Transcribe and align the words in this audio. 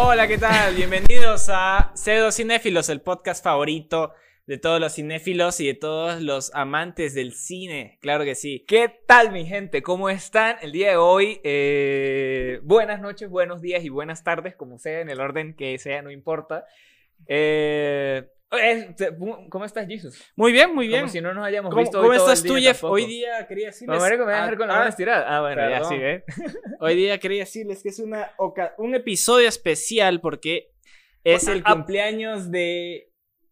Hola, 0.00 0.28
¿qué 0.28 0.38
tal? 0.38 0.76
Bienvenidos 0.76 1.48
a 1.52 1.90
Pseudo 1.92 2.30
Cinéfilos, 2.30 2.88
el 2.88 3.00
podcast 3.00 3.42
favorito 3.42 4.12
de 4.46 4.56
todos 4.56 4.80
los 4.80 4.94
cinéfilos 4.94 5.58
y 5.58 5.66
de 5.66 5.74
todos 5.74 6.22
los 6.22 6.54
amantes 6.54 7.14
del 7.14 7.32
cine. 7.32 7.98
Claro 8.00 8.22
que 8.22 8.36
sí. 8.36 8.64
¿Qué 8.68 8.88
tal, 9.08 9.32
mi 9.32 9.44
gente? 9.44 9.82
¿Cómo 9.82 10.08
están 10.08 10.54
el 10.62 10.70
día 10.70 10.90
de 10.90 10.96
hoy? 10.98 11.40
Eh, 11.42 12.60
buenas 12.62 13.00
noches, 13.00 13.28
buenos 13.28 13.60
días 13.60 13.84
y 13.84 13.88
buenas 13.88 14.22
tardes, 14.22 14.54
como 14.54 14.78
sea, 14.78 15.00
en 15.00 15.10
el 15.10 15.20
orden 15.20 15.56
que 15.56 15.76
sea, 15.78 16.00
no 16.00 16.12
importa. 16.12 16.64
Eh, 17.26 18.28
¿Cómo 19.50 19.64
estás, 19.64 19.86
Jesus? 19.86 20.22
Muy 20.36 20.52
bien, 20.52 20.74
muy 20.74 20.88
bien. 20.88 21.00
Como 21.02 21.12
si 21.12 21.20
no 21.20 21.34
nos 21.34 21.44
hayamos 21.44 21.70
¿Cómo, 21.70 21.82
visto 21.82 21.98
¿cómo 21.98 22.10
hoy 22.10 22.16
todo 22.16 22.26
estás 22.32 22.42
el 22.44 22.48
tú, 22.48 22.54
día 22.56 22.68
Jeff? 22.70 22.80
tampoco. 22.80 22.94
Hoy 22.94 23.06
día 23.06 23.46
quería 23.46 23.66
decirles... 23.66 23.96
No, 23.96 24.02
marico, 24.02 24.20
me 24.20 24.24
voy 24.24 24.34
a 24.34 24.36
dejar 24.42 24.56
con 24.58 24.68
la 24.68 24.74
mano 24.74 24.86
Ah, 24.86 24.88
estirada. 24.88 25.36
Ah, 25.36 25.40
bueno, 25.42 25.62
ya 25.62 25.68
perdón. 25.80 25.88
sí, 25.90 25.96
¿eh? 26.00 26.24
Hoy 26.80 26.96
día 26.96 27.18
quería 27.18 27.40
decirles 27.40 27.82
que 27.82 27.90
es 27.90 27.98
una 27.98 28.32
un 28.78 28.94
episodio 28.94 29.48
especial 29.48 30.20
porque 30.20 30.70
es 31.24 31.46
el 31.46 31.62
Ah, 31.66 31.74
cumpleaños 31.74 32.50
de 32.50 33.10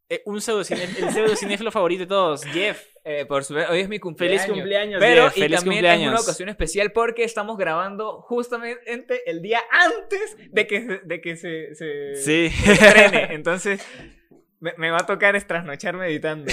eh, 0.09 0.23
un 0.25 0.41
pseudo 0.41 0.61
el 0.61 0.67
pseudo 1.13 1.37
cinéfilo 1.37 1.71
favorito 1.73 2.01
de 2.03 2.07
todos, 2.07 2.45
Jeff. 2.45 2.83
Eh, 3.05 3.25
por 3.27 3.45
supuesto, 3.45 3.73
hoy 3.73 3.81
es 3.81 3.89
mi 3.89 3.99
cumpleaños. 3.99 4.43
Feliz 4.43 4.55
cumpleaños, 4.55 5.01
Pero 5.01 5.25
Jeff. 5.25 5.37
y 5.37 5.41
Feliz 5.43 5.57
también 5.61 5.75
cumpleaños. 5.81 6.05
es 6.07 6.11
una 6.11 6.21
ocasión 6.21 6.49
especial 6.49 6.93
porque 6.93 7.23
estamos 7.25 7.57
grabando 7.59 8.21
justamente 8.23 9.29
el 9.31 9.43
día 9.43 9.61
antes 9.71 10.37
de 10.51 10.67
que, 10.67 10.81
de 11.05 11.21
que 11.21 11.37
se, 11.37 11.75
se, 11.75 12.15
Sí. 12.17 12.51
se 12.51 12.73
estrene. 12.73 13.35
Entonces, 13.35 13.85
me, 14.67 14.75
me 14.79 14.91
va 14.91 14.99
a 14.99 15.07
tocar 15.07 15.37
es 15.37 15.47
trasnochar 15.47 15.97
meditando. 15.97 16.53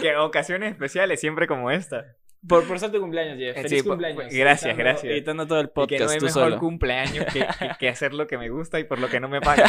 que 0.00 0.16
ocasiones 0.18 0.70
especiales 0.72 1.18
siempre 1.20 1.46
como 1.46 1.70
esta. 1.70 2.16
Por, 2.48 2.66
por 2.66 2.78
ser 2.78 2.90
tu 2.90 3.00
cumpleaños, 3.00 3.36
Jeff. 3.36 3.56
Eh, 3.56 3.62
Feliz 3.62 3.82
sí, 3.82 3.86
cumpleaños. 3.88 4.22
por- 4.22 4.32
gracias, 4.32 4.72
Editando- 4.72 4.78
gracias. 4.78 5.12
Editando 5.12 5.46
todo 5.46 5.60
el 5.60 5.66
Y 5.66 5.68
que 5.68 5.72
podcast 5.74 6.02
no 6.04 6.10
hay 6.10 6.18
tú 6.18 6.24
mejor 6.26 6.42
solo. 6.44 6.58
cumpleaños 6.58 7.24
que, 7.26 7.40
que- 7.40 7.70
que 7.78 7.88
hacer 7.88 8.14
lo 8.14 8.26
que 8.26 8.38
me 8.38 8.48
gusta 8.48 8.78
y 8.78 8.84
por 8.84 8.98
lo 8.98 9.08
que 9.08 9.20
no 9.20 9.28
me 9.28 9.40
pagan. 9.42 9.68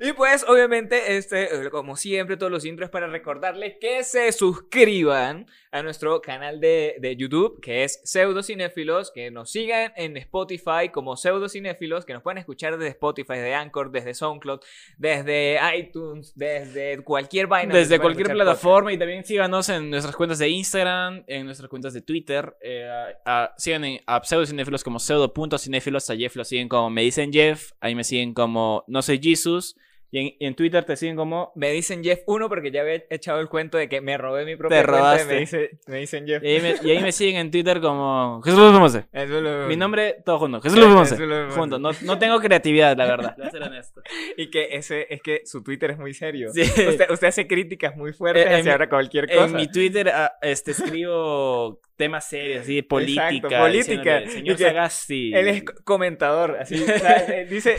Y 0.00 0.12
pues, 0.12 0.44
obviamente, 0.48 1.16
este, 1.16 1.44
eh, 1.66 1.70
como 1.70 1.96
siempre, 1.96 2.36
todos 2.36 2.52
los 2.52 2.64
intros 2.64 2.90
para 2.90 3.06
recordarles 3.06 3.76
que 3.80 4.04
se 4.04 4.30
suscriban 4.32 5.46
a 5.72 5.82
nuestro 5.82 6.20
canal 6.22 6.60
de, 6.60 6.96
de 7.00 7.16
YouTube, 7.16 7.60
que 7.60 7.84
es 7.84 8.00
Pseudocinéfilos, 8.04 9.10
que 9.10 9.30
nos 9.30 9.50
sigan 9.50 9.92
en 9.96 10.16
Spotify 10.16 10.88
como 10.92 11.16
Pseudocinéfilos, 11.16 12.04
que 12.04 12.12
nos 12.14 12.22
pueden 12.22 12.38
escuchar 12.38 12.76
desde 12.78 12.90
Spotify, 12.90 13.34
desde 13.34 13.54
Anchor, 13.54 13.90
desde 13.90 14.14
SoundCloud, 14.14 14.60
desde 14.98 15.58
iTunes, 15.76 16.32
desde 16.34 17.02
cualquier 17.02 17.46
vaina. 17.46 17.74
Desde 17.74 17.98
cualquier 17.98 18.28
plataforma 18.32 18.92
y 18.92 18.98
también 18.98 19.24
síganos 19.24 19.68
en 19.68 19.90
nuestras 19.90 20.16
cuentas 20.16 20.38
de 20.38 20.48
Instagram, 20.48 21.24
en 21.26 21.46
nuestras 21.46 21.68
cuentas 21.68 21.92
de 21.94 22.02
Twitter. 22.02 22.54
eh, 22.62 22.88
a- 23.24 23.54
sigan 23.58 23.84
en- 23.84 24.00
a 24.06 24.22
pseudocinéfilos 24.22 24.82
como 24.82 24.98
pseudo.cinéfilos. 24.98 26.08
A 26.10 26.16
Jeff 26.16 26.36
lo 26.36 26.44
siguen 26.44 26.68
como 26.68 26.90
me 26.90 27.02
dicen 27.02 27.32
Jeff. 27.32 27.72
Ahí 27.80 27.94
me 27.94 28.04
siguen 28.04 28.34
como 28.34 28.84
no 28.88 29.02
soy 29.02 29.20
Jesus. 29.22 29.76
Y 30.10 30.18
en, 30.20 30.26
y 30.38 30.46
en 30.46 30.54
Twitter 30.54 30.84
te 30.84 30.96
siguen 30.96 31.16
como. 31.16 31.52
Me 31.56 31.70
dicen 31.72 32.02
Jeff 32.04 32.20
1 32.26 32.48
porque 32.48 32.70
ya 32.70 32.82
había 32.82 33.02
echado 33.10 33.40
el 33.40 33.48
cuento 33.48 33.76
de 33.76 33.88
que 33.88 34.00
me 34.00 34.16
robé 34.16 34.44
mi 34.44 34.54
propia 34.56 34.82
Te 34.82 34.86
cuenta 34.88 35.22
y. 35.22 35.26
Me, 35.26 35.34
dice- 35.40 35.70
me 35.86 35.96
dicen 35.98 36.26
Jeff. 36.26 36.42
Y 36.42 36.46
ahí 36.48 36.60
me, 36.60 36.74
y 36.82 36.90
ahí 36.92 37.02
me 37.02 37.12
siguen 37.12 37.36
en 37.36 37.50
Twitter 37.50 37.80
como 37.80 38.40
Jesús. 38.42 39.02
Eso 39.12 39.40
lo- 39.40 39.66
Mi 39.66 39.76
nombre, 39.76 40.16
todo 40.24 40.38
junto. 40.38 40.60
Jesús 40.60 40.78
López 40.78 40.94
Monse. 40.94 41.16
Junto. 41.56 41.78
No, 41.78 41.90
no 42.02 42.18
tengo 42.18 42.38
creatividad, 42.40 42.96
la 42.96 43.06
verdad. 43.06 43.34
Voy 43.38 43.46
a 43.46 43.50
ser 43.50 43.62
honesto. 43.62 44.00
Y 44.36 44.48
que 44.50 44.76
ese 44.76 45.06
es 45.10 45.20
que 45.22 45.42
su 45.44 45.62
Twitter 45.62 45.90
es 45.90 45.98
muy 45.98 46.14
serio. 46.14 46.50
Sí. 46.52 46.62
Usted, 46.62 47.10
usted 47.10 47.26
hace 47.26 47.46
críticas 47.46 47.96
muy 47.96 48.12
fuertes 48.12 48.46
en 48.46 48.52
hacia 48.52 48.64
mi- 48.64 48.70
ahora 48.70 48.88
cualquier 48.88 49.26
cosa. 49.28 49.44
En 49.46 49.56
mi 49.56 49.66
Twitter 49.68 50.08
ah, 50.10 50.32
este, 50.40 50.70
escribo 50.70 51.80
temas 51.96 52.28
serios, 52.28 52.62
así, 52.62 52.82
política. 52.82 53.28
Exacto, 53.30 53.48
política. 53.58 54.20
diciéndole, 54.20 54.28
Señor 54.30 54.58
Sagasti. 54.58 55.34
Él 55.34 55.48
es 55.48 55.64
co- 55.64 55.72
comentador, 55.84 56.56
así. 56.60 56.74
o 56.82 56.86
sea, 56.86 57.26
eh, 57.40 57.46
dice 57.46 57.76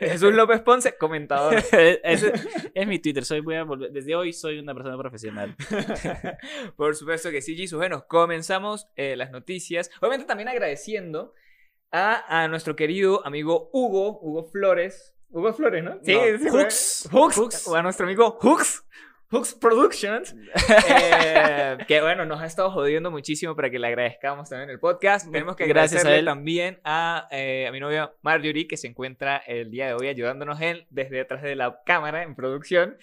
Jesús 0.00 0.34
López 0.34 0.60
Ponce, 0.62 0.96
comentador. 0.98 1.54
Ese 1.72 2.32
es 2.74 2.86
mi 2.86 2.98
Twitter. 2.98 3.24
Soy, 3.24 3.40
voy 3.40 3.54
a 3.54 3.64
volver- 3.64 3.90
desde 3.90 4.14
hoy 4.14 4.32
soy 4.32 4.58
una 4.58 4.74
persona 4.74 4.98
profesional. 4.98 5.54
Por 6.76 6.94
supuesto 6.96 7.30
que 7.30 7.40
sí, 7.42 7.56
Jesus. 7.56 7.78
Bueno, 7.78 8.06
comenzamos 8.08 8.88
eh, 8.96 9.16
las 9.16 9.30
noticias. 9.30 9.90
Obviamente 10.00 10.26
también 10.26 10.48
agradeciendo 10.48 11.34
a, 11.90 12.42
a 12.42 12.48
nuestro 12.48 12.74
querido 12.76 13.24
amigo 13.26 13.70
Hugo, 13.72 14.18
Hugo 14.22 14.44
Flores. 14.50 15.14
Hugo 15.30 15.52
Flores, 15.54 15.82
¿no? 15.84 15.94
No, 15.94 16.00
fue- 16.02 16.38
Hooks. 16.50 17.08
Hooks. 17.10 17.36
Hooks. 17.38 17.68
O 17.68 17.74
a 17.76 17.82
nuestro 17.82 18.06
amigo 18.06 18.38
Hooks. 18.40 18.84
Hooks 19.32 19.54
Productions. 19.54 20.36
eh, 20.88 21.78
que 21.88 22.00
bueno, 22.02 22.26
nos 22.26 22.40
ha 22.42 22.46
estado 22.46 22.70
jodiendo 22.70 23.10
muchísimo 23.10 23.56
para 23.56 23.70
que 23.70 23.78
le 23.78 23.86
agradezcamos 23.86 24.50
también 24.50 24.68
el 24.68 24.78
podcast. 24.78 25.30
Tenemos 25.32 25.56
que 25.56 25.66
Gracias 25.66 26.04
a 26.04 26.08
agradecerle 26.08 26.18
él. 26.20 26.24
también 26.26 26.80
a, 26.84 27.28
eh, 27.30 27.66
a 27.66 27.72
mi 27.72 27.80
novia 27.80 28.12
Marjorie, 28.20 28.68
que 28.68 28.76
se 28.76 28.88
encuentra 28.88 29.38
el 29.38 29.70
día 29.70 29.86
de 29.86 29.94
hoy 29.94 30.08
ayudándonos 30.08 30.60
él 30.60 30.86
desde 30.90 31.16
detrás 31.16 31.42
de 31.42 31.56
la 31.56 31.80
cámara 31.86 32.22
en 32.22 32.34
producción. 32.34 32.98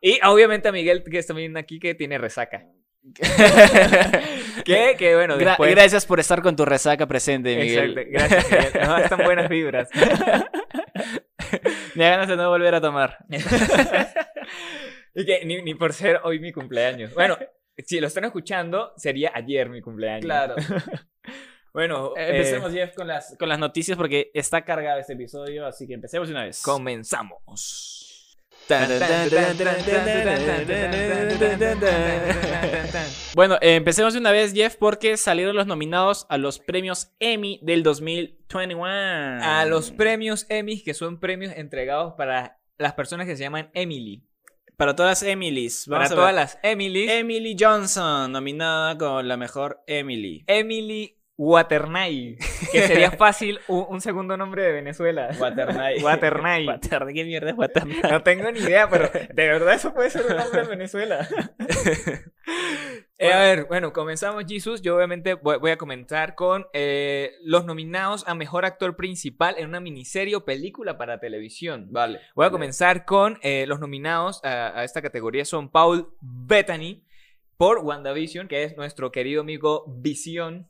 Y 0.00 0.18
obviamente 0.24 0.68
a 0.68 0.72
Miguel, 0.72 1.04
que 1.08 1.18
está 1.18 1.32
también 1.32 1.56
aquí, 1.56 1.78
que 1.78 1.94
tiene 1.94 2.18
resaca. 2.18 2.66
que, 4.64 4.96
que 4.98 5.14
bueno, 5.14 5.36
Gra- 5.36 5.50
después... 5.50 5.70
Gracias 5.70 6.04
por 6.04 6.18
estar 6.18 6.42
con 6.42 6.56
tu 6.56 6.64
resaca 6.64 7.06
presente, 7.06 7.56
Miguel. 7.56 7.96
Exacto, 7.96 8.10
gracias 8.12 8.50
Miguel. 8.50 8.72
Nos 8.80 8.88
bastan 8.88 9.24
buenas 9.24 9.48
vibras. 9.48 9.88
Me 11.94 12.04
da 12.04 12.10
ganas 12.10 12.28
de 12.28 12.36
no 12.36 12.50
volver 12.50 12.74
a 12.74 12.80
tomar. 12.80 13.16
Y 15.18 15.26
que 15.26 15.44
ni, 15.44 15.60
ni 15.62 15.74
por 15.74 15.92
ser 15.92 16.20
hoy 16.22 16.38
mi 16.38 16.52
cumpleaños. 16.52 17.12
Bueno, 17.12 17.36
si 17.76 17.98
lo 17.98 18.06
están 18.06 18.24
escuchando, 18.24 18.92
sería 18.96 19.32
ayer 19.34 19.68
mi 19.68 19.80
cumpleaños. 19.80 20.24
Claro. 20.24 20.54
Bueno, 21.70 22.14
Eh, 22.16 22.22
eh, 22.22 22.36
empecemos, 22.38 22.72
Jeff, 22.72 22.94
con 22.94 23.06
las, 23.06 23.36
con 23.38 23.48
las 23.48 23.58
noticias 23.58 23.96
porque 23.96 24.30
está 24.34 24.64
cargado 24.64 24.98
este 24.98 25.12
episodio, 25.12 25.66
así 25.66 25.86
que 25.86 25.94
empecemos 25.94 26.28
una 26.30 26.44
vez. 26.44 26.62
comenzamos. 26.62 28.36
Bueno, 33.34 33.56
eh, 33.60 33.76
empecemos 33.76 34.14
de 34.14 34.18
una 34.18 34.32
vez, 34.32 34.54
Jeff, 34.54 34.76
porque 34.76 35.16
salieron 35.16 35.54
los 35.54 35.66
nominados 35.66 36.26
a 36.30 36.38
los 36.38 36.58
premios 36.58 37.12
Emmy 37.20 37.60
del 37.62 37.82
2021. 37.82 38.88
A 39.42 39.64
los 39.66 39.92
premios 39.92 40.46
Emmy, 40.48 40.82
que 40.82 40.94
son 40.94 41.20
premios 41.20 41.52
entregados 41.54 42.14
para 42.14 42.58
las 42.78 42.94
personas 42.94 43.26
que 43.26 43.36
se 43.36 43.42
llaman 43.42 43.70
Emily. 43.74 44.27
Para 44.78 44.94
todas 44.94 45.22
las 45.22 45.28
Emilys. 45.28 45.86
Para 45.88 45.98
Vamos 45.98 46.12
a 46.12 46.14
todas 46.14 46.34
las 46.36 46.58
Emily. 46.62 47.10
Emily 47.10 47.56
Johnson, 47.58 48.30
nominada 48.30 48.96
con 48.96 49.26
la 49.26 49.36
mejor 49.36 49.82
Emily. 49.88 50.44
Emily 50.46 51.17
Waternay, 51.38 52.36
que 52.72 52.82
sería 52.88 53.12
fácil 53.16 53.60
un, 53.68 53.86
un 53.88 54.00
segundo 54.00 54.36
nombre 54.36 54.64
de 54.64 54.72
Venezuela. 54.72 55.30
Waternay. 55.38 56.02
Waternay. 56.02 56.66
Waternay, 56.66 57.14
¿qué 57.14 57.24
mierda 57.24 57.50
es 57.50 57.56
Waternay? 57.56 58.02
No 58.10 58.22
tengo 58.24 58.50
ni 58.50 58.58
idea, 58.58 58.90
pero 58.90 59.08
de 59.08 59.46
verdad 59.46 59.74
eso 59.74 59.94
puede 59.94 60.10
ser 60.10 60.26
un 60.28 60.36
nombre 60.36 60.62
de 60.62 60.68
Venezuela. 60.68 61.26
Eh, 63.20 63.32
a 63.32 63.40
ver, 63.40 63.64
bueno, 63.64 63.92
comenzamos, 63.92 64.44
Jesus. 64.46 64.80
Yo 64.80 64.94
obviamente 64.94 65.34
voy, 65.34 65.58
voy 65.58 65.72
a 65.72 65.76
comenzar 65.76 66.36
con 66.36 66.68
eh, 66.72 67.32
los 67.42 67.66
nominados 67.66 68.24
a 68.28 68.36
Mejor 68.36 68.64
Actor 68.64 68.94
Principal 68.94 69.56
en 69.58 69.68
una 69.68 69.80
miniserie 69.80 70.36
o 70.36 70.44
película 70.44 70.96
para 70.96 71.18
televisión. 71.18 71.88
Vale. 71.90 72.20
Voy 72.36 72.46
a 72.46 72.50
comenzar 72.50 73.04
con 73.04 73.40
eh, 73.42 73.66
los 73.66 73.80
nominados 73.80 74.42
a, 74.44 74.78
a 74.78 74.84
esta 74.84 75.02
categoría 75.02 75.44
son 75.44 75.68
Paul 75.68 76.14
Bettany 76.20 77.04
por 77.56 77.78
WandaVision, 77.78 78.46
que 78.46 78.62
es 78.62 78.76
nuestro 78.76 79.10
querido 79.10 79.40
amigo 79.40 79.84
Visión, 79.88 80.68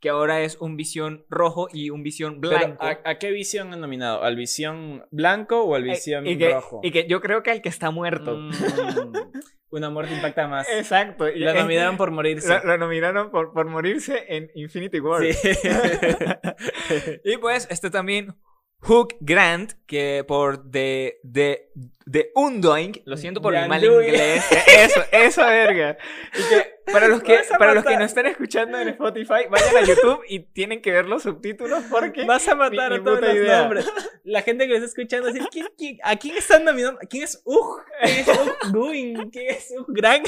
que 0.00 0.08
ahora 0.08 0.40
es 0.42 0.56
un 0.60 0.76
Visión 0.76 1.24
rojo 1.28 1.68
y 1.72 1.90
un 1.90 2.02
Visión 2.02 2.40
Pero, 2.40 2.56
blanco. 2.58 2.84
¿a, 2.84 2.98
a 3.04 3.18
qué 3.18 3.30
visión 3.30 3.72
han 3.72 3.80
nominado? 3.80 4.22
¿Al 4.24 4.36
visión 4.36 5.04
blanco 5.10 5.62
o 5.62 5.74
al 5.74 5.84
Eh, 5.86 5.90
visión 5.90 6.26
y, 6.26 6.38
que, 6.38 6.50
rojo? 6.54 6.80
y 6.82 6.90
que 6.90 7.06
yo 7.06 7.20
creo 7.20 7.42
que 7.42 7.52
el 7.52 7.60
que 7.62 7.68
está 7.68 7.90
muerto. 7.90 8.36
Mm, 8.36 8.50
una 9.70 9.90
muerte 9.90 10.14
impacta 10.14 10.48
más. 10.48 10.68
Exacto. 10.70 11.26
Lo 11.34 11.54
nominaron 11.54 11.96
por 11.96 12.10
morirse. 12.10 12.48
Lo, 12.48 12.64
lo 12.64 12.78
nominaron 12.78 13.30
por, 13.30 13.52
por 13.52 13.66
morirse 13.66 14.24
en 14.28 14.50
Infinity 14.54 15.00
War. 15.00 15.22
Sí. 15.32 15.50
y 17.24 17.36
pues 17.36 17.68
este 17.70 17.90
también 17.90 18.34
Hugh 18.82 19.08
Grant, 19.20 19.72
que 19.86 20.24
por 20.26 20.70
The, 20.70 21.20
The, 21.30 21.68
The 22.10 22.30
Undoing, 22.34 23.02
lo 23.04 23.16
siento 23.18 23.42
por 23.42 23.52
mi 23.54 23.68
mal 23.68 23.84
inglés. 23.84 24.42
Eso, 24.66 25.02
eso, 25.12 25.44
verga. 25.46 25.98
Y 26.34 26.48
que 26.48 26.80
para 26.90 27.06
los 27.06 27.22
que, 27.22 27.36
a 27.36 27.58
para 27.58 27.74
los 27.74 27.84
que 27.84 27.96
no 27.96 28.04
están 28.04 28.26
escuchando 28.26 28.78
en 28.80 28.88
Spotify, 28.88 29.46
vayan 29.50 29.76
a 29.76 29.82
YouTube 29.82 30.22
y 30.28 30.40
tienen 30.40 30.80
que 30.82 30.90
ver 30.92 31.06
los 31.06 31.22
subtítulos 31.22 31.84
porque... 31.90 32.24
Vas 32.24 32.48
a 32.48 32.54
matar 32.56 32.90
Ni- 32.90 32.96
a 32.96 32.98
ni 32.98 33.04
todos 33.04 33.20
los 33.20 33.34
idea. 33.34 33.60
nombres. 33.60 33.86
La 34.24 34.42
gente 34.42 34.64
que 34.64 34.70
lo 34.70 34.74
está 34.76 34.86
escuchando 34.86 35.30
dice, 35.30 35.46
¿quién, 35.52 35.66
quién- 35.78 35.98
a 36.02 36.16
quién 36.16 36.36
están 36.36 36.64
nominando? 36.64 36.98
¿Quién 37.08 37.24
es 37.24 37.40
Ugh? 37.44 37.80
¿Quién 38.02 38.18
es 38.18 38.28
Ugh 38.28 38.72
Going? 38.72 39.14
¿Quién 39.30 39.50
es 39.54 39.72
Ugh 39.78 39.86
Gran? 39.88 40.22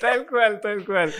Tal 0.00 0.26
cual, 0.26 0.60
tal 0.60 0.84
cual. 0.84 1.12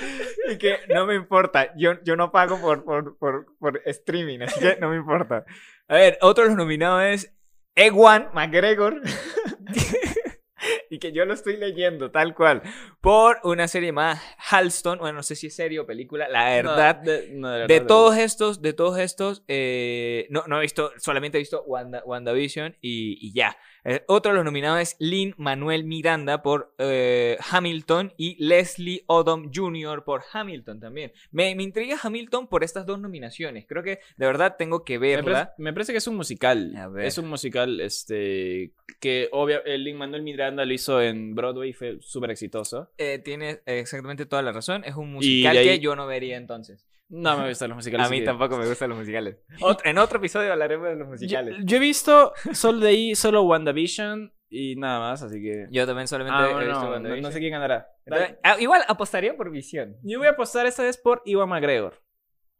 Y 0.51 0.59
que 0.59 0.77
no 0.95 1.07
me 1.07 1.15
importa. 1.17 1.73
Yo, 1.77 1.95
yo 2.05 2.15
no 2.15 2.31
pago 2.31 2.61
por, 2.61 2.85
por, 2.85 3.17
por, 3.19 3.47
por 3.59 3.81
streaming, 3.87 4.41
así 4.43 4.61
que 4.61 4.77
no 4.81 4.91
me 4.91 4.97
importa. 4.97 5.45
A 5.89 5.97
ver, 5.97 6.19
otro 6.23 6.45
de 6.45 6.51
los 6.51 6.59
nominados 6.59 7.03
es 7.03 7.35
Ewan 7.75 8.29
McGregor. 8.33 9.03
y 10.91 10.99
que 10.99 11.13
yo 11.13 11.25
lo 11.25 11.35
estoy 11.35 11.57
leyendo 11.57 12.11
tal 12.11 12.35
cual 12.35 12.63
por 13.01 13.39
una 13.45 13.69
serie 13.69 13.93
más 13.93 14.21
Halston, 14.51 14.99
bueno, 14.99 15.17
no 15.17 15.23
sé 15.23 15.37
si 15.37 15.49
es 15.49 15.57
serie 15.57 15.79
o 15.81 15.87
película, 15.87 16.29
la 16.29 16.45
verdad. 16.45 17.03
No, 17.03 17.11
de, 17.11 17.29
no, 17.33 17.51
de 17.51 17.61
De 17.61 17.67
verdad, 17.67 17.87
todos 17.87 18.17
estos, 18.17 18.63
de 18.63 18.73
todos 18.73 18.99
estos, 18.99 19.45
eh, 19.49 20.27
no, 20.31 20.45
no 20.47 20.59
he 20.59 20.63
visto, 20.63 20.93
solamente 20.99 21.39
he 21.39 21.41
visto 21.41 21.63
Wanda, 21.65 22.03
WandaVision 22.05 22.77
y, 22.81 23.19
y 23.21 23.35
ya. 23.35 23.57
Eh, 23.85 24.03
otro 24.09 24.33
de 24.33 24.37
los 24.37 24.45
nominados 24.45 24.81
es 24.81 24.97
Lin 24.99 25.35
Manuel 25.37 25.85
Miranda 25.85 26.43
por 26.43 26.75
eh, 26.79 27.37
Hamilton 27.51 28.13
y 28.17 28.43
Leslie 28.45 29.05
Odom 29.07 29.51
Jr. 29.55 30.05
por 30.05 30.23
Hamilton 30.33 30.81
también. 30.81 31.13
Me, 31.31 31.55
me 31.55 31.63
intriga 31.63 31.97
Hamilton 32.03 32.49
por 32.49 32.65
estas 32.65 32.87
dos 32.87 32.99
nominaciones. 32.99 33.67
Creo 33.69 33.83
que 33.83 34.01
de 34.17 34.27
verdad 34.27 34.57
tengo 34.59 34.85
que 34.85 34.99
Me 34.99 35.17
verla. 35.17 35.55
me 35.59 35.73
parece 35.73 35.93
que 35.93 35.99
es 35.99 36.07
un 36.07 36.17
musical. 36.17 36.75
Es 37.01 37.19
un 37.19 37.29
musical 37.29 37.81
este 37.81 38.73
que 39.01 39.29
obvio 39.33 39.63
el 39.65 39.85
Lin 39.85 39.97
Manuel 39.99 40.23
Miranda 40.23 40.65
lo 40.65 40.73
hizo 40.73 41.03
en 41.03 41.35
Broadway 41.35 41.71
y 41.71 41.73
fue 41.75 41.99
súper 42.01 42.31
exitoso. 42.31 42.91
Eh, 42.99 43.19
tienes 43.23 43.61
exactamente 43.67 44.25
toda 44.27 44.43
la 44.43 44.53
razón. 44.53 44.83
Es 44.85 44.95
un 44.97 45.13
musical 45.13 45.57
ahí- 45.57 45.67
que 45.67 45.79
yo 45.81 45.95
no 45.97 46.07
vería 46.07 46.37
entonces. 46.37 46.87
No 47.09 47.39
me 47.39 47.49
gustan 47.49 47.69
los 47.71 47.77
musicales. 47.77 48.06
A 48.06 48.11
mí 48.11 48.25
tampoco 48.25 48.56
me 48.56 48.67
gustan 48.67 48.89
los 48.91 48.99
musicales. 48.99 49.37
En 49.85 49.99
otro 49.99 50.19
episodio 50.19 50.53
hablaremos 50.53 50.89
de 50.89 50.97
los 50.97 51.09
musicales. 51.09 51.56
yo 51.65 51.77
he 51.77 51.81
visto 51.81 52.33
solo 52.53 52.81
de 52.81 52.89
ahí, 52.89 53.15
solo 53.15 53.43
WandaVision 53.43 54.33
y 54.49 54.77
nada 54.77 55.01
más, 55.01 55.23
así 55.23 55.41
que. 55.43 55.67
Yo 55.71 55.87
también 55.87 56.09
solamente 56.09 56.39
Ah, 56.43 56.51
he 56.51 56.65
visto 56.67 56.73
no, 56.81 56.85
no, 56.87 56.91
WandaVision. 56.93 57.33
sé 57.33 57.39
quién 57.41 57.53
ganará. 57.53 57.89
Entonces, 58.06 58.37
ah, 58.43 58.56
igual 58.59 58.83
apostaría 58.89 59.37
por 59.37 59.51
Visión. 59.51 59.97
Yo 60.03 60.19
voy 60.19 60.29
a 60.29 60.31
apostar 60.33 60.67
esta 60.67 60.83
vez 60.83 60.97
por 60.97 61.23
Iwan 61.25 61.49
McGregor. 61.49 62.01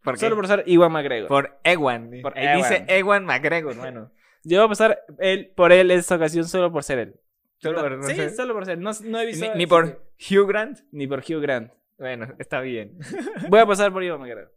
¿Por 0.03 0.15
qué? 0.15 0.21
Solo 0.21 0.37
por 0.37 0.47
ser 0.47 0.65
Iwan 0.67 0.93
McGregor. 0.93 1.29
Por 1.29 1.59
Ewan. 1.65 2.11
Por 2.21 2.37
Ahí 2.39 2.59
dice 2.59 2.85
Ewan. 2.89 3.25
McGregor, 3.25 3.75
bueno. 3.77 4.13
Yo 4.45 4.59
voy 4.59 4.63
a 4.63 4.65
apostar 4.67 5.01
él, 5.21 5.53
por 5.57 5.73
él 5.73 5.91
esta 5.91 6.17
ocasión 6.17 6.47
solo 6.47 6.71
por 6.71 6.83
ser 6.85 6.99
él. 6.99 7.21
Solo 7.57 7.81
por- 7.81 7.97
no 7.97 8.03
sí, 8.07 8.29
solo 8.31 8.53
por 8.53 8.67
ser. 8.67 8.77
No, 8.79 8.91
no 9.05 9.21
he 9.21 9.27
visto. 9.27 9.47
Ni, 9.53 9.59
ni 9.61 9.67
por 9.67 10.05
Hugh 10.31 10.47
Grant. 10.47 10.81
Ni 10.93 11.07
por 11.07 11.21
Hugh 11.21 11.41
Grant. 11.41 11.73
Bueno, 12.05 12.27
está 12.39 12.61
bien. 12.61 12.99
Voy 13.49 13.61
a 13.61 13.67
pasar 13.67 13.91
por 13.91 14.05
Iwan 14.05 14.21
McGregor. 14.21 14.53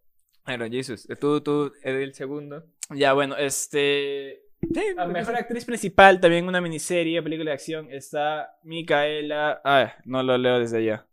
Bueno, 0.45 0.65
Jesus, 0.69 1.07
tú, 1.17 1.39
tú 1.39 1.71
el 1.81 2.13
segundo. 2.13 2.65
Ya, 2.89 3.13
bueno, 3.13 3.37
este. 3.37 4.41
Sí, 4.73 4.81
A 4.97 5.05
mejor 5.05 5.33
actriz 5.37 5.63
principal, 5.63 6.19
también 6.19 6.45
una 6.45 6.59
miniserie, 6.59 7.23
película 7.23 7.51
de 7.51 7.53
acción, 7.53 7.87
está 7.89 8.53
Micaela. 8.63 9.61
Ah, 9.63 9.93
no 10.03 10.21
lo 10.23 10.37
leo 10.37 10.59
desde 10.59 10.79
allá. 10.79 11.07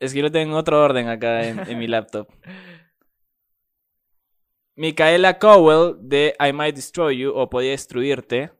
Es 0.00 0.12
que 0.12 0.20
lo 0.20 0.30
tengo 0.30 0.52
en 0.52 0.58
otro 0.58 0.84
orden 0.84 1.08
acá 1.08 1.48
en, 1.48 1.60
en 1.60 1.78
mi 1.78 1.86
laptop. 1.86 2.28
Micaela 4.76 5.38
Cowell 5.38 5.94
de 6.00 6.34
I 6.38 6.52
Might 6.52 6.76
Destroy 6.76 7.16
You 7.16 7.32
o 7.34 7.48
Podía 7.48 7.70
Destruirte. 7.70 8.50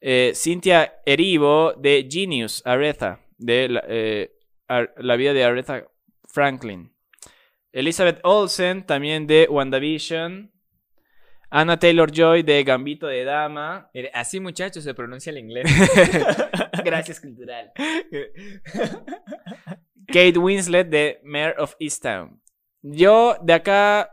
Eh, 0.00 0.32
Cynthia 0.34 0.94
Erivo 1.06 1.74
de 1.74 2.08
Genius, 2.10 2.60
Aretha, 2.66 3.20
de 3.38 3.68
la, 3.68 3.84
eh, 3.86 4.32
Ar- 4.66 4.92
la 4.96 5.14
vida 5.14 5.32
de 5.32 5.44
Aretha 5.44 5.86
Franklin. 6.32 6.90
Elizabeth 7.72 8.20
Olsen, 8.24 8.84
también 8.84 9.26
de 9.26 9.46
WandaVision. 9.48 10.50
Anna 11.50 11.78
Taylor 11.78 12.10
Joy 12.10 12.42
de 12.42 12.64
Gambito 12.64 13.06
de 13.06 13.24
Dama. 13.24 13.90
Así 14.14 14.40
muchachos 14.40 14.82
se 14.84 14.94
pronuncia 14.94 15.30
el 15.30 15.38
inglés. 15.38 15.66
Gracias, 16.84 17.20
cultural. 17.20 17.72
Kate 20.06 20.38
Winslet 20.38 20.88
de 20.88 21.20
Mayor 21.22 21.54
of 21.58 21.74
Easttown. 21.78 22.40
Yo 22.80 23.36
de 23.42 23.52
acá, 23.52 24.10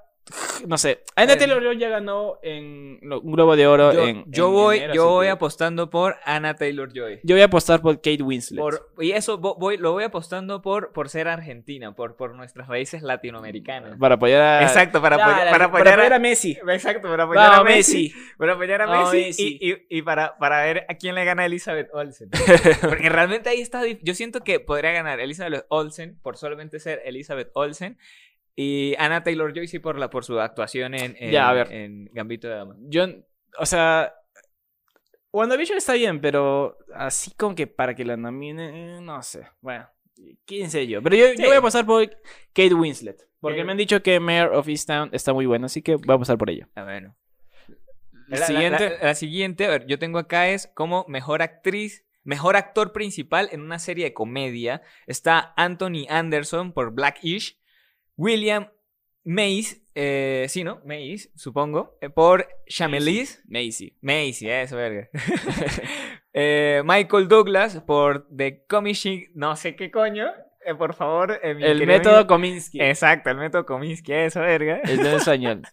no 0.67 0.77
sé. 0.77 1.03
Anna 1.15 1.33
Eh, 1.33 1.37
Taylor 1.37 1.61
Joy 1.63 1.77
ya 1.77 1.89
ganó 1.89 2.37
en 2.43 2.99
lo- 3.01 3.21
un 3.21 3.31
Globo 3.31 3.55
de 3.55 3.67
Oro 3.67 3.93
yo, 3.93 4.07
en. 4.07 4.25
yo 4.27 4.47
en 4.47 4.53
voy, 4.53 4.77
enero, 4.77 4.93
yo 4.93 5.07
voy 5.09 5.25
que- 5.27 5.31
apostando 5.31 5.89
por 5.89 6.17
Anna 6.25 6.55
Taylor 6.55 6.91
Joy. 6.93 7.19
Yo 7.23 7.35
voy 7.35 7.41
a 7.41 7.45
apostar 7.45 7.81
por 7.81 7.95
Kate 7.97 8.21
Winslet. 8.23 8.59
Por, 8.59 8.91
y 8.99 9.11
eso 9.11 9.39
vo- 9.39 9.55
voy, 9.57 9.77
lo 9.77 9.91
voy 9.93 10.03
apostando 10.03 10.61
por, 10.61 10.91
por 10.93 11.09
ser 11.09 11.27
argentina, 11.27 11.93
por, 11.95 12.15
por 12.15 12.35
nuestras 12.35 12.67
raíces 12.67 13.01
latinoamericanas. 13.01 13.97
Para 13.97 14.15
apoyar 14.15 14.41
a. 14.41 14.61
Exacto, 14.63 15.01
para, 15.01 15.17
Ya, 15.17 15.23
apoyar, 15.25 15.45
la- 15.45 15.51
para 15.51 15.65
apoyar 15.65 16.13
a, 16.13 16.19
Messi. 16.19 16.57
Exacto, 16.67 17.09
para 17.09 17.23
apoyar 17.23 17.45
a 17.45 17.49
Vamos, 17.49 17.65
Messi. 17.65 18.03
Messi. 18.03 18.15
Para 18.37 18.53
apoyar 18.53 18.81
a 18.81 18.85
Vamos, 18.85 19.13
Messi, 19.13 19.25
Messi. 19.27 19.57
Y, 19.61 19.71
y- 19.73 19.99
y 19.99 20.01
para, 20.01 20.37
para 20.37 20.63
ver 20.63 20.85
a 20.89 20.95
quién 20.95 21.15
le 21.15 21.25
gana 21.25 21.43
a 21.43 21.45
Elizabeth 21.45 21.89
Olsen. 21.93 22.29
Porque 22.81 23.09
realmente 23.09 23.49
ahí 23.49 23.61
está. 23.61 23.81
Yo 24.01 24.13
siento 24.13 24.41
que 24.41 24.59
podría 24.59 24.91
ganar 24.91 25.19
Elizabeth 25.19 25.65
Olsen 25.69 26.17
por 26.21 26.37
solamente 26.37 26.79
ser 26.79 27.01
Elizabeth 27.05 27.49
Olsen. 27.53 27.97
Y 28.61 28.93
Anna 28.97 29.23
Taylor 29.23 29.53
Joy 29.53 29.67
sí 29.69 29.79
por, 29.79 29.97
la, 29.97 30.09
por 30.09 30.25
su 30.25 30.37
actuación 30.39 30.93
en, 30.93 31.15
en, 31.17 31.31
Ya, 31.31 31.47
a 31.49 31.53
ver. 31.53 31.71
en 31.71 32.09
Gambito 32.11 32.49
de 32.49 32.55
Dama. 32.55 32.75
Yo, 32.89 33.05
o 33.57 33.65
sea. 33.65 34.13
WandaVision 35.31 35.77
está 35.77 35.93
bien, 35.93 36.19
pero 36.21 36.77
así 36.93 37.31
como 37.37 37.53
que 37.55 37.67
para 37.67 37.93
que 37.95 38.03
la 38.03 38.17
nomine, 38.17 38.97
eh, 38.97 39.01
no 39.01 39.21
sé. 39.21 39.47
Bueno, 39.61 39.87
quién 40.45 40.69
sé 40.71 40.87
yo. 40.87 41.01
Pero 41.03 41.15
yo, 41.15 41.25
voy 41.45 41.55
a 41.55 41.61
pasar 41.61 41.85
por 41.85 42.09
Kate 42.51 42.73
Winslet. 42.73 43.29
Porque 43.39 43.63
me 43.63 43.71
han 43.71 43.77
dicho 43.77 44.01
que 44.03 44.19
Mayor 44.19 44.53
of 44.55 44.67
Easttown 44.67 45.09
está 45.13 45.31
muy 45.31 45.45
buena, 45.45 45.67
así 45.67 45.81
que 45.81 45.95
voy 45.95 46.15
a 46.15 46.19
pasar 46.19 46.37
por 46.37 46.49
ella. 46.49 46.67
Ah, 46.75 46.83
bueno. 46.83 47.15
La 48.27 48.35
La, 48.35 48.39
la- 48.39 48.45
siguiente. 48.47 48.89
la- 48.89 49.05
la 49.05 49.15
siguiente, 49.15 49.65
a 49.65 49.69
ver, 49.69 49.85
yo 49.87 49.97
tengo 49.99 50.19
acá 50.19 50.49
es 50.49 50.67
como 50.73 51.05
mejor 51.07 51.41
actriz, 51.43 52.05
mejor 52.23 52.57
actor 52.57 52.91
principal 52.91 53.49
en 53.51 53.61
una 53.61 53.79
serie 53.79 54.05
de 54.05 54.13
comedia. 54.13 54.81
Está 55.07 55.53
Anthony 55.55 56.05
Anderson 56.09 56.73
por 56.73 56.91
Blackish, 56.91 57.58
William 58.19 58.67
Mays, 59.23 59.81
eh, 59.95 60.45
sí, 60.49 60.63
¿no? 60.65 60.81
Mays, 60.85 61.31
supongo, 61.35 61.97
eh, 62.01 62.09
por 62.09 62.47
Shamelise. 62.67 63.39
Macy. 63.47 63.97
Macy, 64.01 64.49
eso, 64.49 64.75
verga. 64.75 65.09
Eh, 66.31 66.83
Michael 66.85 67.27
Douglas 67.27 67.81
por 67.87 68.27
The 68.35 68.63
Commission, 68.67 69.23
no 69.33 69.55
sé 69.55 69.75
qué 69.75 69.89
coño. 69.89 70.27
eh, 70.63 70.75
por 70.75 70.93
favor, 70.93 71.39
mi 71.55 71.63
El 71.63 71.87
método 71.87 72.17
amigo- 72.17 72.27
Kominsky. 72.27 72.79
Exacto, 72.81 73.31
el 73.31 73.37
método 73.37 73.65
Kominsky, 73.65 74.13
eso, 74.13 74.41
verga. 74.41 74.79
El 74.83 74.97
de 75.01 75.15
español. 75.15 75.63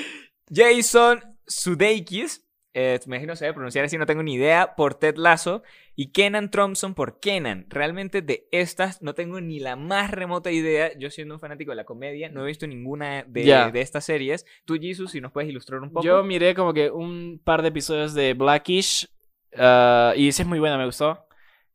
Jason 0.50 1.20
Sudeikis, 1.46 2.45
eh, 2.78 3.00
me 3.06 3.16
imagino 3.16 3.34
se 3.36 3.46
debe 3.46 3.54
pronunciar 3.54 3.86
así, 3.86 3.96
no 3.96 4.04
tengo 4.04 4.22
ni 4.22 4.34
idea, 4.34 4.74
por 4.76 4.94
Ted 4.94 5.16
Lasso. 5.16 5.62
Y 5.94 6.12
Kenan 6.12 6.50
Thompson 6.50 6.94
por 6.94 7.20
Kenan. 7.20 7.64
Realmente 7.70 8.20
de 8.20 8.46
estas 8.52 9.00
no 9.00 9.14
tengo 9.14 9.40
ni 9.40 9.60
la 9.60 9.76
más 9.76 10.10
remota 10.10 10.50
idea. 10.50 10.90
Yo 10.98 11.08
siendo 11.10 11.34
un 11.34 11.40
fanático 11.40 11.70
de 11.72 11.76
la 11.76 11.84
comedia, 11.84 12.28
no 12.28 12.44
he 12.44 12.46
visto 12.48 12.66
ninguna 12.66 13.24
de, 13.26 13.44
Ya. 13.44 13.70
de 13.70 13.80
estas 13.80 14.04
series. 14.04 14.44
Tú, 14.66 14.76
Jesus, 14.78 15.12
si 15.12 15.22
nos 15.22 15.32
puedes 15.32 15.48
ilustrar 15.48 15.80
un 15.80 15.90
poco. 15.90 16.04
Yo 16.04 16.22
miré 16.22 16.54
como 16.54 16.74
que 16.74 16.90
un 16.90 17.40
par 17.42 17.62
de 17.62 17.68
episodios 17.68 18.12
de 18.12 18.34
Blackish. 18.34 19.08
ah, 19.56 20.12
y 20.14 20.30
sí 20.32 20.42
es 20.42 20.48
muy 20.48 20.58
buena, 20.58 20.76
me 20.76 20.84
gustó. 20.84 21.25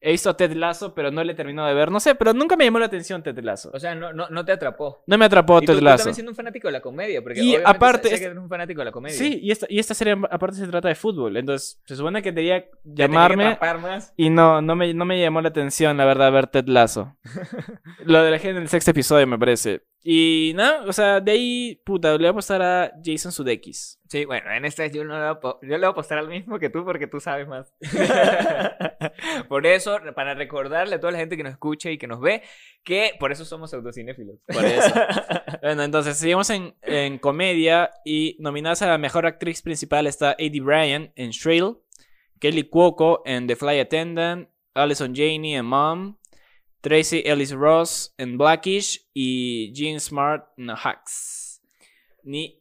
He 0.03 0.11
visto 0.11 0.35
Ted 0.35 0.53
Lasso, 0.53 0.95
pero 0.95 1.11
no 1.11 1.23
le 1.23 1.33
he 1.33 1.35
terminado 1.35 1.67
de 1.67 1.75
ver. 1.75 1.91
No 1.91 1.99
sé, 1.99 2.15
pero 2.15 2.33
nunca 2.33 2.55
me 2.57 2.65
llamó 2.65 2.79
la 2.79 2.87
atención 2.87 3.21
Ted 3.21 3.37
Lasso. 3.43 3.69
O 3.71 3.79
sea, 3.79 3.93
no, 3.93 4.11
no, 4.11 4.27
no 4.29 4.43
te 4.43 4.51
atrapó. 4.51 5.03
No 5.05 5.15
me 5.15 5.25
atrapó 5.25 5.59
y 5.61 5.65
tú, 5.67 5.73
Ted 5.73 5.77
tú 5.79 5.85
Lasso. 5.85 5.97
también 5.97 6.15
siendo 6.15 6.31
un 6.31 6.35
fanático 6.35 6.67
de 6.67 6.71
la 6.71 6.81
comedia. 6.81 7.21
Porque 7.21 7.39
Y 7.39 7.49
obviamente 7.55 7.69
aparte 7.69 8.03
sé, 8.03 8.09
sé 8.09 8.13
es- 8.15 8.19
que 8.21 8.25
eres 8.25 8.37
un 8.39 8.49
fanático 8.49 8.81
de 8.81 8.85
la 8.85 8.91
comedia. 8.91 9.15
Sí, 9.15 9.39
y 9.43 9.51
esta, 9.51 9.67
y 9.69 9.77
esta 9.77 9.93
serie 9.93 10.17
aparte 10.31 10.57
se 10.57 10.67
trata 10.67 10.87
de 10.87 10.95
fútbol. 10.95 11.37
Entonces, 11.37 11.79
se 11.85 11.95
supone 11.95 12.23
que 12.23 12.31
debería 12.31 12.61
Te 12.61 12.67
tenía 12.71 12.95
que 12.95 13.01
llamarme. 13.13 13.45
atrapar 13.45 13.77
más. 13.79 14.13
Y 14.17 14.31
no, 14.31 14.59
no 14.61 14.75
me, 14.75 14.91
no 14.95 15.05
me 15.05 15.21
llamó 15.21 15.39
la 15.39 15.49
atención, 15.49 15.95
la 15.97 16.05
verdad, 16.05 16.31
ver 16.31 16.47
Ted 16.47 16.65
Lasso. 16.67 17.15
Lo 18.05 18.23
dejé 18.23 18.49
en 18.49 18.57
el 18.57 18.69
sexto 18.69 18.91
episodio, 18.91 19.27
me 19.27 19.37
parece. 19.37 19.83
Y 20.03 20.53
nada, 20.55 20.83
o 20.87 20.93
sea, 20.93 21.19
de 21.19 21.31
ahí, 21.31 21.81
puta, 21.85 22.13
le 22.13 22.17
voy 22.17 22.27
a 22.27 22.29
apostar 22.31 22.61
a 22.61 22.91
Jason 23.03 23.31
Sudeikis. 23.31 23.99
Sí, 24.07 24.25
bueno, 24.25 24.51
en 24.51 24.65
esta 24.65 24.87
yo, 24.87 25.03
no 25.03 25.13
le 25.13 25.33
voy 25.33 25.51
a, 25.53 25.67
yo 25.67 25.67
le 25.67 25.77
voy 25.77 25.85
a 25.85 25.89
apostar 25.89 26.17
al 26.17 26.27
mismo 26.27 26.57
que 26.57 26.71
tú 26.71 26.83
porque 26.83 27.05
tú 27.05 27.19
sabes 27.19 27.47
más. 27.47 27.71
por 29.47 29.67
eso, 29.67 29.99
para 30.15 30.33
recordarle 30.33 30.95
a 30.95 30.99
toda 30.99 31.11
la 31.11 31.19
gente 31.19 31.37
que 31.37 31.43
nos 31.43 31.51
escucha 31.51 31.91
y 31.91 31.99
que 31.99 32.07
nos 32.07 32.19
ve, 32.19 32.41
que 32.83 33.11
por 33.19 33.31
eso 33.31 33.45
somos 33.45 33.75
autocinéfilos. 33.75 34.37
Por 34.47 34.65
eso. 34.65 34.91
bueno, 35.61 35.83
entonces, 35.83 36.17
seguimos 36.17 36.49
en, 36.49 36.73
en 36.81 37.19
comedia 37.19 37.91
y 38.03 38.37
nominadas 38.39 38.81
a 38.81 38.87
la 38.87 38.97
mejor 38.97 39.27
actriz 39.27 39.61
principal 39.61 40.07
está 40.07 40.35
Eddie 40.39 40.61
Bryan 40.61 41.11
en 41.15 41.29
Shrill, 41.29 41.77
Kelly 42.39 42.63
Cuoco 42.63 43.21
en 43.23 43.45
The 43.45 43.55
Fly 43.55 43.79
Attendant, 43.79 44.49
Alison 44.73 45.13
Janey 45.13 45.53
en 45.53 45.65
Mom, 45.65 46.17
Tracy 46.81 47.21
Ellis 47.25 47.51
Ross 47.51 48.13
en 48.17 48.37
Blackish 48.37 49.09
y 49.13 49.71
Jean 49.73 49.99
Smart 49.99 50.45
en 50.57 50.71
Hacks. 50.71 51.61
Ni 52.23 52.57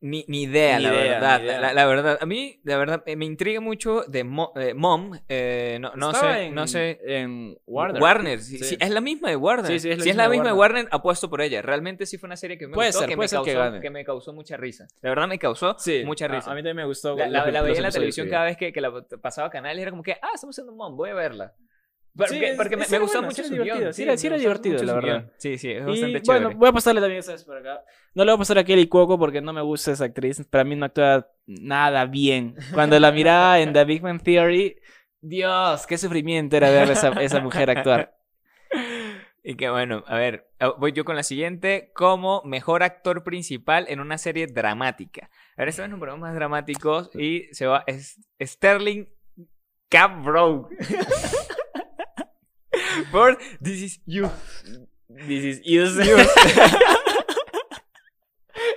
Ni, 0.00 0.22
ni 0.28 0.42
idea, 0.42 0.76
Ni 0.76 0.84
la 0.84 0.92
idea, 0.92 1.12
verdad. 1.14 1.40
idea. 1.42 1.60
La, 1.62 1.72
la 1.72 1.86
verdad, 1.86 2.18
a 2.20 2.26
mí, 2.26 2.60
la 2.62 2.76
verdad, 2.76 3.02
eh, 3.06 3.16
me 3.16 3.24
intriga 3.24 3.62
mucho 3.62 4.02
de 4.02 4.22
Mo- 4.22 4.52
eh, 4.54 4.74
Mom. 4.74 5.12
eh, 5.30 5.78
no, 5.80 5.92
no 5.96 6.12
sé, 6.12 6.42
en, 6.42 6.54
no 6.54 6.66
sé. 6.66 7.00
En 7.06 7.56
Warner. 7.66 8.38
sí, 8.42 8.58
Sí. 8.58 8.64
sí, 8.64 8.76
es 8.78 8.90
la 8.90 9.00
misma 9.00 9.30
de 9.30 9.36
Warner. 9.36 9.66
Sí, 9.80 9.88
es 9.88 9.96
la 9.96 10.04
si 10.04 10.10
es 10.10 10.14
misma 10.14 10.24
la 10.24 10.28
de 10.28 10.30
misma 10.32 10.46
de 10.48 10.52
Warner, 10.52 10.88
apuesto 10.90 11.30
por 11.30 11.40
ella. 11.40 11.62
Realmente 11.62 12.04
sí 12.04 12.18
fue 12.18 12.26
una 12.26 12.36
serie 12.36 12.58
que 12.58 12.66
me 12.66 12.74
Puede 12.74 12.88
gustó, 12.88 12.98
ser, 13.00 13.08
que, 13.08 13.16
puede 13.16 13.24
me 13.24 13.28
ser 13.28 13.36
causó, 13.38 13.72
que 13.76 13.80
que 13.80 13.90
me 13.90 14.04
causó 14.04 14.32
mucha 14.34 14.58
risa. 14.58 14.86
De 15.00 15.08
verdad 15.08 15.26
me 15.26 15.38
causó 15.38 15.74
mucha 16.04 16.26
a- 16.26 16.28
risa. 16.28 16.50
A, 16.50 16.54
mí 16.54 16.60
también 16.60 16.76
me 16.76 16.84
gustó. 16.84 17.16
La, 17.16 17.26
la- 17.26 17.50
la 17.50 17.62
veía 17.62 17.76
en 17.78 17.82
la 17.84 17.90
televisión 17.90 18.28
cada 18.28 18.44
vez 18.44 18.58
que, 18.58 18.74
que 18.74 18.80
la 18.82 18.92
pasaba 19.22 19.48
canales, 19.48 19.80
era 19.80 19.90
como 19.90 20.02
que, 20.02 20.12
ah, 20.12 20.32
estamos 20.34 20.54
haciendo 20.54 20.74
Mom, 20.74 20.94
voy 20.98 21.08
a 21.10 21.14
verla. 21.14 21.54
Porque, 22.16 22.34
Sí, 22.50 22.56
porque 22.56 22.76
me, 22.76 22.86
me 22.86 22.98
gustó 23.00 23.18
bueno, 23.18 23.28
mucho 23.28 23.42
sí 23.42 23.48
su 23.48 23.54
guion. 23.54 23.64
divertido, 23.64 23.92
sí 23.92 24.02
era- 24.04 24.16
sí 24.16 24.26
era 24.28 24.36
divertido, 24.36 24.82
la 24.84 24.94
verdad. 24.94 25.32
Sí, 25.36 25.58
sí, 25.58 25.70
es 25.72 25.82
Y, 25.82 25.84
bastante 25.84 26.22
chévere. 26.22 26.44
bueno, 26.44 26.58
voy 26.58 26.68
a 26.68 26.72
pasarle 26.72 27.00
también 27.00 27.22
¿sabes? 27.24 27.42
por 27.44 27.56
acá. 27.56 27.82
No 28.14 28.24
le 28.24 28.30
voy 28.30 28.36
a 28.36 28.38
pasar 28.38 28.58
a 28.58 28.64
Kelly 28.64 28.86
Cuoco 28.86 29.18
porque 29.18 29.40
no 29.40 29.52
me 29.52 29.62
gusta 29.62 29.90
esa 29.90 30.04
actriz. 30.04 30.44
Para 30.48 30.62
mí 30.62 30.76
no 30.76 30.86
actúa 30.86 31.28
nada 31.46 32.06
bien. 32.06 32.54
Cuando 32.72 33.00
la 33.00 33.10
miraba 33.10 33.58
en 33.58 33.72
The 33.72 33.84
Big 33.84 34.02
Man 34.02 34.20
Theory, 34.20 34.76
Dios, 35.20 35.86
qué 35.88 35.98
sufrimiento 35.98 36.56
era 36.56 36.70
ver 36.70 36.88
a 36.90 36.92
esa, 36.92 37.08
esa 37.20 37.40
mujer 37.40 37.70
actuar. 37.70 38.14
Y 39.46 39.56
que 39.56 39.68
bueno, 39.68 40.02
a 40.06 40.16
ver, 40.16 40.48
ah, 40.58 40.72
voy 40.78 40.92
yo 40.92 41.04
con 41.04 41.16
la 41.16 41.22
siguiente. 41.22 41.90
Como 41.94 42.40
mejor 42.46 42.82
actor 42.82 43.22
principal 43.24 43.84
en 43.90 44.00
una 44.00 44.16
serie 44.16 44.46
dramática. 44.46 45.28
A 45.58 45.64
ver, 45.64 45.78
nos 45.90 45.98
ponemos 45.98 46.18
más 46.18 46.34
dramáticos 46.34 47.10
y 47.14 47.48
se 47.52 47.66
va. 47.66 47.84
Es 47.86 48.18
Sterling 48.40 49.06
Cabrow. 49.90 50.70
Por 53.10 53.36
This 53.60 53.82
Is 53.82 53.98
You. 54.06 54.26
Ah. 54.26 54.38
This 55.08 55.44
is 55.44 55.60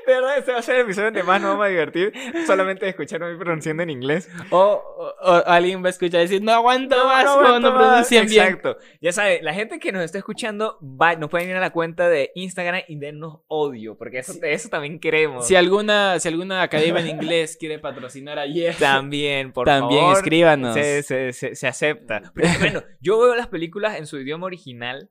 De 0.07 0.13
verdad, 0.13 0.37
este 0.37 0.53
va 0.53 0.59
a 0.59 0.61
ser 0.61 0.75
el 0.77 0.81
episodio 0.83 1.07
donde 1.07 1.23
más 1.23 1.41
nos 1.41 1.51
vamos 1.51 1.65
a 1.65 1.69
divertir 1.69 2.13
solamente 2.45 2.85
de 2.85 2.91
escucharme 2.91 3.35
pronunciando 3.35 3.83
en 3.83 3.89
inglés. 3.89 4.29
O, 4.51 4.57
o- 4.61 5.13
o 5.21 5.43
alguien 5.45 5.83
va 5.83 5.87
a 5.87 5.89
escuchar 5.89 6.21
decir, 6.21 6.41
no 6.41 6.53
aguanto 6.53 6.95
más 7.05 7.25
no 7.25 7.39
cuando 7.41 7.71
más. 7.73 7.79
pronuncian 7.87 8.25
bien. 8.25 8.43
Exacto. 8.45 8.77
Ya 9.01 9.11
sabe, 9.11 9.41
la 9.43 9.53
gente 9.53 9.79
que 9.79 9.91
nos 9.91 10.03
está 10.03 10.17
escuchando 10.17 10.79
va, 10.81 11.15
nos 11.17 11.29
pueden 11.29 11.49
ir 11.49 11.55
a 11.57 11.59
la 11.59 11.71
cuenta 11.71 12.07
de 12.09 12.31
Instagram 12.35 12.83
y 12.87 12.97
dennos 12.97 13.39
odio, 13.47 13.97
porque 13.97 14.19
eso, 14.19 14.33
de 14.33 14.53
eso 14.53 14.69
también 14.69 14.99
queremos. 14.99 15.45
Si 15.45 15.55
alguna, 15.57 16.19
si 16.21 16.29
alguna 16.29 16.61
academia 16.61 17.01
en 17.01 17.09
inglés 17.09 17.57
quiere 17.59 17.77
patrocinar 17.79 18.39
a 18.39 18.47
Jeff, 18.47 18.79
También, 18.79 19.51
por 19.51 19.65
también 19.65 19.99
favor. 20.01 20.17
escríbanos. 20.17 20.73
Se, 20.73 21.03
se, 21.03 21.33
se, 21.33 21.53
se 21.55 21.67
acepta. 21.67 22.31
Pero, 22.33 22.47
bueno, 22.59 22.83
yo 23.01 23.19
veo 23.19 23.35
las 23.35 23.47
películas 23.47 23.97
en 23.97 24.05
su 24.07 24.17
idioma 24.19 24.45
original, 24.45 25.09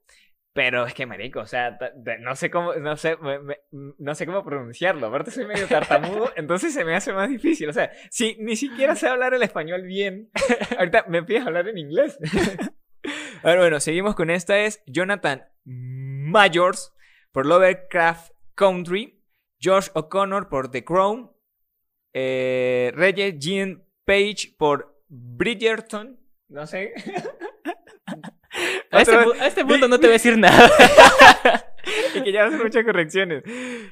pero 0.57 0.85
es 0.87 0.95
que 0.95 1.07
marico, 1.07 1.39
o 1.41 1.47
sea, 1.47 1.79
no 2.21 2.35
sé 2.35 2.51
cómo, 2.51 2.75
no 2.75 2.97
sé, 2.97 3.17
me- 3.19 3.39
me- 3.39 3.61
no 3.71 4.15
sé 4.17 4.27
cómo 4.27 4.43
pronunciarlo. 4.43 5.07
Aparte 5.07 5.31
soy 5.31 5.45
medio 5.47 5.69
tartamudo, 5.69 6.33
entonces 6.37 6.75
se 6.75 6.85
me 6.85 6.97
hace 6.97 7.13
más 7.13 7.29
difícil. 7.29 7.69
O 7.69 7.73
sea, 7.73 7.93
si 8.11 8.37
ni 8.41 8.57
siquiera 8.57 8.97
sé 8.97 9.07
hablar 9.07 9.35
el 9.35 9.43
español 9.45 9.83
bien, 9.83 10.31
ahorita 10.79 11.05
me 11.09 11.23
pides 11.23 11.47
hablar 11.47 11.69
en 11.69 11.79
inglés. 11.79 12.19
A 13.45 13.51
ver, 13.51 13.59
bueno, 13.59 13.79
seguimos 13.79 14.17
con 14.17 14.31
esta 14.31 14.59
es 14.59 14.83
Jonathan 14.87 15.45
Mayors 15.65 16.93
por 17.31 17.47
Lovecraft 17.47 18.33
Country, 18.57 19.23
Josh 19.63 19.89
O'Connor 19.95 20.49
por 20.49 20.71
The 20.73 20.83
Crown, 20.85 21.31
eh, 22.15 22.91
Reggie 22.95 23.39
Jean 23.39 23.85
Page 24.05 24.55
por 24.59 25.01
Bridgerton, 25.09 26.19
no 26.49 26.67
sé. 26.67 26.95
A 28.97 29.03
este, 29.03 29.17
Otra 29.17 29.27
pu- 29.27 29.41
a 29.41 29.47
este 29.47 29.65
punto 29.65 29.89
no 29.89 29.99
te 29.99 30.07
voy 30.07 30.11
a 30.11 30.19
decir 30.19 30.39
nada. 30.39 30.71
y 32.15 32.23
que 32.23 32.33
ya 32.33 32.47
hacen 32.47 32.59
muchas 32.59 32.85
correcciones. 32.85 33.43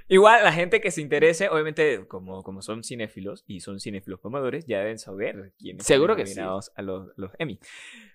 Igual, 0.08 0.42
la 0.44 0.52
gente 0.52 0.80
que 0.80 0.90
se 0.90 1.00
interese, 1.00 1.48
obviamente, 1.48 2.06
como, 2.08 2.42
como 2.42 2.62
son 2.62 2.82
cinéfilos 2.84 3.44
y 3.46 3.60
son 3.60 3.80
cinéfilos 3.80 4.20
mamadores, 4.24 4.64
ya 4.66 4.78
deben 4.80 4.98
saber 4.98 5.52
quiénes 5.58 5.86
Seguro 5.86 6.16
que 6.16 6.26
sí. 6.26 6.34
nominados 6.34 6.72
a 6.76 6.82
los, 6.82 7.08
los 7.16 7.30
Emmy. 7.38 7.58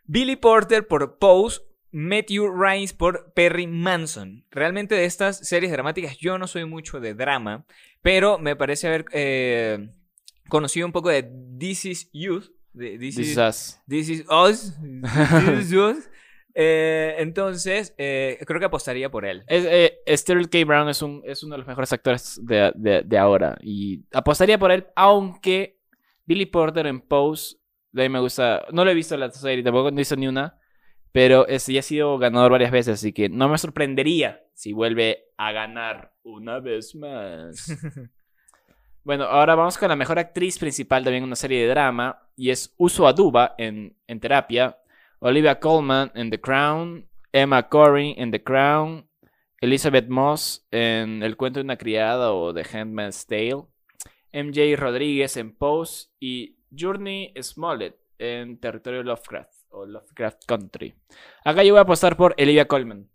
Billy 0.05 0.35
Porter 0.35 0.87
por 0.87 1.17
Pose, 1.17 1.61
Matthew 1.91 2.51
Rhines 2.53 2.93
por 2.93 3.31
Perry 3.33 3.67
Manson. 3.67 4.45
Realmente 4.51 4.95
de 4.95 5.05
estas 5.05 5.39
series 5.47 5.71
dramáticas 5.71 6.17
yo 6.17 6.37
no 6.37 6.45
soy 6.47 6.65
mucho 6.65 6.99
de 6.99 7.13
drama, 7.15 7.65
pero 8.01 8.37
me 8.37 8.55
parece 8.55 8.87
haber 8.87 9.05
eh, 9.11 9.89
conocido 10.49 10.85
un 10.85 10.91
poco 10.91 11.09
de 11.09 11.23
This 11.57 11.85
Is 11.85 12.09
Youth. 12.13 12.51
de 12.73 12.97
This, 12.99 13.15
This 13.15 13.17
is, 13.17 13.31
is 13.31 13.37
us. 13.37 13.79
This 13.87 14.09
Is 14.09 14.25
Us. 14.29 14.73
This 15.45 15.65
Is 15.67 15.73
Us. 15.73 16.09
Eh, 16.61 17.15
entonces, 17.19 17.93
eh, 17.97 18.37
creo 18.45 18.59
que 18.59 18.65
apostaría 18.65 19.09
por 19.09 19.25
él. 19.25 19.43
Es, 19.47 19.63
eh, 19.65 19.99
Sterling 20.17 20.47
K. 20.49 20.65
Brown 20.65 20.89
es, 20.89 21.01
un, 21.01 21.21
es 21.25 21.41
uno 21.41 21.53
de 21.53 21.59
los 21.59 21.67
mejores 21.67 21.93
actores 21.93 22.37
de, 22.43 22.73
de- 22.75 23.03
de 23.03 23.17
ahora. 23.17 23.57
Y 23.61 24.03
apostaría 24.13 24.59
por 24.59 24.69
él, 24.73 24.87
aunque 24.95 25.79
Billy 26.25 26.45
Porter 26.47 26.85
en 26.87 26.99
Pose, 26.99 27.55
de 27.93 28.01
ahí 28.03 28.09
me 28.09 28.19
gusta. 28.19 28.65
No 28.73 28.83
lo 28.83 28.91
he 28.91 28.93
visto 28.93 29.15
la 29.15 29.31
serie, 29.31 29.63
tampoco 29.63 29.89
no 29.89 29.95
he 29.97 30.01
visto 30.01 30.17
ni 30.17 30.27
una. 30.27 30.57
Pero 31.13 31.47
este, 31.47 31.71
ya 31.73 31.79
ha 31.79 31.83
sido 31.83 32.17
ganador 32.17 32.51
varias 32.51 32.71
veces, 32.71 32.95
así 32.95 33.13
que 33.13 33.29
no 33.29 33.47
me 33.47 33.57
sorprendería 33.57 34.43
si 34.53 34.73
vuelve 34.73 35.27
a 35.37 35.53
ganar 35.53 36.11
una 36.23 36.59
vez 36.59 36.93
más. 36.95 37.71
Bueno, 39.03 39.23
ahora 39.23 39.55
vamos 39.55 39.77
con 39.77 39.89
la 39.89 39.95
mejor 39.95 40.19
actriz 40.19 40.59
principal 40.59 41.03
también 41.03 41.23
en 41.23 41.27
una 41.29 41.35
serie 41.35 41.61
de 41.61 41.67
drama. 41.69 42.21
Y 42.35 42.49
es 42.51 42.73
Uso 42.77 43.07
Aduba 43.07 43.55
en, 43.57 43.95
en 44.05 44.19
Terapia. 44.19 44.77
Olivia 45.19 45.59
Colman 45.59 46.11
en 46.15 46.29
The 46.29 46.39
Crown. 46.39 47.07
Emma 47.31 47.67
Corrin 47.67 48.15
en 48.17 48.31
The 48.31 48.43
Crown. 48.43 49.09
Elizabeth 49.61 50.07
Moss 50.07 50.65
en 50.71 51.21
El 51.21 51.35
cuento 51.35 51.59
de 51.59 51.65
una 51.65 51.77
criada 51.77 52.31
o 52.31 52.53
The 52.53 52.65
Handmaid's 52.71 53.25
Tale. 53.27 53.65
MJ 54.31 54.75
Rodríguez 54.77 55.35
en 55.37 55.55
Pose. 55.55 56.07
Y 56.19 56.57
Journey 56.77 57.33
Smollett 57.41 57.97
en 58.17 58.59
Territorio 58.59 59.03
Lovecraft 59.03 59.51
o 59.69 59.85
Lovecraft 59.85 60.45
Country. 60.45 60.95
Acá 61.43 61.63
yo 61.63 61.73
voy 61.73 61.79
a 61.79 61.83
apostar 61.83 62.15
por 62.15 62.35
Olivia 62.37 62.67
Colman. 62.67 63.09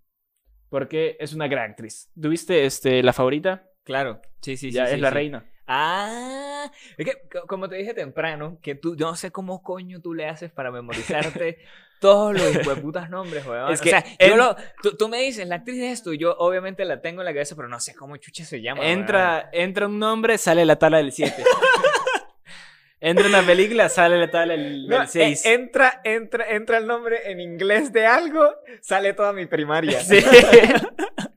Porque 0.69 1.17
es 1.21 1.33
una 1.33 1.49
gran 1.49 1.71
actriz. 1.71 2.11
¿Tuviste 2.21 2.65
este, 2.67 3.03
la 3.03 3.13
favorita? 3.13 3.71
Claro, 3.85 4.21
sí, 4.41 4.57
sí, 4.57 4.71
ya 4.71 4.87
sí. 4.87 4.93
es 4.93 4.97
sí, 4.97 5.01
la 5.01 5.09
sí. 5.09 5.15
reina. 5.15 5.51
Ah, 5.67 6.71
es 6.99 7.07
que 7.07 7.13
co- 7.33 7.47
como 7.47 7.69
te 7.69 7.77
dije 7.77 7.95
temprano, 7.95 8.59
que 8.63 8.75
tú, 8.75 8.97
yo 8.97 9.07
no 9.07 9.17
sé 9.17 9.31
cómo 9.31 9.63
coño 9.63 10.01
tú 10.01 10.13
le 10.15 10.29
haces 10.29 10.51
para 10.51 10.71
memorizarte 10.71 11.59
todos 12.01 12.35
los 12.35 12.55
hijueputas 12.55 13.09
nombres, 13.09 13.47
weón. 13.47 13.73
Es 13.73 13.81
o 13.81 13.83
que 13.85 13.91
sea, 13.91 14.05
en- 14.19 14.31
yo 14.31 14.37
lo- 14.37 14.57
tú, 14.83 14.95
tú 14.97 15.09
me 15.09 15.19
dices, 15.23 15.49
la 15.49 15.57
actriz 15.57 15.79
de 15.79 15.91
esto, 15.91 16.13
y 16.13 16.19
yo 16.19 16.37
obviamente 16.39 16.85
la 16.85 17.01
tengo 17.01 17.23
en 17.23 17.25
la 17.27 17.33
cabeza, 17.33 17.57
pero 17.57 17.69
no 17.69 17.81
sé 17.81 17.95
cómo 17.95 18.17
chucha 18.19 18.45
se 18.45 18.61
llama. 18.61 18.81
weón. 18.83 18.93
Entra, 18.93 19.49
entra 19.53 19.87
un 19.87 19.99
nombre, 19.99 20.37
sale 20.37 20.65
la 20.67 20.77
tabla 20.77 20.99
del 20.99 21.13
7. 21.13 21.43
entra 23.01 23.27
una 23.27 23.43
película, 23.43 23.89
sale 23.89 24.19
la 24.19 24.31
tabla 24.31 24.55
del 24.55 24.87
No, 24.87 25.07
6. 25.07 25.47
eh, 25.47 25.55
entra, 25.55 26.01
entra, 26.05 26.45
entra 26.51 26.77
el 26.79 26.87
nombre 26.87 27.31
en 27.31 27.41
inglés 27.41 27.91
de 27.93 28.07
algo, 28.07 28.45
sale 28.83 29.15
toda 29.15 29.33
mi 29.33 29.47
primaria. 29.47 30.01
Sí. 30.01 30.19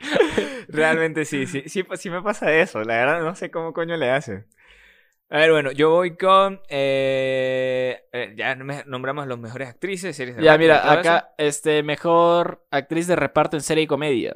Realmente 0.68 1.24
sí, 1.24 1.46
sí, 1.46 1.64
sí, 1.66 1.84
sí 1.94 2.10
me 2.10 2.22
pasa 2.22 2.52
eso. 2.54 2.82
La 2.82 2.94
verdad 2.96 3.22
no 3.22 3.34
sé 3.34 3.50
cómo 3.50 3.72
coño 3.72 3.96
le 3.96 4.10
hace. 4.10 4.44
A 5.28 5.38
ver, 5.38 5.52
bueno, 5.52 5.70
yo 5.72 5.90
voy 5.90 6.16
con. 6.16 6.60
eh, 6.68 8.02
eh, 8.12 8.34
ya 8.36 8.56
nombramos 8.56 9.26
los 9.28 9.38
mejores 9.38 9.68
actrices, 9.68 10.16
series 10.16 10.36
ya, 10.36 10.56
dramáticas 10.56 10.58
y 10.58 10.88
mira, 10.88 11.00
eso. 11.00 11.12
acá, 11.12 11.34
este, 11.38 11.82
mejor 11.84 12.66
actriz 12.70 13.06
de 13.06 13.16
reparto 13.16 13.56
en 13.56 13.62
serie 13.62 13.84
y 13.84 13.86
comedia. 13.86 14.34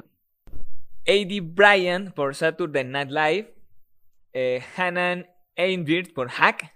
A.D. 1.07 1.39
Bryan 1.43 2.11
por 2.13 2.33
Saturday 2.35 2.83
Night 2.85 3.09
Live. 3.11 3.55
eh, 4.33 4.63
Hannah 4.77 5.25
Einbird 5.55 6.13
por 6.13 6.29
Hack. 6.29 6.73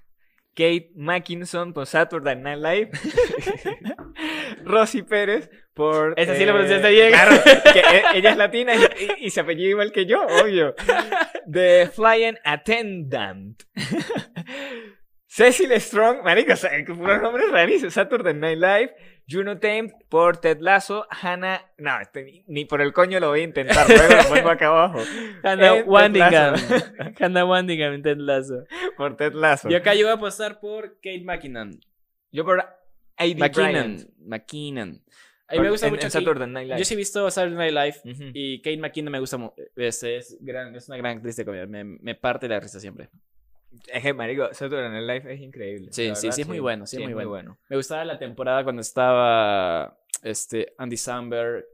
Kate 0.56 0.92
Mackinson 0.96 1.72
por 1.74 1.86
Saturday 1.86 2.36
Night 2.36 2.60
Live. 2.60 2.92
Rosy 4.66 5.04
Pérez 5.04 5.50
por. 5.80 6.14
Esa 6.18 6.36
sí 6.36 6.46
la 6.46 6.52
pronunciaste 6.52 6.90
bien. 6.92 7.10
Claro, 7.12 7.32
que 7.74 7.80
e- 7.80 8.04
ella 8.18 8.32
es 8.32 8.38
latina 8.38 8.76
y, 8.76 8.80
y- 8.80 9.26
y 9.26 9.30
se 9.32 9.40
apellida 9.40 9.70
igual 9.70 9.92
que 9.92 10.06
yo, 10.06 10.22
obvio. 10.44 10.76
The 11.52 11.90
Flying 11.96 12.38
Attendant. 12.44 13.64
Cecil 15.32 15.72
Strong, 15.80 16.24
marico, 16.24 16.54
o 16.54 16.56
sea, 16.56 16.72
puros 16.86 17.22
nombres 17.22 17.52
rarísimos. 17.52 17.94
Saturday 17.94 18.34
Night 18.34 18.58
Live. 18.60 18.96
Juno 19.32 19.60
Tame 19.60 19.94
por 20.10 20.38
Ted 20.38 20.58
Lasso. 20.60 21.06
Hannah. 21.12 21.62
No, 21.78 22.02
este 22.02 22.44
ni, 22.48 22.66
por 22.66 22.82
el 22.82 22.92
coño 22.94 23.20
lo 23.20 23.30
voy 23.30 23.42
a 23.42 23.44
intentar. 23.44 23.88
Luego 23.88 24.16
lo 24.16 24.24
pongo 24.36 24.50
acá 24.50 24.68
abajo. 24.70 25.00
Hannah 25.44 25.78
Eh, 25.78 25.84
Wandingham. 25.84 26.56
Hannah 27.20 27.46
Wandingham 27.46 27.94
en 27.94 28.02
Ted 28.02 28.18
Lasso. 28.18 28.66
por 28.98 29.16
Ted 29.18 29.34
Lasso. 29.34 29.70
Y 29.70 29.76
acá 29.76 29.94
yo 29.94 30.06
voy 30.08 30.12
a 30.12 30.16
apostar 30.16 30.60
por 30.60 30.96
Kate 30.96 31.22
McKinnon. 31.24 31.80
Yo 32.32 32.44
por 32.44 32.60
A.D. 32.62 33.36
McKinnon. 33.36 33.98
McKinnon. 34.26 35.04
A 35.50 35.54
mí 35.56 35.60
me 35.62 35.70
gusta 35.72 35.88
En- 35.88 35.94
mucho. 35.94 36.06
en 36.06 36.12
Saturday 36.12 36.48
Night 36.48 36.68
Live. 36.68 36.80
Yo 36.80 36.86
sí 36.86 36.94
he 36.94 36.98
visto 36.98 37.30
Saturday 37.32 37.72
Night 37.72 37.74
Live. 38.06 38.32
Y 38.34 38.62
Kate 38.62 38.78
McKinnon 38.78 39.12
me 39.12 39.20
gusta 39.20 39.38
mucho. 39.38 39.56
Es, 39.76 40.04
es, 40.04 40.38
gran, 40.42 40.76
es 40.76 40.88
una 40.88 40.98
gran 40.98 41.18
actriz 41.18 41.36
de 41.36 41.46
comedia. 41.46 41.66
Me, 41.68 41.84
me 41.84 42.16
parte 42.16 42.48
la 42.48 42.60
risa 42.60 42.80
siempre. 42.80 43.10
Es 43.88 44.02
que, 44.04 44.14
marico, 44.14 44.48
Saturday 44.54 44.90
Night 44.90 45.08
Live 45.24 45.34
es 45.34 45.42
increíble. 45.42 45.88
Sí, 45.92 46.04
sí, 46.04 46.08
verdad, 46.10 46.22
sí, 46.36 46.42
es 46.42 46.48
muy 46.48 46.60
bueno, 46.60 46.86
sí, 46.88 46.98
es 46.98 47.04
muy 47.04 47.14
bueno. 47.14 47.30
bueno. 47.30 47.58
Me 47.70 47.76
gustaba 47.76 48.04
la 48.06 48.18
temporada 48.18 48.64
cuando 48.64 48.82
estaba 48.82 49.98
este, 50.24 50.74
Andy 50.78 50.98
Samberg. 50.98 51.66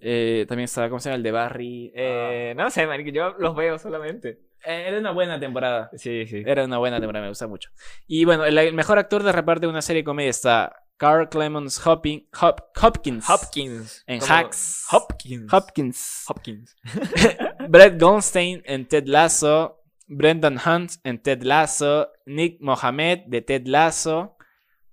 eh, 0.00 0.44
también 0.48 0.64
estaba, 0.64 0.88
¿cómo 0.88 1.00
se 1.00 1.08
llama? 1.08 1.16
El 1.16 1.22
de 1.22 1.30
Barry. 1.32 1.92
Eh, 1.94 2.54
no 2.56 2.68
sé, 2.70 2.86
marico, 2.86 3.10
yo 3.10 3.34
los 3.38 3.54
veo 3.56 3.78
solamente. 3.78 4.40
Eh, 4.66 4.84
era 4.88 4.98
una 4.98 5.10
buena 5.12 5.38
temporada. 5.38 5.90
Sí, 5.94 6.26
sí. 6.26 6.42
Era 6.46 6.64
una 6.64 6.78
buena 6.78 6.98
temporada, 6.98 7.24
me 7.24 7.28
gusta 7.30 7.46
mucho. 7.46 7.70
Y 8.06 8.24
bueno, 8.24 8.44
el, 8.46 8.56
el 8.56 8.72
mejor 8.74 8.98
actor 8.98 9.22
de 9.22 9.32
reparto 9.32 9.66
de 9.66 9.70
una 9.70 9.82
serie 9.82 10.00
de 10.00 10.04
comedia 10.04 10.30
está 10.30 10.83
Carl 10.96 11.28
Clemens 11.28 11.78
Hopin- 11.84 12.26
Hop- 12.40 12.70
Hopkins. 12.80 13.28
Hopkins. 13.28 14.02
En 14.06 14.20
Hacks. 14.22 14.86
Hopkins. 14.90 15.52
Hopkins. 15.52 16.24
Hopkins. 16.28 16.76
Brett 17.68 17.98
Goldstein 18.00 18.62
en 18.64 18.86
Ted 18.86 19.06
Lasso. 19.06 19.80
Brendan 20.06 20.58
Hunt 20.64 20.92
en 21.04 21.18
Ted 21.18 21.42
Lasso. 21.42 22.08
Nick 22.26 22.60
Mohamed 22.60 23.20
de 23.26 23.40
Ted 23.42 23.66
Lasso. 23.66 24.36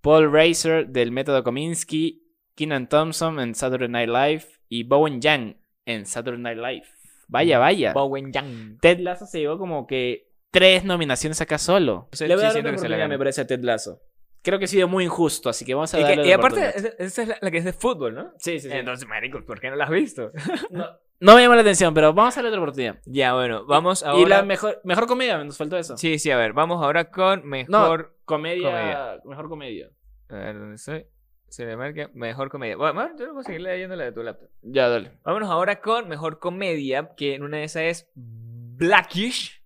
Paul 0.01 0.31
Reiser 0.31 0.88
del 0.88 1.12
Método 1.12 1.43
Kominsky. 1.43 2.24
Keenan 2.55 2.88
Thompson 2.89 3.39
en 3.39 3.53
Saturday 3.55 3.88
Night 3.88 4.10
Live. 4.10 4.46
Y 4.70 4.84
Bowen 4.84 5.22
Yang 5.22 5.58
en 5.86 6.05
Saturday 6.05 6.41
Night 6.41 6.58
Live. 6.58 6.88
Vaya, 7.27 7.60
vaya. 7.60 7.93
Bowen 7.93 8.31
Yang. 8.34 8.77
Ted 8.81 9.00
Lasso 9.00 9.25
se 9.25 9.39
llevó 9.39 9.58
como 9.58 9.86
que 9.86 10.29
tres 10.50 10.84
nominaciones 10.84 11.39
acá 11.41 11.58
solo. 11.58 12.10
Le 12.20 12.36
voy 12.36 12.43
a 12.43 12.48
dar 12.51 12.60
una 12.62 12.72
que 12.72 12.77
se 12.77 12.89
la 12.89 12.96
oportunidad, 12.96 13.08
me 13.10 13.17
parece, 13.17 13.41
a 13.41 13.48
Ted 13.48 13.63
Lasso. 13.63 14.01
Creo 14.42 14.60
que 14.60 14.66
ha 14.66 14.68
sido 14.68 14.88
muy 14.88 15.04
injusto, 15.06 15.50
así 15.50 15.66
que 15.66 15.74
vamos 15.74 15.94
a 15.94 16.00
Y, 16.00 16.04
darle 16.04 16.24
que- 16.24 16.30
y 16.30 16.32
aparte, 16.32 16.74
esa 17.04 17.22
es 17.22 17.28
la, 17.28 17.38
la 17.42 17.52
que 17.52 17.58
es 17.58 17.66
de 17.66 17.74
fútbol, 17.74 18.14
¿no? 18.16 18.32
Sí, 18.38 18.60
sí, 18.60 18.70
sí. 18.70 18.76
Entonces, 18.76 19.08
marico, 19.08 19.44
¿por 19.46 19.60
qué 19.60 19.70
no 19.70 19.76
la 19.76 19.86
has 19.86 19.90
visto? 19.92 20.32
no, 20.72 20.86
no 21.20 21.36
me 21.36 21.42
llama 21.42 21.56
la 21.56 21.62
atención, 21.62 21.94
pero 21.94 22.14
vamos 22.14 22.36
a 22.36 22.38
darle 22.40 22.50
otra 22.50 22.62
oportunidad. 22.62 23.00
ya, 23.06 23.34
bueno, 23.34 23.66
vamos 23.66 24.04
ahora... 24.04 24.22
Y 24.22 24.26
la 24.26 24.44
mejor, 24.44 24.82
mejor 24.84 25.08
comedia, 25.08 25.44
nos 25.44 25.58
faltó 25.58 25.78
eso. 25.78 25.96
Sí, 25.98 26.18
sí, 26.20 26.32
a 26.32 26.38
ver, 26.38 26.54
vamos 26.54 26.84
ahora 26.84 27.12
con 27.12 27.48
mejor... 27.48 28.18
Comedia, 28.26 28.70
Comedia. 28.70 29.20
mejor 29.26 29.50
comedia. 29.50 29.90
A 30.30 30.36
ver, 30.36 30.58
¿dónde 30.58 30.76
estoy? 30.76 31.06
Se 31.50 31.66
le 31.66 31.76
marca 31.76 32.10
mejor 32.14 32.50
comedia. 32.50 32.78
Bueno, 32.78 33.10
yo 33.20 33.34
voy 33.34 33.42
a 33.42 33.44
seguir 33.44 33.60
leyendo 33.62 33.96
la 33.98 34.06
de 34.06 34.12
tu 34.14 34.24
laptop. 34.24 34.50
Ya, 34.62 34.88
dale. 34.88 35.12
Vámonos 35.26 35.50
ahora 35.50 35.82
con 35.82 36.08
mejor 36.08 36.40
comedia, 36.40 37.12
que 37.18 37.36
en 37.36 37.44
una 37.44 37.58
de 37.58 37.66
esas 37.66 37.84
es 37.84 38.12
Blackish. 38.16 39.61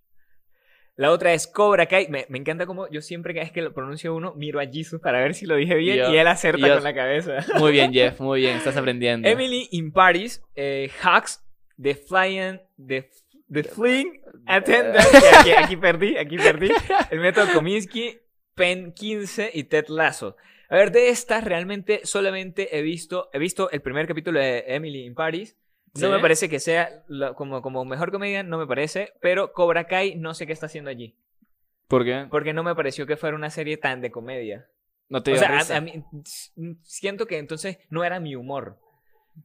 La 0.96 1.10
otra 1.10 1.34
es 1.34 1.46
Cobra 1.46 1.86
Kai. 1.86 2.08
Me, 2.08 2.24
me 2.30 2.38
encanta 2.38 2.64
como 2.66 2.88
yo 2.90 3.02
siempre 3.02 3.34
cada 3.34 3.44
vez 3.44 3.52
que 3.52 3.60
lo 3.62 3.72
pronuncio 3.74 4.14
uno, 4.14 4.32
miro 4.34 4.60
a 4.60 4.66
Jesus 4.66 5.00
para 5.00 5.20
ver 5.20 5.34
si 5.34 5.44
lo 5.46 5.56
dije 5.56 5.74
bien 5.74 5.98
Yo- 5.98 6.12
y 6.12 6.16
él 6.16 6.26
acerta 6.26 6.66
yo- 6.66 6.74
con 6.74 6.84
la 6.84 6.94
cabeza. 6.94 7.44
Muy 7.58 7.72
bien, 7.72 7.92
Jeff, 7.92 8.18
muy 8.20 8.40
bien, 8.40 8.56
estás 8.56 8.76
aprendiendo. 8.76 9.28
Emily 9.28 9.68
in 9.72 9.92
Paris, 9.92 10.42
eh, 10.54 10.90
Hacks, 11.02 11.44
The 11.80 11.94
Flying, 11.94 12.60
The, 12.86 13.10
the 13.52 13.62
Fling 13.62 14.20
Attendant. 14.46 15.06
Aquí, 15.40 15.50
aquí 15.50 15.76
perdí, 15.76 16.16
aquí 16.16 16.36
perdí. 16.38 16.70
El 17.10 17.20
método 17.20 17.52
Kominsky, 17.52 18.18
Pen 18.54 18.92
15 18.92 19.50
y 19.52 19.64
Ted 19.64 19.88
Lasso. 19.88 20.36
A 20.70 20.76
ver, 20.76 20.90
de 20.92 21.10
estas 21.10 21.44
realmente 21.44 22.00
solamente 22.04 22.76
he 22.78 22.82
visto, 22.82 23.28
he 23.32 23.38
visto 23.38 23.70
el 23.70 23.82
primer 23.82 24.06
capítulo 24.08 24.40
de 24.40 24.64
Emily 24.66 25.04
in 25.04 25.14
Paris. 25.14 25.56
No 26.00 26.10
me 26.10 26.20
parece 26.20 26.48
que 26.48 26.60
sea 26.60 27.04
la- 27.08 27.34
como, 27.34 27.62
como 27.62 27.84
mejor 27.84 28.10
comedia, 28.10 28.42
no 28.42 28.58
me 28.58 28.66
parece. 28.66 29.12
Pero 29.20 29.52
Cobra 29.52 29.86
Kai 29.86 30.14
no 30.16 30.34
sé 30.34 30.46
qué 30.46 30.52
está 30.52 30.66
haciendo 30.66 30.90
allí. 30.90 31.16
¿Por 31.88 32.04
qué? 32.04 32.26
Porque 32.30 32.52
no 32.52 32.62
me 32.64 32.74
pareció 32.74 33.06
que 33.06 33.16
fuera 33.16 33.36
una 33.36 33.50
serie 33.50 33.76
tan 33.76 34.00
de 34.00 34.10
comedia. 34.10 34.66
No 35.08 35.22
te 35.22 35.30
O 35.30 35.34
dio 35.34 35.40
sea, 35.42 35.52
risa. 35.58 35.74
a, 35.74 35.76
a 35.78 35.80
mí 35.80 36.02
s- 36.24 36.50
siento 36.82 37.26
que 37.26 37.38
entonces 37.38 37.78
no 37.90 38.02
era 38.04 38.18
mi 38.18 38.34
humor. 38.34 38.78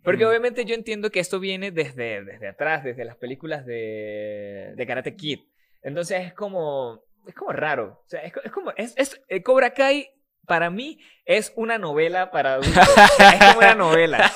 Porque 0.04 0.26
Mm. 0.26 0.30
obviamente 0.30 0.66
yo 0.66 0.74
entiendo 0.74 1.12
que 1.12 1.20
esto 1.20 1.40
viene 1.40 1.70
desde, 1.72 2.24
desde 2.24 2.48
atrás, 2.48 2.84
desde 2.84 3.06
las 3.06 3.18
películas 3.18 3.66
de, 3.66 4.74
de 4.76 4.88
Karate 4.88 5.16
Kid. 5.16 5.40
Entonces 5.84 6.26
es 6.28 6.34
como, 6.34 7.04
es 7.28 7.36
como 7.36 7.52
raro. 7.52 8.02
O 8.06 8.10
sea, 8.10 8.22
es, 8.22 8.34
co- 8.34 8.42
es 8.44 8.52
como, 8.52 8.72
es, 8.78 8.94
es- 8.98 9.22
eh, 9.28 9.44
Cobra 9.44 9.72
Kai 9.74 10.10
para 10.52 10.70
mí 10.70 11.00
es 11.24 11.54
una 11.56 11.78
novela 11.78 12.30
para 12.30 12.54
adultos. 12.56 12.88
O 12.88 13.16
sea, 13.18 13.30
es 13.30 13.40
como 13.46 13.60
una 13.60 13.76
novela. 13.76 14.32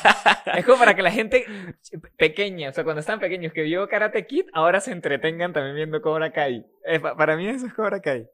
Es 0.56 0.66
como 0.66 0.78
para 0.80 0.96
que 0.96 1.02
la 1.02 1.12
gente 1.12 1.46
pequeña, 2.18 2.70
o 2.70 2.74
sea, 2.74 2.86
cuando 2.86 3.02
están 3.02 3.20
pequeños 3.20 3.52
que 3.52 3.64
vio 3.64 3.88
Karate 3.90 4.26
Kid, 4.26 4.46
ahora 4.54 4.80
se 4.80 4.92
entretengan 4.94 5.52
también 5.52 5.76
viendo 5.76 6.02
Cobra 6.02 6.32
Kai. 6.32 6.66
Eh, 6.86 7.02
pa- 7.02 7.18
para 7.18 7.36
mí 7.36 7.48
eso 7.50 7.68
es 7.68 7.74
Cobra 7.74 8.00
Kai. 8.00 8.28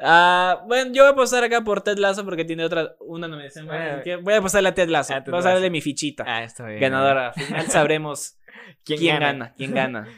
Ah, 0.00 0.62
bueno, 0.66 0.90
yo 0.92 1.04
voy 1.04 1.12
a 1.12 1.14
posar 1.14 1.44
acá 1.44 1.60
por 1.62 1.82
Ted 1.82 1.98
Lasso 1.98 2.24
porque 2.24 2.44
tiene 2.44 2.64
otra, 2.64 2.94
una 3.00 3.28
nominación. 3.28 3.66
Bueno. 3.66 4.02
Que 4.02 4.16
voy 4.16 4.34
a 4.34 4.40
posarle 4.42 4.68
a 4.70 4.74
Ted 4.74 4.88
Lasso. 4.88 5.14
A 5.14 5.22
Ted 5.22 5.30
Vamos 5.30 5.46
a 5.46 5.50
darle 5.50 5.62
Lasso. 5.62 5.72
mi 5.72 5.80
fichita. 5.80 6.24
Ah, 6.26 6.42
está 6.42 6.66
bien. 6.66 6.80
Ganadora. 6.80 7.28
Al 7.28 7.34
final 7.34 7.66
sabremos 7.66 8.36
¿Quién, 8.84 8.98
quién, 8.98 9.14
gana? 9.20 9.26
gana? 9.26 9.54
quién 9.56 9.74
gana. 9.74 10.08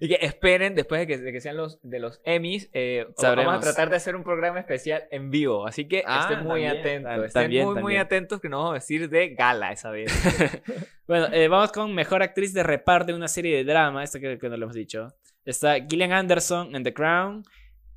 Y 0.00 0.08
que 0.08 0.18
esperen 0.20 0.74
después 0.76 1.00
de 1.00 1.06
que, 1.08 1.18
de 1.18 1.32
que 1.32 1.40
sean 1.40 1.56
los 1.56 1.80
de 1.82 1.98
los 1.98 2.20
Emmys. 2.24 2.70
eh, 2.72 3.06
vamos 3.20 3.54
a 3.56 3.60
tratar 3.60 3.90
de 3.90 3.96
hacer 3.96 4.14
un 4.14 4.22
programa 4.22 4.60
especial 4.60 5.04
en 5.10 5.30
vivo. 5.30 5.66
Así 5.66 5.88
que 5.88 6.04
Ah, 6.06 6.20
estén 6.22 6.46
muy 6.46 6.62
también, 6.62 6.78
atentos. 7.06 7.26
Estén 7.26 7.42
también, 7.42 7.74
muy, 7.80 7.96
atentos 7.96 8.40
que 8.40 8.48
nos 8.48 8.58
vamos 8.58 8.70
a 8.70 8.74
decir 8.74 9.08
de 9.08 9.34
gala 9.34 9.72
esa 9.72 9.90
vez. 9.90 10.12
Bueno, 11.08 11.28
eh, 11.32 11.48
vamos 11.48 11.72
con 11.72 11.94
mejor 11.94 12.22
actriz 12.22 12.52
de 12.52 12.62
reparto 12.62 13.10
en 13.12 13.16
una 13.16 13.28
serie 13.28 13.56
de 13.56 13.64
drama. 13.64 14.04
Esta 14.04 14.18
creo 14.20 14.38
que 14.38 14.48
no 14.50 14.58
lo 14.58 14.64
hemos 14.66 14.74
dicho. 14.76 15.08
Está 15.42 15.76
Gillian 15.88 16.12
Anderson 16.12 16.76
en 16.76 16.84
The 16.84 16.92
Crown. 16.92 17.42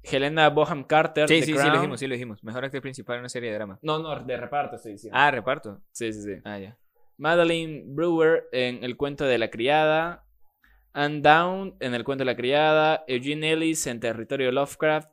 Helena 0.01 0.49
Boham 0.49 0.85
Carter. 0.85 1.27
sí, 1.27 1.41
The 1.41 1.45
sí, 1.45 1.53
sí, 1.57 1.67
lo 1.67 1.73
dijimos, 1.73 1.99
sí, 1.99 2.07
lo 2.07 2.13
dijimos. 2.13 2.41
Mejor 2.41 2.63
actriz 2.63 2.81
principal 2.81 3.15
en 3.17 3.19
una 3.23 3.29
serie 3.29 3.49
de 3.49 3.55
drama. 3.55 3.77
No, 3.81 3.99
no, 3.99 4.17
de 4.23 4.37
reparto 4.37 4.77
estoy 4.77 4.93
diciendo. 4.93 5.19
Ah, 5.19 5.29
reparto. 5.29 5.81
Sí, 5.91 6.13
sí, 6.13 6.21
sí. 6.23 6.35
Ah, 6.45 6.57
ya. 6.57 6.77
Madeline 7.17 7.83
Brewer 7.93 8.45
en 8.53 8.81
El 8.83 8.95
cuento 8.97 9.25
de 9.25 9.37
la 9.37 9.49
criada. 9.49 10.23
Anne 10.93 11.21
Down 11.21 11.75
en 11.79 11.93
El 11.93 12.03
cuento 12.03 12.21
de 12.23 12.25
la 12.31 12.35
criada. 12.35 13.03
Eugene 13.07 13.51
Ellis 13.53 13.87
en 13.87 13.99
Territorio 13.99 14.51
Lovecraft. 14.51 15.09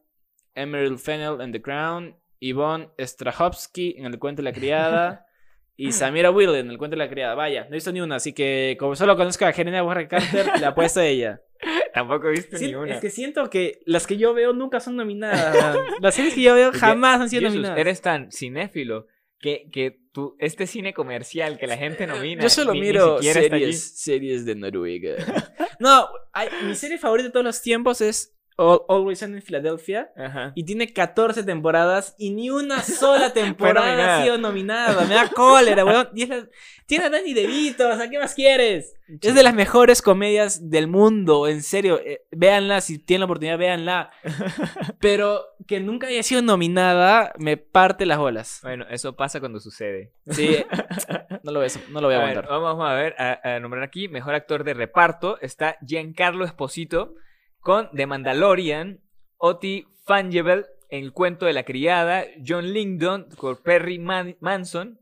Emerald 0.54 0.98
Fennell 0.98 1.40
en 1.40 1.52
The 1.52 1.62
Crown. 1.62 2.16
Yvonne 2.40 2.88
Strahovski 2.98 3.94
en 3.98 4.06
El 4.06 4.18
cuento 4.18 4.42
de 4.42 4.50
la 4.50 4.52
criada. 4.52 5.24
Y 5.80 5.92
Samira 5.92 6.32
Will 6.32 6.56
en 6.56 6.70
El 6.70 6.76
cuento 6.76 6.96
de 6.96 7.04
la 7.04 7.08
criada. 7.08 7.36
Vaya, 7.36 7.62
no 7.62 7.68
he 7.70 7.74
visto 7.74 7.92
ni 7.92 8.00
una, 8.00 8.16
así 8.16 8.32
que 8.32 8.76
como 8.80 8.96
solo 8.96 9.16
conozco 9.16 9.44
a 9.44 9.50
Helena 9.50 9.80
Bonham 9.82 10.08
Carter, 10.08 10.60
la 10.60 10.68
apuesto 10.70 10.98
a 10.98 11.06
ella. 11.06 11.40
Tampoco 11.94 12.26
he 12.26 12.30
visto 12.32 12.56
Sí, 12.56 12.66
ni 12.66 12.74
una. 12.74 12.94
es 12.96 13.00
que 13.00 13.10
siento 13.10 13.48
que 13.48 13.78
las 13.86 14.08
que 14.08 14.16
yo 14.16 14.34
veo 14.34 14.52
nunca 14.52 14.80
son 14.80 14.96
nominadas. 14.96 15.76
Las 16.00 16.16
series 16.16 16.34
que 16.34 16.42
yo 16.42 16.54
veo 16.56 16.72
jamás 16.72 17.20
han 17.20 17.30
sido 17.30 17.42
Jesus, 17.42 17.54
nominadas. 17.54 17.78
eres 17.78 18.02
tan 18.02 18.32
cinéfilo 18.32 19.06
que, 19.40 19.68
que 19.70 20.00
tú, 20.12 20.36
este 20.38 20.66
cine 20.66 20.92
comercial 20.94 21.58
que 21.58 21.66
la 21.66 21.76
gente 21.76 22.06
nomina. 22.06 22.42
Yo 22.42 22.50
solo 22.50 22.72
ni- 22.72 22.80
miro 22.80 23.22
series, 23.22 24.00
series 24.00 24.44
de 24.44 24.54
Noruega. 24.54 25.14
no, 25.80 26.08
hay- 26.32 26.48
mi 26.64 26.74
serie 26.74 26.98
favorita 26.98 27.28
de 27.28 27.32
todos 27.32 27.44
los 27.46 27.62
tiempos 27.62 28.00
es 28.00 28.37
Always 28.58 29.20
Sunny 29.20 29.36
in 29.36 29.42
Philadelphia. 29.42 30.10
Ajá. 30.16 30.52
Y 30.56 30.64
tiene 30.64 30.92
14 30.92 31.44
temporadas 31.44 32.14
y 32.18 32.30
ni 32.30 32.50
una 32.50 32.82
sola 32.82 33.32
temporada 33.32 34.18
ha 34.18 34.22
sido 34.24 34.36
nominada. 34.38 35.04
Me 35.06 35.14
da 35.14 35.28
cólera, 35.34 35.84
weón. 35.84 36.08
Y 36.14 36.24
es 36.24 36.28
la- 36.28 36.48
Tiene 36.86 37.04
a 37.04 37.10
Danny 37.10 37.34
DeVito, 37.34 37.88
o 37.88 37.96
sea, 37.96 38.10
¿qué 38.10 38.18
más 38.18 38.34
quieres? 38.34 38.94
Es 39.22 39.34
de 39.34 39.42
las 39.42 39.54
mejores 39.54 40.02
comedias 40.02 40.70
del 40.70 40.86
mundo, 40.88 41.46
en 41.48 41.62
serio. 41.62 42.00
eh, 42.04 42.22
véanla, 42.32 42.80
si 42.80 42.98
tienen 42.98 43.20
la 43.20 43.24
oportunidad, 43.26 43.58
véanla. 43.58 44.10
Pero 45.00 45.44
que 45.66 45.80
nunca 45.80 46.08
haya 46.08 46.22
sido 46.22 46.42
nominada 46.42 47.32
me 47.38 47.56
parte 47.56 48.06
las 48.06 48.18
bolas. 48.18 48.60
Bueno, 48.62 48.86
eso 48.90 49.16
pasa 49.16 49.38
cuando 49.40 49.60
sucede. 49.60 50.12
Sí, 50.26 50.56
no 51.42 51.52
lo 51.52 51.60
voy 51.60 51.68
a, 51.68 51.90
no 51.90 52.00
lo 52.00 52.08
voy 52.08 52.16
a 52.16 52.18
A 52.22 52.26
ver, 52.26 52.38
aguantar. 52.38 52.48
vamos 52.60 52.88
a 52.90 52.94
ver, 52.94 53.14
a, 53.18 53.40
a 53.56 53.60
nombrar 53.60 53.82
aquí, 53.84 54.08
mejor 54.08 54.34
actor 54.34 54.64
de 54.64 54.74
reparto, 54.74 55.38
está 55.40 55.76
Giancarlo 55.86 56.44
Esposito 56.44 57.14
con 57.60 57.88
The 57.94 58.06
Mandalorian, 58.06 59.00
Oti 59.36 59.86
Fanjebel 60.06 60.66
en 60.90 61.04
El 61.04 61.12
cuento 61.12 61.46
de 61.46 61.52
la 61.52 61.64
criada, 61.64 62.24
John 62.46 62.72
Lingdon 62.72 63.28
por 63.38 63.62
Perry 63.62 63.98
Man- 63.98 64.36
Manson, 64.40 64.98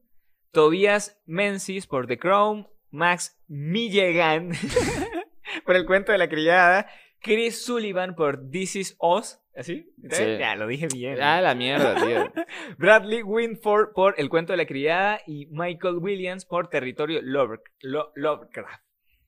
Tobias 0.53 1.21
Menzies 1.27 1.87
por 1.87 2.07
The 2.07 2.19
Crown, 2.19 2.66
Max 2.90 3.40
Milligan 3.47 4.51
por 5.64 5.77
El 5.77 5.87
cuento 5.87 6.12
de 6.12 6.19
la 6.19 6.29
criada, 6.29 6.88
Chris 7.21 7.64
Sullivan 7.64 8.14
por 8.14 8.51
This 8.51 8.77
Is 8.77 8.97
Us, 9.01 9.38
¿así? 9.55 9.92
Sí. 10.11 10.37
Ya, 10.38 10.55
lo 10.57 10.66
dije 10.66 10.88
bien. 10.92 11.21
Ah, 11.21 11.40
la 11.40 11.55
mierda, 11.55 11.95
tío. 11.97 12.33
Bradley 12.79 13.23
Winford 13.23 13.92
por 13.95 14.14
El 14.19 14.29
cuento 14.29 14.53
de 14.53 14.57
la 14.59 14.66
criada 14.66 15.21
y 15.27 15.47
Michael 15.51 15.97
Williams 15.99 16.45
por 16.45 16.69
Territorio 16.69 17.21
Love- 17.23 17.61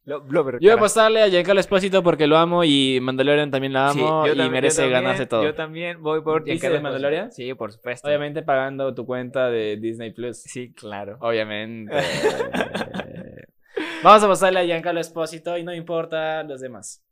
Lo-. 0.08 0.24
Lo-. 0.28 0.52
Yo 0.52 0.58
voy 0.60 0.70
a 0.70 0.74
apostarle 0.74 1.22
a 1.22 1.28
Giancarlo 1.28 1.60
Espósito 1.60 2.02
porque 2.02 2.26
lo 2.26 2.38
amo 2.38 2.64
y 2.64 2.98
Mandalorian 3.02 3.50
también 3.50 3.74
la 3.74 3.90
amo 3.90 4.26
y 4.26 4.34
merece 4.48 4.82
también- 4.82 5.02
ganarse 5.02 5.26
todo. 5.26 5.42
Yo 5.44 5.54
también 5.54 6.02
voy 6.02 6.22
por 6.22 6.42
¿Viste 6.42 6.52
Giancarlo 6.52 6.76
de 6.78 6.82
Mandalorian? 6.82 7.32
Sí, 7.32 7.52
por 7.54 7.72
supuesto. 7.72 8.08
Obviamente 8.08 8.42
pagando 8.42 8.94
tu 8.94 9.04
cuenta 9.04 9.50
de 9.50 9.76
Disney 9.76 10.12
Plus. 10.12 10.38
Sí, 10.38 10.72
claro. 10.72 11.18
Obviamente. 11.20 11.94
Vamos 14.02 14.22
a 14.22 14.28
pasarle 14.28 14.60
a 14.60 14.64
Giancarlo 14.64 15.00
Espósito 15.00 15.56
y 15.58 15.64
no 15.64 15.74
importa 15.74 16.42
los 16.44 16.60
demás. 16.60 17.02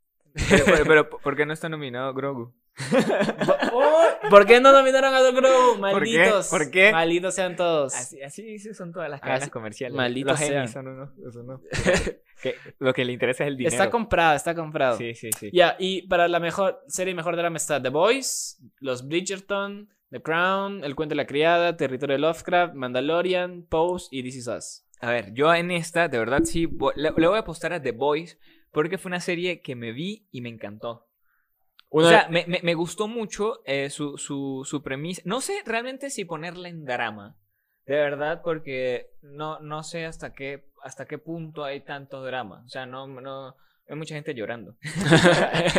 Pero, 0.49 0.65
pero- 0.65 0.85
pero, 0.85 1.09
¿por 1.09 1.35
qué 1.35 1.45
no 1.45 1.53
está 1.53 1.67
nominado 1.69 2.13
Grogu? 2.13 2.53
Oh, 3.73 4.05
¿Por 4.29 4.45
qué 4.45 4.59
no 4.59 4.71
nominaron 4.71 5.13
a? 5.13 5.19
¿Por 5.31 5.41
qué? 5.43 5.79
Malditos. 5.79 6.47
¿Por 6.49 6.71
qué? 6.71 6.91
Malditos 6.91 7.33
sean 7.35 7.55
todos. 7.55 7.93
Así, 7.95 8.21
así 8.21 8.59
son 8.73 8.91
todas 8.91 9.09
las 9.09 9.19
cadenas 9.21 9.43
Así- 9.43 9.51
comerciales. 9.51 9.95
malditos 9.95 10.31
Los 10.31 10.39
sean. 10.39 10.53
Emmys 10.57 10.71
son 10.71 10.87
uno, 10.87 11.11
eso 11.27 11.43
no. 11.43 11.61
Que 12.41 12.53
lo 12.77 12.93
que 12.93 13.03
le 13.03 13.13
interesa 13.13 13.45
es 13.45 13.47
el 13.47 13.57
dinero. 13.57 13.73
Está 13.73 13.89
comprado, 13.89 14.35
está 14.35 14.53
comprado. 14.53 14.95
Sí, 14.95 15.15
sí, 15.15 15.31
sí. 15.39 15.49
Ya, 15.51 15.75
y 15.79 16.03
para 16.03 16.27
la 16.27 16.39
mejor 16.39 16.83
serie 16.87 17.15
mejor 17.15 17.35
drama 17.35 17.57
está 17.57 17.81
The 17.81 17.89
Boys, 17.89 18.61
Los 18.79 19.07
Bridgerton, 19.07 19.89
The 20.11 20.21
Crown, 20.21 20.83
El 20.83 20.93
cuento 20.95 21.13
de 21.13 21.17
la 21.17 21.25
criada, 21.25 21.75
Territorio 21.77 22.13
de 22.15 22.19
Lovecraft, 22.19 22.75
Mandalorian, 22.75 23.63
Pose 23.67 24.07
y 24.11 24.21
This 24.21 24.35
Is 24.35 24.47
Us. 24.47 24.83
A 25.01 25.09
ver, 25.09 25.33
yo 25.33 25.51
en 25.53 25.71
esta, 25.71 26.09
de 26.09 26.19
verdad, 26.19 26.43
sí, 26.43 26.67
le 26.95 27.09
voy 27.11 27.35
a 27.37 27.39
apostar 27.39 27.73
a 27.73 27.81
The 27.81 27.91
Boys 27.91 28.37
porque 28.71 28.99
fue 28.99 29.09
una 29.09 29.19
serie 29.19 29.61
que 29.61 29.75
me 29.75 29.91
vi 29.91 30.27
y 30.31 30.41
me 30.41 30.49
encantó. 30.49 31.06
Uno 31.89 32.05
o 32.05 32.09
sea, 32.09 32.27
me, 32.29 32.45
me- 32.47 32.61
me 32.63 32.73
gustó 32.73 33.07
mucho 33.07 33.61
eh, 33.65 33.89
su, 33.89 34.17
su, 34.17 34.63
su 34.65 34.81
premisa. 34.83 35.21
No 35.25 35.41
sé 35.41 35.61
realmente 35.65 36.09
si 36.09 36.25
ponerla 36.25 36.67
en 36.69 36.85
drama, 36.85 37.37
de 37.85 37.95
verdad, 37.95 38.41
porque 38.43 39.07
no, 39.21 39.59
no 39.59 39.83
sé 39.83 40.05
hasta 40.05 40.33
qué, 40.33 40.65
hasta 40.83 41.05
qué 41.05 41.17
punto 41.17 41.63
hay 41.63 41.81
tanto 41.81 42.23
drama. 42.23 42.63
O 42.65 42.69
sea, 42.69 42.85
no, 42.85 43.07
no 43.07 43.55
hay 43.87 43.95
mucha 43.95 44.15
gente 44.15 44.33
llorando. 44.35 44.75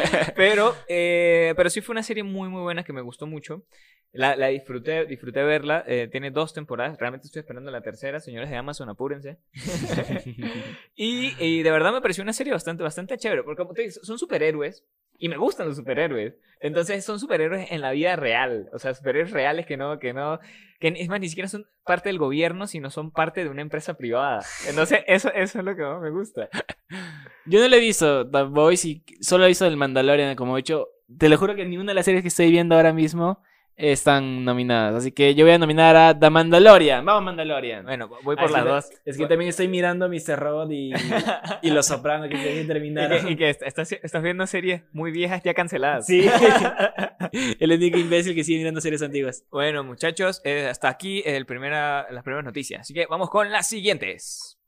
pero, 0.36 0.74
eh, 0.88 1.52
pero 1.56 1.70
sí 1.70 1.80
fue 1.80 1.92
una 1.92 2.02
serie 2.02 2.22
muy, 2.22 2.48
muy 2.48 2.62
buena 2.62 2.84
que 2.84 2.92
me 2.92 3.02
gustó 3.02 3.26
mucho. 3.26 3.64
La, 4.12 4.36
la 4.36 4.48
disfruté, 4.48 5.04
disfruté 5.06 5.42
verla. 5.42 5.84
eh, 5.86 6.08
tiene 6.10 6.30
dos 6.30 6.54
temporadas. 6.54 6.98
Realmente 6.98 7.26
estoy 7.26 7.40
esperando 7.40 7.70
la 7.70 7.82
tercera. 7.82 8.20
Señores 8.20 8.50
de 8.50 8.56
Amazon, 8.56 8.88
apúrense. 8.88 9.38
y, 10.96 11.34
y 11.38 11.62
de 11.62 11.70
verdad 11.70 11.92
me 11.92 12.00
pareció 12.00 12.22
una 12.22 12.32
serie 12.32 12.52
bastante, 12.52 12.82
bastante 12.82 13.18
chévere. 13.18 13.42
Porque 13.42 13.62
como 13.62 13.74
te 13.74 13.82
digo, 13.82 13.94
son 14.02 14.18
superhéroes. 14.18 14.84
Y 15.20 15.28
me 15.28 15.36
gustan 15.36 15.66
los 15.66 15.76
superhéroes. 15.76 16.34
Entonces 16.60 17.04
son 17.04 17.18
superhéroes 17.18 17.70
en 17.72 17.80
la 17.80 17.90
vida 17.90 18.14
real. 18.16 18.68
O 18.72 18.78
sea, 18.78 18.94
superhéroes 18.94 19.32
reales 19.32 19.66
que 19.66 19.76
no, 19.76 19.98
que 19.98 20.12
no, 20.12 20.38
que 20.78 20.94
es 20.96 21.08
más, 21.08 21.20
ni 21.20 21.28
siquiera 21.28 21.48
son 21.48 21.66
parte 21.84 22.08
del 22.08 22.18
gobierno, 22.18 22.68
sino 22.68 22.88
son 22.90 23.10
parte 23.10 23.42
de 23.42 23.50
una 23.50 23.62
empresa 23.62 23.94
privada. 23.94 24.44
Entonces, 24.68 25.00
eso, 25.08 25.32
eso 25.34 25.58
es 25.58 25.64
lo 25.64 25.74
que 25.74 25.82
más 25.82 26.00
me 26.00 26.10
gusta. 26.10 26.48
Yo 27.46 27.60
no 27.60 27.68
le 27.68 27.76
he 27.78 27.80
visto 27.80 28.28
The 28.30 28.44
Voice 28.44 28.88
y 28.88 29.04
solo 29.20 29.44
he 29.44 29.48
visto 29.48 29.66
el 29.66 29.76
Mandalorian, 29.76 30.36
como 30.36 30.56
he 30.56 30.60
dicho. 30.60 30.88
Te 31.18 31.28
lo 31.28 31.36
juro 31.36 31.56
que 31.56 31.64
ninguna 31.64 31.90
de 31.90 31.94
las 31.96 32.04
series 32.04 32.22
que 32.22 32.28
estoy 32.28 32.50
viendo 32.50 32.76
ahora 32.76 32.92
mismo 32.92 33.42
están 33.78 34.44
nominadas. 34.44 34.94
Así 34.96 35.12
que 35.12 35.34
yo 35.34 35.44
voy 35.44 35.54
a 35.54 35.58
nominar 35.58 35.94
a 35.96 36.18
The 36.18 36.28
Mandalorian. 36.30 37.04
Vamos, 37.04 37.22
Mandalorian. 37.24 37.84
Bueno, 37.84 38.08
voy 38.24 38.34
Ah, 38.38 38.42
por 38.42 38.50
las 38.50 38.64
dos. 38.64 38.90
Es 39.04 39.16
que 39.16 39.26
también 39.26 39.48
estoy 39.50 39.68
mirando 39.68 40.08
Mr. 40.08 40.36
Robot 40.38 40.70
y, 40.72 40.90
y 41.62 41.70
Los 41.70 41.86
Sopranos 41.86 42.28
que 42.28 42.60
Y 42.60 42.66
terminaron. 42.66 43.24
que, 43.24 43.32
y 43.32 43.36
que 43.36 43.50
est- 43.50 43.62
estás, 43.62 43.92
estás 43.92 44.22
viendo 44.22 44.46
series 44.46 44.82
muy 44.92 45.12
viejas 45.12 45.42
ya 45.44 45.54
canceladas. 45.54 46.06
Sí. 46.06 46.28
El 47.60 47.72
único 47.72 47.98
imbécil 47.98 48.34
que 48.34 48.42
sigue 48.44 48.58
mirando 48.58 48.80
series 48.80 49.02
antiguas. 49.02 49.44
Bueno, 49.50 49.84
muchachos, 49.84 50.40
eh, 50.44 50.66
hasta 50.70 50.88
aquí 50.88 51.22
el 51.24 51.46
primera, 51.46 52.06
las 52.10 52.24
primeras 52.24 52.44
noticias. 52.44 52.80
Así 52.80 52.92
que 52.94 53.06
vamos 53.06 53.30
con 53.30 53.50
las 53.52 53.68
siguientes. 53.68 54.58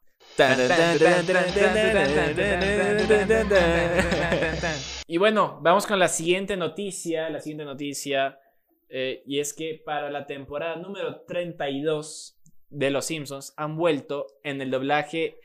Y 5.06 5.16
bueno, 5.18 5.58
vamos 5.62 5.86
con 5.86 5.98
la 5.98 6.08
siguiente 6.08 6.56
noticia. 6.56 7.28
La 7.30 7.40
siguiente 7.40 7.64
noticia. 7.64 8.38
Eh, 8.90 9.22
y 9.26 9.40
es 9.40 9.54
que 9.54 9.80
para 9.84 10.10
la 10.10 10.26
temporada 10.26 10.76
número 10.76 11.22
32 11.22 12.38
de 12.70 12.90
Los 12.90 13.06
Simpsons 13.06 13.54
han 13.56 13.76
vuelto 13.76 14.26
en 14.42 14.60
el 14.60 14.70
doblaje 14.70 15.36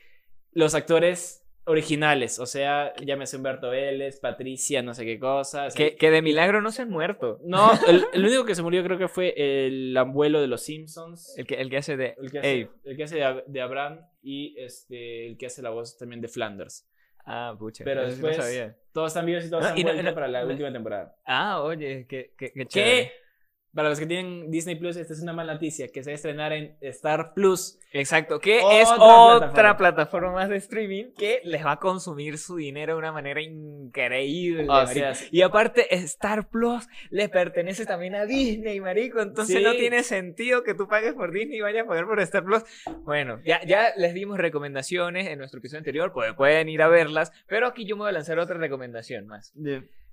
los 0.52 0.74
actores 0.74 1.42
originales. 1.68 2.38
O 2.38 2.46
sea, 2.46 2.92
llámese 3.04 3.36
Humberto 3.36 3.70
Vélez, 3.70 4.20
Patricia, 4.20 4.82
no 4.82 4.94
sé 4.94 5.04
qué 5.04 5.18
cosa. 5.18 5.66
así- 5.66 5.76
Que, 5.76 5.96
que 5.96 6.10
de 6.12 6.22
milagro 6.22 6.60
no 6.62 6.70
se 6.70 6.82
han 6.82 6.90
muerto. 6.90 7.40
No, 7.44 7.72
el, 7.88 8.04
el 8.12 8.24
único 8.24 8.44
que 8.44 8.54
se 8.54 8.62
murió 8.62 8.84
creo 8.84 8.98
que 8.98 9.08
fue 9.08 9.34
el 9.36 9.96
abuelo 9.96 10.40
de 10.40 10.46
los 10.46 10.62
Simpsons. 10.62 11.36
El 11.36 11.46
que, 11.46 11.56
el 11.56 11.68
que 11.68 11.78
hace 11.78 11.96
de 11.96 12.14
El 12.22 12.30
que 12.30 12.38
hace, 12.38 12.68
el 12.84 12.96
que 12.96 13.02
hace 13.02 13.16
de, 13.16 13.24
Ab- 13.24 13.44
de 13.46 13.60
Abraham 13.60 14.00
y 14.22 14.54
este, 14.60 15.26
el 15.26 15.36
que 15.36 15.46
hace 15.46 15.60
la 15.62 15.70
voz 15.70 15.98
también 15.98 16.20
de 16.20 16.28
Flanders. 16.28 16.88
Ah, 17.24 17.56
pucha. 17.58 17.82
Pero 17.82 18.02
sí 18.02 18.06
no 18.06 18.28
después 18.28 18.36
sabía. 18.36 18.76
todos 18.92 19.08
están 19.08 19.26
vivos 19.26 19.44
y 19.44 19.50
todos 19.50 19.64
No, 19.64 19.70
han 19.90 20.04
no- 20.04 20.14
para 20.14 20.28
la 20.28 20.46
última 20.46 20.72
temporada. 20.72 21.16
Ah, 21.24 21.60
oye, 21.62 22.06
qué, 22.08 22.32
qué, 22.38 22.52
qué 22.52 22.60
Que 22.60 22.66
chévere. 22.66 23.12
Para 23.76 23.88
los 23.90 24.00
que 24.00 24.06
tienen 24.06 24.50
Disney 24.50 24.74
Plus, 24.74 24.96
esta 24.96 25.12
es 25.12 25.20
una 25.22 25.32
mala 25.32 25.52
noticia, 25.52 25.86
que 25.88 26.02
se 26.02 26.10
va 26.10 26.12
a 26.12 26.16
estrenar 26.16 26.52
en 26.52 26.76
Star 26.80 27.34
Plus. 27.34 27.78
Exacto, 27.92 28.40
que 28.40 28.58
Otra 28.60 28.80
es 28.80 28.88
otra 28.90 28.98
plataforma. 29.76 29.76
plataforma. 29.76 30.32
más 30.32 30.48
de 30.48 30.56
streaming 30.56 31.12
que 31.16 31.40
les 31.44 31.64
va 31.64 31.72
a 31.72 31.76
consumir 31.78 32.36
su 32.38 32.56
dinero 32.56 32.94
de 32.94 32.98
una 32.98 33.12
manera 33.12 33.40
increíble. 33.40 34.64
O 34.64 34.66
marico. 34.66 34.92
sea, 35.14 35.14
y 35.30 35.42
aparte, 35.42 35.94
Star 35.96 36.48
Plus 36.48 36.86
le 37.10 37.28
pertenece 37.28 37.86
también 37.86 38.14
a 38.14 38.24
Disney, 38.26 38.80
marico. 38.80 39.20
Entonces 39.20 39.58
Sí. 39.58 39.62
no 39.62 39.72
tiene 39.72 40.02
sentido 40.02 40.62
que 40.62 40.74
tú 40.74 40.88
pagues 40.88 41.14
por 41.14 41.32
Disney 41.32 41.58
y 41.58 41.60
vayas 41.60 41.84
a 41.84 41.88
pagar 41.88 42.06
por 42.06 42.20
Star 42.20 42.44
Plus. 42.44 42.62
Bueno, 43.04 43.40
ya, 43.44 43.64
ya 43.64 43.92
les 43.96 44.14
dimos 44.14 44.38
recomendaciones 44.38 45.26
en 45.28 45.38
nuestro 45.38 45.58
episodio 45.60 45.78
anterior, 45.78 46.12
pues 46.12 46.34
pueden 46.34 46.68
ir 46.68 46.82
a 46.82 46.88
verlas. 46.88 47.32
Pero 47.46 47.66
aquí 47.66 47.86
yo 47.86 47.96
me 47.96 48.02
voy 48.02 48.08
a 48.10 48.12
lanzar 48.12 48.38
otra 48.38 48.56
recomendación 48.58 49.26
más. 49.26 49.52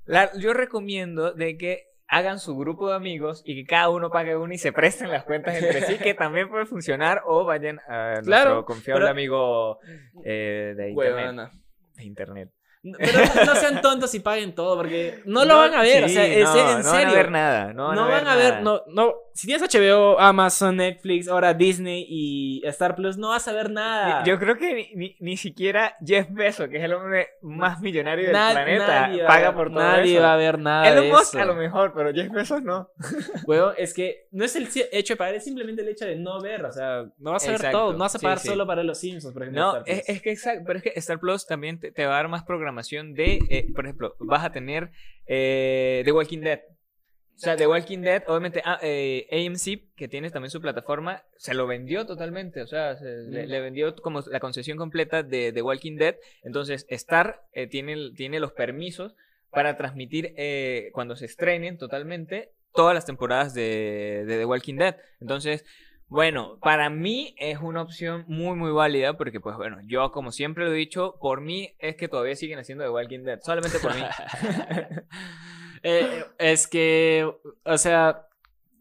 La- 0.06 0.32
yo 0.38 0.54
recomiendo 0.54 1.32
de 1.34 1.58
que 1.58 1.88
hagan 2.08 2.40
su 2.40 2.56
grupo 2.56 2.90
de 2.90 2.96
amigos 2.96 3.42
y 3.46 3.56
que 3.56 3.66
cada 3.68 3.90
uno 3.90 4.10
pague 4.10 4.36
uno 4.36 4.54
y 4.54 4.58
se 4.58 4.72
presten 4.72 5.10
las 5.10 5.24
cuentas 5.24 5.56
entre 5.56 5.82
sí, 5.82 5.98
que 5.98 6.14
también 6.14 6.50
puede 6.50 6.66
funcionar, 6.66 7.22
o 7.26 7.46
vayan 7.46 7.80
a 7.88 8.22
nuestro 8.24 8.66
confiable 8.66 9.02
pero- 9.06 9.12
amigo 9.12 9.80
eh, 10.24 10.74
de 10.76 10.90
internet. 10.92 11.52
De 11.96 12.04
internet. 12.04 12.50
No, 12.84 12.98
Pero 13.00 13.20
no 13.46 13.56
sean 13.56 13.82
tontos 13.82 14.14
y 14.14 14.20
paguen 14.20 14.54
todo, 14.54 14.76
porque 14.76 15.22
no 15.26 15.46
lo 15.46 15.56
van 15.58 15.74
a 15.74 15.82
ver. 15.82 16.04
o 16.04 16.08
sí, 16.10 16.16
sea, 16.16 16.26
en, 16.26 16.44
no, 16.44 16.50
en 16.54 16.68
no 16.68 16.74
van 16.74 16.84
serio. 16.84 17.08
a 17.08 17.14
ver 17.14 17.32
nada. 17.32 17.74
No 17.74 17.88
van, 17.88 17.96
no 17.96 18.04
a, 18.04 18.08
ver 18.08 18.16
van 18.16 18.28
a 18.28 18.36
ver, 18.36 18.62
no, 18.62 18.82
no. 18.88 19.14
Si 19.36 19.48
tienes 19.48 19.64
HBO, 19.74 20.20
Amazon, 20.20 20.76
Netflix, 20.76 21.28
ahora 21.28 21.54
Disney 21.56 22.06
y 22.08 22.62
Star 22.68 22.96
Plus, 22.96 23.18
no 23.18 23.30
vas 23.30 23.48
a 23.48 23.54
ver 23.54 23.72
nada. 23.72 24.24
Yo 24.26 24.38
creo 24.38 24.58
que 24.58 24.74
ni, 24.76 24.96
ni, 24.96 25.16
ni 25.22 25.38
siquiera 25.38 25.96
Jeff 26.06 26.28
Bezos, 26.30 26.68
que 26.68 26.78
es 26.78 26.84
el 26.84 26.94
hombre 26.94 27.30
más 27.42 27.80
millonario 27.82 28.26
del 28.26 28.34
Na- 28.34 28.52
planeta, 28.52 29.10
paga 29.28 29.48
ver- 29.48 29.56
por 29.56 29.70
todo 29.72 29.80
Nadie 29.80 30.14
eso. 30.16 30.22
va 30.24 30.34
a 30.34 30.38
ver 30.38 30.60
nada. 30.60 30.90
Elon 30.90 31.08
Musk 31.10 31.36
a 31.38 31.46
lo 31.46 31.56
mejor, 31.56 31.94
pero 31.96 32.14
Jeff 32.14 32.30
Bezos 32.32 32.62
no. 32.64 32.90
Huevón, 33.48 33.74
es 33.78 33.94
que 33.94 34.28
no 34.32 34.44
es 34.44 34.56
el 34.58 34.68
hecho 34.92 35.14
de 35.14 35.18
pagar, 35.18 35.36
es 35.36 35.46
simplemente 35.46 35.82
el 35.82 35.88
hecho 35.88 36.06
de 36.06 36.18
no 36.18 36.40
ver. 36.42 36.66
O 36.66 36.72
sea, 36.72 37.06
no 37.18 37.32
vas 37.32 37.44
a 37.46 37.48
ver 37.48 37.56
Exacto, 37.56 37.78
todo. 37.78 37.94
No 37.94 38.00
vas 38.00 38.16
a 38.16 38.20
sí, 38.20 38.24
pagar 38.24 38.40
sí. 38.40 38.50
solo 38.50 38.68
para 38.68 38.84
los 38.84 39.00
Simpsons, 39.00 39.34
por 39.34 39.44
ejemplo. 39.44 39.62
No, 39.64 39.78
es, 39.86 40.08
es 40.10 40.22
que 40.22 40.32
exacto, 40.32 40.64
pero 40.68 40.78
es 40.80 40.84
que 40.84 40.92
Star 40.98 41.18
Plus 41.20 41.48
también 41.48 41.80
te, 41.80 41.92
te 41.92 42.06
va 42.06 42.14
a 42.14 42.16
dar 42.18 42.28
más 42.28 42.44
programación 42.44 42.73
de, 42.76 43.40
eh, 43.50 43.68
por 43.76 43.86
ejemplo, 43.86 44.16
vas 44.20 44.44
a 44.46 44.52
tener 44.52 44.92
eh, 45.28 46.02
The 46.06 46.12
Walking 46.12 46.40
Dead. 46.42 46.62
O 47.36 47.40
sea, 47.40 47.56
The 47.56 47.66
Walking 47.68 48.00
Dead, 48.02 48.24
obviamente, 48.28 48.62
ah, 48.64 48.78
eh, 48.84 49.26
AMC, 49.32 49.96
que 49.96 50.08
tiene 50.08 50.30
también 50.30 50.52
su 50.52 50.62
plataforma, 50.62 51.24
se 51.38 51.54
lo 51.56 51.66
vendió 51.66 52.06
totalmente. 52.06 52.62
O 52.62 52.68
sea, 52.68 52.96
se- 52.96 53.24
le, 53.30 53.46
Mm. 53.46 53.50
le 53.50 53.60
vendió 53.62 53.96
como 53.96 54.22
la 54.30 54.40
concesión 54.40 54.78
completa 54.78 55.24
de 55.24 55.52
The 55.52 55.62
Walking 55.64 55.96
Dead. 55.98 56.16
Entonces, 56.44 56.86
Star 56.90 57.42
eh, 57.54 57.66
tiene, 57.68 58.12
tiene 58.16 58.40
los 58.40 58.52
permisos 58.52 59.16
para 59.50 59.78
transmitir 59.78 60.34
eh, 60.38 60.90
cuando 60.94 61.16
se 61.16 61.26
estrenen 61.26 61.78
totalmente 61.78 62.52
todas 62.74 62.94
las 62.96 63.06
temporadas 63.06 63.54
de, 63.54 64.24
de 64.28 64.38
The 64.38 64.46
Walking 64.46 64.76
Dead. 64.76 64.96
Entonces, 65.20 65.66
bueno, 66.08 66.58
para 66.62 66.90
mí 66.90 67.36
es 67.38 67.60
una 67.60 67.82
opción 67.82 68.26
muy, 68.28 68.56
muy 68.56 68.72
válida 68.72 69.18
porque, 69.18 69.40
pues 69.40 69.56
bueno, 69.58 69.80
yo 69.86 70.12
como 70.12 70.32
siempre 70.32 70.66
lo 70.66 70.72
he 70.72 70.76
dicho, 70.76 71.18
por 71.20 71.42
mí 71.42 71.76
es 71.80 71.96
que 71.96 72.08
todavía 72.08 72.36
siguen 72.36 72.60
haciendo 72.60 72.84
The 72.84 72.90
Walking 72.92 73.24
Dead, 73.24 73.40
solamente 73.42 73.80
por 73.80 73.96
mí. 73.96 74.02
Eh, 75.86 76.24
es 76.38 76.66
que, 76.68 77.30
o 77.66 77.78
sea, 77.78 78.26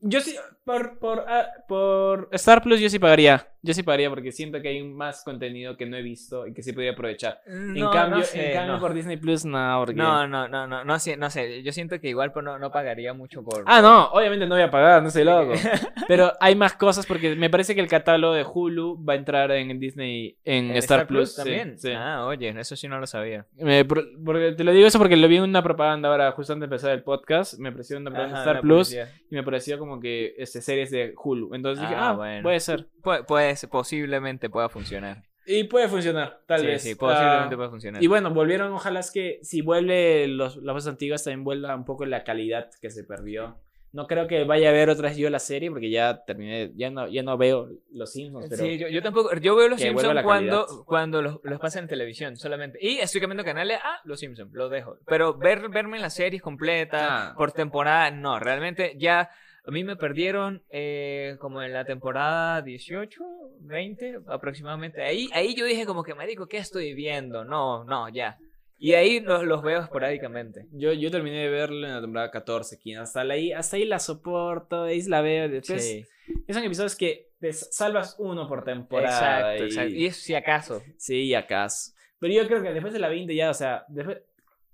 yo 0.02 0.20
sí, 0.20 0.36
por, 0.64 0.98
por, 0.98 1.24
ah, 1.28 1.46
por 1.68 2.28
Star 2.32 2.62
Plus 2.62 2.80
yo 2.80 2.88
sí 2.88 2.98
pagaría. 2.98 3.48
Yo 3.64 3.72
sí 3.74 3.84
pagaría 3.84 4.10
porque 4.10 4.32
siento 4.32 4.60
que 4.60 4.68
hay 4.68 4.82
más 4.82 5.22
contenido 5.24 5.76
que 5.76 5.86
no 5.86 5.96
he 5.96 6.02
visto 6.02 6.48
y 6.48 6.52
que 6.52 6.64
sí 6.64 6.72
podría 6.72 6.92
aprovechar. 6.92 7.40
en 7.46 7.74
No, 7.74 7.90
cambio, 7.92 8.18
no 8.18 8.24
sé, 8.24 8.48
en 8.48 8.54
cambio 8.54 8.74
no. 8.74 8.80
por 8.80 8.92
Disney 8.92 9.16
Plus, 9.18 9.44
no, 9.44 9.76
porque... 9.84 9.94
No, 9.94 10.26
no, 10.26 10.48
no, 10.48 10.66
no, 10.66 10.84
no 10.84 10.98
sé, 10.98 11.16
no 11.16 11.30
sé, 11.30 11.62
yo 11.62 11.70
siento 11.72 12.00
que 12.00 12.08
igual 12.08 12.32
pues, 12.32 12.44
no, 12.44 12.58
no 12.58 12.72
pagaría 12.72 13.12
mucho 13.14 13.44
por... 13.44 13.62
Ah, 13.66 13.80
no, 13.80 14.06
obviamente 14.08 14.46
no 14.48 14.56
voy 14.56 14.64
a 14.64 14.70
pagar, 14.70 15.00
no 15.04 15.10
soy 15.10 15.22
loco. 15.22 15.52
Pero 16.08 16.32
hay 16.40 16.56
más 16.56 16.72
cosas 16.74 17.06
porque 17.06 17.36
me 17.36 17.50
parece 17.50 17.76
que 17.76 17.80
el 17.80 17.86
catálogo 17.86 18.34
de 18.34 18.44
Hulu 18.44 19.04
va 19.04 19.12
a 19.12 19.16
entrar 19.16 19.52
en 19.52 19.78
Disney, 19.78 20.36
en, 20.44 20.70
¿En 20.72 20.76
Star, 20.78 21.06
Plus. 21.06 21.36
también. 21.36 21.78
sí. 21.78 21.92
Ah, 21.96 22.24
oye, 22.26 22.48
eso 22.58 22.74
sí 22.74 22.88
no 22.88 22.98
lo 22.98 23.06
sabía. 23.06 23.46
Me- 23.58 23.84
por- 23.84 24.08
porque 24.24 24.52
te 24.56 24.64
lo 24.64 24.72
digo 24.72 24.88
eso 24.88 24.98
porque 24.98 25.16
lo 25.16 25.28
vi 25.28 25.36
en 25.36 25.44
una 25.44 25.62
propaganda 25.62 26.08
ahora, 26.08 26.32
justo 26.32 26.52
antes 26.52 26.68
de 26.68 26.74
empezar 26.74 26.90
el 26.90 27.04
podcast. 27.04 27.60
Me 27.60 27.68
apareció 27.68 27.96
una 27.96 28.10
propaganda 28.10 28.40
Ajá, 28.40 28.50
Star 28.50 28.60
Plus 28.62 28.92
y 28.92 29.34
me 29.36 29.44
pareció 29.44 29.78
como 29.78 30.00
que 30.00 30.34
este, 30.56 30.60
series 30.72 30.90
de 30.90 31.14
Hulu. 31.16 31.54
Entonces 31.54 31.82
dije, 31.82 31.94
Ah, 31.96 32.10
ah, 32.10 32.12
bueno. 32.12 32.42
puede 32.42 32.60
ser. 32.60 32.86
Pu- 33.02 33.24
puede, 33.26 33.54
posiblemente 33.70 34.50
pueda 34.50 34.68
funcionar. 34.68 35.22
Y 35.46 35.64
puede 35.64 35.88
funcionar, 35.88 36.40
tal 36.46 36.60
sí, 36.60 36.66
vez. 36.66 36.82
sí, 36.82 36.94
posiblemente 36.94 37.54
Ah, 37.54 37.56
pueda 37.56 37.70
funcionar. 37.70 38.02
y 38.02 38.06
bueno, 38.06 38.30
volvieron, 38.32 38.72
ojalá 38.72 39.00
es 39.00 39.10
que 39.10 39.40
si 39.42 39.60
vuelve 39.60 40.28
los, 40.28 40.56
las 40.58 40.72
voces 40.74 40.88
antiguas, 40.90 41.24
también 41.24 41.42
vuelva 41.42 41.74
un 41.74 41.84
poco 41.84 42.04
la 42.06 42.22
calidad 42.22 42.70
que 42.80 42.90
se 42.90 43.02
perdió. 43.02 43.56
No 43.94 44.06
creo 44.06 44.26
que 44.26 44.44
vaya 44.44 44.70
a 44.70 44.72
ver 44.72 44.88
otra 44.88 45.08
vez 45.10 45.18
yo 45.18 45.28
la 45.28 45.38
serie 45.38 45.70
porque 45.70 45.90
ya 45.90 46.24
terminé, 46.24 46.70
ya 46.76 46.88
no, 46.90 47.08
ya 47.08 47.22
no 47.22 47.36
veo 47.36 47.68
Los 47.92 48.12
Simpsons, 48.12 48.46
pero 48.48 48.62
Sí, 48.64 48.78
yo, 48.78 48.88
yo 48.88 49.02
tampoco. 49.02 49.34
Yo 49.36 49.54
veo 49.54 49.68
los 49.68 49.80
Simpsons 49.82 50.22
cuando, 50.22 50.64
calidad. 50.66 50.84
cuando 50.86 51.20
los, 51.20 51.40
los 51.42 51.60
pasan 51.60 51.82
en 51.82 51.88
televisión 51.88 52.36
solamente. 52.38 52.78
Y 52.80 53.00
estoy 53.00 53.20
cambiando 53.20 53.44
canales. 53.44 53.78
Ah, 53.84 53.98
los 54.04 54.18
Simpsons, 54.20 54.50
lo 54.54 54.70
dejo. 54.70 54.96
Pero 55.06 55.34
ver, 55.36 55.68
verme 55.68 55.98
las 55.98 56.14
series 56.14 56.40
completas 56.40 57.02
Ah. 57.06 57.34
por 57.36 57.52
temporada, 57.52 58.10
no. 58.10 58.38
Realmente 58.38 58.94
ya. 58.96 59.28
A 59.64 59.70
mí 59.70 59.84
me 59.84 59.94
perdieron 59.96 60.62
eh, 60.70 61.36
como 61.40 61.62
en 61.62 61.72
la 61.72 61.84
temporada 61.84 62.62
18, 62.62 63.20
20 63.60 64.18
aproximadamente. 64.26 65.02
Ahí, 65.02 65.28
ahí 65.32 65.54
yo 65.54 65.64
dije 65.64 65.86
como 65.86 66.02
que, 66.02 66.14
marico, 66.14 66.46
¿qué 66.48 66.58
estoy 66.58 66.94
viendo? 66.94 67.44
No, 67.44 67.84
no, 67.84 68.08
ya. 68.08 68.38
Y 68.78 68.94
ahí 68.94 69.20
los, 69.20 69.44
los 69.44 69.62
veo 69.62 69.80
esporádicamente. 69.80 70.66
yo, 70.72 70.92
yo 70.92 71.10
terminé 71.12 71.42
de 71.42 71.48
verlo 71.48 71.86
en 71.86 71.94
la 71.94 72.00
temporada 72.00 72.30
14, 72.32 72.78
15. 72.80 73.00
Hasta 73.00 73.20
ahí, 73.20 73.52
hasta 73.52 73.76
ahí 73.76 73.84
la 73.84 74.00
soporto, 74.00 74.82
ahí 74.84 75.00
la 75.02 75.20
veo. 75.20 75.48
Después, 75.48 75.84
Sí, 75.84 76.04
son 76.52 76.64
episodios 76.64 76.96
que 76.96 77.28
te 77.38 77.52
salvas 77.52 78.16
uno 78.18 78.48
por 78.48 78.64
temporada. 78.64 79.54
exacto, 79.54 79.62
y- 79.62 79.66
exacto. 79.68 79.94
Y 79.94 80.06
eso 80.06 80.20
si 80.20 80.34
acaso. 80.34 80.82
Sí, 80.98 81.32
acaso. 81.34 81.92
Pero 82.18 82.34
yo 82.34 82.46
creo 82.48 82.62
que 82.62 82.72
después 82.72 82.92
de 82.92 82.98
la 82.98 83.08
20 83.08 83.32
ya, 83.34 83.50
o 83.50 83.54
sea, 83.54 83.84
después, 83.88 84.18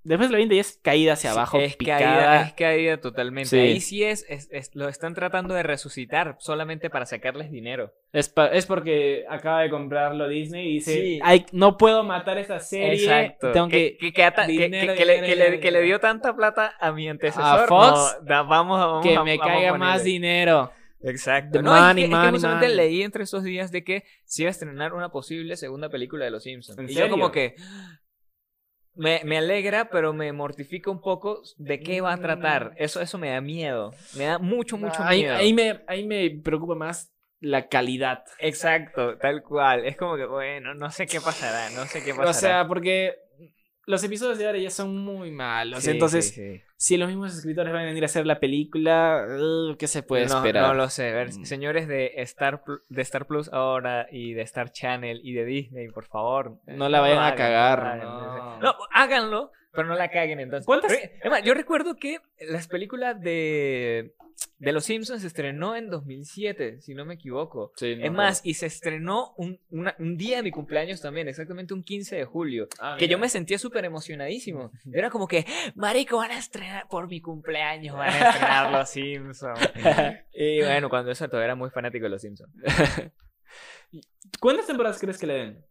después 0.08 0.28
de 0.28 0.32
la 0.32 0.38
20 0.38 0.54
ya 0.54 0.60
es 0.62 0.78
caída 0.82 1.12
hacia 1.12 1.30
Sí, 1.32 1.36
abajo, 1.36 1.60
es 1.60 1.76
picada. 1.76 1.98
caída, 2.00 2.42
es 2.42 2.52
caída 2.54 3.00
totalmente. 3.00 3.50
Sí. 3.50 3.58
Ahí 3.58 3.80
sí 3.80 4.02
es, 4.04 4.24
es- 4.28 4.48
es- 4.50 4.74
lo 4.74 4.88
están 4.88 5.14
tratando 5.14 5.54
de 5.54 5.62
resucitar 5.62 6.36
solamente 6.40 6.90
para 6.90 7.06
sacarles 7.06 7.50
dinero. 7.50 7.92
Es, 8.12 8.28
pa- 8.28 8.48
es 8.48 8.66
porque 8.66 9.24
acaba 9.28 9.62
de 9.62 9.70
comprarlo 9.70 10.26
Disney 10.28 10.68
y 10.68 10.72
dice, 10.74 10.92
Sí. 10.94 11.20
"Ay, 11.22 11.46
no 11.52 11.76
puedo 11.76 12.02
matar 12.04 12.38
esta 12.38 12.58
serie, 12.58 12.94
Exacto. 13.04 13.52
tengo 13.52 13.68
que... 13.68 13.96
que, 13.98 14.12
que 14.12 14.24
ata- 14.24 14.46
que- 14.46 14.52
dinero, 14.52 14.92
que- 14.94 14.98
que 14.98 15.04
le, 15.36 15.60
que 15.60 15.82
dio 15.82 16.00
tanta 16.00 16.34
plata 16.34 16.74
a 16.80 16.90
mi 16.92 17.08
antecesor. 17.08 17.44
A 17.44 17.66
Fox, 17.66 18.16
no, 18.20 18.26
da- 18.26 18.42
vamos, 18.42 18.78
vamos 18.80 19.06
que 19.06 19.14
a- 19.16 19.22
me 19.22 19.36
vamos 19.36 19.52
caiga 19.54 19.74
más 19.76 20.02
dinero. 20.04 20.72
Exacto. 21.00 21.62
No, 21.62 21.76
es 21.76 21.80
money, 21.82 22.08
que- 22.08 22.14
es 22.14 22.42
que 22.42 22.48
money. 22.48 22.74
leí 22.74 23.02
entre 23.02 23.22
esos 23.24 23.44
días 23.44 23.70
de 23.70 23.84
que 23.84 24.04
se 24.24 24.42
iba 24.42 24.48
a 24.48 24.50
estrenar 24.50 24.94
una 24.94 25.10
posible 25.10 25.56
segunda 25.56 25.88
película 25.90 26.24
de 26.24 26.30
Los 26.32 26.42
Simpsons. 26.42 26.76
¿En 26.78 26.86
y 26.86 26.88
serio? 26.88 27.06
yo 27.06 27.10
como 27.10 27.30
que... 27.30 27.54
me, 28.98 29.22
me 29.24 29.38
alegra, 29.38 29.88
pero 29.90 30.12
me 30.12 30.32
mortifica 30.32 30.90
un 30.90 31.00
poco 31.00 31.42
de 31.56 31.80
qué 31.80 32.00
va 32.00 32.12
a 32.12 32.18
tratar. 32.18 32.72
Eso, 32.76 33.00
eso 33.00 33.16
me 33.16 33.30
da 33.30 33.40
miedo. 33.40 33.94
Me 34.16 34.24
da 34.24 34.38
mucho, 34.38 34.76
mucho 34.76 35.02
ahí, 35.02 35.20
miedo. 35.20 35.36
ahí 35.36 35.54
me, 35.54 35.80
ahí 35.86 36.04
me 36.04 36.30
preocupa 36.42 36.74
más 36.74 37.12
la 37.40 37.68
calidad. 37.68 38.24
Exacto, 38.40 39.16
tal 39.18 39.42
cual. 39.44 39.86
Es 39.86 39.96
como 39.96 40.16
que, 40.16 40.26
bueno, 40.26 40.74
no 40.74 40.90
sé 40.90 41.06
qué 41.06 41.20
pasará, 41.20 41.70
no 41.70 41.86
sé 41.86 42.02
qué 42.02 42.10
pasará. 42.10 42.30
O 42.30 42.34
sea, 42.34 42.66
porque 42.66 43.14
los 43.86 44.02
episodios 44.02 44.36
de 44.36 44.46
ahora 44.46 44.58
ya 44.58 44.70
son 44.70 44.96
muy 44.98 45.30
malos. 45.30 45.84
Sí, 45.84 45.90
Entonces, 45.90 46.30
sí, 46.30 46.56
sí. 46.56 46.62
Si 46.80 46.96
los 46.96 47.08
mismos 47.08 47.36
escritores 47.36 47.72
van 47.72 47.82
a 47.82 47.86
venir 47.86 48.04
a 48.04 48.06
hacer 48.06 48.24
la 48.24 48.38
película, 48.38 49.26
uh, 49.28 49.76
¿qué 49.76 49.88
se 49.88 50.04
puede 50.04 50.26
no, 50.26 50.36
esperar? 50.36 50.68
No 50.68 50.74
lo 50.74 50.88
sé. 50.88 51.10
Ver, 51.12 51.28
Mm. 51.30 51.44
señores 51.44 51.88
de 51.88 52.12
Star, 52.18 52.62
de 52.88 53.02
Star 53.02 53.26
Plus 53.26 53.52
ahora 53.52 54.06
y 54.12 54.32
de 54.34 54.42
Star 54.42 54.70
Channel 54.70 55.20
y 55.24 55.32
de 55.32 55.44
Disney, 55.44 55.88
por 55.88 56.06
favor. 56.06 56.58
No 56.66 56.88
la 56.88 57.00
vayan 57.00 57.16
lo 57.18 57.22
a 57.24 57.34
cagar, 57.34 57.80
hagan, 57.80 57.98
no. 58.00 58.60
No, 58.60 58.74
háganlo, 58.92 59.50
pero 59.72 59.88
no 59.88 59.96
la 59.96 60.08
caguen 60.08 60.38
entonces. 60.38 60.66
¿Cuántas- 60.66 60.92
además, 61.20 61.42
yo 61.42 61.52
recuerdo 61.54 61.96
que 61.96 62.18
las 62.48 62.68
películas 62.68 63.20
de, 63.20 64.14
de 64.60 64.72
Los 64.72 64.84
Simpsons 64.84 65.22
se 65.22 65.26
estrenó 65.26 65.74
en 65.74 65.90
2007, 65.90 66.80
si 66.80 66.94
no 66.94 67.04
me 67.04 67.14
equivoco. 67.14 67.72
Sí, 67.76 67.96
no 67.96 68.04
es 68.04 68.12
más, 68.12 68.40
y 68.44 68.54
se 68.54 68.66
estrenó 68.66 69.34
un, 69.36 69.58
una- 69.70 69.96
un 69.98 70.16
día 70.16 70.36
de 70.38 70.42
mi 70.44 70.50
cumpleaños 70.52 71.00
también, 71.00 71.26
exactamente 71.28 71.74
un 71.74 71.82
15 71.82 72.16
de 72.16 72.24
julio. 72.24 72.68
Ah, 72.80 72.94
Que 72.98 73.06
yo 73.08 73.18
mira. 73.18 73.22
me 73.26 73.28
sentía 73.30 73.58
súper 73.58 73.84
emocionadísimo. 73.84 74.70
Era 74.92 75.10
como 75.10 75.26
que, 75.26 75.44
marico, 75.74 76.18
van 76.18 76.30
a 76.32 76.38
estrenar 76.38 76.67
por 76.90 77.08
mi 77.08 77.20
cumpleaños, 77.20 77.96
van 77.96 78.10
a 78.10 78.18
estrenar 78.30 78.72
Los 78.72 78.90
Simpsons. 78.90 79.60
y 80.32 80.60
bueno, 80.60 80.88
cuando 80.88 81.10
eso 81.10 81.26
todavía 81.28 81.46
era 81.46 81.54
muy 81.54 81.70
fanático 81.70 82.04
de 82.04 82.10
Los 82.10 82.22
Simpsons. 82.22 82.52
¿Cuántas 84.40 84.66
temporadas 84.66 84.98
crees 85.00 85.18
que 85.18 85.26
le 85.26 85.34
den? 85.34 85.64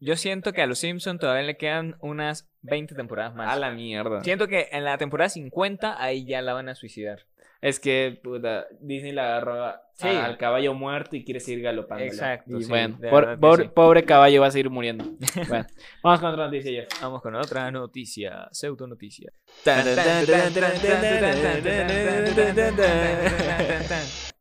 Yo 0.00 0.16
siento 0.16 0.52
que 0.52 0.60
a 0.60 0.66
Los 0.66 0.80
Simpsons 0.80 1.20
todavía 1.20 1.42
le 1.42 1.56
quedan 1.56 1.96
unas 2.00 2.50
20 2.62 2.94
temporadas 2.94 3.34
más. 3.34 3.52
A 3.52 3.56
la 3.56 3.70
mierda. 3.70 4.22
Siento 4.22 4.48
que 4.48 4.68
en 4.72 4.84
la 4.84 4.98
temporada 4.98 5.28
50 5.28 6.02
ahí 6.02 6.26
ya 6.26 6.42
la 6.42 6.52
van 6.52 6.68
a 6.68 6.74
suicidar. 6.74 7.26
Es 7.64 7.80
que, 7.80 8.20
puta, 8.22 8.66
Disney 8.78 9.12
la 9.12 9.24
agarró 9.24 9.64
a- 9.64 9.80
Sí. 9.94 10.08
al 10.08 10.36
caballo 10.36 10.74
muerto 10.74 11.16
y 11.16 11.24
quiere 11.24 11.40
seguir 11.40 11.62
galopando. 11.62 12.04
Exacto, 12.04 12.58
Y 12.58 12.64
sí, 12.64 12.68
bueno, 12.68 12.98
por- 13.08 13.38
pobre, 13.38 13.62
sí. 13.64 13.70
pobre 13.74 14.02
caballo 14.04 14.40
va 14.42 14.48
a 14.48 14.50
seguir 14.50 14.68
muriendo. 14.68 15.04
bueno, 15.48 15.64
vamos 16.02 16.20
con 16.20 16.28
otra 16.30 16.44
noticia. 16.44 16.86
Vamos 17.00 17.22
con 17.22 17.34
otra 17.36 17.70
noticia, 17.70 18.48
pseudo 18.50 18.86
noticia. 18.86 19.32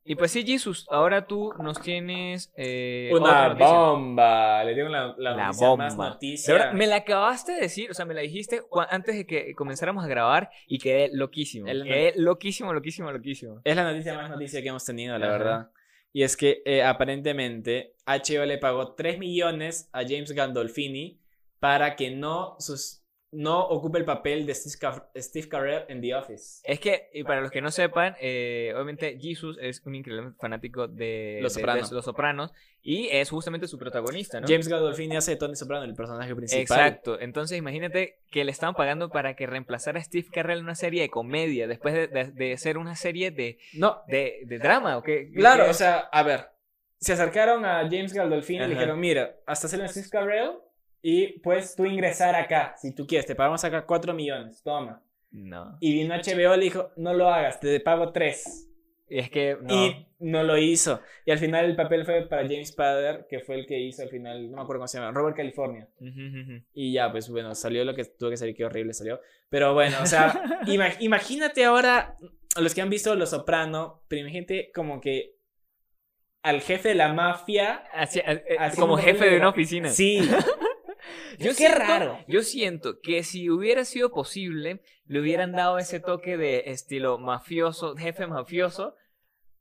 Y 0.05 0.15
pues 0.15 0.31
sí, 0.31 0.43
Jesus, 0.45 0.85
ahora 0.91 1.25
tú 1.27 1.53
nos 1.59 1.79
tienes 1.81 2.51
eh, 2.57 3.09
Una 3.13 3.47
noticia. 3.49 3.67
bomba. 3.73 4.63
Le 4.65 4.73
dieron 4.73 4.91
la, 4.91 5.15
la, 5.17 5.31
La 5.31 5.45
noticia 5.47 5.75
más 5.77 5.95
bomba. 5.95 6.09
noticia. 6.09 6.53
De 6.53 6.59
verdad, 6.59 6.73
me 6.73 6.87
la 6.87 6.95
acabaste 6.97 7.53
de 7.53 7.61
decir, 7.61 7.89
o 7.89 7.93
sea, 7.93 8.05
me 8.05 8.13
la 8.13 8.19
dijiste 8.21 8.61
antes 8.89 9.15
de 9.15 9.25
que 9.25 9.55
comenzáramos 9.55 10.03
a 10.03 10.07
grabar 10.07 10.49
y 10.67 10.77
quedé 10.79 11.09
loquísimo. 11.13 11.67
El- 11.67 11.83
Quedé 11.83 12.13
loquísimo, 12.17 12.73
loquísimo, 12.73 13.11
loquísimo. 13.13 13.61
Es 13.63 13.75
la 13.77 13.83
noticia 13.89 14.13
más 14.15 14.29
noticia 14.29 14.61
que 14.61 14.67
hemos 14.67 14.83
tenido, 14.83 15.17
la 15.17 15.25
Ajá. 15.27 15.37
verdad. 15.37 15.71
Y 16.11 16.23
es 16.23 16.35
que 16.37 16.61
eh, 16.65 16.83
aparentemente 16.83 17.95
HBO 18.05 18.45
le 18.45 18.57
pagó 18.57 18.93
3 18.95 19.17
millones 19.19 19.89
a 19.93 20.01
James 20.01 20.31
Gandolfini 20.33 21.19
para 21.59 21.95
que 21.95 22.11
no, 22.11 22.55
sus, 22.59 23.02
no 23.33 23.65
ocupe 23.67 23.97
el 23.99 24.05
papel 24.05 24.45
de 24.45 24.53
Steve, 24.55 24.75
Car- 24.79 25.09
Steve 25.15 25.47
Carell 25.49 25.83
en 25.87 26.01
The 26.01 26.15
Office. 26.15 26.61
Es 26.63 26.79
que, 26.79 27.09
y 27.13 27.23
para 27.23 27.41
los 27.41 27.51
que 27.51 27.61
no 27.61 27.71
sepan, 27.71 28.15
eh, 28.21 28.71
obviamente 28.75 29.17
Jesus 29.19 29.57
es 29.61 29.81
un 29.85 29.95
increíble 29.95 30.31
fanático 30.39 30.87
de 30.87 31.39
Los 31.41 31.53
de- 31.53 31.59
de 31.59 31.61
Sopranos. 31.61 31.91
Los 31.91 32.05
Sopranos 32.05 32.53
y 32.81 33.07
es 33.09 33.29
justamente 33.29 33.67
su 33.67 33.77
protagonista, 33.79 34.39
¿no? 34.41 34.47
James 34.47 34.67
Gandolfini 34.67 35.15
hace 35.15 35.31
de 35.31 35.37
Tony 35.37 35.55
Soprano, 35.55 35.83
el 35.85 35.93
personaje 35.95 36.35
principal. 36.35 36.61
Exacto, 36.61 37.19
entonces 37.19 37.57
imagínate 37.57 38.19
que 38.29 38.43
le 38.43 38.51
estaban 38.51 38.75
pagando 38.75 39.09
para 39.09 39.35
que 39.35 39.47
reemplazara 39.47 39.99
a 39.99 40.03
Steve 40.03 40.27
Carell 40.31 40.59
en 40.59 40.65
una 40.65 40.75
serie 40.75 41.01
de 41.01 41.09
comedia 41.09 41.67
después 41.67 41.93
de, 41.93 42.07
de- 42.07 42.31
de 42.31 42.57
ser 42.57 42.77
una 42.77 42.95
serie 42.95 43.31
de, 43.31 43.57
No, 43.73 44.01
de, 44.07 44.41
de 44.45 44.57
drama, 44.59 44.97
¿o 44.97 45.03
qué? 45.03 45.31
claro, 45.33 45.63
¿Qué? 45.65 45.69
o 45.69 45.73
sea, 45.73 45.97
a 45.99 46.23
ver. 46.23 46.49
Se 46.99 47.11
acercaron 47.13 47.65
a 47.65 47.79
James 47.89 48.13
Gandolfini 48.13 48.59
y 48.63 48.67
le 48.67 48.73
dijeron, 48.75 48.97
mira, 48.99 49.35
hasta 49.45 49.67
hacer 49.67 49.81
un 49.81 49.89
Steve 49.89 50.07
Carell 50.09 50.51
y 51.03 51.39
puedes 51.39 51.75
tú 51.75 51.85
ingresar 51.85 52.33
acá, 52.33 52.73
si 52.77 52.95
tú 52.95 53.05
quieres, 53.05 53.27
te 53.27 53.35
pagamos 53.35 53.63
acá 53.63 53.85
4 53.85 54.13
millones, 54.15 54.63
toma. 54.63 55.03
No, 55.31 55.77
Y 55.81 55.93
vino 55.93 56.15
HBO 56.15 56.53
y 56.55 56.57
le 56.57 56.63
dijo, 56.63 56.91
no 56.95 57.13
lo 57.13 57.27
hagas, 57.29 57.59
te 57.59 57.79
pago 57.79 58.11
3. 58.11 58.69
y 59.09 59.19
es 59.19 59.29
que 59.29 59.57
no. 59.61 59.73
Y 59.73 60.07
no 60.19 60.43
lo 60.43 60.57
hizo. 60.57 61.01
Y 61.25 61.31
al 61.31 61.37
final 61.39 61.65
el 61.65 61.75
papel 61.75 62.05
fue 62.05 62.21
para 62.27 62.43
James 62.43 62.69
Spader, 62.69 63.25
que 63.29 63.39
fue 63.41 63.55
el 63.55 63.65
que 63.65 63.79
hizo 63.79 64.01
al 64.03 64.09
final, 64.09 64.49
no 64.49 64.57
me 64.57 64.63
acuerdo 64.63 64.79
cómo 64.79 64.87
se 64.87 64.97
llama, 64.99 65.11
Robert 65.11 65.35
California. 65.35 65.87
Y 66.73 66.93
ya, 66.93 67.11
pues 67.11 67.29
bueno, 67.29 67.53
salió 67.55 67.83
lo 67.83 67.93
que 67.95 68.05
tuvo 68.05 68.29
que 68.29 68.37
salir, 68.37 68.55
qué 68.55 68.63
horrible 68.63 68.93
salió. 68.93 69.19
Pero 69.49 69.73
bueno, 69.73 69.97
o 70.01 70.05
sea, 70.05 70.33
ima- 70.67 70.95
imagínate 70.99 71.65
ahora, 71.65 72.15
a 72.55 72.61
los 72.61 72.73
que 72.75 72.81
han 72.81 72.89
visto 72.91 73.13
Los 73.15 73.31
Soprano, 73.31 74.03
pero 74.07 74.21
imagínate 74.21 74.71
como 74.73 75.01
que 75.01 75.35
al 76.43 76.61
jefe 76.61 76.89
de 76.89 76.95
la 76.95 77.11
mafia. 77.11 77.83
Así- 77.93 78.21
eh, 78.23 78.43
como 78.79 78.97
jefe 78.97 79.29
de 79.31 79.37
una 79.37 79.49
oficina. 79.49 79.89
Sí. 79.89 80.19
Yo 81.39 81.49
Qué 81.49 81.53
siento, 81.55 81.79
raro. 81.79 82.19
Yo 82.27 82.41
siento 82.43 82.99
que 83.01 83.23
si 83.23 83.49
hubiera 83.49 83.85
sido 83.85 84.11
posible, 84.11 84.81
le 85.05 85.19
hubieran 85.19 85.51
dado 85.51 85.77
ese 85.77 85.99
toque 85.99 86.37
de 86.37 86.63
estilo 86.67 87.17
mafioso, 87.17 87.95
jefe 87.95 88.27
mafioso, 88.27 88.95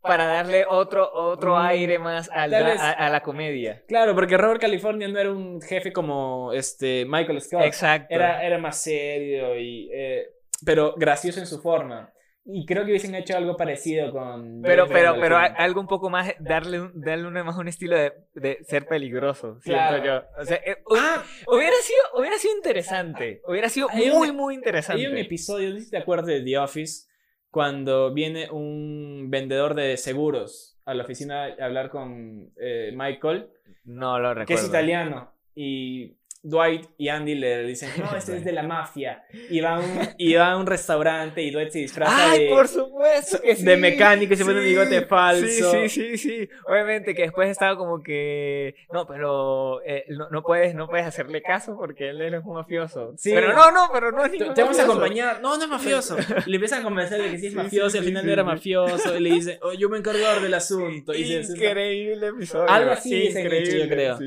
para 0.00 0.26
darle 0.26 0.66
otro, 0.68 1.08
otro 1.12 1.54
Mm, 1.56 1.66
aire 1.66 1.98
más 1.98 2.28
al 2.32 2.52
a, 2.54 2.90
a 2.90 3.08
la 3.08 3.22
comedia. 3.22 3.82
Claro, 3.86 4.14
porque 4.14 4.36
Robert 4.36 4.60
California 4.60 5.06
no 5.08 5.18
era 5.18 5.30
un 5.30 5.62
jefe 5.62 5.92
como 5.92 6.52
este 6.52 7.04
Michael 7.06 7.40
Scott. 7.40 7.62
Exacto. 7.62 8.12
Era, 8.12 8.44
era 8.44 8.58
más 8.58 8.82
serio 8.82 9.56
y. 9.58 9.88
eh, 9.92 10.26
pero 10.64 10.94
gracioso 10.96 11.40
en 11.40 11.46
su 11.46 11.60
forma. 11.60 12.12
Y 12.44 12.66
creo 12.66 12.84
que 12.84 12.90
hubiesen 12.90 13.14
hecho 13.14 13.36
algo 13.36 13.56
parecido 13.56 14.10
con. 14.10 14.62
Pero, 14.62 14.88
pero, 14.88 15.14
pero 15.20 15.36
algo 15.38 15.80
un 15.80 15.86
poco 15.86 16.10
más, 16.10 16.32
darle, 16.40 16.90
darle 16.94 17.28
una, 17.28 17.44
más 17.44 17.56
un 17.56 17.68
estilo 17.68 17.96
de, 17.96 18.12
de 18.34 18.58
ser 18.64 18.86
peligroso, 18.86 19.60
Claro. 19.62 20.02
siento 20.02 20.06
yo. 20.36 20.42
O 20.42 20.44
sea, 20.44 20.56
eh, 20.56 20.78
Ah, 20.98 21.22
hubiera, 21.46 21.76
sido, 21.76 22.00
hubiera 22.18 22.36
sido 22.38 22.56
interesante. 22.56 23.42
Hubiera 23.46 23.68
sido 23.68 23.86
un- 23.94 24.08
muy, 24.18 24.32
muy 24.32 24.54
interesante. 24.56 25.00
Hay 25.00 25.06
un 25.12 25.18
episodio, 25.18 25.70
no 25.70 25.76
sé 25.78 25.84
si 25.84 25.90
te 25.92 25.98
acuerdas 25.98 26.26
de 26.26 26.40
The 26.42 26.58
Office, 26.58 27.08
cuando 27.50 28.12
viene 28.12 28.50
un 28.50 29.28
vendedor 29.30 29.74
de 29.74 29.96
seguros 29.96 30.80
a 30.84 30.94
la 30.94 31.04
oficina 31.04 31.44
a 31.44 31.64
hablar 31.64 31.90
con 31.90 32.50
eh, 32.60 32.92
Michael, 32.96 33.50
No 33.84 34.18
lo 34.18 34.34
recuerdo. 34.34 34.46
que 34.46 34.54
es 34.54 34.68
italiano, 34.68 35.32
y 35.54 36.16
Dwight 36.44 36.86
y 36.98 37.08
Andy 37.08 37.36
le 37.36 37.62
dicen, 37.64 37.90
no, 37.98 38.16
este 38.16 38.36
es 38.36 38.44
de 38.44 38.52
la 38.52 38.64
mafia, 38.64 39.24
y 39.48 39.60
va 39.60 39.76
a 39.76 39.78
un, 39.78 40.00
y 40.18 40.34
va 40.34 40.50
a 40.52 40.56
un 40.56 40.66
restaurante 40.66 41.40
y 41.40 41.50
Dwight 41.52 41.70
se 41.70 41.78
disfraza 41.78 42.32
¡Ay, 42.32 42.44
de, 42.44 42.48
por 42.48 42.66
supuesto 42.66 43.40
que 43.40 43.54
sí! 43.54 43.64
de 43.64 43.76
mecánico 43.76 44.34
y 44.34 44.36
se 44.36 44.44
pone 44.44 44.58
un 44.58 44.64
bigote 44.64 45.02
falso. 45.06 45.70
Sí, 45.70 45.88
sí, 45.88 46.16
sí, 46.16 46.18
sí. 46.18 46.48
Obviamente 46.66 47.14
que 47.14 47.22
después 47.22 47.48
estaba 47.48 47.76
como 47.76 48.02
que... 48.02 48.74
No, 48.92 49.06
pero 49.06 49.82
eh, 49.84 50.04
no, 50.08 50.28
no 50.30 50.42
puedes, 50.42 50.74
no 50.74 50.88
puedes 50.88 51.06
hacerle 51.06 51.42
caso 51.42 51.76
porque 51.76 52.10
él, 52.10 52.20
es 52.20 52.44
un 52.44 52.54
mafioso. 52.54 53.14
Sí. 53.16 53.30
Pero 53.32 53.52
no, 53.52 53.70
no, 53.70 53.88
pero 53.92 54.10
no 54.10 54.24
es 54.24 54.32
Te, 54.32 54.38
ningún 54.38 54.54
te 54.54 54.62
vamos 54.62 54.78
a 54.78 54.84
acompañar. 54.84 55.40
No, 55.40 55.56
no 55.56 55.62
es 55.62 55.70
mafioso. 55.70 56.16
Le 56.46 56.56
empiezan 56.56 56.80
a 56.80 56.84
convencer 56.84 57.22
de 57.22 57.30
que 57.30 57.38
sí 57.38 57.46
es 57.46 57.54
mafioso 57.54 57.96
y 57.96 58.00
al 58.00 58.04
final 58.04 58.26
no 58.26 58.32
era 58.32 58.44
mafioso. 58.44 59.16
Y 59.16 59.20
le 59.20 59.30
dice, 59.30 59.58
oh, 59.62 59.72
yo 59.74 59.88
me 59.88 59.98
encargo 59.98 60.40
del 60.40 60.54
asunto. 60.54 61.14
Y 61.14 61.24
se- 61.24 61.52
Increíble 61.52 62.28
episodio. 62.28 62.68
Algo 62.68 62.90
así 62.90 63.28
hecho, 63.28 63.76
yo 63.76 63.88
creo. 63.88 64.18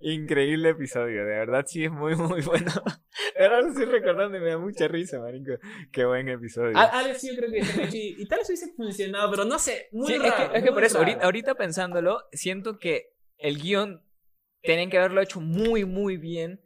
Increíble 0.00 0.70
episodio, 0.70 1.24
de 1.24 1.38
verdad 1.38 1.63
sí 1.66 1.84
es 1.84 1.90
muy, 1.90 2.14
muy 2.16 2.42
bueno. 2.42 2.70
Verdad 3.38 3.62
lo 3.62 3.68
estoy 3.68 3.84
recordando 3.86 4.36
y 4.36 4.40
me 4.40 4.50
da 4.50 4.58
mucha 4.58 4.88
risa, 4.88 5.18
marico. 5.20 5.52
Qué 5.92 6.04
buen 6.04 6.28
episodio. 6.28 6.76
Al- 6.76 6.90
Algo 6.92 7.12
así 7.12 7.28
yo 7.28 7.36
creo 7.36 7.50
que 7.50 7.58
es 7.58 7.94
y, 7.94 8.16
y 8.22 8.26
tal 8.26 8.38
vez 8.40 8.48
hubiese 8.48 8.72
funcionado, 8.74 9.30
pero 9.30 9.44
no 9.44 9.58
sé, 9.58 9.88
muy 9.92 10.06
Sí, 10.08 10.14
es 10.14 10.22
raro, 10.22 10.36
que, 10.52 10.58
es 10.58 10.62
que 10.64 10.70
muy 10.70 10.74
por 10.74 10.84
eso, 10.84 10.98
ahorita, 10.98 11.24
ahorita 11.24 11.54
pensándolo, 11.54 12.22
siento 12.32 12.78
que 12.78 13.14
el 13.38 13.60
guion 13.60 14.02
tenían 14.62 14.90
que 14.90 14.98
haberlo 14.98 15.20
hecho 15.20 15.40
muy, 15.40 15.84
muy 15.84 16.16
bien 16.16 16.60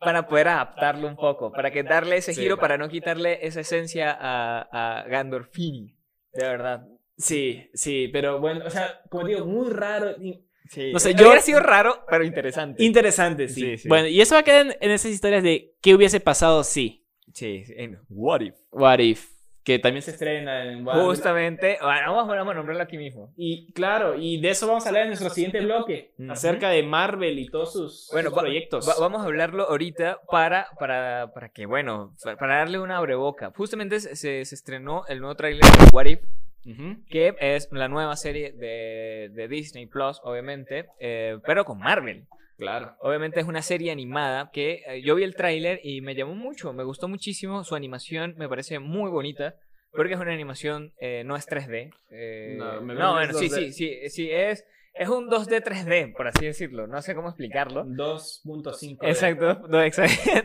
para 0.00 0.28
poder 0.28 0.48
adaptarlo 0.48 1.08
un 1.08 1.16
poco, 1.16 1.50
para 1.52 1.70
que 1.72 1.82
darle 1.82 2.16
ese 2.18 2.32
Sí. 2.32 2.42
giro, 2.42 2.58
para 2.58 2.78
no 2.78 2.88
quitarle 2.88 3.44
esa 3.46 3.60
esencia 3.60 4.16
a, 4.18 5.00
a 5.00 5.08
Gandolfini. 5.08 5.96
De 6.32 6.44
verdad. 6.46 6.86
Sí, 7.16 7.68
sí, 7.74 8.08
pero 8.12 8.38
bueno, 8.38 8.64
o 8.64 8.70
sea, 8.70 9.02
como 9.10 9.26
digo, 9.26 9.44
muy 9.44 9.68
raro. 9.70 10.12
y- 10.22 10.44
Sí. 10.68 10.92
No 10.92 10.98
sé, 10.98 11.12
Hubiera 11.14 11.36
yo- 11.36 11.40
sido 11.42 11.60
raro, 11.60 12.04
pero 12.08 12.24
interesante. 12.24 12.82
Interesante, 12.84 13.48
sí. 13.48 13.60
Sí, 13.62 13.76
sí. 13.78 13.88
Bueno, 13.88 14.06
y 14.08 14.20
eso 14.20 14.34
va 14.34 14.40
a 14.40 14.44
quedar 14.44 14.66
en, 14.66 14.76
en 14.80 14.90
esas 14.90 15.10
historias 15.10 15.42
de 15.42 15.74
qué 15.80 15.94
hubiese 15.94 16.20
pasado 16.20 16.62
si. 16.64 17.04
sí, 17.32 17.64
sí, 17.64 17.74
en 17.76 17.98
What 18.08 18.40
If. 18.42 18.54
What 18.70 18.98
if. 19.00 19.28
Que 19.64 19.78
también 19.78 20.00
se 20.02 20.12
estrena 20.12 20.64
en 20.64 20.86
What 20.86 20.96
If. 20.96 21.02
Justamente, 21.04 21.76
bueno, 21.82 22.14
vamos, 22.14 22.28
vamos 22.28 22.52
a 22.52 22.54
nombrarlo 22.54 22.82
aquí 22.82 22.96
mismo. 22.96 23.34
Y 23.36 23.70
claro, 23.74 24.14
y 24.18 24.40
de 24.40 24.48
eso 24.50 24.66
vamos 24.66 24.86
a 24.86 24.88
hablar 24.88 25.02
en 25.02 25.08
nuestro 25.10 25.28
siguiente 25.28 25.60
bloque, 25.60 26.14
acerca 26.30 26.70
de 26.70 26.82
Marvel 26.82 27.38
y 27.38 27.48
todos 27.50 27.74
sus, 27.74 28.08
Bueno, 28.10 28.30
sus 28.30 28.38
va- 28.38 28.42
proyectos. 28.42 28.88
va- 28.88 28.94
vamos 28.98 29.20
a 29.20 29.24
hablarlo 29.24 29.64
ahorita 29.68 30.20
para, 30.30 30.68
para, 30.78 31.32
para 31.34 31.50
que, 31.50 31.66
bueno, 31.66 32.14
para, 32.38 32.56
darle 32.58 32.78
una 32.78 32.96
abreboca. 32.96 33.52
Justamente 33.56 34.00
se, 34.00 34.16
se 34.16 34.54
estrenó 34.54 35.04
el 35.06 35.20
nuevo 35.20 35.34
tráiler 35.34 35.62
de 35.62 35.88
What 35.92 36.06
If, 36.06 36.20
Ujú. 36.64 36.96
que 37.08 37.34
es 37.40 37.68
la 37.72 37.88
nueva 37.88 38.14
serie 38.16 38.52
de, 38.52 39.30
de 39.32 39.48
Disney 39.48 39.86
Plus, 39.86 40.20
obviamente, 40.24 40.86
eh, 41.00 41.38
pero 41.46 41.64
con 41.64 41.78
Marvel. 41.78 42.26
Claro. 42.58 42.94
Obviamente 43.00 43.38
es 43.40 43.46
una 43.46 43.62
serie 43.62 43.92
animada 43.92 44.50
que 44.52 44.82
eh, 44.86 45.00
yo 45.02 45.14
vi 45.14 45.22
el 45.22 45.36
tráiler 45.36 45.80
y 45.84 46.00
me 46.00 46.14
llamó 46.16 46.34
mucho, 46.34 46.72
me 46.72 46.82
gustó 46.84 47.06
muchísimo, 47.08 47.62
su 47.64 47.74
animación 47.76 48.34
me 48.36 48.48
parece 48.48 48.80
muy 48.80 49.10
bonita, 49.10 49.54
porque 49.92 50.14
es 50.14 50.20
una 50.20 50.32
animación, 50.34 50.92
eh, 51.00 51.22
no 51.24 51.36
es 51.36 51.46
3D. 51.48 51.92
eh, 52.10 52.56
No, 52.58 52.80
me 52.82 52.94
no, 52.94 53.12
bueno, 53.14 53.32
sí, 53.32 53.46
2D. 53.48 53.54
sí, 53.54 53.72
sí, 53.72 54.08
sí, 54.10 54.30
es, 54.30 54.64
es 54.94 55.08
un 55.08 55.28
2D 55.30 55.62
3D, 55.62 56.12
por 56.16 56.26
así 56.26 56.46
decirlo, 56.46 56.86
no 56.88 57.00
sé 57.00 57.14
cómo 57.14 57.28
explicarlo. 57.28 57.84
2.5. 57.84 58.98
Exacto, 59.02 59.66
no, 59.68 59.80
exacto, 59.82 60.12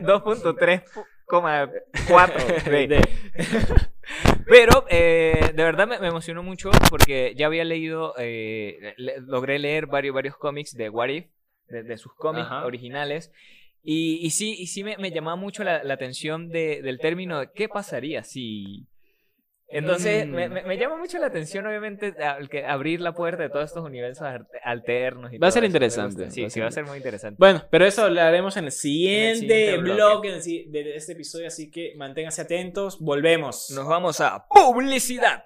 2.3,4D. 1.27 3.01
Pero 4.47 4.85
eh, 4.89 5.51
de 5.55 5.63
verdad 5.63 5.87
me, 5.87 5.99
me 5.99 6.07
emocionó 6.07 6.43
mucho 6.43 6.69
porque 6.89 7.33
ya 7.35 7.47
había 7.47 7.63
leído, 7.63 8.13
eh, 8.17 8.93
le- 8.97 9.21
logré 9.21 9.59
leer 9.59 9.87
varios, 9.87 10.13
varios 10.13 10.37
cómics 10.37 10.73
de 10.75 10.89
What 10.89 11.09
If, 11.09 11.25
de, 11.67 11.83
de 11.83 11.97
sus 11.97 12.13
cómics 12.13 12.47
Ajá. 12.47 12.65
originales. 12.65 13.31
Y, 13.83 14.19
y 14.25 14.29
sí, 14.31 14.55
y 14.57 14.67
sí 14.67 14.83
me, 14.83 14.97
me 14.97 15.11
llamaba 15.11 15.35
mucho 15.35 15.63
la, 15.63 15.83
la 15.83 15.93
atención 15.95 16.49
de- 16.49 16.81
del 16.81 16.99
término 16.99 17.39
de 17.39 17.49
qué 17.53 17.67
pasaría 17.67 18.23
si... 18.23 18.87
Entonces, 19.73 20.25
Mm. 20.27 20.31
me, 20.31 20.49
me- 20.49 20.63
me 20.63 20.77
llama 20.77 20.97
mucho 20.97 21.17
la 21.19 21.27
atención, 21.27 21.65
obviamente, 21.67 22.13
al 22.23 22.47
que 22.49 22.65
abrir 22.65 23.01
la 23.01 23.13
puerta 23.13 23.43
de 23.43 23.49
todos 23.49 23.65
estos 23.65 23.83
universos 23.83 24.27
alternos. 24.63 25.33
y 25.33 25.37
Va 25.37 25.47
a 25.47 25.51
ser 25.51 25.63
interesante. 25.63 26.29
Sí, 26.31 26.43
va 26.43 26.49
sí, 26.49 26.53
ser 26.53 26.63
va 26.63 26.67
a 26.67 26.71
ser 26.71 26.85
muy 26.85 26.97
interesante. 26.97 27.35
Bueno, 27.39 27.63
pero 27.69 27.85
eso 27.85 28.09
lo 28.09 28.21
haremos 28.21 28.55
en 28.57 28.65
el 28.65 28.71
siguiente, 28.71 29.77
blog 29.77 30.25
en 30.25 30.41
si- 30.41 30.65
de 30.65 30.95
este 30.95 31.13
episodio, 31.13 31.47
así 31.47 31.69
que 31.71 31.93
manténganse 31.95 32.41
atentos. 32.41 32.99
Volvemos. 32.99 33.71
Nos 33.71 33.87
vamos 33.87 34.21
a 34.21 34.45
publicidad. 34.47 35.43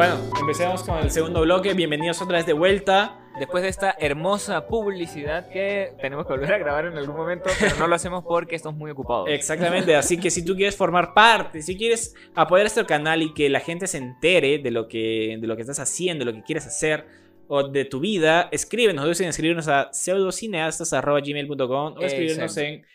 Bueno, 0.00 0.16
empecemos 0.40 0.82
con 0.82 0.96
el 0.96 1.10
segundo 1.10 1.42
bloque. 1.42 1.74
Bienvenidos 1.74 2.22
otra 2.22 2.38
vez 2.38 2.46
de 2.46 2.54
vuelta. 2.54 3.18
Después 3.38 3.62
de 3.62 3.68
esta 3.68 3.94
hermosa 3.98 4.66
publicidad 4.66 5.50
que 5.50 5.92
tenemos 6.00 6.26
que 6.26 6.32
volver 6.32 6.54
a 6.54 6.58
grabar 6.58 6.86
en 6.86 6.96
algún 6.96 7.16
momento, 7.16 7.50
pero 7.60 7.76
no 7.76 7.86
lo 7.86 7.96
hacemos 7.96 8.24
porque 8.24 8.56
estamos 8.56 8.78
muy 8.78 8.92
ocupados. 8.92 9.28
Exactamente, 9.28 9.94
así 9.94 10.18
que 10.18 10.30
si 10.30 10.42
tú 10.42 10.56
quieres 10.56 10.74
formar 10.74 11.12
parte, 11.12 11.60
si 11.60 11.76
quieres 11.76 12.14
apoyar 12.34 12.64
este 12.64 12.86
canal 12.86 13.20
y 13.20 13.34
que 13.34 13.50
la 13.50 13.60
gente 13.60 13.86
se 13.86 13.98
entere 13.98 14.60
de 14.60 14.70
lo 14.70 14.88
que, 14.88 15.36
de 15.38 15.46
lo 15.46 15.54
que 15.54 15.60
estás 15.60 15.80
haciendo, 15.80 16.24
de 16.24 16.32
lo 16.32 16.38
que 16.38 16.44
quieres 16.44 16.66
hacer 16.66 17.04
o 17.46 17.68
de 17.68 17.84
tu 17.84 18.00
vida, 18.00 18.48
escríbenos, 18.52 19.04
no 19.04 19.06
duden 19.06 19.24
en 19.24 19.28
escribirnos 19.28 19.68
a 19.68 19.90
pseudocineastas.gmail.com 19.92 21.96
o 21.98 22.00
escribirnos 22.00 22.56
en 22.56 22.86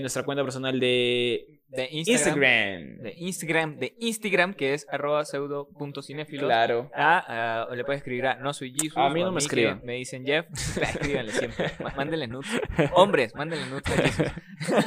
nuestra 0.00 0.22
cuenta 0.22 0.42
personal 0.42 0.80
de 0.80 1.59
De 1.70 1.88
Instagram. 1.92 2.98
Instagram. 2.98 2.98
De 3.02 3.14
Instagram, 3.16 3.76
de 3.78 3.94
Instagram, 4.00 4.54
que 4.54 4.74
es 4.74 4.86
arroba 4.90 5.24
pseudo.cinéfilos. 5.24 6.46
Claro. 6.46 6.90
Ah, 6.94 7.66
ah, 7.68 7.74
le 7.74 7.84
puedes 7.84 8.00
escribir 8.00 8.26
a 8.26 8.34
no 8.34 8.52
soy 8.52 8.72
Jesus. 8.72 8.96
A 8.96 9.08
mí 9.08 9.22
no 9.22 9.30
me 9.30 9.38
que 9.38 9.44
escriban. 9.44 9.80
Me 9.84 9.94
dicen 9.94 10.24
Jeff. 10.26 10.46
Escríbanle 10.82 11.30
siempre. 11.32 11.70
Má- 11.80 11.94
Mándenle 11.96 12.26
nudes. 12.26 12.50
Hombres, 12.94 13.34
mándenle 13.36 13.66
nudes 13.66 13.84
a 13.86 14.02
Jesus. 14.02 14.32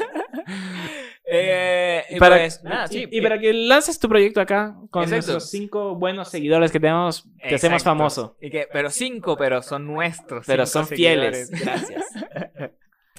eh, 1.26 2.04
y 2.10 2.20
Para, 2.20 2.38
pues, 2.38 2.62
nada, 2.64 2.88
sí. 2.88 3.08
y, 3.10 3.18
y 3.18 3.22
para 3.22 3.40
que 3.40 3.54
lances 3.54 3.98
tu 3.98 4.10
proyecto 4.10 4.42
acá 4.42 4.76
con 4.90 5.10
nuestros 5.10 5.50
cinco 5.50 5.96
buenos 5.96 6.30
seguidores 6.30 6.72
que 6.72 6.80
tenemos, 6.80 7.26
te 7.42 7.56
hacemos 7.56 7.84
famoso. 7.84 8.36
Y 8.42 8.50
que, 8.50 8.68
pero 8.72 8.90
cinco, 8.90 9.38
pero 9.38 9.62
son 9.62 9.88
nuestros. 9.88 10.46
Pero 10.46 10.66
son 10.66 10.86
fieles. 10.86 11.48
seguidores. 11.48 11.66
Gracias. 11.66 12.72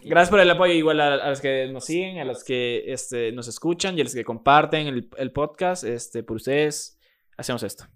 Gracias 0.04 0.30
por 0.30 0.40
el 0.40 0.50
apoyo 0.50 0.72
igual 0.72 1.00
a, 1.00 1.14
a 1.14 1.30
los 1.30 1.40
que 1.40 1.68
nos 1.68 1.84
siguen, 1.84 2.18
a 2.18 2.24
los 2.24 2.44
que 2.44 2.84
este, 2.86 3.32
nos 3.32 3.48
escuchan 3.48 3.96
y 3.96 4.00
a 4.00 4.04
los 4.04 4.14
que 4.14 4.24
comparten 4.24 4.86
el, 4.86 5.08
el 5.16 5.32
podcast. 5.32 5.84
Este, 5.84 6.22
por 6.22 6.36
ustedes 6.36 6.98
hacemos 7.36 7.62
esto. 7.62 7.86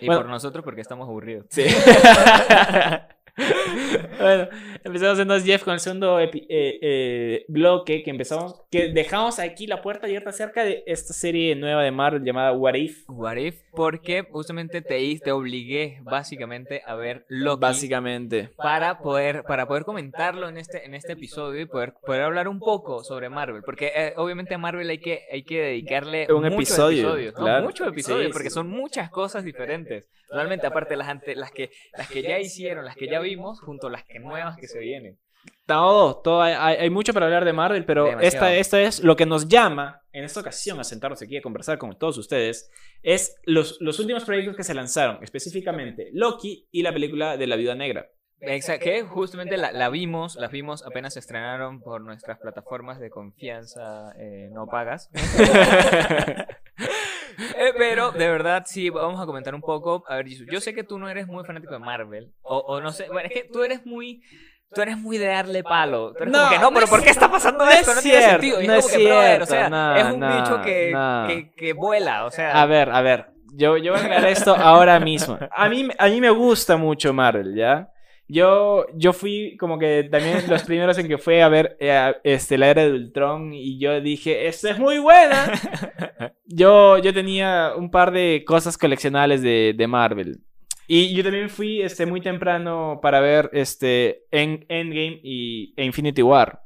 Y 0.00 0.06
Bueno. 0.06 0.22
por 0.22 0.30
nosotros 0.30 0.62
porque 0.64 0.80
estamos 0.82 1.08
aburridos. 1.08 1.46
Sí. 1.50 1.64
bueno, 4.18 4.48
empezamos 4.84 5.18
entonces, 5.18 5.46
Jeff, 5.46 5.62
con 5.62 5.74
el 5.74 5.80
segundo 5.80 6.18
eh, 6.20 6.30
eh, 6.48 7.44
bloque 7.48 8.02
que 8.02 8.10
empezamos, 8.10 8.60
que 8.70 8.88
dejamos 8.88 9.38
aquí 9.38 9.66
la 9.66 9.80
puerta 9.80 10.06
abierta 10.06 10.30
acerca 10.30 10.64
de 10.64 10.82
esta 10.86 11.12
serie 11.12 11.54
nueva 11.54 11.82
de 11.82 11.90
Marvel 11.90 12.24
llamada 12.24 12.52
What 12.52 12.74
If. 12.74 13.04
What 13.08 13.36
If, 13.36 13.62
porque 13.72 14.26
justamente 14.30 14.82
te, 14.82 14.98
obligué 15.30 15.98
básicamente 16.02 16.82
a 16.86 16.94
ver 16.94 17.24
Loki 17.28 17.60
Básicamente. 17.60 18.50
para 18.56 18.98
poder, 18.98 19.44
para 19.44 19.68
poder 19.68 19.84
comentarlo 19.84 20.48
en 20.48 20.56
este, 20.58 20.84
en 20.84 20.94
este 20.94 21.12
episodio 21.12 21.60
y 21.60 21.66
poder, 21.66 21.94
poder 22.04 22.22
hablar 22.22 22.48
un 22.48 22.58
poco 22.58 23.04
sobre 23.04 23.28
Marvel. 23.28 23.62
Porque 23.62 23.92
eh, 23.94 24.14
obviamente 24.16 24.54
a 24.54 24.58
Marvel 24.58 24.88
hay 24.90 24.98
que, 24.98 25.24
hay 25.30 25.44
que 25.44 25.60
dedicarle 25.60 26.26
Un 26.32 26.42
muchos 26.42 26.54
episodio, 26.54 26.98
episodios, 27.00 27.34
¿no? 27.34 27.40
claro. 27.40 27.64
Muchos 27.64 27.88
episodios, 27.88 28.26
Sí, 28.26 28.32
porque 28.32 28.50
sí. 28.50 28.54
son 28.54 28.68
muchas 28.68 29.10
cosas 29.10 29.44
diferentes. 29.44 30.04
Realmente, 30.30 30.66
aparte 30.66 30.96
las, 30.96 31.08
ante, 31.08 31.34
las, 31.34 31.50
que, 31.52 31.70
las 31.96 32.08
que 32.08 32.22
ya 32.22 32.38
hicieron, 32.38 32.84
las 32.84 32.96
que 32.96 33.08
ya 33.08 33.18
vimos, 33.28 33.60
junto 33.60 33.86
a 33.86 33.90
las 33.90 34.04
que 34.04 34.18
nuevas 34.18 34.56
que 34.56 34.66
se 34.68 34.78
vienen. 34.78 35.18
Todo, 35.66 36.20
todo 36.20 36.42
hay, 36.42 36.54
hay- 36.54 36.90
mucho 36.90 37.12
para 37.14 37.26
hablar 37.26 37.44
de 37.44 37.52
Marvel, 37.52 37.84
pero 37.84 38.04
Demasiado. 38.06 38.26
esta, 38.46 38.54
esta 38.54 38.80
es 38.82 39.04
lo 39.04 39.16
que 39.16 39.24
nos 39.26 39.48
llama 39.48 40.02
en 40.12 40.24
esta 40.24 40.40
ocasión 40.40 40.80
a 40.80 40.84
sentarnos 40.84 41.22
aquí 41.22 41.36
a 41.36 41.42
conversar 41.42 41.78
con 41.78 41.96
todos 41.98 42.18
ustedes. 42.18 42.70
Es 43.02 43.36
los, 43.44 43.76
los 43.80 43.98
últimos 44.00 44.24
proyectos 44.24 44.56
que 44.56 44.64
se 44.64 44.74
lanzaron, 44.74 45.22
específicamente 45.22 46.10
Loki 46.12 46.66
y 46.72 46.82
la 46.82 46.92
película 46.92 47.36
de 47.36 47.46
la 47.46 47.56
Viuda 47.56 47.74
Negra. 47.74 48.10
Exacto, 48.40 48.84
que 48.84 49.02
justamente 49.02 49.56
la, 49.56 49.72
la 49.72 49.88
vimos, 49.90 50.36
las 50.36 50.50
vimos, 50.52 50.84
apenas 50.86 51.14
se 51.14 51.20
estrenaron 51.20 51.80
por 51.80 52.00
nuestras 52.02 52.38
plataformas 52.38 53.00
de 53.00 53.10
confianza 53.10 54.12
eh, 54.18 54.48
no 54.52 54.66
pagas. 54.66 55.10
Eh, 57.38 57.72
pero 57.78 58.10
de 58.10 58.28
verdad 58.28 58.64
sí, 58.66 58.90
vamos 58.90 59.20
a 59.20 59.26
comentar 59.26 59.54
un 59.54 59.60
poco. 59.60 60.04
A 60.08 60.16
ver, 60.16 60.26
Jesús, 60.28 60.46
yo 60.50 60.60
sé 60.60 60.74
que 60.74 60.82
tú 60.84 60.98
no 60.98 61.08
eres 61.08 61.26
muy 61.26 61.44
fanático 61.44 61.72
de 61.72 61.78
Marvel, 61.78 62.32
o, 62.42 62.58
o 62.58 62.80
no 62.80 62.90
sé, 62.92 63.06
bueno, 63.08 63.28
es 63.32 63.42
que 63.42 63.48
tú 63.50 63.62
eres 63.62 63.86
muy... 63.86 64.22
Tú 64.74 64.82
eres 64.82 64.98
muy 64.98 65.16
de 65.16 65.28
darle 65.28 65.62
palo. 65.62 66.12
Tú 66.12 66.24
eres 66.24 66.32
No, 66.32 66.40
como 66.40 66.50
que 66.50 66.56
no, 66.56 66.62
no 66.64 66.74
pero 66.74 66.84
es 66.84 66.90
¿por 66.90 67.02
qué 67.02 67.08
está 67.08 67.30
pasando 67.30 67.64
no 67.64 67.70
es 67.70 67.80
esto? 67.80 67.94
No 67.94 68.02
tiene 68.02 68.18
cierto, 68.18 68.32
sentido. 68.32 68.60
Y 68.60 68.66
no 68.66 68.74
es 68.74 68.84
es 68.84 68.92
como 68.92 68.98
que, 68.98 69.10
brother, 69.10 69.42
o 69.42 69.46
cierto, 69.46 69.54
sea, 69.54 69.70
no, 69.70 69.96
es 69.96 70.04
un 70.04 70.20
no, 70.20 70.36
bicho 70.36 70.62
que, 70.62 70.90
no. 70.92 71.24
que, 71.26 71.50
que 71.56 71.72
vuela, 71.72 72.24
o 72.26 72.30
sea. 72.30 72.60
A 72.60 72.66
ver, 72.66 72.90
a 72.90 73.00
ver, 73.00 73.30
yo, 73.54 73.78
yo 73.78 73.92
voy 73.92 74.02
a 74.02 74.04
aclarar 74.04 74.28
esto 74.28 74.54
ahora 74.54 75.00
mismo. 75.00 75.38
A 75.50 75.68
mí, 75.70 75.88
a 75.98 76.06
mí 76.08 76.20
me 76.20 76.28
gusta 76.28 76.76
mucho 76.76 77.14
Marvel, 77.14 77.54
¿ya? 77.54 77.88
Yo, 78.30 78.86
yo 78.94 79.12
fui 79.14 79.56
como 79.56 79.78
que 79.78 80.06
también 80.10 80.42
los 80.48 80.62
primeros 80.64 80.98
en 80.98 81.08
que 81.08 81.16
fue 81.18 81.42
a 81.42 81.48
ver 81.48 81.76
eh, 81.80 82.14
este, 82.24 82.58
la 82.58 82.68
era 82.68 82.84
de 82.84 82.92
Ultron 82.92 83.54
y 83.54 83.78
yo 83.78 84.00
dije, 84.02 84.46
¡esta 84.46 84.70
es 84.70 84.78
muy 84.78 84.98
buena! 84.98 85.52
Yo, 86.50 86.96
yo 86.98 87.12
tenía 87.12 87.72
un 87.76 87.90
par 87.90 88.10
de 88.10 88.42
cosas 88.46 88.78
coleccionables 88.78 89.42
de, 89.42 89.74
de 89.76 89.86
Marvel. 89.86 90.40
Y 90.86 91.14
yo 91.14 91.22
también 91.22 91.50
fui 91.50 91.82
este, 91.82 92.06
muy 92.06 92.22
temprano 92.22 93.00
para 93.02 93.20
ver 93.20 93.50
este, 93.52 94.24
en, 94.30 94.64
Endgame 94.70 95.20
y, 95.22 95.74
e 95.76 95.84
Infinity 95.84 96.22
War. 96.22 96.62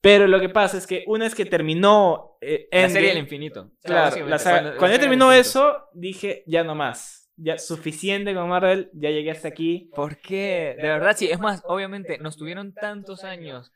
Pero 0.00 0.26
lo 0.26 0.40
que 0.40 0.48
pasa 0.48 0.78
es 0.78 0.86
que 0.86 1.04
una 1.06 1.26
vez 1.26 1.34
que 1.34 1.44
terminó 1.44 2.38
eh, 2.40 2.68
la 2.72 2.88
serie 2.88 3.08
del 3.08 3.18
Endgame- 3.18 3.20
infinito. 3.20 3.70
Claro, 3.84 4.26
la 4.26 4.38
saga- 4.38 4.76
cuando, 4.78 4.96
ya 4.96 5.00
terminó 5.00 5.30
eso, 5.30 5.90
dije, 5.92 6.42
ya 6.46 6.64
no 6.64 6.74
más. 6.74 7.21
Ya 7.36 7.58
suficiente 7.58 8.34
con 8.34 8.48
Marvel, 8.48 8.90
ya 8.92 9.10
llegué 9.10 9.30
hasta 9.30 9.48
aquí. 9.48 9.90
¿Por 9.94 10.18
qué? 10.18 10.76
De 10.76 10.88
verdad, 10.88 11.16
sí. 11.16 11.28
Es 11.30 11.40
más, 11.40 11.62
obviamente, 11.66 12.18
nos 12.18 12.36
tuvieron 12.36 12.72
tantos 12.74 13.24
años 13.24 13.72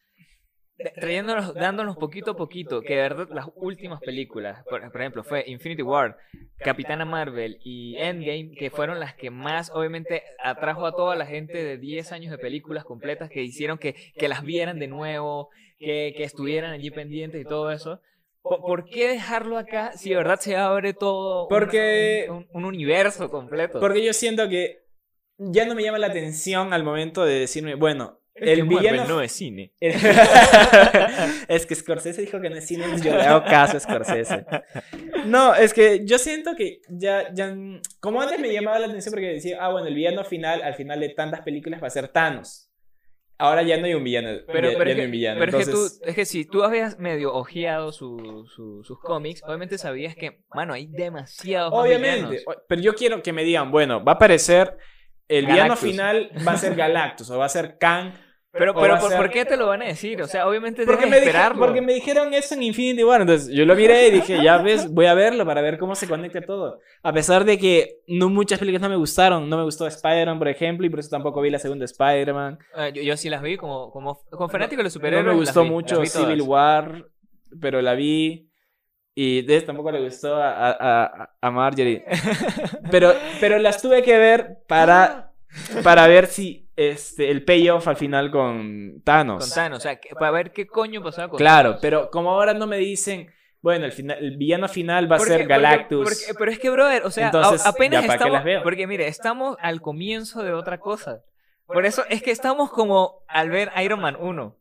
trayéndonos, 0.95 1.55
dándonos 1.55 1.97
poquito 1.97 2.33
a 2.33 2.37
poquito, 2.37 2.83
que 2.83 2.97
de 2.97 3.03
verdad 3.03 3.29
las 3.31 3.47
últimas 3.57 4.01
películas, 4.01 4.63
por, 4.69 4.91
por 4.91 5.01
ejemplo, 5.01 5.25
fue 5.25 5.45
Infinity 5.47 5.83
War, 5.83 6.19
Capitana 6.59 7.05
Marvel 7.05 7.59
y 7.65 7.97
Endgame, 7.97 8.51
que 8.57 8.71
fueron 8.71 9.01
las 9.01 9.15
que 9.15 9.31
más, 9.31 9.71
obviamente, 9.71 10.23
atrajo 10.43 10.87
a 10.87 10.95
toda 10.95 11.17
la 11.17 11.27
gente 11.27 11.65
de 11.65 11.79
10 11.79 12.13
años 12.13 12.31
de 12.31 12.39
películas 12.39 12.85
completas 12.85 13.31
que 13.31 13.43
hicieron 13.43 13.79
que, 13.79 13.95
que 14.19 14.29
las 14.29 14.43
vieran 14.43 14.79
de 14.79 14.89
nuevo, 14.89 15.49
que, 15.79 16.15
que 16.17 16.25
estuvieran 16.25 16.73
allí 16.73 16.91
pendientes 16.91 17.41
y 17.41 17.45
todo 17.45 17.71
eso. 17.71 18.01
¿Por, 18.49 18.61
por 18.61 18.85
qué 18.85 19.09
dejarlo 19.09 19.59
acá 19.59 19.93
si 19.97 20.11
de 20.11 20.17
verdad 20.17 20.39
se 20.41 20.57
abre 20.57 20.93
todo 20.95 21.47
una- 21.47 21.59
Porque- 21.59 22.27
un, 22.31 22.47
un 22.53 22.65
universo 22.65 23.31
completo? 23.31 23.81
Porque 23.81 24.05
yo 24.05 24.13
siento 24.13 24.49
que 24.49 24.85
ya 25.39 25.67
no 25.67 25.75
me 25.75 25.83
llama 25.83 25.99
la 25.99 26.07
atención 26.09 26.73
al 26.73 26.83
momento 26.85 27.25
de 27.25 27.41
decirme, 27.41 27.75
bueno, 27.75 28.21
Es 28.35 28.49
el 28.49 28.57
que 28.59 28.65
Marvel 28.75 28.93
villano... 28.93 29.09
no 29.09 29.21
es 29.23 29.33
cine. 29.33 29.73
es 31.49 31.67
que 31.67 31.75
Scorsese 31.75 32.23
dijo 32.23 32.41
que 32.41 32.51
no 32.51 32.57
es 32.57 32.67
cine, 32.67 32.85
yo 33.03 33.15
le 33.17 33.23
hago 33.23 33.45
caso 33.45 33.77
a 33.77 33.81
Scorsese. 33.81 34.45
No, 35.27 35.55
es 35.55 35.73
que 35.75 36.05
yo 36.05 36.19
siento 36.19 36.55
que 36.57 36.81
ya, 36.89 37.33
ya, 37.35 37.55
como 38.01 38.21
antes 38.23 38.39
me 38.39 38.53
llamaba 38.53 38.79
la 38.79 38.87
atención 38.87 39.13
porque 39.13 39.29
decía, 39.29 39.59
ah, 39.61 39.71
bueno, 39.73 39.89
el 39.89 39.95
villano 39.95 40.25
final, 40.25 40.63
al 40.63 40.75
final 40.75 41.01
de 41.01 41.09
tantas 41.11 41.41
películas 41.43 41.83
va 41.83 41.87
a 41.89 41.91
ser 41.91 42.09
Thanos. 42.09 42.66
Ahora 43.39 43.63
ya 43.63 43.77
no 43.77 43.85
hay 43.87 43.93
un 43.95 44.03
villano, 44.03 44.29
Pero, 44.47 44.71
ya, 44.71 44.79
pero, 44.79 44.79
ya 44.79 44.79
es 44.79 44.79
no 44.79 44.83
hay 44.91 44.95
que, 44.97 45.05
un 45.05 45.11
villano. 45.11 45.41
pero 45.41 45.59
es 45.59 45.67
que 45.67 45.73
tú, 45.73 45.87
es 46.07 46.15
que 46.15 46.25
si 46.25 46.45
tú 46.47 46.63
habías 46.65 46.99
medio 46.99 47.35
ojeado 47.35 47.93
su, 47.93 48.47
su- 48.55 48.83
sus 48.83 48.99
cómics, 49.01 49.43
obviamente 49.45 49.77
sabías 49.77 50.15
que, 50.17 50.41
mano, 50.55 50.73
hay 50.73 50.87
demasiados 50.87 51.73
Obviamente, 51.75 52.31
villanos. 52.31 52.57
pero 52.67 52.81
yo 52.81 52.95
quiero 52.95 53.23
que 53.23 53.33
me 53.35 53.45
digan, 53.45 53.71
bueno, 53.71 54.03
va 54.03 54.13
a 54.13 54.15
aparecer 54.15 54.79
el 55.29 55.47
villano 55.47 55.77
final 55.77 56.31
va 56.47 56.53
a 56.53 56.57
ser 56.57 56.75
Galactus 56.77 57.29
o 57.31 57.39
va 57.39 57.45
a 57.47 57.49
ser 57.51 57.77
Kang. 57.79 58.13
Pero, 58.59 58.75
pero 58.75 58.99
¿por, 58.99 59.17
por 59.17 59.31
qué 59.31 59.45
te 59.45 59.57
lo 59.57 59.67
van 59.67 59.83
a 59.83 59.87
decir? 59.87 60.21
O 60.23 60.27
sea, 60.27 60.47
obviamente 60.49 60.85
Porque 60.85 61.05
debes 61.05 61.11
me, 61.11 61.17
dije- 61.19 61.27
esperarlo. 61.31 61.59
porque 61.65 61.81
me 61.81 61.95
dijeron 61.95 62.33
eso 62.35 62.55
en 62.55 62.63
Infinity 62.63 63.05
War. 63.05 63.21
Entonces 63.21 63.49
yo 63.55 63.65
lo 63.65 63.75
miré 63.75 64.09
y 64.09 64.11
dije, 64.13 64.43
ya 64.43 64.59
ves, 64.59 64.91
voy 64.93 65.07
a 65.07 65.15
verlo 65.15 65.45
para 65.45 65.61
ver 65.61 65.79
cómo 65.79 65.95
se 65.95 66.09
conecta 66.09 66.41
todo. 66.43 66.79
A 67.03 67.13
pesar 67.13 67.45
de 67.45 67.59
que 67.59 68.01
no, 68.09 68.29
muchas 68.29 68.59
películas 68.59 68.83
no 68.83 68.89
me 68.89 68.97
gustaron. 68.97 69.49
No 69.49 69.57
me 69.57 69.65
gustó 69.65 69.87
Spider-Man, 69.87 70.39
por 70.39 70.49
ejemplo, 70.49 70.87
y 70.87 70.91
por 70.91 71.01
eso 71.01 71.11
tampoco 71.11 71.41
vi 71.41 71.51
la 71.51 71.59
segunda 71.59 71.85
Spider-Man. 71.85 72.59
Ah, 72.75 72.89
yo, 72.89 73.03
yo 73.03 73.17
sí 73.17 73.29
las 73.31 73.43
vi 73.43 73.57
como, 73.57 73.91
como, 73.91 74.21
como 74.31 74.49
fanático 74.49 74.79
de 74.79 74.85
los 74.85 74.93
No 74.95 74.99
superhéroes. 74.99 75.25
me 75.27 75.31
las 75.33 75.41
gustó 75.41 75.63
vi, 75.63 75.71
mucho. 75.71 76.05
Civil 76.07 76.43
War, 76.43 77.07
pero 77.61 77.81
la 77.83 77.95
vi. 77.95 78.51
Y 79.19 79.41
de 79.43 79.63
tampoco 79.63 79.91
le 79.91 80.05
gustó 80.05 80.37
a, 80.37 80.51
a, 80.51 81.05
a- 81.05 81.31
a 81.41 81.51
Marjorie. 81.51 82.05
Pero, 82.91 83.15
pero 83.41 83.59
las 83.59 83.81
tuve 83.81 84.03
que 84.03 84.17
ver 84.19 84.59
para, 84.69 85.33
para 85.83 86.07
ver 86.07 86.27
si 86.27 86.66
este, 86.77 87.31
el 87.31 87.45
payoff 87.45 87.89
al 87.89 87.97
final 87.97 88.31
con 88.31 89.01
Thanos. 89.03 89.45
Con 89.47 89.55
Thanos, 89.55 89.79
o 89.79 89.81
sea, 89.81 89.97
que- 89.97 90.15
para 90.15 90.31
ver 90.31 90.53
qué 90.53 90.67
coño 90.67 91.03
pasaba 91.03 91.29
con 91.29 91.39
Claro, 91.39 91.71
Thanos. 91.71 91.81
pero 91.83 92.11
como 92.11 92.31
ahora 92.31 92.53
no 92.55 92.67
me 92.67 92.77
dicen, 92.77 93.31
bueno, 93.63 93.87
el, 93.87 93.93
final, 93.93 94.19
el 94.21 94.37
villano 94.37 94.69
final 94.69 95.11
va 95.11 95.17
a 95.17 95.19
Porque- 95.19 95.33
ser 95.33 95.47
Galactus. 95.47 96.05
porque- 96.05 96.39
pero 96.39 96.51
es 96.51 96.59
que, 96.59 96.71
brother, 96.71 97.03
o 97.05 97.11
sea, 97.11 97.25
a- 97.25 97.29
Entonces, 97.29 97.67
apenas 97.67 98.03
ya, 98.03 98.07
¿para 98.07 98.19
qué 98.19 98.25
estamos. 98.25 98.33
las 98.35 98.45
veo? 98.45 98.63
Porque, 98.63 98.87
mire, 98.87 99.09
estamos 99.09 99.57
al 99.61 99.81
comienzo 99.81 100.43
de 100.43 100.53
otra 100.53 100.79
cosa. 100.79 101.23
Por 101.67 101.85
eso 101.87 102.05
es 102.11 102.23
que 102.23 102.31
estamos 102.31 102.71
como 102.71 103.25
al 103.27 103.51
ver 103.51 103.73
Iron 103.83 104.01
Man 104.01 104.17
1. 104.21 104.57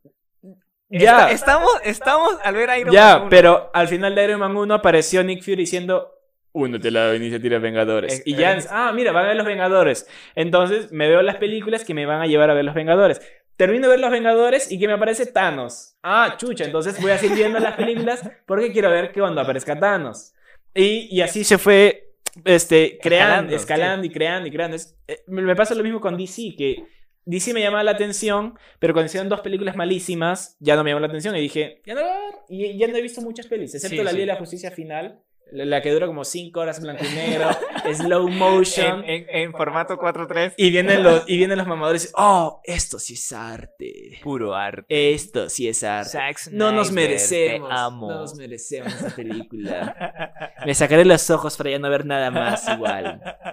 Ya. 0.88 1.28
Está- 1.28 1.30
estamos, 1.32 1.70
estamos 1.84 2.36
al 2.42 2.54
ver 2.54 2.68
Iron 2.78 2.86
Man 2.86 2.94
ya, 2.94 3.16
1. 3.18 3.28
pero 3.28 3.70
al 3.74 3.88
final 3.88 4.14
de 4.14 4.24
Iron 4.24 4.40
Man 4.40 4.56
1 4.56 4.74
apareció 4.74 5.22
Nick 5.22 5.42
Fury 5.42 5.56
diciendo, 5.56 6.12
únete 6.56 6.88
a 6.88 6.90
la 6.90 7.14
iniciativa 7.14 7.58
Vengadores. 7.58 8.22
Y 8.24 8.34
ya, 8.34 8.56
eh. 8.56 8.64
ah, 8.70 8.92
mira, 8.94 9.12
van 9.12 9.24
a 9.24 9.28
ver 9.28 9.36
los 9.36 9.46
Vengadores. 9.46 10.08
Entonces 10.34 10.90
me 10.92 11.08
veo 11.08 11.22
las 11.22 11.36
películas 11.36 11.84
que 11.84 11.94
me 11.94 12.06
van 12.06 12.20
a 12.22 12.26
llevar 12.26 12.50
a 12.50 12.54
ver 12.54 12.64
los 12.64 12.74
Vengadores. 12.74 13.20
Termino 13.56 13.86
de 13.86 13.92
ver 13.92 14.00
los 14.00 14.10
Vengadores 14.10 14.70
y 14.70 14.78
que 14.78 14.86
me 14.86 14.94
aparece 14.94 15.26
Thanos. 15.26 15.96
Ah, 16.02 16.34
chucha, 16.38 16.64
entonces 16.64 17.00
voy 17.00 17.10
a 17.10 17.18
seguir 17.18 17.36
viendo 17.36 17.58
las 17.58 17.74
películas 17.76 18.20
porque 18.46 18.72
quiero 18.72 18.90
ver 18.90 19.12
que 19.12 19.20
cuando 19.20 19.40
aparezca 19.40 19.78
Thanos. 19.78 20.34
Y, 20.74 21.08
y 21.10 21.20
así 21.22 21.42
se 21.44 21.56
fue 21.58 22.12
este, 22.44 22.98
creando, 23.02 23.54
Escalando, 23.54 23.56
escalando, 23.56 24.06
y 24.06 24.10
creando 24.10 24.48
y 24.48 24.50
creando. 24.50 24.76
Es- 24.76 24.98
eh, 25.08 25.18
me 25.28 25.56
pasa 25.56 25.74
lo 25.74 25.82
mismo 25.82 26.00
con 26.00 26.16
DC, 26.18 26.54
que 26.56 26.84
DC 27.24 27.54
me 27.54 27.60
llamaba 27.60 27.82
la 27.82 27.92
atención, 27.92 28.58
pero 28.78 28.92
cuando 28.92 29.06
hicieron 29.06 29.28
dos 29.28 29.40
películas 29.40 29.74
malísimas, 29.74 30.56
ya 30.60 30.76
no 30.76 30.84
me 30.84 30.90
llamó 30.90 31.00
la 31.00 31.06
atención 31.08 31.34
y 31.36 31.40
dije, 31.40 31.80
ya 31.84 31.94
no, 31.94 32.02
y 32.48 32.78
ya 32.78 32.86
no 32.88 32.96
he 32.96 33.02
visto 33.02 33.20
muchas 33.22 33.46
pelis, 33.46 33.74
excepto 33.74 33.96
Sí, 33.96 34.02
la 34.04 34.10
sí. 34.10 34.16
Liga 34.16 34.26
de 34.26 34.32
la 34.34 34.38
Justicia 34.38 34.70
final, 34.70 35.20
la, 35.52 35.80
que 35.82 35.90
dura 35.92 36.06
como 36.06 36.24
5 36.24 36.58
horas 36.60 36.80
blanco 36.80 37.04
y 37.04 37.14
negro, 37.14 37.50
slow 37.94 38.28
motion. 38.28 39.04
en, 39.04 39.26
en- 39.28 39.36
en 39.46 39.52
formato 39.52 39.96
4.3. 39.96 40.54
Y 40.56 40.70
vienen 40.70 41.02
los, 41.02 41.22
y 41.28 41.36
vienen 41.36 41.58
los 41.58 41.66
mamadores 41.66 42.02
y 42.02 42.06
dicen, 42.06 42.14
oh, 42.18 42.60
esto 42.64 42.98
sí 42.98 43.14
es 43.14 43.32
arte. 43.32 44.18
Puro 44.22 44.54
arte. 44.54 45.12
Esto 45.14 45.48
sí 45.48 45.68
es 45.68 45.82
arte. 45.84 46.18
No 46.50 46.72
nos 46.72 46.90
merecemos. 46.92 47.70
Amo. 47.72 48.10
No 48.10 48.20
nos 48.20 48.34
merecemos 48.34 48.92
esta 48.92 49.14
película. 49.14 50.52
Me 50.66 50.74
sacaré 50.74 51.04
los 51.04 51.30
ojos 51.30 51.56
para 51.56 51.70
ya 51.70 51.78
no 51.78 51.88
ver 51.90 52.04
nada 52.06 52.30
más 52.30 52.68
igual. 52.68 53.20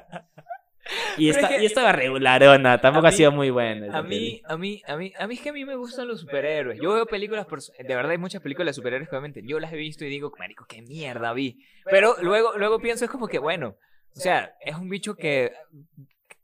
Y 1.18 1.30
esta, 1.30 1.48
es 1.48 1.56
que- 1.58 1.64
y 1.64 1.66
estaba 1.66 1.92
regularona, 1.92 2.80
tampoco 2.82 3.08
ha 3.08 3.12
sido 3.12 3.32
muy 3.32 3.50
buena. 3.50 3.98
A 3.98 4.02
mí, 4.02 4.42
a 4.46 4.58
mí, 4.58 4.82
a 4.88 4.96
mí, 4.98 5.14
a 5.18 5.28
mí 5.28 5.36
es 5.36 5.42
que 5.42 5.50
a 5.50 5.54
mí 5.54 5.66
me 5.66 5.76
gustan 5.76 6.08
los 6.08 6.22
superhéroes. 6.22 6.80
Yo 6.82 6.94
veo 6.94 7.06
películas, 7.06 7.46
por, 7.46 7.60
de 7.62 7.96
verdad 7.96 8.12
hay 8.12 8.18
muchas 8.18 8.42
películas 8.42 8.76
de 8.76 8.82
superhéroes 8.82 9.10
que 9.10 9.16
obviamente 9.16 9.42
yo 9.46 9.60
las 9.60 9.72
he 9.74 9.78
visto 9.78 10.06
y 10.06 10.10
digo, 10.10 10.32
marico, 10.40 10.66
qué 10.68 10.82
mierda 10.82 11.34
vi. 11.34 11.60
Pero 11.86 12.16
luego, 12.22 12.58
luego 12.58 12.80
pienso 12.80 13.06
es 13.06 13.12
como 13.12 13.28
que, 13.28 13.40
bueno, 13.40 13.76
o 14.16 14.20
sea, 14.20 14.54
es 14.62 14.76
un 14.76 14.90
bicho 14.90 15.16
que 15.16 15.52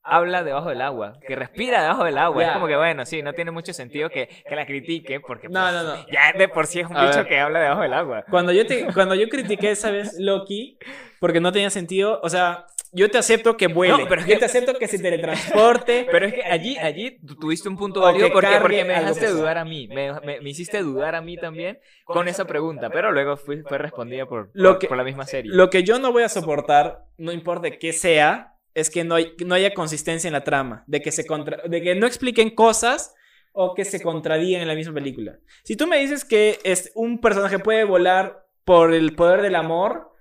habla 0.02 0.44
debajo 0.44 0.70
del 0.70 0.82
agua, 0.82 1.20
que 1.28 1.36
respira 1.36 1.82
debajo 1.84 2.04
del 2.04 2.18
agua. 2.18 2.44
Es 2.44 2.52
como 2.52 2.68
que, 2.68 2.76
bueno, 2.76 3.06
sí, 3.06 3.22
no 3.22 3.34
tiene 3.34 3.52
mucho 3.52 3.74
sentido 3.74 4.10
que, 4.10 4.28
que 4.48 4.56
la 4.56 4.66
critique 4.66 5.20
porque 5.20 5.48
No, 5.50 5.62
pues, 5.62 5.74
no, 5.74 5.84
no. 5.84 6.06
ya 6.12 6.34
de 6.38 6.48
por 6.48 6.66
sí 6.66 6.80
es 6.80 6.88
un 6.90 6.98
A 6.98 7.06
bicho 7.06 7.18
ver. 7.20 7.28
que 7.28 7.40
habla 7.40 7.60
debajo 7.60 7.82
del 7.82 7.94
agua. 7.94 8.26
Cuando 8.30 8.52
yo, 8.52 8.66
te, 8.66 8.88
cuando 8.94 9.14
yo 9.14 9.30
critiqué 9.30 9.72
esa 9.72 9.92
vez 9.92 10.16
Loki, 10.18 10.78
porque 11.20 11.40
no 11.40 11.52
tenía 11.52 11.70
sentido, 11.70 12.20
o 12.24 12.30
sea, 12.30 12.66
yo 12.92 13.10
te 13.10 13.18
acepto 13.18 13.56
que 13.58 13.68
vuele, 13.68 13.98
No, 14.04 14.08
pero 14.10 14.22
es 14.22 14.28
yo 14.28 14.40
te 14.40 14.46
acepto 14.46 14.74
que 14.76 14.88
se 14.88 14.98
teletransporte, 15.00 16.08
Pero 16.12 16.26
es 16.26 16.34
que 16.34 16.44
allí, 16.44 16.78
allí 16.78 17.20
tuviste 17.40 17.70
un 17.70 17.78
punto 17.78 18.02
válido 18.02 18.28
que 18.28 18.34
porque, 18.34 18.58
porque 18.62 18.84
me 18.86 18.94
dejaste 18.94 19.28
dudar 19.30 19.58
a 19.58 19.66
mí. 19.66 19.88
Me, 19.88 20.14
me- 20.22 20.42
me 20.42 20.50
hiciste 20.50 20.82
dudar 20.82 21.16
a 21.16 21.22
mí 21.22 21.38
también 21.38 21.80
con 22.06 22.28
esa 22.28 22.46
pregunta. 22.46 22.90
Pero 22.90 23.12
luego 23.12 23.38
fui- 23.38 23.62
fue 23.64 23.78
respondida 23.78 24.26
por, 24.26 24.50
Lo 24.54 24.72
por, 24.72 24.80
que- 24.80 24.88
por 24.88 24.98
la 24.98 25.04
misma 25.04 25.26
serie. 25.26 25.52
Lo 25.54 25.70
que 25.70 25.84
yo 25.84 26.00
no 26.00 26.12
voy 26.12 26.24
a 26.24 26.30
soportar, 26.30 27.06
no 27.18 27.32
importa 27.32 27.70
qué 27.72 27.94
sea, 27.94 28.56
es 28.74 28.90
que 28.90 29.04
no, 29.04 29.16
hay, 29.16 29.34
no 29.46 29.56
haya 29.56 29.74
consistencia 29.74 30.28
en 30.28 30.34
la 30.34 30.44
trama, 30.44 30.84
de 30.88 31.02
que, 31.02 31.12
se 31.12 31.26
contra- 31.26 31.62
de 31.66 31.82
que 31.82 31.96
no 31.96 32.08
expliquen 32.08 32.50
cosas 32.52 33.14
o 33.52 33.74
que 33.74 33.84
se 33.84 34.02
contradigan 34.02 34.62
en 34.62 34.68
la 34.68 34.76
misma 34.76 34.94
película. 34.94 35.38
Si 35.64 35.76
tú 35.76 35.88
me 35.88 35.98
dices 36.00 36.24
que 36.24 36.60
es 36.64 36.92
un 36.96 37.20
personaje 37.20 37.60
puede 37.60 37.84
volar 37.84 38.46
por 38.64 38.94
el 38.94 39.16
poder 39.16 39.42
del 39.42 39.56
amor, 39.56 40.12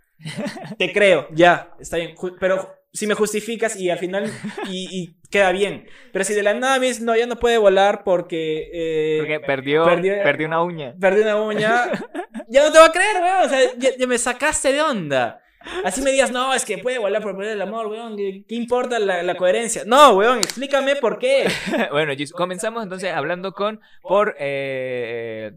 te 0.78 0.92
creo, 0.92 1.28
ya, 1.32 1.72
está 1.78 1.96
bien, 1.96 2.14
pero 2.40 2.74
si 2.92 3.06
me 3.06 3.14
justificas 3.14 3.76
y 3.76 3.90
al 3.90 3.98
final 3.98 4.30
y, 4.68 4.88
y 4.90 5.28
queda 5.30 5.52
bien, 5.52 5.86
pero 6.12 6.24
si 6.24 6.34
de 6.34 6.42
la 6.42 6.54
nada 6.54 6.78
me 6.78 6.86
dices, 6.86 7.02
no, 7.02 7.14
ya 7.14 7.26
no 7.26 7.36
puede 7.36 7.58
volar 7.58 8.02
porque... 8.04 8.70
eh, 8.72 9.16
Porque 9.20 9.40
perdió, 9.40 9.84
perdió- 9.84 10.22
perdió 10.22 10.46
una 10.48 10.62
uña. 10.62 10.94
perdí 10.98 11.20
una 11.22 11.36
uña, 11.36 11.84
ya 12.48 12.64
no 12.64 12.72
te 12.72 12.78
voy 12.78 12.88
a 12.88 12.92
creer, 12.92 13.16
weón. 13.22 13.44
O 13.44 13.48
sea, 13.48 13.60
ya, 13.76 13.90
ya 13.96 14.06
me 14.06 14.18
sacaste 14.18 14.72
de 14.72 14.80
onda. 14.80 15.40
Así 15.84 16.00
me 16.00 16.12
digas, 16.12 16.30
no, 16.30 16.54
es 16.54 16.64
que 16.64 16.78
puede 16.78 16.98
volar 16.98 17.20
por 17.20 17.32
el 17.32 17.36
poder 17.36 17.50
del 17.50 17.62
amor, 17.62 17.88
weón. 17.88 18.16
¿Qué, 18.16 18.42
importa 18.54 18.98
la, 18.98 19.22
la 19.22 19.34
coherencia? 19.36 19.82
No, 19.86 20.16
weón, 20.16 20.38
explícame 20.38 20.96
por 20.96 21.18
qué. 21.18 21.46
bueno, 21.92 22.12
comenzamos 22.32 22.82
entonces 22.84 23.12
hablando 23.12 23.52
con 23.52 23.80
por 24.02 24.34
eh, 24.38 25.52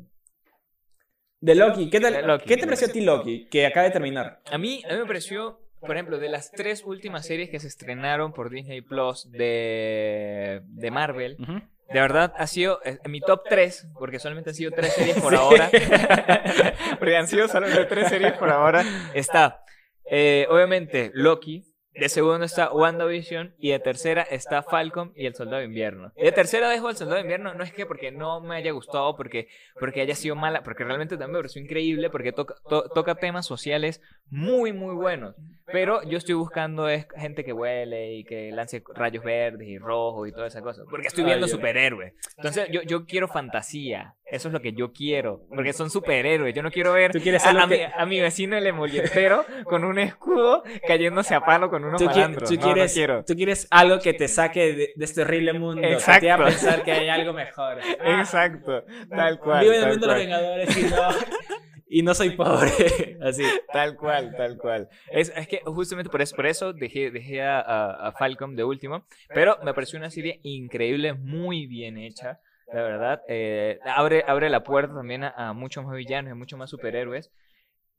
De 1.42 1.56
Loki, 1.56 1.89
¿qué, 1.89 2.00
tal- 2.00 2.14
De 2.14 2.22
Loki. 2.22 2.46
¿qué 2.46 2.56
te 2.58 2.66
pareció 2.66 2.88
a 2.88 2.92
ti 2.92 3.02
Loki? 3.02 3.48
Que 3.50 3.66
acaba 3.66 3.86
de 3.86 3.92
terminar. 3.92 4.39
a 4.52 4.58
mí 4.58 4.84
a 4.89 4.94
mí 4.94 5.00
me 5.00 5.06
pareció 5.06 5.60
por 5.80 5.96
ejemplo, 5.96 6.20
de 6.20 6.30
las 6.30 6.52
tres 6.52 6.84
últimas 6.86 7.26
series 7.26 7.50
que 7.50 7.60
se 7.60 7.68
estrenaron 7.68 8.34
por 8.34 8.52
Disney 8.52 8.82
Plus 8.82 9.32
de, 9.32 10.62
de 10.64 10.92
Marvel, 10.92 11.38
de 11.39 12.00
verdad 12.00 12.32
ha 12.38 12.46
sido 12.46 12.80
eh, 12.86 13.00
mi 13.08 13.20
top 13.20 13.42
3, 13.50 13.88
porque 13.98 14.20
solamente 14.20 14.52
han 14.52 14.56
sido 14.56 14.70
tres 14.72 14.94
series 14.94 15.20
por 15.20 15.32
Sí. 15.34 15.39
ahora. 15.39 15.72
porque 17.00 17.18
han 17.18 17.28
sido 17.28 17.48
solamente 17.48 17.86
tres 17.86 18.10
series 18.10 18.34
por 18.34 18.52
ahora. 18.52 18.86
Está, 19.16 19.64
eh, 20.06 20.46
obviamente, 20.52 21.10
Loki. 21.16 21.64
De 21.94 22.08
segundo 22.10 22.46
está 22.46 22.72
WandaVision. 22.72 23.54
Y 23.58 23.72
de 23.72 23.80
tercera 23.80 24.22
está 24.22 24.64
Falcon 24.64 25.12
y 25.16 25.26
el 25.26 25.36
Soldado 25.36 25.58
de 25.60 25.66
Invierno. 25.66 26.12
Y 26.16 26.24
de 26.24 26.32
tercera 26.32 26.70
dejo 26.70 26.89
el 26.89 26.96
Soldado 26.96 27.18
de 27.18 27.24
Invierno. 27.24 27.54
No 27.54 27.64
es 27.64 27.74
que 27.74 27.86
porque 27.86 28.12
no 28.12 28.39
me 28.42 28.56
haya 28.56 28.72
gustado, 28.72 29.16
porque, 29.18 29.48
porque 29.80 30.02
haya 30.02 30.16
sido 30.16 30.36
mala, 30.36 30.64
porque 30.64 30.84
realmente 30.84 31.16
también 31.18 31.34
me 31.34 31.39
pareció 31.39 31.62
increíble, 31.62 32.10
porque 32.10 32.32
toca, 32.32 32.56
to- 32.70 32.89
toca 32.89 33.16
temas 33.16 33.46
sociales 33.46 34.02
muy, 34.30 34.72
muy 34.74 34.96
buenos. 34.96 35.36
Pero 35.66 36.02
yo 36.04 36.18
estoy 36.18 36.36
buscando 36.36 36.89
es 36.89 37.08
gente 37.18 37.44
que 37.46 37.54
huele 37.54 38.14
y 38.16 38.24
que 38.26 38.52
lance 38.52 38.84
rayos 38.94 39.24
verdes 39.24 39.68
y 39.68 39.78
rojos 39.78 40.28
y 40.28 40.32
toda 40.32 40.48
esa 40.48 40.62
cosa. 40.62 40.84
Porque 40.89 41.08
estoy 41.08 41.24
viendo 41.24 41.46
Ay, 41.46 41.52
yo- 41.52 41.56
superhéroes. 41.58 42.14
Entonces 42.38 42.68
yo, 42.72 42.82
yo 42.82 43.06
quiero 43.06 43.28
fantasía. 43.28 44.16
Eso 44.32 44.48
es 44.48 44.54
lo 44.54 44.62
que 44.62 44.72
yo 44.72 44.94
quiero. 44.94 45.46
Porque 45.50 45.74
son 45.74 45.90
superhéroes. 45.90 46.56
Yo 46.56 46.64
no 46.64 46.72
quiero 46.72 46.94
ver 46.94 47.12
Tú 47.12 47.20
quieres 47.20 47.46
a, 47.46 47.50
a 47.50 47.68
mi, 47.68 47.76
que- 47.76 47.86
a 47.94 48.06
mi 48.06 48.20
vecino 48.22 48.56
el 48.58 48.66
emolletero 48.66 49.46
con 49.66 49.84
un 49.84 50.00
escudo 50.00 50.64
cayéndose 50.88 51.36
a 51.36 51.42
palo 51.42 51.70
con 51.70 51.84
unos 51.84 52.00
Tú, 52.02 52.06
malandros. 52.06 52.50
tú 52.50 52.56
No, 52.56 52.62
no 52.68 52.74
quieres, 52.74 52.94
quiero. 52.94 53.26
tú 53.26 53.36
quieres 53.36 53.68
algo 53.70 54.00
que 54.00 54.14
te 54.14 54.28
saque 54.30 54.74
de, 54.74 54.94
de 54.96 55.06
este 55.06 55.24
horrible 55.24 55.52
mundo. 55.54 55.82
Que 55.82 55.88
te 55.90 55.94
Exacto. 55.96 56.32
haga 56.32 56.46
pensar 56.46 56.84
que 56.84 56.92
hay 56.94 57.10
algo 57.10 57.34
mejor. 57.34 57.80
Ah, 58.00 58.20
Exacto. 58.22 58.86
Tal 59.10 59.38
cual. 59.40 59.62
Vivo 59.64 59.74
en 59.74 59.84
el 59.84 59.90
mundo 59.90 60.08
de 60.08 60.14
los. 60.14 60.24
Vengadores 60.24 60.78
y 60.78 60.84
no, 60.84 61.10
y 61.90 62.02
no 62.04 62.14
soy 62.14 62.30
pobre. 62.30 63.18
Así. 63.22 63.44
Tal 63.74 63.98
cual, 63.98 64.34
tal 64.38 64.58
cual. 64.58 64.88
Es, 65.12 65.34
es 65.36 65.46
que 65.48 65.60
justamente 65.66 66.10
por 66.10 66.22
eso, 66.22 66.36
por 66.38 66.46
eso 66.46 66.72
dejé, 66.72 67.12
dejé 67.12 67.42
a, 67.42 67.60
a- 67.60 68.08
a 68.08 68.12
Falcon 68.14 68.56
de 68.56 68.64
último. 68.64 69.06
Pero 69.34 69.58
me 69.66 69.74
pareció 69.74 70.00
una 70.00 70.10
serie 70.10 70.40
increíble, 70.44 71.14
muy 71.16 71.68
bien 71.68 71.98
hecha. 71.98 72.40
La 72.74 72.82
verdad. 72.82 73.22
Eh, 73.28 73.80
abre, 73.86 74.24
abre 74.28 74.50
la 74.50 74.64
puerta 74.64 74.94
también 74.94 75.24
a, 75.24 75.30
a 75.50 75.54
muchos 75.54 75.84
más 75.86 75.96
villanos, 75.96 76.32
a 76.32 76.36
muchos 76.36 76.58
más 76.58 76.70
superhéroes. 76.70 77.32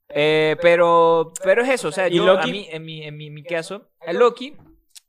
Eh, 0.09 0.57
pero, 0.61 1.33
pero 1.43 1.63
es 1.63 1.69
eso, 1.69 1.87
o 1.87 1.91
sea, 1.91 2.07
¿Y 2.07 2.15
yo, 2.17 2.25
Loki? 2.25 2.49
a 2.49 2.51
mí, 2.51 2.67
en 2.71 2.85
mi, 2.85 3.03
en 3.03 3.17
mi, 3.17 3.29
mi 3.29 3.43
caso, 3.43 3.89
a 4.05 4.13
Loki. 4.13 4.55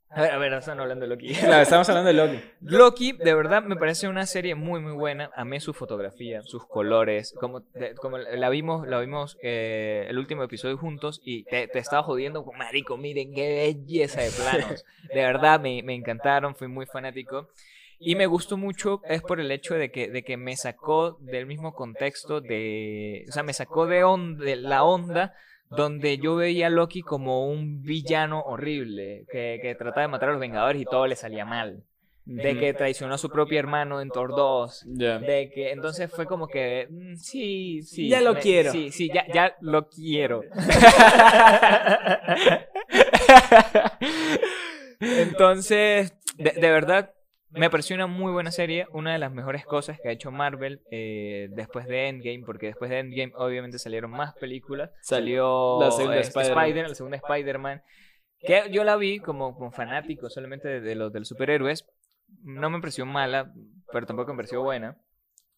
A 0.09 0.21
ver, 0.21 0.31
a 0.31 0.37
ver, 0.37 0.53
están 0.53 0.79
hablando 0.79 1.03
de 1.03 1.09
Loki. 1.09 1.33
Claro, 1.33 1.61
estamos 1.61 1.89
hablando 1.89 2.07
de 2.07 2.13
Loki. 2.13 2.39
Loki, 2.61 3.11
de 3.11 3.33
verdad, 3.35 3.63
me 3.63 3.75
parece 3.75 4.07
una 4.07 4.25
serie 4.25 4.55
muy, 4.55 4.79
muy 4.79 4.93
buena. 4.93 5.29
Amé 5.35 5.59
su 5.59 5.73
fotografía, 5.73 6.41
sus 6.41 6.65
colores. 6.65 7.35
Como, 7.37 7.59
de- 7.59 7.95
como 7.95 8.17
la 8.17 8.49
vimos, 8.49 8.87
la 8.87 8.99
vimos 9.01 9.37
eh, 9.41 10.05
el 10.07 10.17
último 10.17 10.43
episodio 10.43 10.77
juntos 10.77 11.21
y 11.25 11.43
te, 11.43 11.67
te 11.67 11.79
estaba 11.79 12.01
jodiendo 12.03 12.45
con 12.45 12.57
marico. 12.57 12.95
Miren 12.97 13.33
qué 13.33 13.73
belleza 13.75 14.21
de 14.21 14.31
planos. 14.31 14.85
De 15.13 15.21
verdad, 15.21 15.59
me, 15.59 15.83
me 15.83 15.93
encantaron, 15.95 16.55
fui 16.55 16.67
muy 16.69 16.85
fanático. 16.85 17.49
Y 18.05 18.15
me 18.15 18.25
gustó 18.27 18.57
mucho 18.57 19.01
es 19.09 19.21
por 19.21 19.39
el 19.39 19.51
hecho 19.51 19.75
de 19.75 19.91
que, 19.91 20.09
de 20.09 20.23
que 20.23 20.37
me 20.37 20.55
sacó 20.55 21.17
del 21.21 21.45
mismo 21.45 21.73
contexto 21.73 22.41
de... 22.41 23.25
O 23.27 23.31
sea, 23.31 23.43
me 23.43 23.53
sacó 23.53 23.85
de, 23.87 24.03
on- 24.03 24.37
de 24.37 24.55
la 24.55 24.83
onda 24.83 25.33
donde 25.69 26.17
yo 26.19 26.35
veía 26.35 26.67
a 26.67 26.69
Loki 26.69 27.01
como 27.01 27.47
un 27.49 27.81
villano 27.81 28.41
horrible 28.41 29.25
que, 29.31 29.59
que 29.61 29.75
trataba 29.75 30.03
de 30.03 30.07
matar 30.09 30.29
a 30.29 30.31
los 30.33 30.41
Vengadores 30.41 30.81
y 30.81 30.85
todo 30.85 31.07
le 31.07 31.15
salía 31.15 31.45
mal. 31.45 31.83
de 32.25 32.57
que 32.57 32.73
traicionó 32.73 33.15
a 33.15 33.17
su 33.17 33.29
propio 33.29 33.59
hermano 33.59 34.01
en 34.01 34.09
Thor 34.09 34.35
2, 34.35 34.85
Ya. 34.87 35.19
de 35.19 35.51
que 35.53 35.71
entonces 35.71 36.09
fue 36.11 36.25
como 36.27 36.47
que 36.47 36.87
mm, 36.89 37.15
sí, 37.17 37.81
sí. 37.83 38.07
Ya 38.09 38.21
lo 38.21 38.33
me- 38.35 38.39
quiero. 38.39 38.71
Sí, 38.71 38.91
sí, 38.91 39.09
ya, 39.13 39.25
ya 39.33 39.55
lo 39.61 39.87
quiero. 39.89 40.41
entonces, 44.99 46.13
de, 46.37 46.51
de 46.51 46.69
verdad, 46.69 47.11
me 47.55 47.69
pareció 47.69 47.95
una 47.95 48.07
muy 48.07 48.31
buena 48.31 48.51
serie, 48.51 48.87
una 48.91 49.13
de 49.13 49.19
las 49.19 49.31
mejores 49.31 49.65
cosas 49.65 49.99
que 50.01 50.09
ha 50.09 50.11
hecho 50.11 50.31
Marvel 50.31 50.81
eh, 50.91 51.49
después 51.51 51.87
de 51.87 52.07
Endgame, 52.07 52.43
porque 52.45 52.67
después 52.67 52.89
de 52.89 52.99
Endgame 52.99 53.33
obviamente 53.35 53.79
salieron 53.79 54.11
más 54.11 54.33
películas. 54.35 54.91
Salió 55.01 55.79
La 55.79 55.91
segunda 55.91 56.17
este, 56.17 56.39
Spider-Man. 56.39 56.65
Spider, 56.65 56.89
la 56.89 56.95
segunda 56.95 57.17
Spider-Man, 57.17 57.81
que 58.39 58.63
yo 58.71 58.83
la 58.83 58.95
vi 58.95 59.19
como, 59.19 59.55
como 59.55 59.71
fanático 59.71 60.29
solamente 60.29 60.67
de, 60.67 60.81
de 60.81 60.95
los, 60.95 61.11
de 61.11 61.19
los 61.19 61.27
superhéroes. 61.27 61.85
No 62.43 62.69
me 62.69 62.79
pareció 62.79 63.05
mala, 63.05 63.53
pero 63.91 64.05
tampoco 64.05 64.33
me 64.33 64.37
pareció 64.37 64.61
buena. 64.61 64.97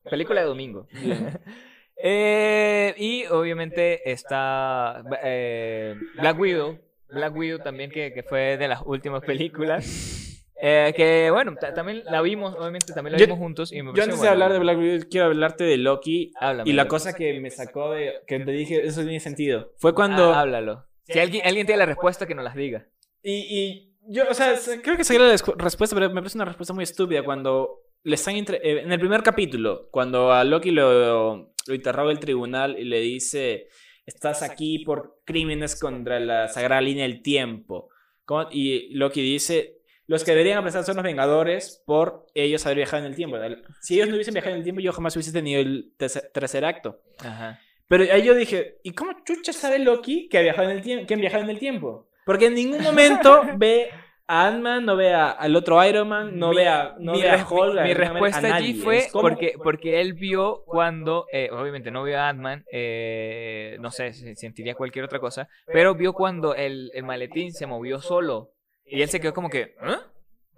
Película 0.10 0.42
de 0.42 0.48
domingo. 0.48 0.88
Eh, 2.00 2.94
y 2.98 3.26
obviamente 3.26 4.12
está 4.12 5.04
eh, 5.24 5.96
Black 6.20 6.40
Widow. 6.40 6.80
Black 7.10 7.36
Widow 7.36 7.58
también, 7.58 7.90
que, 7.90 8.14
que 8.14 8.22
fue 8.22 8.56
de 8.58 8.68
las 8.68 8.84
últimas 8.86 9.24
películas. 9.24 10.17
Eh, 10.60 10.92
que 10.96 11.30
bueno, 11.32 11.56
ta- 11.60 11.74
también 11.74 12.04
la 12.06 12.22
vimos, 12.22 12.56
obviamente 12.56 12.92
también 12.94 13.14
la 13.14 13.20
Yo- 13.20 13.26
vimos 13.28 13.38
juntos. 13.40 13.72
Y 13.72 13.82
me 13.84 13.94
Yo 13.94 14.04
antes 14.04 14.20
de 14.22 14.28
hablar 14.28 14.52
de 14.54 14.60
Black 14.60 14.78
Widow, 14.78 15.08
quiero 15.10 15.28
hablarte 15.28 15.64
de 15.64 15.78
Loki. 15.78 16.32
Háblame, 16.40 16.70
Y 16.70 16.74
la 16.74 16.88
cosa 16.88 17.14
que 17.14 17.40
me 17.40 17.52
sacó 17.52 17.92
de. 17.92 18.14
que 18.26 18.40
te 18.40 18.52
dije, 18.52 18.86
eso 18.86 19.02
tiene 19.02 19.20
sentido. 19.20 19.74
Fue 19.78 19.94
cuando. 19.94 20.34
Ah, 20.34 20.42
háblalo. 20.42 20.86
Si 21.04 21.20
alguien, 21.20 21.46
alguien 21.46 21.66
tiene 21.66 21.80
la 21.80 21.86
respuesta, 21.86 22.26
que 22.26 22.36
nos 22.36 22.44
las 22.44 22.56
diga. 22.56 22.88
Y, 23.24 23.32
y 23.34 23.94
yo, 24.10 24.24
o 24.30 24.34
sea, 24.34 24.56
se- 24.58 24.82
creo 24.82 24.98
que 24.98 25.04
seguí 25.04 25.20
la 25.20 25.30
respuesta, 25.30 25.96
pero 25.96 26.10
me 26.10 26.22
parece 26.22 26.38
una 26.38 26.46
respuesta 26.46 26.74
muy 26.74 26.84
estúpida 26.84 27.24
cuando 27.24 27.82
le 28.04 28.16
están 28.16 28.36
entre- 28.36 28.58
eh, 28.58 28.82
en 28.82 28.92
el 28.92 29.00
primer 29.00 29.22
capítulo, 29.24 29.90
cuando 29.92 30.32
a 30.34 30.44
Loki 30.44 30.72
lo, 30.72 31.52
lo 31.68 31.74
interroga 31.76 32.12
el 32.12 32.20
tribunal 32.20 32.78
y 32.80 32.84
le 32.86 33.00
dice, 33.00 33.68
estás 34.06 34.42
aquí 34.44 34.80
por 34.80 35.20
crímenes 35.26 35.80
contra 35.80 36.20
la 36.20 36.48
sagrada 36.48 36.82
línea 36.82 37.04
del 37.04 37.22
tiempo. 37.22 37.90
¿Cómo? 38.26 38.48
Y 38.52 38.94
Loki 38.96 39.22
dice, 39.22 39.77
los 40.08 40.24
que 40.24 40.32
deberían 40.32 40.58
apreciar 40.58 40.84
son 40.84 40.96
los 40.96 41.04
Vengadores 41.04 41.84
por 41.86 42.26
ellos 42.34 42.66
haber 42.66 42.78
viajado 42.78 43.04
en 43.04 43.10
el 43.10 43.16
tiempo. 43.16 43.38
Si 43.82 43.96
ellos 43.96 44.08
no 44.08 44.16
hubiesen 44.16 44.34
viajado 44.34 44.54
en 44.54 44.60
el 44.60 44.64
tiempo, 44.64 44.82
yo 44.82 44.92
jamás 44.94 45.16
hubiese 45.16 45.32
tenido 45.34 45.60
el 45.62 45.92
tercer, 45.98 46.66
acto. 46.66 47.00
Ajá. 47.20 47.60
Pero 47.90 48.04
ahí 48.14 48.24
yo 48.24 48.34
dije, 48.36 48.78
¿y 48.84 48.92
cómo 48.92 49.12
chucha 49.26 49.54
sabe 49.54 49.80
Loki 49.80 50.28
que 50.30 50.38
ha 50.38 50.42
viajado 50.42 50.70
en 50.70 50.78
el 50.78 50.84
tiempo, 50.84 51.06
que 51.08 51.14
han 51.14 51.20
viajado 51.22 51.44
en 51.44 51.50
el 51.50 51.60
tiempo? 51.60 52.08
Porque 52.26 52.48
en 52.48 52.56
ningún 52.56 52.82
momento 52.84 53.42
ve 53.58 53.90
a 54.30 54.48
Ant-Man, 54.48 54.84
no 54.86 54.98
ve 54.98 55.14
a- 55.14 55.30
al 55.32 55.56
otro 55.56 55.82
Iron 55.86 56.10
Man, 56.10 56.38
no 56.38 56.50
Mi- 56.50 56.58
ve 56.58 56.68
a, 56.68 56.96
no 57.00 57.14
mi, 57.14 57.22
ve 57.22 57.30
a 57.30 57.48
Hulk, 57.50 57.78
a 57.80 57.84
mi 57.84 57.94
respuesta 57.94 58.48
a 58.52 58.56
allí 58.56 58.74
fue 58.74 59.08
porque, 59.14 59.54
porque 59.64 60.02
él 60.02 60.14
vio 60.14 60.64
cuando, 60.66 61.28
eh, 61.32 61.50
obviamente 61.52 61.92
no 61.92 62.04
vio 62.04 62.20
a 62.20 62.28
Ant-Man, 62.28 62.66
eh, 62.70 63.78
no 63.80 63.90
sé, 63.92 64.12
se- 64.14 64.36
sentiría 64.36 64.76
cualquier 64.76 65.06
otra 65.06 65.20
cosa, 65.20 65.48
pero 65.68 65.96
vio 65.96 66.12
cuando 66.14 66.56
el, 66.56 66.92
el 66.94 67.04
maletín 67.04 67.54
se 67.54 67.66
movió 67.68 68.02
solo 68.02 68.52
y 68.88 69.02
él 69.02 69.10
se 69.10 69.20
quedó 69.20 69.34
como 69.34 69.50
que, 69.50 69.76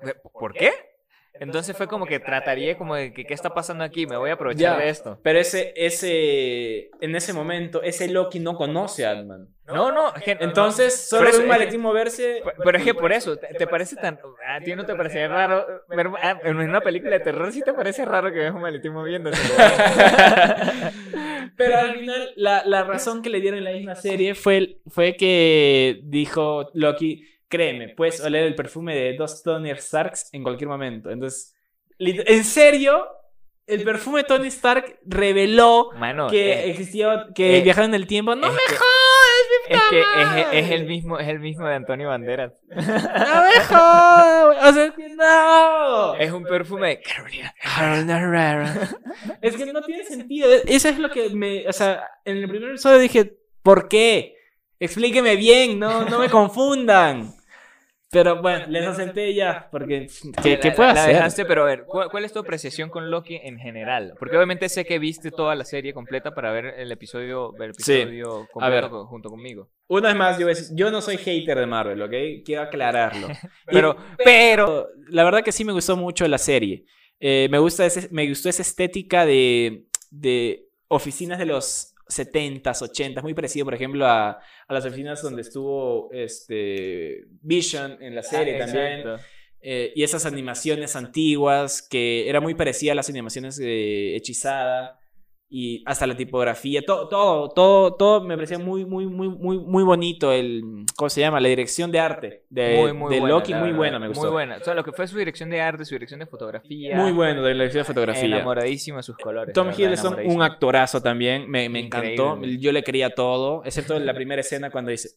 ¿eh? 0.04 0.14
¿por 0.34 0.54
qué? 0.54 0.72
Entonces 1.42 1.78
fue 1.78 1.88
como 1.88 2.06
que 2.06 2.20
trataría 2.20 2.78
como 2.78 2.96
de 2.96 3.14
que, 3.14 3.24
¿qué 3.24 3.34
está 3.34 3.54
pasando 3.54 3.86
aquí? 3.86 4.06
Me 4.06 4.18
voy 4.18 4.30
a 4.30 4.34
aprovechar 4.34 4.78
Ya. 4.78 4.84
de 4.84 4.90
esto. 4.90 5.20
Pero 5.24 5.40
ese, 5.40 5.72
ese, 5.78 6.90
en 7.00 7.16
ese 7.16 7.32
momento, 7.32 7.82
ese 7.82 8.10
Loki 8.10 8.42
no 8.42 8.58
conoce 8.58 9.06
a 9.06 9.12
Ant-Man. 9.12 9.48
No, 9.68 9.90
no, 9.94 10.14
es 10.16 10.22
que- 10.24 10.38
Entonces, 10.42 11.08
solo 11.08 11.30
eso 11.30 11.38
un 11.38 11.44
es 11.44 11.46
que- 11.46 11.50
maletín 11.58 11.80
moverse. 11.80 12.44
Pero- 12.62 12.78
es 12.78 12.84
que 12.84 12.94
por 12.94 13.14
eso, 13.14 13.38
¿te, 13.38 13.48
te 13.54 13.68
parece 13.68 13.96
tan... 13.96 14.20
A 14.46 14.60
ti 14.60 14.76
no 14.76 14.86
te 14.86 14.94
parece 14.96 15.26
raro... 15.30 15.66
ver- 15.88 16.10
ah, 16.22 16.42
En 16.44 16.58
una 16.58 16.82
película 16.82 17.12
de 17.12 17.20
terror 17.24 17.54
sí 17.54 17.62
te 17.62 17.72
parece 17.74 18.04
raro 18.04 18.34
que 18.34 18.40
veas 18.40 18.54
un 18.54 18.62
maletín 18.62 18.92
moviéndose. 18.92 19.42
Pero 21.56 21.78
al 21.78 21.98
final, 22.00 22.34
la, 22.36 22.64
la 22.66 22.84
razón 22.84 23.22
que 23.22 23.30
le 23.30 23.42
dieron 23.42 23.60
en 23.60 23.66
la 23.66 23.72
misma 23.72 23.96
serie 23.96 24.36
fue, 24.36 24.78
fue 24.88 25.16
que 25.16 26.00
dijo 26.04 26.70
Loki, 26.74 27.26
créeme, 27.50 27.90
puedes 27.90 28.22
oler 28.22 28.44
el 28.46 28.56
perfume 28.56 28.96
de 28.96 29.14
dos 29.18 29.44
Tony 29.44 29.72
Starks 29.76 30.30
en 30.34 30.44
cualquier 30.44 30.70
momento. 30.70 31.10
Entonces, 31.10 31.54
en 32.00 32.44
serio, 32.46 33.06
el 33.68 33.84
perfume 33.84 34.20
de 34.20 34.24
Tony 34.24 34.48
Stark 34.48 35.00
reveló 35.06 35.92
Mano, 35.98 36.28
que 36.30 36.54
eh, 36.54 36.70
existía, 36.72 37.28
que 37.36 37.58
eh, 37.58 37.62
viajaron 37.62 37.92
en 37.92 37.96
el 37.96 38.08
tiempo. 38.08 38.36
¡No 38.36 38.52
me 38.52 38.58
que- 38.58 38.76
jodas, 38.76 38.88
mi 39.70 39.76
Es 39.76 39.82
que 39.90 40.00
es, 40.00 40.66
es 40.66 40.72
el 40.72 40.86
mismo, 40.86 41.20
es 41.20 41.28
el 41.28 41.40
mismo 41.40 41.68
de 41.68 41.76
Antonio 41.76 42.08
Banderas. 42.10 42.54
¡No 42.70 42.82
me 42.82 43.60
jodas! 43.68 44.70
O 44.70 44.74
sea, 44.74 44.94
que 44.96 45.10
no. 45.10 46.16
Es 46.16 46.32
un 46.32 46.44
perfume 46.46 46.88
de 46.90 47.02
Carolina. 47.02 47.54
Es 49.42 49.56
que 49.56 49.72
no 49.72 49.82
tiene 49.82 50.04
sentido. 50.06 50.50
Eso 50.66 50.90
es 50.90 50.98
lo 50.98 51.10
que 51.10 51.30
me. 51.30 51.68
O 51.68 51.74
sea, 51.74 52.08
en 52.26 52.38
el 52.38 52.50
primer 52.50 52.70
episodio 52.70 52.98
dije, 53.00 53.38
¿por 53.62 53.88
qué? 53.88 54.36
Explíqueme 54.80 55.36
bien, 55.36 55.78
no, 55.78 56.06
no 56.06 56.20
me 56.20 56.30
confundan. 56.30 57.34
Pero 58.12 58.42
bueno, 58.42 58.66
les 58.68 58.88
acepté 58.88 59.34
ya, 59.36 59.68
porque. 59.72 60.08
¿Qué, 60.44 60.60
qué 60.60 60.70
La- 60.70 60.76
puedo 60.76 60.94
la 60.94 61.02
hacer? 61.04 61.16
dejaste, 61.16 61.46
pero 61.46 61.62
a 61.64 61.66
ver, 61.66 61.86
¿cuál, 61.86 62.10
cuál 62.10 62.26
es 62.26 62.34
tu 62.34 62.40
apreciación 62.40 62.90
con 62.90 63.12
Loki 63.12 63.36
en 63.36 63.60
general? 63.60 64.16
Porque 64.18 64.36
obviamente 64.36 64.68
sé 64.68 64.86
que 64.86 64.98
viste 64.98 65.30
toda 65.32 65.54
la 65.56 65.64
serie 65.64 65.94
completa 65.94 66.34
para 66.34 66.52
ver 66.52 66.66
el 66.78 66.92
episodio, 66.92 67.54
el 67.62 67.74
Sí. 67.76 67.94
episodio 67.94 68.48
A 68.60 68.70
ver. 68.70 68.82
completo 68.82 68.90
co- 68.90 69.06
junto 69.08 69.30
conmigo. 69.30 69.70
Una 69.88 70.10
vez 70.10 70.18
más, 70.18 70.40
yo, 70.40 70.48
yo 70.76 70.92
no 70.92 71.02
soy 71.02 71.18
hater 71.18 71.60
de 71.60 71.66
Marvel, 71.68 72.02
¿ok? 72.02 72.44
Quiero 72.46 72.64
aclararlo. 72.64 73.28
Pero, 73.68 73.96
pero, 74.18 74.88
La 75.10 75.24
verdad 75.24 75.44
que 75.44 75.52
sí 75.52 75.64
me 75.64 75.74
gustó 75.74 75.96
mucho 75.96 76.28
la 76.28 76.38
serie. 76.40 76.86
Eh, 77.20 77.48
me, 77.52 77.60
gusta 77.60 77.86
ese- 77.86 78.08
me 78.12 78.28
gustó 78.28 78.50
esa 78.50 78.62
estética 78.64 79.26
de, 79.26 79.86
de 80.10 80.66
oficinas 80.88 81.38
de 81.38 81.46
los 81.46 81.89
70s, 82.10 82.82
80s, 82.82 83.22
muy 83.22 83.34
parecido, 83.34 83.66
por 83.66 83.74
ejemplo, 83.76 84.06
a, 84.06 84.32
a 84.68 84.74
las 84.74 84.86
oficinas 84.86 85.22
donde 85.22 85.42
estuvo 85.44 86.10
este, 86.12 87.26
Vision 87.42 87.98
en 88.02 88.16
la 88.16 88.24
serie 88.24 88.56
Ah, 88.56 88.66
también. 88.66 89.00
exacto. 89.00 89.24
Eh, 89.62 89.92
y 89.96 90.04
esas 90.04 90.26
animaciones 90.26 90.96
antiguas, 90.96 91.82
que 91.82 92.30
era 92.30 92.40
muy 92.42 92.56
parecida 92.56 92.94
a 92.94 92.96
las 92.96 93.10
animaciones 93.10 93.58
de 93.58 94.16
Hechizada. 94.16 94.99
Y 95.52 95.82
hasta 95.88 96.06
la 96.06 96.16
tipografía, 96.16 96.84
todo, 96.86 97.08
todo, 97.10 97.50
todo, 97.50 97.96
todo 97.96 98.24
me 98.24 98.36
parecía 98.36 98.60
muy, 98.60 98.86
muy, 98.86 99.08
muy, 99.08 99.30
muy, 99.30 99.58
muy 99.58 99.84
bonito. 99.84 100.32
El, 100.32 100.86
¿Cómo 100.96 101.10
se 101.10 101.22
llama? 101.22 101.40
La 101.40 101.50
dirección 101.50 101.92
de 101.92 102.00
arte 102.00 102.44
de, 102.52 102.78
muy, 102.78 102.94
muy 102.94 103.16
de 103.16 103.20
buena, 103.20 103.36
Loki, 103.36 103.54
muy 103.54 103.62
verdad. 103.64 103.78
buena, 103.78 104.00
me 104.00 104.08
gustó. 104.10 104.22
Muy 104.22 104.32
buena. 104.32 104.58
O 104.58 104.64
sea, 104.64 104.76
lo 104.76 104.84
que 104.84 104.92
fue 104.92 105.08
su 105.08 105.18
dirección 105.18 105.50
de 105.50 105.60
arte, 105.60 105.86
su 105.86 105.96
dirección 105.96 106.20
de 106.20 106.28
fotografía. 106.28 106.96
Muy 106.96 107.12
bueno 107.12 107.42
de 107.42 107.56
la 107.56 107.64
dirección 107.64 107.82
de 107.82 107.86
fotografía. 107.86 108.26
Enamoradísimo 108.26 108.98
de 108.98 109.04
sus 109.04 109.18
colores. 109.18 109.54
Tom 109.56 109.70
Hiddleston, 109.76 110.18
un 110.26 110.44
actorazo 110.44 111.02
también, 111.02 111.50
me, 111.50 111.68
me 111.68 111.80
encantó. 111.80 112.40
Yo 112.44 112.72
le 112.72 112.84
quería 112.84 113.10
todo, 113.16 113.64
excepto 113.66 113.96
en 113.96 114.06
la 114.06 114.14
primera 114.14 114.42
escena 114.42 114.70
cuando 114.70 114.92
dice, 114.92 115.10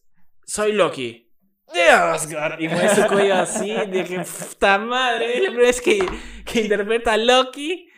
soy 0.45 0.73
Loki. 0.73 1.29
De 1.73 1.83
Asgard. 1.83 2.59
Y 2.61 2.67
mueve 2.67 2.89
su 2.89 3.05
cuello 3.07 3.35
así, 3.35 3.73
dije, 3.89 4.19
puta 4.49 4.77
madre, 4.77 5.33
es 5.37 5.41
la 5.41 5.47
primera 5.49 5.67
vez 5.67 5.81
que, 5.81 6.05
que 6.45 6.61
interpreta 6.61 7.13
a 7.13 7.17
Loki. 7.17 7.89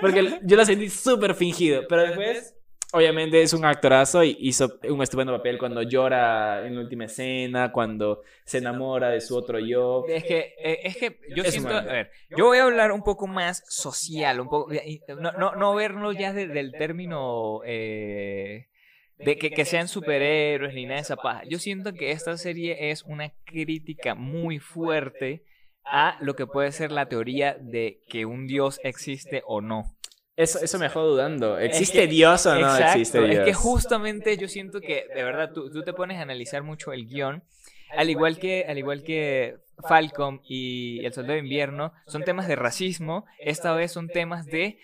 Porque 0.00 0.38
yo 0.42 0.56
lo 0.56 0.64
sentí 0.64 0.88
súper 0.88 1.34
fingido. 1.34 1.82
Pero 1.88 2.02
después, 2.02 2.54
obviamente, 2.92 3.42
es 3.42 3.52
un 3.52 3.64
actorazo 3.64 4.22
y 4.24 4.36
hizo 4.40 4.78
un 4.88 5.02
estupendo 5.02 5.36
papel 5.36 5.58
cuando 5.58 5.82
llora 5.82 6.66
en 6.66 6.76
la 6.76 6.80
última 6.82 7.04
escena, 7.06 7.72
cuando 7.72 8.22
se 8.44 8.58
enamora 8.58 9.10
de 9.10 9.20
su 9.20 9.36
otro 9.36 9.58
yo. 9.58 10.04
Es 10.08 10.24
que, 10.24 10.54
eh, 10.62 10.80
es 10.84 10.96
que 10.96 11.20
yo 11.34 11.42
Es 11.42 11.50
siento, 11.52 11.74
a 11.74 11.82
ver, 11.82 12.10
yo 12.36 12.46
voy 12.46 12.58
a 12.58 12.64
hablar 12.64 12.92
un 12.92 13.02
poco 13.02 13.26
más 13.26 13.62
social, 13.68 14.40
un 14.40 14.48
poco, 14.48 14.72
no, 15.18 15.32
no, 15.32 15.54
no 15.56 15.74
verlo 15.74 16.12
ya 16.12 16.32
de- 16.32 16.48
del 16.48 16.72
término 16.72 17.60
eh, 17.66 18.68
de 19.24 19.36
que, 19.38 19.50
que 19.50 19.64
sean 19.64 19.88
superhéroes 19.88 20.74
ni 20.74 20.84
nada 20.84 20.96
de 20.96 21.02
esa 21.02 21.16
paja. 21.16 21.42
Yo 21.48 21.58
siento 21.58 21.92
que 21.94 22.10
esta 22.12 22.36
serie 22.36 22.90
es 22.90 23.02
una 23.04 23.32
crítica 23.44 24.14
muy 24.14 24.58
fuerte 24.58 25.44
a 25.84 26.16
lo 26.20 26.36
que 26.36 26.46
puede 26.46 26.72
ser 26.72 26.92
la 26.92 27.08
teoría 27.08 27.56
de 27.60 28.00
que 28.08 28.26
un 28.26 28.46
dios 28.46 28.80
existe 28.84 29.42
o 29.46 29.60
no. 29.60 29.96
Eso, 30.36 30.58
eso 30.62 30.78
me 30.78 30.84
dejó 30.86 31.02
dudando. 31.02 31.58
Es 31.58 31.70
¿Existe 31.72 32.02
que- 32.02 32.06
Dios 32.06 32.46
o 32.46 32.54
no 32.54 32.60
Exacto, 32.60 32.98
existe 32.98 33.20
Dios? 33.20 33.38
Es 33.40 33.44
que 33.44 33.52
justamente 33.54 34.36
yo 34.38 34.48
siento 34.48 34.80
que, 34.80 35.06
de 35.14 35.22
verdad, 35.22 35.52
tú, 35.52 35.70
tú 35.70 35.82
te 35.82 35.92
pones 35.92 36.18
a 36.18 36.22
analizar 36.22 36.62
mucho 36.62 36.92
el 36.92 37.06
guion, 37.06 37.42
al 37.96 38.08
igual 38.08 38.38
que, 38.38 38.64
al 38.68 38.78
igual 38.78 39.02
que 39.02 39.56
Falcon 39.88 40.40
y 40.44 41.04
El 41.04 41.12
Soldado 41.12 41.34
de 41.34 41.40
Invierno, 41.40 41.92
son 42.06 42.22
temas 42.24 42.46
de 42.48 42.56
racismo, 42.56 43.26
esta 43.40 43.74
vez 43.74 43.92
son 43.92 44.08
temas 44.08 44.46
de, 44.46 44.78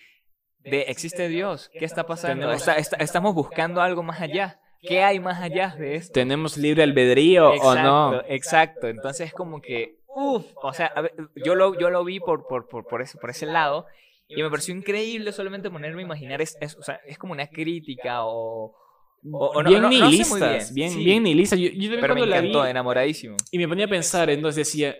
de 0.63 0.81
¿existe 0.87 1.27
Dios? 1.29 1.69
¿Qué 1.77 1.85
está 1.85 2.05
pasando? 2.05 2.51
Está- 2.51 2.75
está- 2.77 2.97
estamos 2.97 3.33
buscando 3.33 3.81
algo 3.81 4.03
más 4.03 4.21
allá. 4.21 4.59
¿Qué 4.81 5.03
hay 5.03 5.19
más 5.19 5.41
allá 5.41 5.75
de 5.77 5.95
esto? 5.95 6.13
¿Tenemos 6.13 6.55
libre 6.57 6.83
albedrío 6.83 7.49
o 7.49 7.75
no? 7.75 8.13
Exacto, 8.13 8.25
exacto. 8.29 8.87
Entonces 8.87 9.27
es 9.27 9.33
como 9.33 9.59
que, 9.61 9.97
uff, 10.07 10.45
o 10.61 10.71
sea, 10.73 10.93
ver, 11.01 11.13
yo 11.43 11.55
lo, 11.55 11.77
yo 11.79 11.89
lo 11.89 12.03
vi 12.05 12.19
por, 12.19 12.45
por, 12.47 12.67
por, 12.67 12.85
por, 12.85 13.01
ese, 13.01 13.17
por 13.17 13.29
ese 13.31 13.45
lado 13.47 13.85
y 14.29 14.41
me 14.43 14.49
pareció 14.49 14.75
increíble 14.75 15.31
solamente 15.31 15.69
ponerme 15.71 16.01
a 16.01 16.05
imaginar, 16.05 16.41
es, 16.41 16.57
es, 16.61 16.75
o 16.77 16.83
sea, 16.83 17.01
es 17.07 17.17
como 17.17 17.33
una 17.33 17.47
crítica 17.47 18.23
o... 18.25 18.75
o- 19.31 19.45
o 19.47 19.63
no- 19.63 19.69
bien 19.69 19.81
no- 19.81 19.89
sé 19.89 20.73
bien, 20.73 20.91
sí, 20.91 21.03
bien 21.03 21.23
nihilistas. 21.23 21.57
Yo, 21.59 21.67
yo 21.69 21.73
también 21.73 22.01
Pero 22.01 22.13
me 22.15 22.25
la 22.27 22.37
encantó, 22.37 22.63
vi 22.63 22.69
enamoradísimo. 22.69 23.35
y 23.51 23.57
me 23.57 23.67
ponía 23.67 23.85
a 23.85 23.89
pensar, 23.89 24.29
entonces 24.29 24.67
decía, 24.67 24.95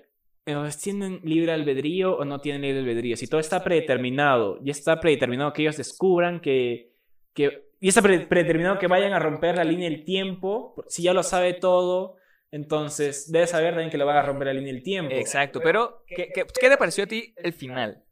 ¿tienen 0.82 1.20
libre 1.24 1.52
albedrío 1.52 2.18
o 2.18 2.26
no 2.26 2.40
tienen 2.40 2.62
libre 2.62 2.80
albedrío? 2.80 3.18
Si 3.18 3.28
todo 3.28 3.40
está 3.40 3.64
predeterminado, 3.64 4.60
ya 4.64 4.72
está 4.72 5.00
predeterminado 5.00 5.54
que 5.54 5.64
ellos 5.64 5.78
descubran 5.78 6.40
que, 6.40 6.94
que 7.34 7.68
y 7.80 7.90
está 7.90 8.02
pre- 8.02 8.26
predeterminado 8.28 8.80
que 8.80 8.88
vayan 8.88 9.14
a 9.14 9.20
romper 9.20 9.56
la 9.56 9.64
línea 9.64 9.90
del 9.90 10.04
tiempo, 10.04 10.76
si 10.88 11.04
ya 11.04 11.14
lo 11.14 11.22
sabe 11.22 11.54
todo, 11.54 12.16
entonces 12.50 13.32
debe 13.32 13.46
saber 13.46 13.72
también 13.72 13.90
que 13.90 13.98
lo 13.98 14.06
van 14.06 14.18
a 14.18 14.22
romper 14.22 14.48
la 14.48 14.54
línea 14.54 14.74
del 14.74 14.84
tiempo. 14.84 15.14
Exacto, 15.14 15.60
pero 15.62 16.04
¿qué, 16.08 16.30
qué, 16.34 16.46
qué 16.60 16.70
te 16.70 16.78
pareció 16.78 17.04
a 17.04 17.08
ti 17.08 17.34
el 17.38 17.54
final? 17.54 18.04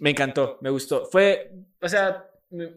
Me 0.00 0.10
encantó, 0.10 0.58
me 0.60 0.70
gustó. 0.70 1.06
Fue, 1.06 1.52
o 1.80 1.88
sea, 1.88 2.26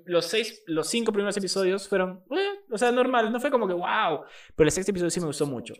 los 0.06 0.26
seis, 0.26 0.64
los 0.68 0.88
cinco 0.88 1.12
primeros 1.12 1.36
episodios 1.36 1.88
fueron, 1.90 2.24
eh, 2.32 2.60
o 2.72 2.78
sea, 2.78 2.92
normal, 2.92 3.32
no 3.32 3.40
fue 3.40 3.52
como 3.52 3.68
que 3.68 3.74
wow, 3.74 4.22
pero 4.56 4.68
el 4.68 4.72
sexto 4.72 4.92
episodio 4.92 5.10
sí 5.10 5.20
me 5.20 5.26
gustó 5.26 5.46
mucho. 5.48 5.74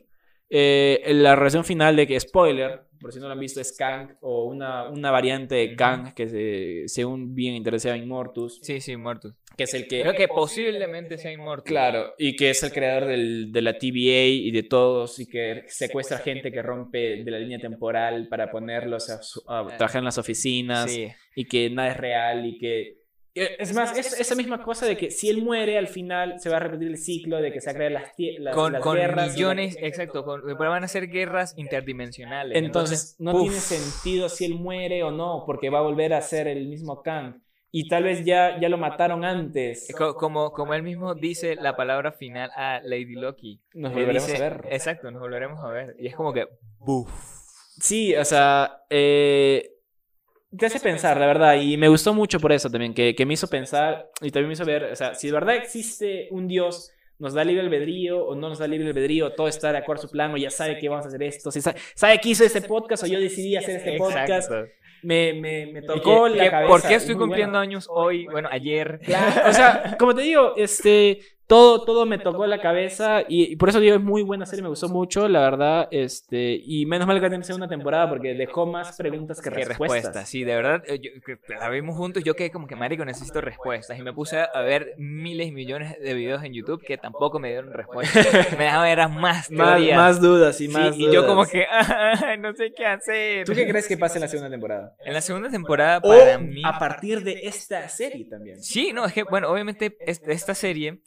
Eh, 0.50 1.02
la 1.14 1.36
relación 1.36 1.64
final 1.66 1.96
de 1.96 2.08
que, 2.08 2.20
spoiler, 2.20 2.82
por 3.00 3.12
si 3.14 3.20
no 3.20 3.28
lo 3.28 3.34
han 3.34 3.40
visto, 3.40 3.60
es 3.62 3.76
Kang 3.78 4.16
o 4.22 4.46
una, 4.46 4.90
una 4.90 5.12
variante 5.12 5.56
de. 5.56 5.76
Kang 5.76 6.14
que 6.14 6.28
se, 6.30 6.84
según 6.88 7.36
bien 7.36 7.54
interesaba 7.56 7.96
en 7.96 8.08
Mortus, 8.08 8.60
Sí, 8.64 8.80
sí, 8.82 8.96
muertos. 8.98 9.36
que 9.58 9.66
es 9.66 9.74
el 9.74 9.88
que... 9.88 10.02
Creo 10.02 10.14
que 10.16 10.28
posiblemente 10.28 11.18
sea 11.18 11.32
inmortal. 11.32 11.66
Claro, 11.66 12.14
y 12.18 12.36
que 12.36 12.50
es 12.52 12.64
el 12.64 12.72
creador 12.72 13.06
del- 13.10 13.52
de 13.52 13.62
la 13.62 13.78
TVA 13.78 14.26
y 14.26 14.52
de 14.52 14.64
todos, 14.64 15.20
y 15.20 15.28
que 15.28 15.64
secuestra 15.68 16.18
gente 16.20 16.52
que 16.52 16.62
rompe 16.62 17.24
de 17.24 17.32
la 17.32 17.40
línea 17.40 17.60
temporal 17.60 18.28
para 18.30 18.50
ponerlos 18.50 19.10
a, 19.10 19.20
a 19.60 19.68
trabajar 19.78 20.00
en 20.00 20.06
las 20.06 20.18
oficinas, 20.18 20.90
Sí. 20.92 21.08
y 21.36 21.46
que 21.46 21.70
nada 21.70 21.90
es 21.92 21.98
real, 21.98 22.46
y 22.46 22.58
que... 22.58 22.97
Es 23.40 23.74
más, 23.74 23.98
es 23.98 24.20
esa 24.20 24.36
misma 24.36 24.62
cosa 24.64 24.86
de 24.86 24.98
que 24.98 25.12
si 25.12 25.30
él 25.30 25.42
muere, 25.42 25.78
al 25.78 25.88
final 25.88 26.40
se 26.40 26.50
va 26.50 26.58
a 26.58 26.60
repetir 26.60 26.88
el 26.88 26.98
ciclo 26.98 27.38
de 27.38 27.52
que 27.52 27.62
se 27.62 27.74
crear 27.74 27.92
las, 27.92 28.12
las, 28.40 28.56
Con, 28.56 28.74
las 28.74 28.82
con 28.82 28.96
guerras. 28.98 29.28
la- 29.28 29.34
millones, 29.34 29.78
exacto, 29.80 30.24
con, 30.24 30.42
pero 30.58 30.70
van 30.70 30.84
a 30.84 30.88
ser 30.88 31.08
guerras 31.08 31.54
interdimensionales. 31.58 32.58
Entonces, 32.58 33.16
no 33.20 33.34
uf, 33.34 33.42
tiene 33.44 33.58
sentido 33.60 34.30
si 34.30 34.46
él 34.46 34.56
muere 34.56 35.04
o 35.04 35.12
no, 35.12 35.44
porque 35.46 35.70
va 35.70 35.80
a 35.80 35.82
volver 35.84 36.14
a 36.14 36.22
ser 36.22 36.48
el 36.48 36.68
mismo 36.68 37.02
Kang. 37.02 37.42
Y 37.70 37.90
tal 37.90 38.04
vez 38.04 38.24
ya, 38.26 38.60
ya 38.60 38.70
lo 38.70 38.78
mataron 38.78 39.24
antes. 39.26 39.94
co- 39.96 40.16
Como, 40.16 40.52
como 40.52 40.74
él 40.74 40.84
mismo 40.84 41.14
dice 41.16 41.56
la 41.56 41.76
palabra 41.76 42.14
final 42.14 42.50
a 42.56 42.80
Lady 42.84 43.14
Loki. 43.16 43.62
Nos 43.74 43.94
volveremos 43.94 44.26
dice- 44.28 44.44
a 44.44 44.50
ver. 44.50 44.66
Exacto, 44.72 45.12
nos 45.12 45.22
volveremos 45.22 45.60
a 45.64 45.68
ver. 45.70 45.96
Y 46.00 46.08
es 46.08 46.16
como 46.16 46.34
que, 46.34 46.48
buf. 46.80 47.12
Sí, 47.80 48.16
o 48.16 48.26
sea, 48.26 48.84
eh, 48.90 49.70
te 50.56 50.66
hace 50.66 50.80
pensar, 50.80 51.20
la 51.20 51.26
verdad, 51.26 51.60
y 51.60 51.78
me 51.78 51.88
gustó 51.88 52.14
mucho 52.14 52.40
por 52.40 52.52
eso 52.52 52.70
también, 52.70 52.94
que, 52.94 53.16
que 53.16 53.26
me 53.26 53.34
hizo 53.34 53.48
pensar. 53.48 54.10
y 54.22 54.32
también 54.32 54.48
me 54.48 54.54
hizo 54.54 54.66
ver, 54.66 54.86
o 54.86 54.96
sea, 54.96 55.14
si 55.14 55.28
de 55.28 55.34
verdad 55.34 55.56
existe 55.56 56.28
un 56.32 56.48
Dios, 56.48 56.92
nos 57.20 57.34
da 57.34 57.44
libre 57.44 57.64
albedrío 57.64 58.24
o 58.24 58.36
no 58.36 58.50
nos 58.50 58.60
da 58.60 58.68
libre 58.68 58.88
albedrío, 58.88 59.34
todo 59.34 59.48
está 59.48 59.72
de 59.72 59.80
acuerdo 59.80 60.04
a 60.04 60.08
su 60.08 60.12
plan, 60.12 60.34
o 60.34 60.38
ya 60.38 60.50
sabe 60.50 60.78
que 60.78 60.88
vamos 60.88 61.06
a 61.06 61.10
hacer 61.10 61.24
esto, 61.24 61.52
si 61.52 61.62
sabe, 61.62 61.80
sabe 61.96 62.20
que 62.20 62.30
hizo 62.30 62.44
este 62.44 62.62
podcast 62.62 63.04
o 63.04 63.08
yo 63.08 63.20
decidí 63.20 63.56
hacer 63.56 63.78
este 63.78 63.98
podcast, 63.98 64.52
Exacto. 64.52 64.72
Me, 65.04 65.34
me, 65.34 65.66
me 65.68 65.82
tocó 65.82 66.28
la 66.28 66.50
cabeza. 66.50 66.72
¿Por 66.72 66.82
qué 66.84 66.96
estoy 66.96 67.16
bueno. 67.16 67.28
cumpliendo 67.28 67.58
años 67.60 67.88
hoy? 67.90 68.26
Bueno, 68.26 68.50
ayer. 68.52 69.00
Claro, 69.04 69.50
o 69.50 69.54
sea, 69.54 69.96
como 70.00 70.14
te 70.16 70.22
digo, 70.22 70.54
este, 70.58 71.20
todo, 71.48 71.86
todo 71.86 72.06
me 72.06 72.18
tocó 72.18 72.46
la 72.46 72.60
cabeza 72.60 73.22
y, 73.26 73.54
y 73.54 73.56
por 73.56 73.70
eso 73.70 73.80
digo, 73.80 73.96
es 73.96 74.02
muy 74.02 74.22
buena 74.22 74.46
serie, 74.46 74.64
me 74.64 74.68
gustó 74.70 74.90
mucho, 74.90 75.30
la 75.30 75.40
verdad, 75.40 75.88
este, 75.92 76.60
y 76.62 76.86
menos 76.86 77.08
mal 77.08 77.22
que 77.22 77.30
tiene 77.30 77.44
segunda 77.46 77.70
temporada 77.70 78.10
porque 78.10 78.34
dejó 78.34 78.66
más 78.66 78.98
preguntas 78.98 79.40
que 79.42 79.50
respuestas. 79.50 79.80
respuesta, 79.80 80.26
sí, 80.26 80.44
de 80.44 80.56
verdad, 80.56 80.84
eh, 80.88 81.00
yo- 81.00 81.12
la 81.58 81.70
vimos 81.70 81.96
juntos, 81.96 82.22
yo 82.26 82.36
quedé 82.36 82.52
como 82.52 82.68
que, 82.68 82.76
marico, 82.76 83.06
necesito 83.06 83.40
respuestas, 83.40 83.98
y 83.98 84.02
me 84.02 84.12
puse 84.12 84.40
a 84.54 84.62
ver 84.62 84.94
miles 84.98 85.48
y 85.48 85.52
millones 85.54 85.98
de 86.02 86.14
videos 86.14 86.44
en 86.44 86.52
YouTube 86.54 86.84
que 86.86 86.98
tampoco 86.98 87.40
me 87.40 87.48
dieron 87.48 87.72
respuestas, 87.72 88.28
me 88.58 88.66
dejaban 88.66 88.84
ver 88.90 89.00
a 89.00 89.08
más 89.08 89.50
Más, 89.52 89.76
teorías. 89.78 89.96
más 89.98 90.22
dudas 90.22 90.60
y 90.60 90.68
Sí, 90.68 90.74
más 90.74 90.98
y 90.98 91.04
yo 91.06 91.22
dudas. 91.22 91.26
como 91.28 91.46
que, 91.46 91.66
"Ah, 91.72 92.36
no 92.40 92.54
sé 92.56 92.74
qué 92.76 92.86
hacer. 92.86 93.46
¿Tú 93.46 93.54
qué 93.54 93.66
crees 93.70 93.88
que 93.88 93.96
pase 93.98 94.18
en 94.18 94.22
la 94.24 94.28
segunda 94.28 94.50
temporada? 94.50 94.87
En 95.06 95.14
la 95.14 95.22
segunda 95.22 95.50
temporada, 95.50 96.00
O 96.04 96.10
para 96.10 96.38
mí... 96.38 96.62
a 96.66 96.78
partir 96.80 97.24
de 97.24 97.42
esta 97.44 97.88
serie 97.90 98.26
también. 98.26 98.62
Sí, 98.62 98.92
no, 98.94 99.06
es 99.06 99.14
que, 99.14 99.24
bueno, 99.24 99.50
obviamente 99.50 99.98
es- 100.02 100.22
esta 100.26 100.54
serie 100.56 101.02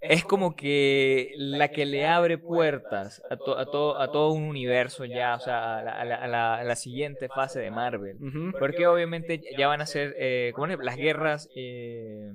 es 0.00 0.22
como 0.24 0.54
que 0.54 1.32
la 1.36 1.68
que 1.68 1.86
le 1.86 2.06
abre 2.06 2.36
puertas 2.36 3.22
a, 3.30 3.36
to- 3.36 3.56
a, 3.58 3.64
todo, 3.70 3.98
a 4.00 4.10
todo 4.12 4.32
un 4.32 4.42
universo 4.44 5.04
ya, 5.06 5.34
o 5.34 5.40
sea, 5.40 5.78
a 5.78 5.82
la, 5.82 5.92
a 6.00 6.04
la- 6.04 6.26
la- 6.28 6.64
la 6.64 6.76
siguiente 6.76 7.28
fase 7.28 7.60
de 7.60 7.70
Marvel. 7.70 8.18
Ujú. 8.20 8.52
Porque 8.58 8.86
obviamente 8.86 9.40
ya 9.56 9.66
van 9.68 9.80
a 9.80 9.86
ser 9.86 10.14
eh, 10.18 10.52
¿cómo 10.54 10.66
llama? 10.66 10.84
las 10.84 10.96
guerras 10.98 11.48
eh, 11.56 12.32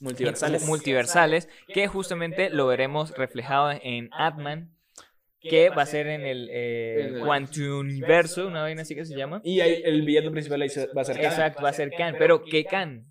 Multiversales. 0.00 0.66
multiversales, 0.66 1.48
que 1.72 1.86
justamente 1.88 2.50
lo 2.50 2.66
veremos 2.66 3.16
reflejado 3.16 3.70
en 3.82 4.08
Ant-Man, 4.12 4.70
que 5.40 5.70
va 5.70 5.82
a 5.82 5.86
ser 5.86 6.06
en 6.08 6.22
el 6.22 6.48
eh, 6.50 7.00
En 7.00 7.14
el- 7.16 7.20
Quantum 7.22 7.78
Universo, 7.80 8.46
una 8.46 8.62
vaina 8.62 8.82
así 8.82 8.94
que 8.94 9.04
se 9.04 9.14
llama. 9.14 9.40
Y 9.44 9.60
ahí 9.60 9.82
el 9.84 10.02
villano 10.02 10.30
principal 10.30 10.60
va 10.62 10.66
a 11.02 11.04
ser 11.04 11.16
Kang. 11.16 11.24
Exacto, 11.24 11.62
va 11.62 11.68
a 11.70 11.72
ser 11.72 11.94
Khan. 11.94 12.16
Pero 12.18 12.44
¿qué 12.44 12.64
Khan? 12.66 13.04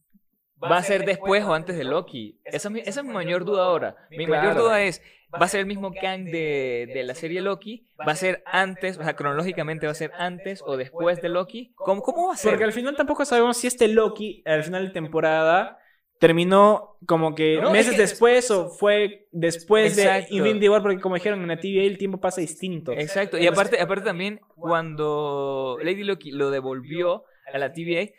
¿Va 0.64 0.78
a 0.78 0.84
ser 0.84 1.06
después 1.06 1.44
o 1.44 1.54
antes 1.54 1.78
de 1.78 1.84
Loki? 1.84 2.40
Esa, 2.44 2.68
es 2.68 2.72
mi- 2.72 2.80
esa 2.82 3.00
es 3.02 3.06
mi 3.06 3.14
mayor 3.14 3.46
duda 3.46 3.64
ahora. 3.66 3.96
Mi 4.10 4.26
mayor 4.28 4.56
duda 4.56 4.82
es, 4.84 5.02
¿va 5.40 5.46
a 5.46 5.48
ser 5.48 5.60
el 5.62 5.66
mismo 5.68 5.94
Kang 5.94 6.26
de, 6.26 6.90
de 6.92 7.04
la 7.04 7.14
serie 7.14 7.42
Loki? 7.42 7.88
¿Va 8.08 8.12
a 8.12 8.16
ser 8.16 8.44
antes, 8.46 8.98
o 8.98 9.04
sea, 9.04 9.16
cronológicamente 9.16 9.86
va 9.86 9.92
a 9.92 9.96
ser 9.96 10.12
antes 10.18 10.62
o 10.66 10.76
después 10.78 11.22
de 11.22 11.30
Loki? 11.30 11.74
¿Cómo, 11.76 12.02
cómo 12.02 12.28
va 12.28 12.34
a 12.34 12.38
ser? 12.38 12.52
Porque 12.52 12.64
al 12.64 12.74
final 12.74 12.96
tampoco 12.96 13.24
sabemos 13.26 13.58
si 13.58 13.68
este 13.68 13.88
Loki, 13.88 14.42
al 14.46 14.64
final 14.64 14.88
de 14.88 14.94
temporada, 14.94 15.80
terminó 16.20 16.98
como 17.06 17.36
que 17.36 17.58
No, 17.62 17.68
es 17.68 17.74
meses 17.74 17.92
que- 17.96 18.02
después 18.02 18.50
o 18.52 18.70
fue 18.70 19.28
después 19.32 19.98
Exacto. 19.98 20.30
de 20.30 20.36
Infinity 20.38 20.68
War, 20.70 20.82
porque 20.82 21.00
como 21.00 21.16
dijeron 21.16 21.42
en 21.42 21.48
la 21.48 21.60
TVA 21.60 21.84
el 21.84 21.98
tiempo 21.98 22.20
pasa 22.20 22.42
distinto. 22.42 22.92
Exacto, 22.94 23.38
y 23.38 23.46
aparte, 23.48 23.80
aparte 23.80 24.06
también 24.06 24.40
cuando 24.56 25.78
Lady 25.84 26.04
Loki 26.04 26.32
lo 26.32 26.50
devolvió 26.52 27.24
a 27.54 27.58
la 27.58 27.72
TVA, 27.74 28.12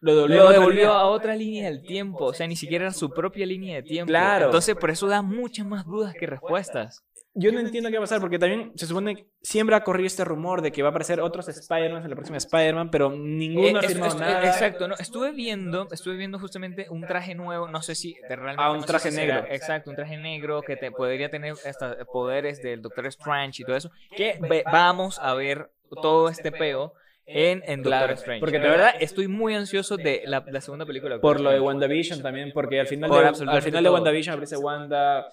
Lo 0.00 0.12
lo 0.12 0.20
devolvió, 0.28 0.48
devolvió 0.50 0.92
a 0.92 1.06
otra 1.06 1.34
línea 1.34 1.64
del 1.70 1.82
tiempo, 1.82 2.26
o 2.26 2.32
sea, 2.32 2.46
ni 2.46 2.54
siquiera 2.54 2.84
era 2.84 2.92
su 2.94 3.10
propia 3.10 3.44
línea 3.46 3.76
de 3.76 3.82
tiempo. 3.82 4.08
Claro. 4.10 4.46
Entonces, 4.46 4.76
por 4.76 4.90
eso 4.90 5.08
da 5.08 5.22
muchas 5.22 5.66
más 5.66 5.84
dudas 5.86 6.14
que 6.14 6.26
respuestas. 6.26 7.02
Yo 7.34 7.52
no 7.52 7.60
entiendo 7.60 7.88
qué 7.90 7.96
va 7.98 8.02
a 8.02 8.06
pasar, 8.06 8.20
porque 8.20 8.38
también 8.38 8.72
se 8.74 8.86
supone 8.86 9.14
que 9.14 9.26
siempre 9.42 9.76
ha 9.76 9.84
corrido 9.84 10.06
este 10.08 10.24
rumor 10.24 10.60
de 10.60 10.72
que 10.72 10.82
va 10.82 10.88
a 10.88 10.90
aparecer 10.90 11.20
otros 11.20 11.46
Spider-Man 11.48 12.02
en 12.02 12.10
la 12.10 12.16
próxima 12.16 12.36
Spider-Man, 12.38 12.90
pero 12.90 13.10
ninguno 13.10 13.78
ha 13.78 13.82
Eh, 13.82 13.86
es- 13.86 13.92
firmado 13.92 14.18
nada. 14.18 14.44
Exacto, 14.46 14.88
no, 14.88 14.94
estuve 14.96 15.30
viendo, 15.32 15.86
estuve 15.92 16.16
viendo 16.16 16.38
justamente 16.40 16.86
un 16.90 17.02
traje 17.06 17.34
nuevo, 17.36 17.68
no 17.68 17.80
sé 17.80 17.94
si 17.94 18.14
de 18.14 18.34
realmente 18.34 18.62
Ah, 18.64 18.70
un 18.70 18.76
no 18.78 18.82
sé 18.82 18.86
traje 18.88 19.10
si 19.10 19.16
será- 19.16 19.34
negro. 19.42 19.54
exacto, 19.54 19.90
un 19.90 19.96
traje 19.96 20.16
negro 20.16 20.62
que 20.62 20.76
te 20.76 20.90
podría 20.90 21.30
tener 21.30 21.52
hasta 21.64 22.04
poderes 22.06 22.60
del 22.60 22.82
Doctor 22.82 23.06
Strange 23.06 23.62
y 23.62 23.64
todo 23.66 23.76
eso, 23.76 23.90
que 24.16 24.38
ve- 24.40 24.64
vamos 24.64 25.18
a 25.20 25.34
ver 25.34 25.70
todo 26.02 26.28
este 26.30 26.50
peo 26.50 26.94
en, 27.26 27.62
en 27.66 27.82
Doctor 27.82 27.98
Claro, 28.00 28.14
Strange. 28.14 28.40
porque 28.40 28.58
de 28.58 28.68
verdad 28.68 28.94
estoy 29.00 29.28
muy 29.28 29.54
ansioso 29.54 29.96
de 29.96 30.22
la, 30.24 30.42
la 30.48 30.60
segunda 30.60 30.86
película. 30.86 31.20
Por 31.20 31.40
lo 31.40 31.50
de. 31.50 31.60
WandaVision 31.60 32.20
también, 32.22 32.50
porque 32.54 32.80
al 32.80 32.86
final, 32.86 33.10
Por 33.10 33.20
de, 33.22 33.28
absolutamente 33.28 33.66
al 33.66 33.70
final 33.70 33.84
de. 33.84 33.90
WandaVision 33.90 34.32
aparece 34.32 34.56
Wanda, 34.56 35.26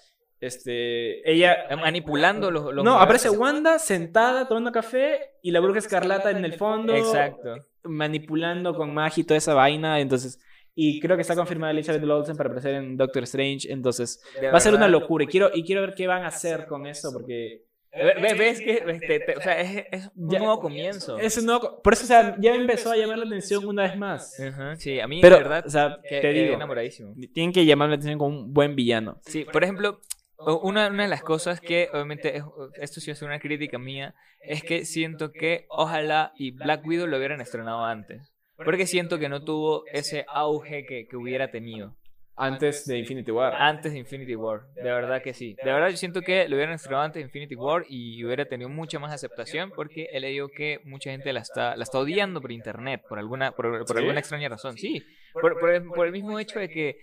este, 0.48 1.30
ella... 1.30 1.68
Manipulando 1.80 2.52
los, 2.52 2.74
los 2.74 2.84
No, 2.86 3.00
aparece. 3.00 3.30
Wanda 3.30 3.80
sentada 3.80 4.48
tomando 4.48 4.72
café 4.72 5.20
y 5.42 5.52
la 5.52 5.60
bruja 5.60 5.80
escarlata 5.80 6.32
en 6.32 6.44
el 6.46 6.54
fondo. 6.54 6.96
Exacto. 6.96 7.56
Manipulando 7.84 8.76
con 8.76 8.94
magia 8.94 9.22
y 9.22 9.24
toda 9.26 9.38
esa 9.38 9.54
vaina, 9.54 10.00
entonces... 10.00 10.40
Y 10.78 11.00
creo 11.00 11.16
que 11.16 11.22
está 11.22 11.36
confirmada 11.36 11.72
Elizabeth 11.72 12.04
Olsen 12.04 12.36
para 12.36 12.50
aparecer 12.50 12.76
en 12.76 12.98
Doctor 12.98 13.24
Strange, 13.24 13.72
entonces 13.72 14.22
De 14.42 14.52
va 14.52 14.58
a 14.58 14.60
ser 14.60 14.74
una 14.74 14.90
locura 14.90 15.24
y 15.24 15.28
quiero, 15.28 15.50
y 15.54 15.64
quiero 15.64 15.80
ver 15.80 15.94
qué 15.96 16.06
van 16.06 16.24
a 16.24 16.28
hacer 16.28 16.66
con 16.66 16.86
eso 16.86 17.14
porque 17.14 17.64
Ve- 17.94 18.14
ve- 18.22 18.34
¿Ves 18.34 18.60
que 18.60 18.84
este, 18.86 19.20
te- 19.22 19.38
o 19.38 19.42
sea, 19.42 19.58
es, 19.62 19.86
es 19.90 20.12
un 20.18 20.30
Ya- 20.30 20.40
nuevo 20.40 20.60
comienzo? 20.60 21.18
es 21.18 21.38
un 21.38 21.46
nuevo- 21.46 21.82
por 21.82 21.94
eso 21.94 22.04
o 22.04 22.08
sea, 22.08 22.36
ya 22.42 22.54
empezó 22.54 22.92
a 22.92 22.98
llamar 22.98 23.20
la 23.20 23.26
atención 23.26 23.66
una 23.66 23.84
vez 23.84 23.96
más. 23.98 24.38
Ajá, 24.38 24.76
sí, 24.76 25.00
a 25.00 25.08
mí 25.08 25.22
Pero, 25.22 25.38
de 25.38 25.44
verdad 25.44 25.64
o 25.66 25.70
sea, 25.70 25.98
que- 26.10 26.20
te 26.20 26.34
digo, 26.34 26.56
enamoradísimo. 26.56 27.14
tienen 27.34 27.54
que 27.54 27.66
llamar 27.66 27.88
la 27.88 27.96
atención 27.96 28.20
con 28.20 28.34
un 28.34 28.54
buen 28.54 28.76
villano. 28.76 29.18
Sí, 29.26 29.46
por 29.46 29.64
ejemplo, 29.64 30.02
una, 30.38 30.88
una 30.88 31.04
de 31.04 31.10
las 31.10 31.24
cosas 31.24 31.62
que 31.62 31.90
obviamente 31.94 32.38
es- 32.38 32.44
esto 32.80 33.00
sí 33.02 33.12
es 33.12 33.22
una 33.22 33.40
crítica 33.40 33.78
mía 33.80 34.14
es 34.42 34.64
que 34.64 34.86
siento 34.86 35.32
que 35.32 35.66
ojalá 35.70 36.34
y 36.36 36.52
Black 36.52 36.86
Widow 36.86 37.08
lo 37.08 37.18
hubieran 37.18 37.42
estrenado 37.42 37.84
antes. 37.86 38.32
Porque 38.58 38.86
siento 38.88 39.20
que 39.20 39.28
no 39.28 39.44
tuvo 39.44 39.84
ese 39.92 40.26
auge 40.30 40.86
que, 40.86 41.08
que 41.08 41.18
hubiera 41.18 41.52
tenido 41.52 41.96
Antes 42.38 42.86
de 42.86 42.98
Infinity 43.00 43.32
War. 43.32 43.54
antes 43.58 43.94
de 43.94 44.00
Infinity 44.00 44.36
War. 44.36 44.62
De 44.76 44.84
verdad 44.84 45.22
que 45.22 45.34
sí. 45.34 45.56
De 45.64 45.72
verdad 45.72 45.90
yo 45.90 45.96
siento 45.98 46.22
que 46.22 46.48
lo 46.50 46.56
hubieran 46.58 46.76
estrenado 46.76 47.04
antes 47.04 47.22
de 47.22 47.26
Infinity 47.28 47.56
War 47.56 47.86
y 47.90 48.24
hubiera 48.26 48.46
tenido 48.46 48.70
mucha 48.70 49.00
más 49.00 49.14
aceptación 49.14 49.72
porque 49.72 50.10
he 50.12 50.20
leído 50.20 50.50
que 50.50 50.80
mucha 50.86 51.12
gente 51.12 51.32
la 51.34 51.40
está, 51.40 51.76
la 51.78 51.84
está 51.84 51.98
odiando 52.00 52.42
por 52.42 52.52
internet 52.52 53.02
por 53.08 53.20
alguna, 53.20 53.52
por, 53.54 53.80
por 53.86 53.96
¿Sí? 53.96 53.98
alguna 54.04 54.20
extraña 54.20 54.50
razón. 54.50 54.78
Sí, 54.78 55.02
por, 55.34 55.58
por 55.60 55.70
el, 55.72 55.84
por 55.86 56.06
el 56.08 56.12
mismo 56.14 56.38
hecho 56.40 56.60
de 56.60 56.70
que 56.70 56.98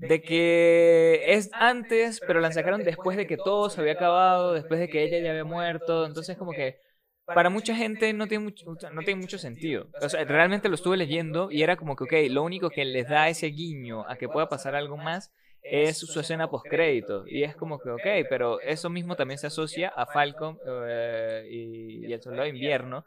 de 0.00 0.22
que 0.22 1.22
es 1.26 1.50
antes, 1.52 2.20
pero 2.26 2.40
la 2.40 2.52
sacaron 2.52 2.82
después 2.82 3.16
de 3.16 3.26
que 3.26 3.36
todo 3.36 3.68
se 3.68 3.80
había 3.80 3.92
acabado, 3.92 4.54
después 4.54 4.80
de 4.80 4.88
que 4.88 5.02
ella 5.02 5.18
ya 5.18 5.30
había 5.30 5.44
muerto, 5.44 6.06
entonces 6.06 6.36
como 6.36 6.52
que 6.52 6.78
para 7.26 7.50
mucha 7.50 7.74
gente 7.74 8.12
no 8.12 8.26
tiene 8.26 8.44
mucho, 8.44 8.64
no 8.92 9.02
tiene 9.02 9.20
mucho 9.20 9.38
sentido. 9.38 9.88
O 10.00 10.08
sea, 10.08 10.24
realmente 10.24 10.68
lo 10.68 10.74
estuve 10.74 10.96
leyendo 10.96 11.50
y 11.50 11.62
era 11.62 11.76
como 11.76 11.96
que, 11.96 12.04
ok, 12.04 12.30
lo 12.30 12.42
único 12.42 12.70
que 12.70 12.84
les 12.84 13.08
da 13.08 13.28
ese 13.28 13.48
guiño 13.48 14.08
a 14.08 14.16
que 14.16 14.28
pueda 14.28 14.48
pasar 14.48 14.74
algo 14.74 14.96
más 14.96 15.32
es 15.62 15.98
su 15.98 16.18
escena 16.18 16.48
post 16.48 16.66
crédito 16.68 17.24
y 17.26 17.42
es 17.44 17.54
como 17.54 17.78
que, 17.78 17.90
ok, 17.90 18.26
pero 18.28 18.60
eso 18.60 18.88
mismo 18.88 19.14
también 19.14 19.38
se 19.38 19.48
asocia 19.48 19.92
a 19.94 20.06
Falcon 20.06 20.58
eh, 20.66 21.46
y, 21.50 22.06
y 22.06 22.12
el 22.12 22.22
Soldado 22.22 22.44
de 22.44 22.50
Invierno. 22.50 23.04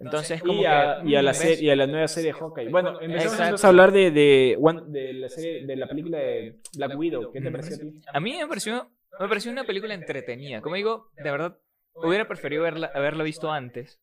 Entonces, 0.00 0.40
como 0.42 0.62
Y 0.62 0.64
a, 0.66 1.00
que, 1.02 1.10
y, 1.10 1.14
a 1.16 1.22
la 1.22 1.30
¿ves? 1.32 1.38
serie, 1.38 1.64
y 1.64 1.70
a 1.70 1.76
la 1.76 1.86
nueva 1.86 2.08
serie 2.08 2.32
de 2.32 2.38
Hawkeye. 2.38 2.68
Bueno, 2.68 3.00
empezamos 3.00 3.64
a 3.64 3.68
hablar 3.68 3.92
de, 3.92 4.10
de, 4.10 4.58
de 4.88 5.12
la 5.14 5.28
serie, 5.28 5.66
de 5.66 5.76
la 5.76 5.88
película 5.88 6.18
de 6.18 6.54
Black 6.76 6.96
Widow. 6.98 7.32
¿Qué 7.32 7.40
te 7.40 7.50
pareció 7.50 7.76
a 7.76 7.78
ti? 7.80 8.00
A 8.12 8.20
mí 8.20 8.36
me 8.36 8.46
pareció, 8.46 8.90
me 9.18 9.28
pareció 9.28 9.50
una 9.50 9.64
película 9.64 9.94
entretenida. 9.94 10.60
Como 10.60 10.76
digo, 10.76 11.10
de 11.18 11.30
verdad, 11.30 11.58
hubiera 11.94 12.28
preferido 12.28 12.62
verla, 12.62 12.90
haberla 12.94 13.24
visto 13.24 13.50
antes. 13.50 13.98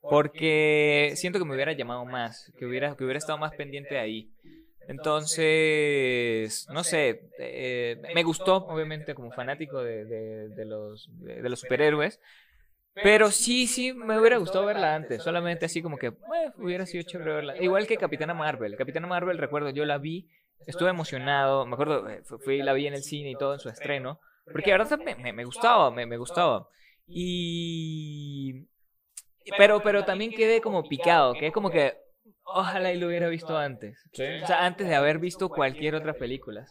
Porque 0.00 1.12
siento 1.16 1.38
que 1.38 1.44
me 1.46 1.54
hubiera 1.54 1.72
llamado 1.72 2.04
más, 2.04 2.52
que 2.58 2.66
hubiera, 2.66 2.94
que 2.94 3.04
hubiera 3.04 3.18
estado 3.18 3.38
más 3.38 3.52
pendiente 3.52 3.94
de 3.94 4.00
ahí. 4.00 4.30
Entonces, 4.86 6.66
no 6.70 6.84
sé, 6.84 7.22
eh, 7.38 7.96
me 8.14 8.22
gustó, 8.22 8.56
obviamente, 8.66 9.14
como 9.14 9.30
fanático 9.32 9.82
de, 9.82 10.04
de- 10.04 10.48
de 10.50 10.64
los, 10.66 11.08
de, 11.20 11.40
de 11.42 11.48
los 11.48 11.60
superhéroes. 11.60 12.20
Pero 13.02 13.30
sí, 13.30 13.66
sí, 13.66 13.92
me 13.92 14.18
hubiera 14.18 14.36
gustado 14.38 14.66
verla 14.66 14.94
antes. 14.94 15.22
Solamente 15.22 15.66
así 15.66 15.82
como 15.82 15.98
que, 15.98 16.06
eh, 16.08 16.14
hubiera 16.58 16.86
sido 16.86 17.02
chévere 17.02 17.32
verla. 17.32 17.56
Igual 17.60 17.86
que 17.86 17.96
Capitana 17.98 18.34
Marvel. 18.34 18.76
Capitana 18.76 19.06
Marvel, 19.06 19.38
recuerdo, 19.38 19.70
yo 19.70 19.84
la 19.84 19.98
vi, 19.98 20.28
estuve 20.66 20.90
emocionado. 20.90 21.66
Me 21.66 21.74
acuerdo, 21.74 22.08
eh, 22.08 22.22
fu- 22.24 22.38
fui, 22.38 22.62
la 22.62 22.72
vi 22.72 22.86
en 22.86 22.94
el 22.94 23.02
cine 23.02 23.30
y 23.32 23.36
todo 23.36 23.54
en 23.54 23.60
su 23.60 23.68
estreno. 23.68 24.20
Porque 24.52 24.70
la 24.70 24.78
verdad 24.78 24.98
me, 24.98 25.14
me, 25.16 25.32
me 25.32 25.44
gustaba, 25.44 25.90
me, 25.90 26.06
me 26.06 26.16
gustaba. 26.16 26.68
Y... 27.06 28.66
Pero, 29.58 29.82
pero 29.82 30.04
también 30.04 30.32
quedé 30.32 30.60
como 30.60 30.88
picado, 30.88 31.34
quedé 31.34 31.52
como 31.52 31.70
que 31.70 31.94
ojalá 32.44 32.92
y 32.92 32.98
lo 32.98 33.08
hubiera 33.08 33.28
visto 33.28 33.56
antes. 33.56 33.98
O 34.12 34.16
sea, 34.46 34.64
antes 34.64 34.88
de 34.88 34.94
haber 34.94 35.18
visto 35.18 35.48
cualquier 35.50 35.94
otra 35.94 36.14
película. 36.14 36.64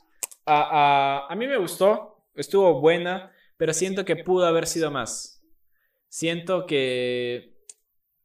A, 0.45 1.25
a, 1.27 1.31
a 1.31 1.35
mí 1.35 1.47
me 1.47 1.57
gustó, 1.57 2.17
estuvo 2.35 2.79
buena, 2.81 3.31
pero 3.57 3.73
siento 3.73 4.05
que 4.05 4.15
pudo 4.15 4.45
haber 4.47 4.65
sido 4.67 4.89
más. 4.91 5.42
Siento 6.13 6.67
que 6.67 7.55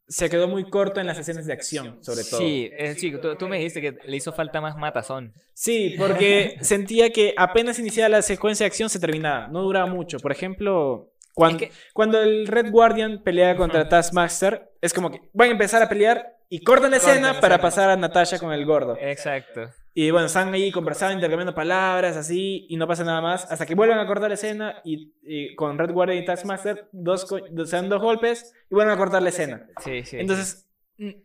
se 0.06 0.28
quedó 0.28 0.46
muy 0.46 0.68
corto 0.68 1.00
en 1.00 1.06
las 1.06 1.18
escenas 1.18 1.46
de 1.46 1.54
acción, 1.54 2.04
sobre 2.04 2.22
todo. 2.22 2.38
Sí, 2.38 2.68
eh, 2.70 2.94
sí 2.98 3.10
tú, 3.12 3.34
tú 3.36 3.48
me 3.48 3.56
dijiste 3.56 3.80
que 3.80 3.96
le 4.04 4.14
hizo 4.14 4.30
falta 4.30 4.60
más 4.60 4.76
matazón. 4.76 5.32
Sí, 5.54 5.94
porque 5.96 6.58
sentía 6.60 7.10
que 7.10 7.32
apenas 7.34 7.78
iniciaba 7.78 8.10
la 8.10 8.20
secuencia 8.20 8.64
de 8.64 8.68
acción 8.68 8.90
se 8.90 9.00
terminaba, 9.00 9.48
no 9.48 9.62
duraba 9.62 9.86
mucho. 9.86 10.18
Por 10.18 10.32
ejemplo, 10.32 11.14
cuando, 11.38 11.64
Es 11.64 11.70
que- 11.70 11.76
cuando 11.92 12.20
el 12.22 12.46
Red 12.46 12.70
Guardian 12.70 13.22
pelea 13.22 13.56
contra 13.56 13.88
Taskmaster, 13.88 14.70
es 14.80 14.92
como 14.92 15.10
que 15.10 15.20
van 15.32 15.48
a 15.48 15.52
empezar 15.52 15.82
a 15.82 15.88
pelear 15.88 16.36
y 16.48 16.62
cortan 16.64 16.90
la 16.90 16.98
Cortan 16.98 17.10
escena 17.14 17.32
la 17.34 17.40
para 17.40 17.54
escena. 17.56 17.62
pasar 17.62 17.90
a 17.90 17.96
Natasha 17.96 18.38
con 18.38 18.52
el 18.52 18.64
gordo. 18.64 18.96
Exacto. 19.00 19.70
Y 19.94 20.10
bueno, 20.12 20.26
están 20.26 20.52
ahí 20.54 20.70
conversando, 20.70 21.14
intercambiando 21.14 21.54
palabras, 21.54 22.16
así, 22.16 22.66
y 22.68 22.76
no 22.76 22.86
pasa 22.86 23.02
nada 23.02 23.20
más, 23.20 23.50
hasta 23.50 23.66
que 23.66 23.74
vuelven 23.74 23.98
a 23.98 24.06
cortar 24.06 24.28
la 24.28 24.34
escena 24.34 24.76
y, 24.84 25.12
y 25.22 25.54
con 25.56 25.76
Red 25.76 25.90
Guardian 25.92 26.22
y 26.22 26.24
Taskmaster, 26.24 26.88
dos, 26.92 27.24
co- 27.24 27.40
se 27.66 27.76
dan 27.76 27.88
dos 27.88 28.00
golpes 28.00 28.54
y 28.70 28.74
vuelven 28.74 28.94
a 28.94 28.96
cortar 28.96 29.22
la 29.22 29.30
escena. 29.30 29.66
Sí, 29.82 30.04
sí. 30.04 30.18
Entonces, 30.20 30.67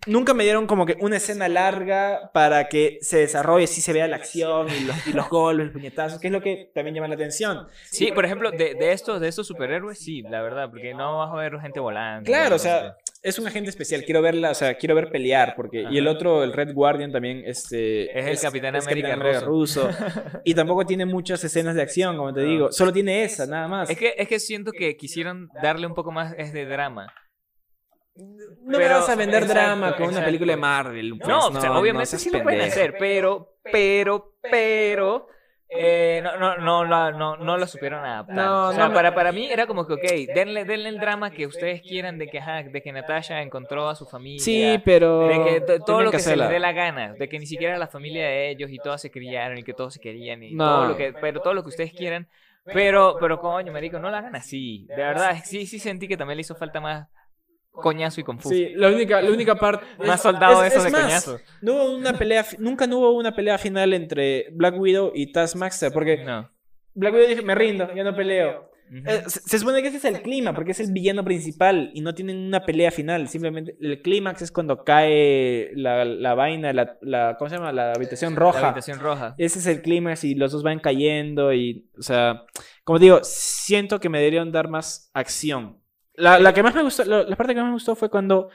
nunca 0.08 0.34
me 0.34 0.44
dieron 0.44 0.68
como 0.68 0.86
que 0.86 0.98
una 1.00 1.18
escena 1.18 1.50
larga 1.50 2.32
para 2.34 2.70
que 2.70 3.00
se 3.02 3.18
desarrolle, 3.18 3.66
así 3.66 3.82
se 3.82 3.92
vea 3.92 4.08
la 4.08 4.18
acción 4.18 4.68
y 4.70 4.86
los, 4.86 5.08
y 5.08 5.14
los 5.14 5.30
golpes, 5.30 5.66
los 5.66 5.74
puñetazos, 5.74 6.20
que 6.20 6.28
es 6.28 6.34
lo 6.34 6.42
que 6.42 6.72
también 6.74 6.96
llama 6.96 7.08
la 7.08 7.16
atención. 7.16 7.68
Sí, 7.90 8.12
por 8.12 8.26
ejemplo, 8.26 8.52
de, 8.52 8.76
de 8.76 8.92
estos 8.92 9.20
de 9.20 9.28
estos 9.28 9.48
superhéroes, 9.48 10.00
sí, 10.00 10.22
la 10.22 10.42
verdad, 10.42 10.70
porque 10.70 10.94
no 10.94 11.18
vas 11.18 11.32
a 11.32 11.36
ver 11.36 11.60
gente 11.60 11.80
volando. 11.80 12.26
Claro, 12.26 12.56
o 12.56 12.60
sea, 12.60 12.98
es 13.24 13.40
un 13.40 13.48
agente 13.48 13.70
especial, 13.70 14.04
quiero 14.04 14.22
verla, 14.22 14.52
o 14.52 14.54
sea, 14.54 14.76
quiero 14.76 14.96
ver 14.96 15.10
pelear, 15.10 15.56
porque, 15.56 15.86
y 15.90 15.98
el 15.98 16.08
otro, 16.08 16.44
el 16.44 16.54
Red 16.54 16.74
Guardian 16.74 17.12
también, 17.12 17.44
este... 17.46 18.18
Es 18.18 18.28
el 18.28 18.40
Capitán 18.40 18.76
América 18.76 19.16
ruso. 19.42 19.90
y 20.44 20.54
tampoco 20.54 20.86
tiene 20.86 21.06
muchas 21.06 21.44
escenas 21.44 21.76
de 21.76 21.82
acción, 21.82 22.18
como 22.18 22.34
te 22.34 22.44
digo, 22.44 22.72
solo 22.72 22.92
tiene 22.92 23.24
esa, 23.24 23.48
nada 23.48 23.68
más. 23.68 23.90
Es 23.90 23.98
que, 23.98 24.14
es 24.18 24.28
que 24.28 24.40
siento 24.40 24.72
que 24.72 24.98
quisieron 24.98 25.50
darle 25.62 25.88
un 25.88 25.94
poco 25.94 26.12
más 26.12 26.36
es 26.38 26.54
de 26.54 26.66
drama. 26.66 27.14
No 28.16 28.78
me 28.78 28.78
pero- 28.78 28.96
vas 29.00 29.10
a 29.10 29.16
vender 29.16 29.44
exacto, 29.44 29.60
drama 29.62 29.92
con 29.94 30.02
una 30.04 30.06
exacto. 30.12 30.26
película 30.28 30.54
de 30.54 30.58
Marvel. 30.58 31.18
pues, 31.18 31.28
No, 31.28 31.48
o 31.48 31.62
sea, 31.62 31.78
obviamente 31.78 32.06
seas 32.08 32.22
sí 32.22 32.30
lo 32.30 32.44
pueden 32.44 32.62
hacer, 32.62 32.96
pero, 33.00 33.56
pero, 33.72 34.36
pero, 34.52 35.28
eh, 35.76 36.22
no, 36.24 36.38
no, 36.38 36.58
no, 36.58 36.86
la- 36.86 37.12
no, 37.12 37.36
no 37.38 37.58
lo 37.58 37.66
supieron 37.66 38.06
adaptar. 38.06 38.36
No, 38.36 38.68
o 38.68 38.72
sea, 38.74 38.84
no 38.84 38.90
me- 38.90 38.96
para, 38.96 39.16
para 39.16 39.32
mí 39.32 39.48
era 39.50 39.66
como 39.66 39.88
que, 39.88 39.94
ok, 39.94 40.34
denle, 40.36 40.66
denle 40.66 40.90
el 40.90 41.00
drama 41.00 41.32
que 41.32 41.48
ustedes 41.48 41.82
quieran 41.82 42.20
de 42.20 42.28
que, 42.28 42.38
ajá, 42.38 42.62
de 42.62 42.82
que 42.84 42.92
Natasha 42.92 43.42
encontró 43.42 43.90
a 43.90 43.96
su 43.96 44.06
familia. 44.06 44.40
Sí, 44.44 44.80
pero... 44.86 45.28
De 45.28 45.44
que 45.44 45.62
to- 45.62 45.80
todo 45.80 46.04
lo 46.04 46.12
que, 46.12 46.20
se 46.20 46.30
hacerla. 46.30 46.44
les 46.46 46.54
dé 46.54 46.60
la 46.60 46.74
gana, 46.74 47.14
de 47.14 47.28
que 47.28 47.40
ni 47.40 47.48
siquiera 47.48 47.78
la 47.80 47.88
familia 47.88 48.26
de 48.28 48.52
ellos 48.52 48.70
y 48.70 48.78
todas 48.78 49.02
se 49.02 49.10
criaron 49.10 49.58
y 49.58 49.64
que 49.64 49.74
todos 49.74 49.96
se 49.96 50.00
querían 50.00 50.44
y 50.44 50.54
No. 50.54 50.66
todo 50.66 50.86
lo 50.90 50.98
que, 50.98 51.14
pero 51.14 51.42
todo 51.42 51.56
lo 51.56 51.64
que 51.64 51.70
ustedes 51.70 51.92
quieran, 51.94 52.28
pero, 52.66 53.18
pero 53.20 53.40
coño, 53.40 53.74
marico, 53.74 53.98
no 53.98 54.12
la 54.12 54.20
hagan 54.20 54.36
así, 54.36 54.86
de 54.88 54.96
verdad, 54.96 55.36
sí, 55.44 55.66
sí 55.66 55.80
sentí 55.80 56.08
que 56.08 56.16
también 56.16 56.38
le 56.38 56.42
hizo 56.42 56.54
falta 56.56 56.80
más 56.80 57.08
coñazo 57.74 58.22
y 58.22 58.24
confuso. 58.24 58.56
Sí, 58.56 58.70
la 58.76 58.88
única, 58.90 59.22
la 59.22 59.32
única 59.32 59.56
parte... 59.56 59.84
Más 60.06 60.22
soldado 60.22 60.62
de 60.62 60.68
es- 60.68 60.74
esos 60.74 60.86
es 60.86 60.92
de 60.92 60.98
más, 60.98 61.06
coñazo. 61.08 61.40
No 61.62 61.74
hubo 61.74 61.96
una 61.98 62.14
pelea, 62.14 62.46
nunca 62.60 62.88
no 62.88 63.00
hubo 63.00 63.12
una 63.18 63.36
pelea 63.36 63.58
final 63.58 63.94
entre 63.94 64.48
Black 64.54 64.80
Widow 64.80 65.12
y 65.14 65.32
Taskmaster, 65.32 65.92
porque 65.92 66.24
No. 66.24 66.50
Black 66.94 67.14
Widow 67.14 67.28
dijo, 67.28 67.42
me 67.44 67.56
rindo, 67.56 67.90
ya 67.96 68.04
no 68.04 68.16
peleo. 68.16 68.70
Ujú. 68.90 68.98
Eh, 69.10 69.24
se, 69.26 69.40
se 69.40 69.58
supone 69.60 69.82
que 69.82 69.88
ese 69.88 69.98
es 69.98 70.06
el 70.06 70.22
clima, 70.22 70.54
porque 70.54 70.72
es 70.72 70.80
el 70.80 70.92
villano 70.92 71.24
principal 71.24 71.90
y 71.96 72.02
no 72.02 72.14
tienen 72.14 72.38
una 72.38 72.64
pelea 72.64 72.92
final. 72.92 73.28
Simplemente 73.28 73.76
el 73.82 74.02
clímax 74.04 74.44
es 74.44 74.52
cuando 74.52 74.84
cae 74.84 75.72
la, 75.74 76.06
la 76.06 76.36
vaina, 76.36 76.72
la, 76.74 76.98
la- 77.02 77.36
¿cómo 77.40 77.50
se 77.50 77.56
llama? 77.56 77.72
La 77.72 77.94
habitación 77.94 78.36
roja. 78.36 78.62
La 78.62 78.68
habitación 78.68 79.00
roja. 79.00 79.34
Ese 79.40 79.58
es 79.60 79.66
el 79.66 79.82
clímax 79.82 80.24
y 80.26 80.36
los 80.36 80.52
dos 80.52 80.62
van 80.62 80.80
cayendo 80.80 81.54
y, 81.54 81.90
o 81.98 82.04
sea, 82.04 82.44
como 82.84 83.00
digo, 83.00 83.20
siento 83.24 84.00
que 84.00 84.10
me 84.10 84.20
deberían 84.20 84.52
dar 84.52 84.68
más 84.68 85.10
acción. 85.16 85.80
La, 86.16 86.40
la 86.40 86.54
que 86.54 86.62
más 86.64 86.76
me 86.76 86.84
gustó, 86.84 87.04
la, 87.06 87.24
la 87.24 87.36
parte 87.36 87.54
que 87.54 87.60
más 87.62 87.68
me 87.70 87.74
gustó 87.74 87.96
fue 87.96 88.10
cuando, 88.10 88.50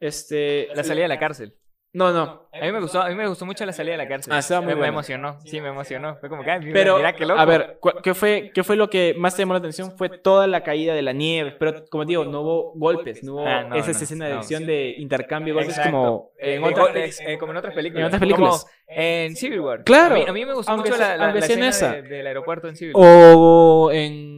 este... 0.00 0.68
La 0.74 0.84
salida 0.84 1.04
de 1.04 1.08
la 1.08 1.18
cárcel. 1.18 1.54
No, 1.92 2.10
no. 2.12 2.48
A 2.52 2.60
mí 2.64 2.72
me 2.72 2.80
gustó, 2.80 3.00
a 3.00 3.08
mí 3.08 3.14
me 3.14 3.28
gustó 3.28 3.46
mucho 3.46 3.64
la 3.64 3.72
salida 3.72 3.92
de 3.92 3.98
la 3.98 4.08
cárcel. 4.08 4.32
Ah, 4.32 4.40
estaba 4.40 4.60
muy 4.62 4.74
me, 4.74 4.88
emocionó, 4.88 5.38
sí, 5.44 5.60
me 5.60 5.68
emocionó. 5.68 6.16
Fue 6.16 6.28
como 6.28 6.42
que, 6.42 6.50
ay, 6.50 6.58
mira, 6.58 6.72
Pero, 6.72 6.96
mira 6.96 7.12
qué 7.14 7.24
loco. 7.24 7.38
a 7.38 7.44
ver, 7.44 7.78
¿qué 8.02 8.14
fue, 8.14 8.50
¿qué 8.52 8.64
fue 8.64 8.74
lo 8.74 8.90
que 8.90 9.14
más 9.16 9.36
te 9.36 9.42
llamó 9.42 9.52
la 9.52 9.60
atención? 9.60 9.96
Fue 9.96 10.08
toda 10.08 10.48
la 10.48 10.64
caída 10.64 10.92
de 10.92 11.02
la 11.02 11.12
nieve. 11.12 11.52
Pero, 11.56 11.84
como 11.88 12.04
digo, 12.04 12.24
no 12.24 12.40
hubo 12.40 12.72
golpes, 12.74 13.22
no 13.22 13.34
hubo 13.34 13.46
Ah, 13.46 13.62
no, 13.62 13.76
esa 13.76 13.92
no, 13.92 13.98
escena 13.98 14.26
de 14.26 14.32
no. 14.32 14.38
acción 14.40 14.66
de 14.66 14.96
intercambio 14.98 15.54
de 15.54 15.60
golpes 15.60 15.76
Exacto. 15.78 15.96
como 15.96 16.30
Eh, 16.40 16.54
en 16.56 16.64
eh, 16.64 16.66
otras 16.66 17.20
eh, 17.20 17.38
como 17.38 17.52
en 17.52 17.58
otras 17.58 17.74
películas. 17.74 18.00
en 18.00 18.06
otras 18.06 18.20
películas. 18.20 18.60
Como 18.64 18.72
en 18.88 19.36
Civil 19.36 19.60
War. 19.60 19.84
Claro, 19.84 20.16
A 20.16 20.18
mí, 20.18 20.24
a 20.26 20.32
mí 20.32 20.44
me 20.46 20.54
gustó 20.54 20.72
aunque 20.72 20.90
mucho 20.90 21.00
sea- 21.00 21.16
la, 21.16 21.32
la, 21.32 21.38
escena 21.38 21.68
esa. 21.68 21.92
de- 21.92 22.02
del 22.02 22.26
aeropuerto 22.26 22.66
en 22.66 22.74
Civil 22.74 22.94
War. 22.96 23.08
O 23.36 23.92
en 23.92 24.33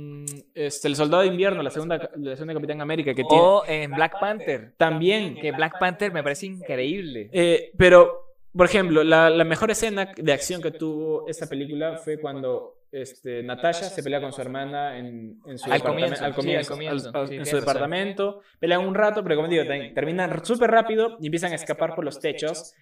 este, 0.57 0.89
El 0.89 0.97
Soldado 0.97 1.23
de 1.23 1.29
Invierno, 1.29 1.63
la 1.63 1.71
segunda, 1.71 2.11
la 2.17 2.35
segunda 2.35 2.55
Capitán 2.55 2.81
América, 2.81 3.15
que 3.15 3.23
tiene 3.25 3.43
O 3.43 3.63
en 3.67 3.91
Black 3.93 4.19
Panther. 4.19 4.73
también. 4.77 5.35
Que 5.37 5.53
Black 5.53 5.79
Panther 5.79 6.13
me 6.13 6.23
parece 6.23 6.47
increíble. 6.47 7.29
Eh, 7.33 7.71
pero, 7.79 8.33
por 8.53 8.67
ejemplo, 8.67 9.05
la, 9.05 9.31
la 9.31 9.45
mejor 9.45 9.71
escena 9.71 10.13
de 10.17 10.33
acción 10.33 10.61
que 10.63 10.71
tuvo 10.73 11.29
esta 11.29 11.47
película 11.47 11.99
fue 11.99 12.19
cuando 12.19 12.73
este, 12.91 13.43
Natasha 13.43 13.85
se 13.85 14.03
pelea 14.03 14.21
con 14.21 14.33
su 14.33 14.41
hermana 14.41 14.97
en, 14.97 15.41
en 15.47 15.59
su 15.59 15.71
Al 15.71 15.79
departamento. 15.79 15.85
comienzo, 16.17 16.25
al 16.25 16.33
sí, 16.33 16.37
comienzo, 16.37 16.73
al 16.73 16.79
comienzo, 16.79 17.11
al- 17.15 17.29
sí, 17.29 17.35
en 17.37 17.47
su 17.47 17.57
departamento. 17.57 18.41
Pelean 18.59 18.87
un 18.87 18.95
rato, 18.95 19.23
pero 19.23 19.37
como 19.37 19.49
digo, 19.49 19.65
terminan 19.95 20.43
súper 20.45 20.71
rápido 20.71 21.19
y 21.21 21.27
empiezan 21.27 21.53
a 21.53 21.57
escapar 21.57 21.95
por 21.95 22.05
los 22.05 22.19
techos. 22.21 22.75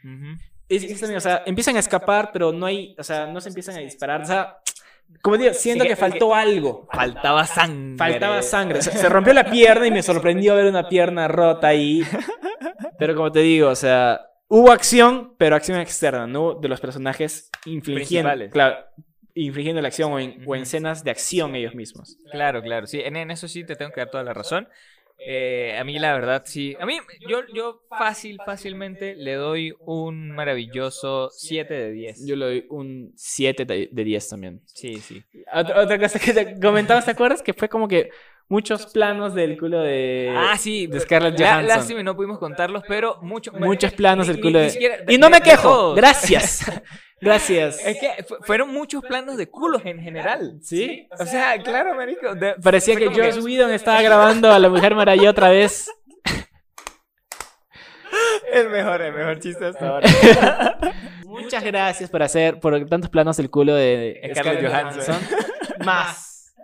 Es- 0.68 0.84
es 0.84 1.00
también, 1.00 1.18
o 1.18 1.20
sea, 1.20 1.42
empiezan 1.44 1.76
a 1.76 1.80
escapar, 1.80 2.30
pero 2.32 2.52
no 2.52 2.66
hay, 2.66 2.94
o 2.98 3.02
sea, 3.02 3.26
no 3.26 3.40
se 3.40 3.48
empiezan 3.48 3.76
a 3.76 3.80
disparar. 3.80 4.22
O 4.22 4.24
sea, 4.26 4.58
como 5.22 5.36
digo, 5.38 5.54
siento 5.54 5.84
Sí, 5.84 5.88
que 5.88 5.94
que- 5.94 6.00
faltó 6.00 6.34
algo. 6.34 6.86
Faltaba 6.92 7.46
sangre. 7.46 7.96
Faltaba 7.96 8.42
sangre. 8.42 8.82
Se, 8.82 8.90
se 8.92 9.08
rompió 9.08 9.32
la 9.32 9.50
pierna 9.50 9.86
y 9.86 9.90
me 9.90 10.02
sorprendió 10.02 10.54
ver 10.54 10.66
una 10.66 10.88
pierna 10.88 11.28
rota 11.28 11.68
ahí. 11.68 12.02
Pero 12.98 13.14
como 13.14 13.32
te 13.32 13.40
digo, 13.40 13.68
o 13.70 13.74
sea, 13.74 14.20
hubo 14.48 14.70
acción, 14.70 15.34
pero 15.38 15.56
acción 15.56 15.80
externa, 15.80 16.26
¿no? 16.26 16.54
De 16.54 16.68
los 16.68 16.80
personajes 16.80 17.50
infligiendo, 17.64 18.30
claro, 18.50 18.76
infligiendo 19.34 19.82
la 19.82 19.88
acción 19.88 20.12
o 20.12 20.18
en, 20.20 20.30
o 20.46 20.54
en 20.54 20.60
Ujú. 20.60 20.62
escenas 20.62 21.02
de 21.02 21.10
acción 21.10 21.54
ellos 21.56 21.74
mismos. 21.74 22.16
Claro, 22.30 22.62
claro, 22.62 22.86
sí, 22.86 23.00
en, 23.00 23.16
en 23.16 23.30
eso 23.30 23.48
sí 23.48 23.64
te 23.64 23.74
tengo 23.76 23.90
que 23.92 24.00
dar 24.00 24.10
toda 24.10 24.22
la 24.22 24.32
razón. 24.32 24.68
Eh, 25.18 25.76
a 25.78 25.84
mí 25.84 25.98
la 25.98 26.12
verdad 26.12 26.42
sí, 26.44 26.76
a 26.78 26.84
mí 26.84 26.98
yo, 27.28 27.40
yo 27.54 27.80
fácil, 27.88 28.38
fácilmente 28.44 29.14
le 29.14 29.34
doy 29.34 29.74
un 29.80 30.30
maravilloso 30.32 31.30
7 31.30 31.72
de 31.72 31.92
10. 31.92 32.26
Yo 32.26 32.36
le 32.36 32.44
doy 32.44 32.66
un 32.68 33.12
7 33.16 33.64
de 33.64 33.88
de 33.90 34.04
10 34.04 34.28
también. 34.28 34.60
Sí, 34.66 34.96
sí. 34.96 35.22
Otra, 35.52 35.80
otra 35.80 35.98
cosa 35.98 36.18
que 36.18 36.32
te 36.32 36.60
comentabas, 36.60 37.04
¿te 37.04 37.12
acuerdas? 37.12 37.42
Que 37.42 37.54
fue 37.54 37.68
como 37.68 37.88
que 37.88 38.10
muchos 38.48 38.86
planos 38.86 39.34
del 39.34 39.58
culo 39.58 39.80
de, 39.80 40.34
Ah, 40.36 40.56
sí, 40.58 40.86
de 40.86 41.00
Scarlett 41.00 41.38
Johansson. 41.38 41.66
Lástima 41.66 42.02
no 42.02 42.14
pudimos 42.14 42.38
contarlos, 42.38 42.82
pero 42.86 43.18
mucho, 43.22 43.52
Muchos 43.52 43.92
planos 43.92 44.26
del 44.26 44.40
culo 44.40 44.58
de... 44.58 45.04
Y 45.08 45.18
no 45.18 45.30
me 45.30 45.40
quejo. 45.40 45.94
Gracias. 45.94 46.70
Gracias. 47.24 47.84
Es 47.84 47.98
que 47.98 48.24
fu- 48.24 48.36
fueron 48.42 48.72
muchos 48.72 49.02
planos 49.02 49.36
de 49.36 49.48
culos 49.48 49.82
en 49.84 50.00
general. 50.00 50.58
¿Sí? 50.62 51.08
O 51.18 51.24
sea, 51.26 51.58
claro, 51.62 51.94
marico. 51.94 52.34
de- 52.34 52.54
Parecía 52.62 52.96
que 52.96 53.06
Joss 53.08 53.42
Whedon 53.44 53.72
estaba 53.72 54.00
grabando 54.02 54.50
a 54.52 54.58
la 54.58 54.68
Mujer 54.68 54.94
Maravilla 54.94 55.30
otra 55.30 55.50
vez. 55.50 55.90
El 58.52 58.70
mejor, 58.70 59.02
el 59.02 59.12
mejor 59.12 59.40
chiste 59.40 59.66
hasta 59.66 59.88
ahora. 59.88 60.08
Muchas 61.24 61.64
gracias 61.64 62.08
por 62.08 62.22
hacer 62.22 62.60
por 62.60 62.86
tantos 62.88 63.10
planos 63.10 63.36
del 63.36 63.50
culo 63.50 63.74
de 63.74 64.20
Scarlett 64.32 64.64
Johansson. 64.68 65.16
Más. 65.84 66.54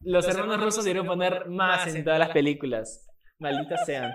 Los 0.00 0.26
hermanos 0.26 0.62
rusos 0.62 0.84
deberían 0.84 1.06
poner 1.06 1.46
más 1.48 1.94
en 1.94 2.02
todas 2.02 2.18
las 2.18 2.30
películas. 2.30 3.06
Malditas 3.38 3.84
sean. 3.84 4.14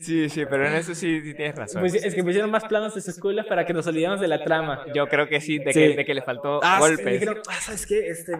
Sí, 0.00 0.28
sí, 0.28 0.44
pero 0.48 0.66
en 0.66 0.74
eso 0.74 0.94
sí, 0.94 1.20
sí 1.22 1.34
tienes 1.34 1.56
razón. 1.56 1.80
Pues 1.80 1.94
es 1.94 2.14
que 2.14 2.22
pusieron 2.22 2.50
más 2.50 2.64
planos 2.64 2.94
de 2.94 3.00
sus 3.00 3.18
culos 3.18 3.44
para 3.46 3.64
que 3.66 3.72
nos 3.72 3.86
olvidemos 3.86 4.20
de 4.20 4.28
la 4.28 4.42
trama. 4.44 4.84
Yo 4.94 5.06
creo 5.08 5.28
que 5.28 5.40
sí, 5.40 5.58
de, 5.58 5.72
Sí. 5.72 5.80
Que, 5.80 5.96
de 5.96 6.04
que 6.04 6.14
le 6.14 6.22
faltó 6.22 6.60
Ah, 6.62 6.78
golpes. 6.78 7.20
sí, 7.22 7.28
ah, 7.48 7.60
¿sabes 7.60 7.86
qué? 7.86 8.08
Este, 8.08 8.32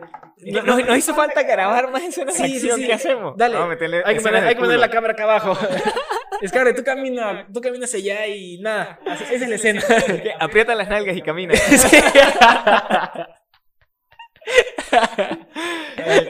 No, 0.52 0.62
no- 0.62 0.78
no 0.78 0.96
hizo 0.96 1.14
falta 1.14 1.42
grabar 1.42 1.90
más 1.90 2.02
escenas 2.04 2.36
de 2.38 2.44
Sí, 2.46 2.50
sí, 2.50 2.56
acción. 2.66 2.80
sí. 2.80 2.86
¿Qué 2.86 2.92
hacemos? 2.92 3.36
Dale, 3.36 3.56
hay 3.56 3.68
que 3.68 3.76
poner, 3.76 4.42
de 4.42 4.48
hay 4.48 4.54
que 4.54 4.60
poner 4.60 4.76
culo. 4.76 4.76
la 4.76 4.90
cámara 4.90 5.12
acá 5.14 5.24
abajo. 5.24 5.56
Scarlett, 6.46 6.76
tú 6.76 6.84
camina, 6.84 7.46
tú 7.52 7.60
caminas 7.62 7.92
allá 7.94 8.26
y 8.26 8.58
nada. 8.58 8.98
Esa 9.06 9.32
es 9.34 9.48
la 9.48 9.54
escena. 9.54 9.82
Aprieta 10.40 10.74
las 10.74 10.88
nalgas 10.88 11.16
y 11.16 11.22
camina. 11.22 11.54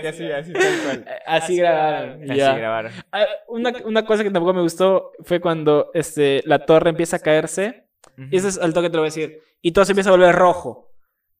Así, 0.08 0.30
así, 0.30 0.52
tal 0.52 0.80
cual. 0.84 1.06
Así 1.26 1.56
grabaron. 1.56 2.22
Así 2.30 2.38
grabaron. 2.40 2.92
Ah, 3.12 3.26
Una, 3.48 3.72
una 3.84 4.04
cosa 4.04 4.22
que 4.22 4.30
tampoco 4.30 4.54
me 4.54 4.62
gustó 4.62 5.12
fue 5.24 5.40
cuando 5.40 5.90
este, 5.94 6.42
la 6.46 6.60
torre 6.64 6.90
empieza 6.90 7.16
a 7.16 7.20
caerse. 7.20 7.88
Y 8.30 8.36
eso 8.36 8.48
es 8.48 8.58
al 8.58 8.72
toque 8.72 8.88
te 8.88 8.96
lo 8.96 9.02
voy 9.02 9.08
a 9.08 9.12
decir. 9.12 9.40
Y 9.60 9.72
todo 9.72 9.84
se 9.84 9.92
empieza 9.92 10.10
a 10.10 10.12
volver 10.12 10.34
rojo. 10.34 10.84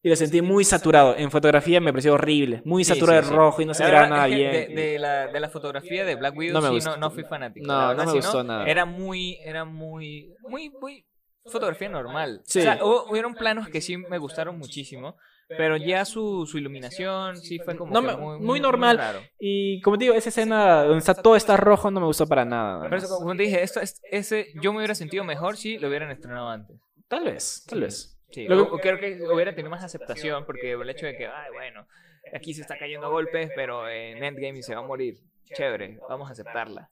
Y 0.03 0.09
lo 0.09 0.15
sentí 0.15 0.41
muy 0.41 0.63
saturado. 0.63 1.15
En 1.17 1.31
fotografía 1.31 1.81
me 1.81 1.91
pareció 1.91 2.13
horrible. 2.13 2.61
Muy 2.65 2.83
Sí, 2.83 2.93
saturado 2.93 3.21
sí, 3.21 3.25
de 3.25 3.29
sí. 3.31 3.35
rojo 3.35 3.61
y 3.61 3.65
no 3.65 3.73
se 3.73 3.83
miraba 3.83 4.01
verdad 4.03 4.15
nada 4.15 4.27
bien. 4.27 4.51
De, 4.51 4.67
de 4.81 4.99
la, 4.99 5.27
de 5.27 5.39
la 5.39 5.49
fotografía 5.49 6.05
de 6.05 6.15
Black 6.15 6.37
Widow 6.37 6.53
No 6.53 6.61
me 6.61 6.67
sí, 6.67 6.73
gustó. 6.75 6.91
no, 6.91 6.97
no 6.97 7.11
fui 7.11 7.23
fanático. 7.23 7.65
No, 7.65 7.73
la 7.73 7.81
no 7.81 7.87
verdad, 7.89 8.05
me 8.05 8.11
gustó 8.13 8.43
nada. 8.43 8.65
Era 8.67 8.85
muy, 8.85 9.37
era 9.43 9.65
muy, 9.65 10.35
muy, 10.47 10.69
muy 10.69 11.05
fotografía 11.45 11.89
normal. 11.89 12.41
Sí. 12.45 12.59
O 12.59 12.61
sea, 12.61 12.77
hubo- 12.83 13.09
hubieron 13.09 13.33
planos 13.33 13.69
que 13.69 13.81
sí 13.81 13.97
me 13.97 14.17
gustaron 14.19 14.57
muchísimo, 14.59 15.17
pero 15.47 15.77
ya 15.77 16.03
su, 16.05 16.45
su 16.45 16.57
iluminación 16.57 17.37
sí 17.37 17.59
fue 17.59 17.75
como 17.77 17.91
No 17.93 18.01
que 18.05 18.15
muy, 18.17 18.39
muy 18.39 18.59
normal. 18.59 18.99
Y 19.39 19.79
como 19.81 19.97
te 19.97 20.05
digo, 20.05 20.15
esa 20.15 20.29
escena 20.29 20.83
donde 20.83 20.99
está 20.99 21.13
todo 21.15 21.35
está 21.35 21.55
rojo 21.57 21.89
no 21.91 21.99
me 22.01 22.05
gustó 22.05 22.27
para 22.27 22.43
nada. 22.45 22.81
Pero 22.83 22.97
eso, 22.97 23.17
como 23.19 23.35
te 23.35 23.43
dije, 23.43 23.63
esto, 23.63 23.79
es- 23.79 24.01
ese, 24.11 24.47
yo 24.61 24.71
me 24.73 24.79
hubiera 24.79 24.95
sentido 24.95 25.23
mejor 25.23 25.55
si 25.57 25.77
lo 25.77 25.87
hubieran 25.87 26.11
estrenado 26.11 26.49
antes. 26.49 26.77
Tal 27.07 27.23
vez, 27.25 27.63
tal 27.69 27.81
vez. 27.81 28.19
Sí, 28.31 28.45
Lo 28.47 28.61
o- 28.63 28.67
que- 28.69 28.75
o 28.75 28.79
creo 28.79 28.99
que 28.99 29.19
hubiera 29.33 29.55
tenido 29.55 29.69
más 29.71 29.83
aceptación 29.83 30.45
porque 30.45 30.71
el 30.73 30.89
hecho 30.89 31.05
de 31.05 31.15
que, 31.15 31.27
ay, 31.27 31.51
bueno, 31.53 31.87
aquí 32.33 32.53
se 32.53 32.61
está 32.61 32.77
cayendo 32.77 33.07
a 33.07 33.09
golpes, 33.09 33.49
pero 33.55 33.87
en 33.89 34.21
Endgame 34.23 34.61
se 34.61 34.75
va 34.75 34.81
a 34.81 34.85
morir. 34.85 35.17
Chévere, 35.55 35.97
vamos 36.09 36.27
a 36.27 36.33
aceptarla. 36.33 36.89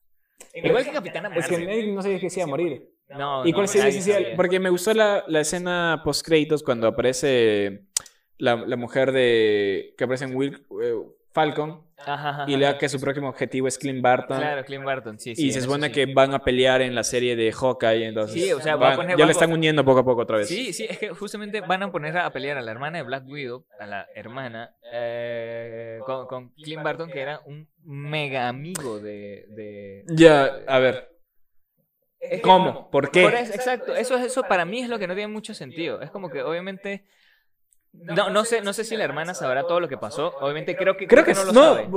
Igual 0.54 0.86
que 0.86 0.92
Capitana 0.92 1.28
Es 1.36 1.46
que 1.48 1.52
Marvel. 1.52 1.68
nadie 1.68 1.92
no 1.94 2.02
sabía 2.02 2.20
que 2.22 2.30
se 2.30 2.40
iba 2.40 2.46
a 2.46 2.50
morir. 2.50 2.90
No, 3.10 3.46
¿Y 3.46 3.52
no, 3.52 3.56
cuál 3.56 3.68
sí, 3.68 3.80
sabía. 4.02 4.36
Porque 4.36 4.60
me 4.60 4.70
gustó 4.70 4.94
la, 4.94 5.24
la 5.28 5.42
escena 5.42 6.02
post 6.04 6.26
créditos 6.26 6.64
cuando 6.64 6.88
aparece 6.88 7.84
la, 8.38 8.56
la 8.56 8.76
mujer 8.76 9.12
de 9.12 9.94
que 9.98 10.04
aparece 10.04 10.26
en 10.26 10.36
Will, 10.36 10.66
eh, 10.82 10.94
Falcon 11.34 11.84
Ajá, 11.98 12.30
ajá, 12.30 12.46
y 12.48 12.56
le 12.56 12.64
da 12.66 12.72
ajá. 12.72 12.78
que 12.78 12.90
su 12.90 13.00
próximo 13.00 13.30
objetivo 13.30 13.68
es 13.68 13.78
Clint 13.78 14.02
Barton. 14.02 14.38
Claro, 14.38 14.64
Clint 14.66 14.84
Barton, 14.86 15.18
sí, 15.20 15.36
sí. 15.36 15.48
y 15.48 15.52
se 15.52 15.62
supone 15.62 15.88
sí. 15.88 15.94
que 15.94 16.06
van 16.14 16.34
a 16.34 16.40
pelear 16.40 16.82
en 16.82 16.94
la 16.96 17.04
serie 17.04 17.36
de 17.36 17.52
Hawkeye, 17.52 18.06
entonces 18.06 18.42
Sí, 18.42 18.52
o 18.54 18.62
sea, 18.62 18.76
va 18.76 18.88
a 18.88 18.90
van- 18.90 18.98
poner- 19.08 19.18
ya 19.18 19.26
le 19.26 19.32
están 19.32 19.52
uniendo 19.52 19.84
poco 19.84 20.00
a 20.00 20.06
poco 20.06 20.22
otra 20.22 20.38
vez. 20.38 20.48
Sí, 20.48 20.72
sí, 20.74 20.86
es 20.90 20.98
que 20.98 21.10
justamente 21.10 21.62
van 21.62 21.84
a 21.84 21.92
poner 21.92 22.18
a 22.18 22.30
pelear 22.32 22.58
a 22.58 22.62
la 22.62 22.72
hermana 22.72 23.00
de 23.00 23.04
Black 23.06 23.26
Widow, 23.28 23.66
a 23.80 23.86
la 23.86 24.08
hermana, 24.14 24.76
eh, 24.94 26.00
con, 26.06 26.28
con 26.28 26.50
Clint 26.52 26.84
Barton, 26.84 27.10
que 27.10 27.20
era 27.22 27.42
un 27.46 27.68
mega 27.84 28.48
amigo 28.50 29.00
de... 29.00 29.46
de... 29.50 30.04
Ya, 30.08 30.46
a 30.68 30.80
ver, 30.80 31.10
¿cómo? 32.44 32.90
¿Por 32.92 33.12
qué? 33.12 33.24
Por 33.24 33.36
eso, 33.36 33.54
exacto, 33.54 33.96
eso, 33.96 34.18
eso 34.18 34.44
para 34.44 34.66
mí 34.66 34.82
es 34.82 34.90
lo 34.90 35.00
que 35.00 35.08
no 35.08 35.16
tiene 35.16 35.32
mucho 35.32 35.54
sentido. 35.54 36.02
Es 36.02 36.12
como 36.12 36.30
que 36.30 36.42
obviamente... 36.44 37.06
No, 38.04 38.30
no 38.30 38.46
sé, 38.46 38.62
no 38.62 38.72
sé 38.74 38.84
si 38.84 38.96
la 38.96 39.04
hermana 39.04 39.34
sabrá 39.34 39.64
todo 39.64 39.80
lo 39.80 39.88
que 39.88 39.98
pasó. 39.98 40.36
Obviamente 40.40 40.76
creo 40.76 40.96
que, 40.96 41.08
Creo 41.08 41.24
que 41.24 41.34
no 41.34 41.44
lo 41.46 41.54
no, 41.54 41.64
sabe. 41.76 41.88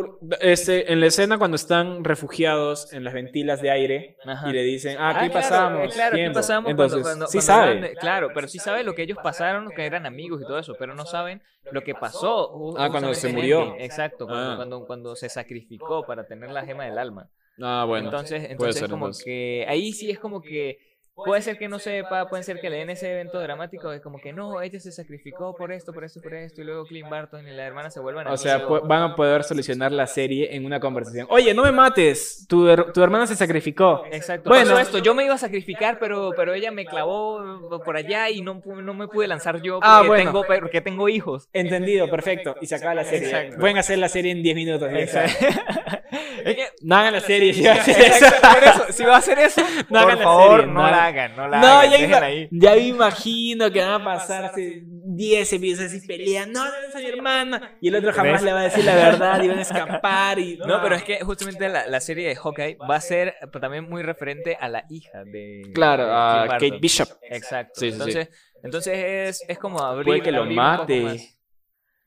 este, 0.40 0.92
en 0.92 1.00
la 1.00 1.06
escena 1.06 1.36
cuando 1.38 1.56
están 1.56 2.02
refugiados 2.04 2.92
en 2.92 3.04
las 3.04 3.12
ventilas 3.14 3.60
de 3.60 3.70
aire 3.70 4.16
Ajá. 4.24 4.48
y 4.48 4.52
le 4.52 4.62
dicen, 4.62 4.96
ah, 4.98 5.08
Ah, 5.08 5.18
aquí 5.20 5.30
claro, 5.30 5.32
pasamos. 5.32 5.94
claro, 5.94 6.08
aquí 6.14 6.16
tiempo". 6.22 6.38
pasamos 6.38 6.64
cuando- 6.64 6.84
Entonces, 6.84 7.02
cuando- 7.02 7.26
sí 7.26 7.38
cuando 7.38 7.82
sabe. 7.82 7.94
claro, 7.96 8.28
pero 8.34 8.48
sí 8.48 8.58
sabe 8.58 8.84
lo 8.84 8.94
que 8.94 9.02
ellos 9.02 9.18
pasaron, 9.22 9.70
que 9.70 9.84
eran 9.84 10.06
amigos 10.06 10.40
y 10.42 10.44
todo 10.46 10.58
eso, 10.58 10.74
pero 10.78 10.94
no 10.94 11.04
saben 11.04 11.42
lo 11.70 11.82
que 11.82 11.94
pasó. 11.94 12.74
Ah, 12.78 12.88
cuando 12.90 13.12
se 13.14 13.28
murió. 13.32 13.74
Exacto, 13.78 14.26
cuando, 14.26 14.52
Ah. 14.52 14.56
cuando, 14.56 14.86
cuando 14.86 15.16
se 15.16 15.28
sacrificó 15.28 16.06
para 16.06 16.26
tener 16.26 16.50
la 16.50 16.64
gema 16.64 16.84
del 16.86 16.98
alma. 16.98 17.30
Ah, 17.60 17.84
bueno. 17.86 18.06
entonces, 18.06 18.38
puede 18.40 18.52
entonces 18.52 18.80
ser, 18.80 18.88
como 18.90 19.06
entonces. 19.06 19.24
que 19.24 19.66
ahí 19.68 19.92
sí 19.92 20.10
es 20.10 20.18
como 20.20 20.40
que 20.40 20.78
puede 21.24 21.42
ser 21.42 21.58
que 21.58 21.68
no 21.68 21.78
sepa, 21.78 22.28
puede 22.28 22.42
ser 22.42 22.60
que 22.60 22.70
le 22.70 22.76
den 22.78 22.90
ese 22.90 23.10
evento 23.12 23.40
dramático 23.40 23.90
de 23.90 24.00
como 24.00 24.18
que 24.20 24.32
no, 24.32 24.60
ella 24.62 24.78
se 24.80 24.92
sacrificó 24.92 25.54
por 25.56 25.72
esto, 25.72 25.92
por 25.92 26.04
esto, 26.04 26.20
por 26.20 26.34
esto, 26.34 26.60
y 26.60 26.64
luego 26.64 26.84
Clint 26.86 27.08
Barton 27.08 27.46
y 27.46 27.50
la 27.52 27.64
hermana 27.66 27.90
se 27.90 28.00
vuelvan 28.00 28.26
O 28.28 28.36
sea, 28.36 28.58
van 28.58 29.02
a 29.02 29.14
poder 29.16 29.44
solucionar 29.44 29.92
la 29.92 30.06
serie 30.06 30.54
en 30.54 30.64
una 30.64 30.80
conversación. 30.80 31.26
Oye, 31.30 31.52
no 31.54 31.62
me 31.64 31.72
mates. 31.72 32.46
Tu, 32.48 32.66
her- 32.68 32.92
tu 32.92 33.02
hermana 33.02 33.26
se 33.26 33.36
sacrificó. 33.36 34.04
Exacto. 34.10 34.48
Bueno. 34.48 34.78
Esto, 34.78 34.98
yo 34.98 35.14
me 35.14 35.24
iba 35.24 35.34
a 35.34 35.38
sacrificar, 35.38 35.98
pero, 35.98 36.32
pero 36.36 36.54
ella 36.54 36.70
me 36.70 36.84
clavó 36.86 37.80
por 37.84 37.96
allá 37.96 38.30
y 38.30 38.42
no, 38.42 38.62
no 38.64 38.94
me 38.94 39.08
pude 39.08 39.26
lanzar 39.26 39.60
yo 39.62 39.74
porque, 39.80 39.88
Ah, 39.90 40.02
bueno. 40.06 40.24
tengo, 40.24 40.44
porque 40.60 40.80
tengo 40.80 41.08
hijos. 41.08 41.48
Entendido, 41.52 42.08
perfecto. 42.10 42.56
Y 42.60 42.66
se 42.66 42.74
acaba 42.76 42.94
la 42.94 43.04
serie. 43.04 43.28
Exacto. 43.28 43.56
Pueden 43.58 43.78
hacer 43.78 43.98
la 43.98 44.08
serie 44.08 44.32
en 44.32 44.42
10 44.42 44.56
minutos. 44.56 44.88
es 44.92 45.10
que, 46.44 46.66
No 46.82 46.96
hagan 46.96 47.12
la 47.14 47.20
serie. 47.20 47.52
si 47.54 47.62
va 47.64 47.72
a 47.72 47.74
hacer 47.76 48.00
eso. 48.00 48.24
Exacto, 48.26 48.48
por 48.54 48.62
eso, 48.64 48.92
si 48.92 49.04
va 49.04 49.14
a 49.14 49.18
hacer 49.18 49.38
eso, 49.38 49.60
No 49.60 49.86
por 49.88 49.98
hagan 49.98 50.18
la 50.18 50.24
favor, 50.24 50.66
no 50.68 50.82
la 50.82 51.06
hagan. 51.08 51.36
no 51.36 51.48
la 51.48 51.60
No, 51.60 51.66
hagan, 51.66 52.08
ya, 52.10 52.22
ahí. 52.22 52.48
ya 52.50 52.72
me 52.74 52.80
imagino 52.88 53.70
que 53.70 53.80
van 53.80 54.00
a 54.00 54.04
pasar 54.04 54.44
hace 54.46 54.82
10 54.84 55.52
episodios 55.52 55.92
así 55.92 56.06
peleando. 56.06 56.60
No, 56.60 56.66
no 56.66 56.88
es 56.88 56.94
a 56.94 56.98
mi 56.98 57.06
hermana. 57.06 57.76
Y 57.80 57.88
el 57.88 57.96
otro 57.96 58.12
jamás 58.12 58.34
¿Ves? 58.34 58.42
le 58.42 58.52
va 58.52 58.60
a 58.60 58.64
decir 58.64 58.84
la 58.84 58.94
verdad 58.94 59.42
y 59.42 59.48
van 59.48 59.58
a 59.58 59.62
escapar. 59.62 60.38
Y... 60.38 60.56
No, 60.58 60.80
pero 60.82 60.94
es 60.94 61.04
que 61.04 61.20
justamente 61.24 61.68
la, 61.68 61.86
la 61.86 62.00
serie 62.00 62.28
de 62.28 62.36
Hawkeye 62.36 62.76
va 62.88 62.96
a 62.96 63.00
ser 63.00 63.34
también 63.60 63.88
muy 63.88 64.02
referente 64.02 64.56
a 64.60 64.68
la 64.68 64.84
hija 64.90 65.24
de. 65.24 65.62
Claro, 65.74 66.06
de 66.06 66.12
a 66.12 66.44
Barton. 66.46 66.68
Kate 66.70 66.80
Bishop. 66.80 67.08
Exacto. 67.22 67.80
Sí, 67.80 67.86
sí, 67.90 67.92
sí. 67.92 67.96
entonces, 67.96 68.28
entonces 68.62 68.94
es, 68.98 69.44
es 69.48 69.58
como 69.58 69.80
abrir. 69.80 70.06
Puede 70.06 70.22
que 70.22 70.32
lo 70.32 70.42
abrir 70.42 70.58
un 70.58 70.64
poco 70.76 70.82
mate. 70.92 71.38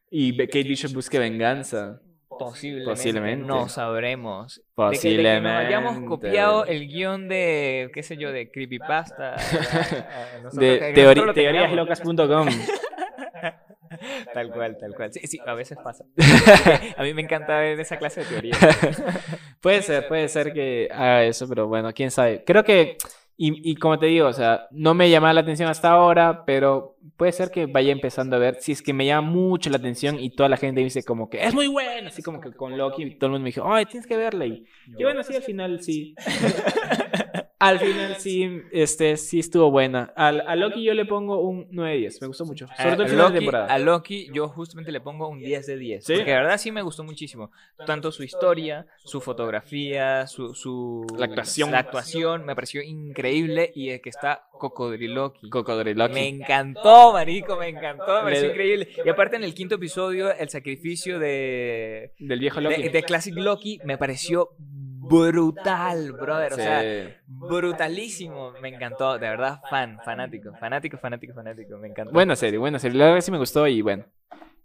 Y 0.10 0.38
Kate 0.38 0.64
Bishop 0.64 0.94
busque 0.94 1.18
venganza. 1.20 2.02
Posiblemente. 2.46 2.92
Posiblemente. 2.92 3.48
No 3.48 3.70
sabremos. 3.70 4.56
De 4.58 4.62
que- 4.62 4.66
Posiblemente. 4.76 5.30
De 5.30 5.36
que, 5.36 5.42
nos 5.42 5.66
hayamos 5.66 6.10
copiado 6.10 6.66
el 6.66 6.88
guion 6.88 7.28
de, 7.28 7.90
qué 7.94 8.04
sé 8.04 8.18
yo, 8.18 8.32
de 8.32 8.52
Creepypasta. 8.52 9.34
a- 9.34 9.36
a- 9.36 9.38
a 9.38 10.40
nosotros- 10.44 10.56
De 10.56 11.32
teoriaslocas.com. 11.34 12.48
Tal 14.34 14.50
cual, 14.52 14.78
tal 14.80 14.96
cual. 14.96 15.12
Sí, 15.12 15.20
sí, 15.28 15.40
a 15.46 15.54
veces 15.54 15.78
pasa. 15.84 16.06
a 16.98 17.04
mí 17.04 17.14
me 17.14 17.22
encanta 17.24 17.58
ver 17.60 17.78
esa 17.80 17.98
clase 17.98 18.22
de 18.22 18.26
teoría. 18.28 18.54
puede 19.62 19.82
ser, 19.82 20.08
puede 20.08 20.28
ser 20.30 20.54
que 20.54 20.88
haga 20.92 21.26
eso, 21.26 21.48
pero 21.48 21.68
bueno, 21.68 21.92
quién 21.94 22.10
sabe. 22.10 22.44
Creo 22.46 22.64
que, 22.64 22.98
y, 23.44 23.72
y 23.72 23.76
como 23.76 23.98
te 23.98 24.06
digo, 24.06 24.28
o 24.28 24.34
sea, 24.34 24.68
no 24.70 24.94
me 24.94 25.10
llama 25.10 25.34
la 25.34 25.42
atención 25.42 25.68
hasta 25.68 25.90
ahora, 25.90 26.46
pero 26.46 26.96
puede 27.18 27.32
ser 27.32 27.50
que 27.50 27.66
vaya 27.66 27.92
empezando 27.92 28.36
a 28.36 28.40
ver. 28.40 28.58
Si 28.60 28.72
es 28.72 28.84
que 28.84 28.94
me 28.94 29.04
llama 29.04 29.28
mucho 29.28 29.72
la 29.72 29.78
atención 29.78 30.20
y 30.20 30.30
toda 30.30 30.48
la 30.48 30.58
gente 30.58 30.82
dice 30.82 31.02
como 31.02 31.28
que 31.28 31.44
es 31.44 31.52
muy 31.56 31.66
bueno, 31.66 32.10
así 32.10 32.22
como 32.22 32.40
que 32.40 32.52
con 32.52 32.78
Loki 32.78 33.16
todo 33.16 33.30
el 33.30 33.32
mundo 33.32 33.44
me 33.46 33.50
dijo, 33.50 33.64
ay, 33.66 33.88
tienes 33.88 34.06
que 34.06 34.16
verla. 34.16 34.46
Y, 34.46 34.64
y 34.96 35.04
bueno, 35.04 35.24
sí, 35.24 35.36
al 35.36 35.42
final 35.42 35.82
sí. 35.82 36.14
al 37.62 37.80
final 37.80 38.16
sí, 38.18 38.62
este, 38.72 39.16
sí 39.18 39.40
estuvo 39.40 39.72
buena. 39.72 40.12
Al, 40.16 40.42
a 40.42 40.56
Loki 40.56 40.84
yo 40.84 40.94
le 40.94 41.06
pongo 41.06 41.40
un 41.42 41.68
9 41.72 41.92
de 41.94 41.98
10, 42.00 42.22
me 42.22 42.28
gustó 42.28 42.46
mucho. 42.46 42.68
Sobre 42.78 42.92
todo 42.92 43.04
a, 43.04 43.06
el 43.06 43.10
final 43.12 43.18
de 43.18 43.24
Loki, 43.24 43.34
temporada. 43.40 43.74
a 43.74 43.78
Loki 43.80 44.30
yo 44.34 44.48
justamente 44.50 44.92
le 44.92 45.00
pongo 45.02 45.30
un 45.30 45.40
10 45.40 45.66
de 45.68 45.78
10. 45.78 46.04
¿Sí? 46.06 46.14
Porque 46.16 46.32
de 46.32 46.38
verdad 46.38 46.58
sí 46.58 46.72
me 46.72 46.82
gustó 46.82 47.04
muchísimo. 47.04 47.52
Tanto 47.86 48.12
su 48.12 48.24
historia, 48.24 48.86
su 48.98 49.22
fotografía, 49.22 50.28
su... 50.28 50.54
su 50.54 51.06
La 51.18 51.26
actuación. 51.26 51.72
La 51.72 51.80
actuación 51.80 52.46
me 52.46 52.56
pareció 52.56 52.82
increíble 52.82 53.72
y 53.76 53.90
es 53.90 54.02
que 54.02 54.10
está 54.10 54.48
Cocodriloqui. 54.60 55.50
Cocodriloqui. 55.50 56.14
Me 56.14 56.28
encantó, 56.28 57.14
marico, 57.14 57.58
me 57.58 57.70
encantó, 57.70 58.16
me 58.18 58.22
pareció 58.24 58.48
Le- 58.48 58.52
increíble. 58.54 58.88
Y 59.06 59.10
aparte 59.10 59.36
en 59.36 59.44
el 59.44 59.54
quinto 59.54 59.76
episodio, 59.76 60.32
el 60.34 60.50
sacrificio 60.50 61.20
de, 61.20 62.14
Del 62.20 62.40
viejo 62.40 62.62
Loki. 62.62 62.82
de, 62.84 62.90
de 62.90 63.04
Classic 63.04 63.36
Loki 63.36 63.80
me 63.86 63.98
pareció 63.98 64.50
brutal, 65.10 66.12
brother. 66.14 66.54
O 66.54 66.56
sea, 66.56 67.18
brutalísimo. 67.28 68.52
Me 68.62 68.70
encantó, 68.70 69.14
de 69.18 69.28
verdad, 69.30 69.60
fan, 69.70 70.00
fanático, 70.04 70.52
fanático, 70.60 70.98
fanático, 70.98 71.34
fanático. 71.34 71.78
Me 71.78 71.88
encantó. 71.90 72.12
Buena 72.14 72.36
serie, 72.36 72.58
buena 72.60 72.80
serie. 72.80 72.98
La 72.98 73.06
verdad 73.06 73.18
que 73.18 73.22
sí 73.24 73.32
me 73.32 73.38
gustó 73.38 73.68
y 73.68 73.82
bueno. 73.82 74.06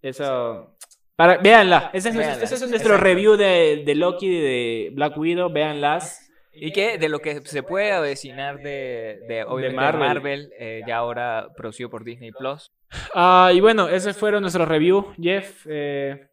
Eso. 0.03 0.77
Para, 1.17 1.39
véanla. 1.39 1.91
Ese 1.93 2.11
es, 2.11 2.15
nuestro- 2.15 2.31
Véanla, 2.37 2.45
ese 2.45 2.55
es 2.55 2.61
nuestro 2.61 2.77
exacto. 2.95 3.05
review 3.05 3.37
de, 3.37 3.83
de 3.87 3.95
Loki 3.95 4.27
y 4.27 4.41
de 4.41 4.91
Black 4.95 5.17
Widow. 5.17 5.51
Véanlas. 5.53 6.23
Y 6.59 6.73
que 6.73 6.97
de 6.97 7.09
lo 7.11 7.19
que 7.19 7.41
se 7.43 7.63
puede 7.63 7.93
avecinar 7.93 8.59
de, 8.63 9.21
de, 9.29 9.45
obviamente, 9.45 9.77
Marvel. 9.77 10.09
Marvel, 10.09 10.53
eh, 10.59 10.81
ya 10.87 10.97
ahora 10.97 11.49
producido 11.55 11.91
por 11.91 12.03
Disney 12.03 12.33
Plus. 12.33 12.73
Ah, 13.15 13.51
y 13.53 13.61
bueno, 13.61 13.89
ese 13.89 14.15
fueron 14.15 14.41
nuestros 14.41 14.67
review, 14.67 15.13
Jeff. 15.21 15.67
eh, 15.69 16.29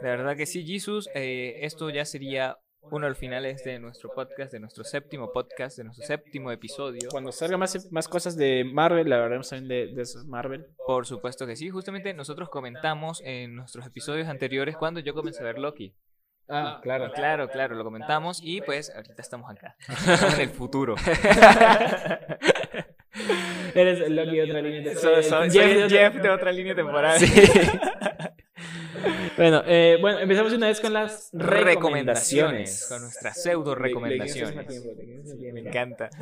De 0.00 0.08
verdad 0.08 0.36
que 0.36 0.46
sí, 0.46 0.64
Jesus. 0.64 1.08
eh, 1.12 1.58
esto 1.62 1.90
ya 1.90 2.04
sería 2.04 2.56
uno 2.90 3.06
de 3.06 3.10
los 3.10 3.18
finales 3.18 3.62
de 3.64 3.78
nuestro 3.78 4.10
podcast, 4.14 4.52
de 4.52 4.60
nuestro 4.60 4.84
séptimo 4.84 5.32
podcast, 5.32 5.76
de 5.78 5.84
nuestro 5.84 6.06
séptimo 6.06 6.50
episodio. 6.50 7.08
cuando 7.10 7.32
salga 7.32 7.56
más, 7.56 7.90
más 7.92 8.08
cosas 8.08 8.36
de 8.36 8.64
Marvel, 8.64 9.08
la 9.08 9.16
hablaremos 9.16 9.48
también 9.48 9.68
de, 9.68 9.86
de 9.94 10.04
Marvel. 10.26 10.66
Por 10.86 11.06
supuesto 11.06 11.46
que 11.46 11.56
sí. 11.56 11.68
Justamente 11.70 12.12
nosotros 12.14 12.48
comentamos 12.48 13.20
en 13.24 13.54
nuestros 13.56 13.86
episodios 13.86 14.28
anteriores 14.28 14.76
cuando 14.76 15.00
yo 15.00 15.14
comencé 15.14 15.42
a 15.42 15.46
ver 15.46 15.58
Loki. 15.58 15.94
Ah, 16.50 16.80
claro. 16.82 17.12
Claro, 17.12 17.48
claro, 17.50 17.74
lo 17.76 17.84
comentamos 17.84 18.40
y 18.42 18.62
pues 18.62 18.90
ahorita 18.94 19.20
estamos 19.20 19.50
acá. 19.50 19.76
En 20.34 20.40
el 20.40 20.48
futuro. 20.50 20.94
Eres 23.74 24.08
Loki 24.10 24.36
de 24.36 24.42
otra 24.44 24.60
línea 24.62 24.94
Soy, 24.94 25.22
soy- 25.22 25.50
soy 25.50 25.60
el 25.60 25.90
Jeff 25.90 26.14
de 26.14 26.30
otra 26.30 26.50
línea 26.52 26.74
temporal. 26.74 27.18
Sí. 27.18 27.26
bueno, 29.36 29.62
eh, 29.66 29.98
bueno, 30.00 30.18
empezamos 30.20 30.52
una 30.52 30.68
vez 30.68 30.80
con 30.80 30.92
las 30.92 31.30
Recomendaciones. 31.32 31.66
recomendaciones. 31.66 32.86
Con 32.88 33.02
nuestras 33.02 33.42
pseudo 33.42 33.74
recomendaciones. 33.74 34.66
Me 35.52 35.60
encanta. 35.60 36.10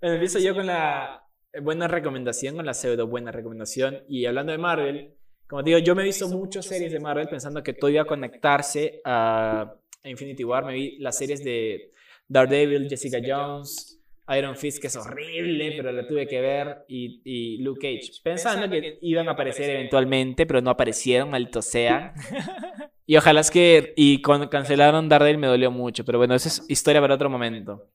Bueno, 0.00 0.14
empiezo 0.14 0.38
yo 0.38 0.54
con 0.54 0.66
la 0.66 1.24
buena 1.62 1.88
recomendación, 1.88 2.56
con 2.56 2.66
la 2.66 2.74
pseudo 2.74 3.06
buena 3.06 3.32
recomendación. 3.32 4.02
Y 4.08 4.24
hablando 4.26 4.52
de 4.52 4.58
Marvel, 4.58 5.14
como 5.46 5.62
te 5.64 5.70
digo, 5.70 5.80
yo 5.80 5.94
me 5.94 6.02
he 6.02 6.06
visto 6.06 6.28
muchas 6.28 6.66
series 6.66 6.92
de 6.92 7.00
Marvel 7.00 7.28
pensando 7.28 7.62
que 7.62 7.72
todo 7.72 7.90
iba 7.90 8.02
a 8.02 8.06
conectarse 8.06 9.00
a 9.04 9.74
Infinity 10.04 10.44
War. 10.44 10.64
Me 10.64 10.74
vi 10.74 10.98
las 10.98 11.18
series 11.18 11.42
de 11.44 11.92
Daredevil, 12.28 12.88
Jessica 12.88 13.18
Jones, 13.24 13.99
Iron 14.36 14.56
Fist, 14.56 14.80
que 14.80 14.86
es 14.86 14.96
horrible, 14.96 15.74
pero 15.76 15.92
la 15.92 16.06
tuve 16.06 16.26
que 16.26 16.40
ver, 16.40 16.84
y, 16.88 17.20
y 17.24 17.58
Luke 17.58 17.80
Cage, 17.80 18.20
pensando 18.22 18.68
que 18.70 18.98
iban 19.02 19.28
a 19.28 19.32
aparecer 19.32 19.70
eventualmente, 19.70 20.46
pero 20.46 20.60
no 20.60 20.70
aparecieron, 20.70 21.30
maldito 21.30 21.62
sea. 21.62 22.14
Y 23.10 23.16
ojalá 23.16 23.40
es 23.40 23.50
que. 23.50 23.92
Y 23.96 24.22
cuando 24.22 24.48
cancelaron 24.48 25.08
Daredevil 25.08 25.38
me 25.38 25.48
dolió 25.48 25.72
mucho, 25.72 26.04
pero 26.04 26.18
bueno, 26.18 26.36
esa 26.36 26.46
es 26.46 26.64
historia 26.68 27.00
para 27.00 27.16
otro 27.16 27.28
momento. 27.28 27.88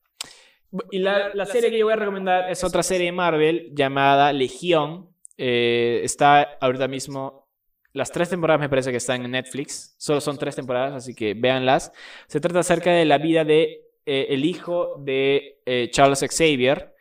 Y 0.91 0.99
la, 0.99 1.33
la 1.33 1.45
serie 1.45 1.71
que 1.71 1.77
yo 1.77 1.85
voy 1.85 1.93
a 1.93 1.95
recomendar 1.95 2.51
es 2.51 2.65
otra 2.65 2.83
serie 2.83 3.05
de 3.05 3.11
Marvel 3.13 3.71
llamada 3.73 4.33
Legión. 4.33 5.09
Eh, 5.37 6.01
está 6.03 6.57
ahorita 6.59 6.89
mismo. 6.89 7.47
Las 7.93 8.11
tres 8.11 8.29
temporadas 8.29 8.59
me 8.59 8.67
parece 8.67 8.91
que 8.91 8.97
están 8.97 9.23
en 9.23 9.31
Netflix. 9.31 9.95
Solo 9.97 10.19
son 10.19 10.37
tres 10.37 10.53
temporadas, 10.53 10.93
así 10.93 11.15
que 11.15 11.33
véanlas. 11.33 11.93
Se 12.27 12.41
trata 12.41 12.59
acerca 12.59 12.91
de 12.91 13.05
la 13.05 13.17
vida 13.17 13.45
de 13.45 13.84
eh, 14.05 14.27
el 14.29 14.45
hijo 14.45 14.95
de 14.99 15.61
eh, 15.65 15.89
Charles 15.91 16.19
Xavier, 16.19 16.93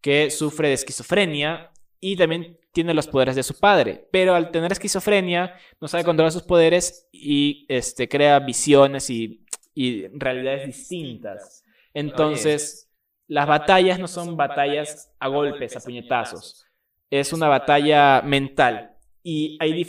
que 0.00 0.30
sufre 0.30 0.68
de 0.68 0.74
esquizofrenia 0.74 1.70
y 2.00 2.16
también 2.16 2.58
tiene 2.72 2.94
los 2.94 3.06
poderes 3.06 3.36
de 3.36 3.42
su 3.42 3.58
padre. 3.58 4.06
Pero 4.12 4.34
al 4.34 4.50
tener 4.50 4.72
esquizofrenia, 4.72 5.54
no 5.80 5.88
sabe 5.88 6.04
controlar 6.04 6.32
sus 6.32 6.42
poderes 6.42 7.08
y 7.10 7.66
este, 7.68 8.08
crea 8.08 8.38
visiones 8.38 9.10
y, 9.10 9.44
y 9.74 10.06
realidades 10.08 10.66
distintas. 10.66 11.64
Entonces, 11.94 12.90
las 13.28 13.46
batallas 13.46 13.98
no 13.98 14.08
son 14.08 14.36
batallas 14.36 15.12
a 15.18 15.28
golpes, 15.28 15.76
a 15.76 15.80
puñetazos. 15.80 16.66
Es 17.10 17.32
una 17.32 17.48
batalla 17.48 18.22
mental. 18.22 18.92
Y 19.22 19.56
hay 19.60 19.84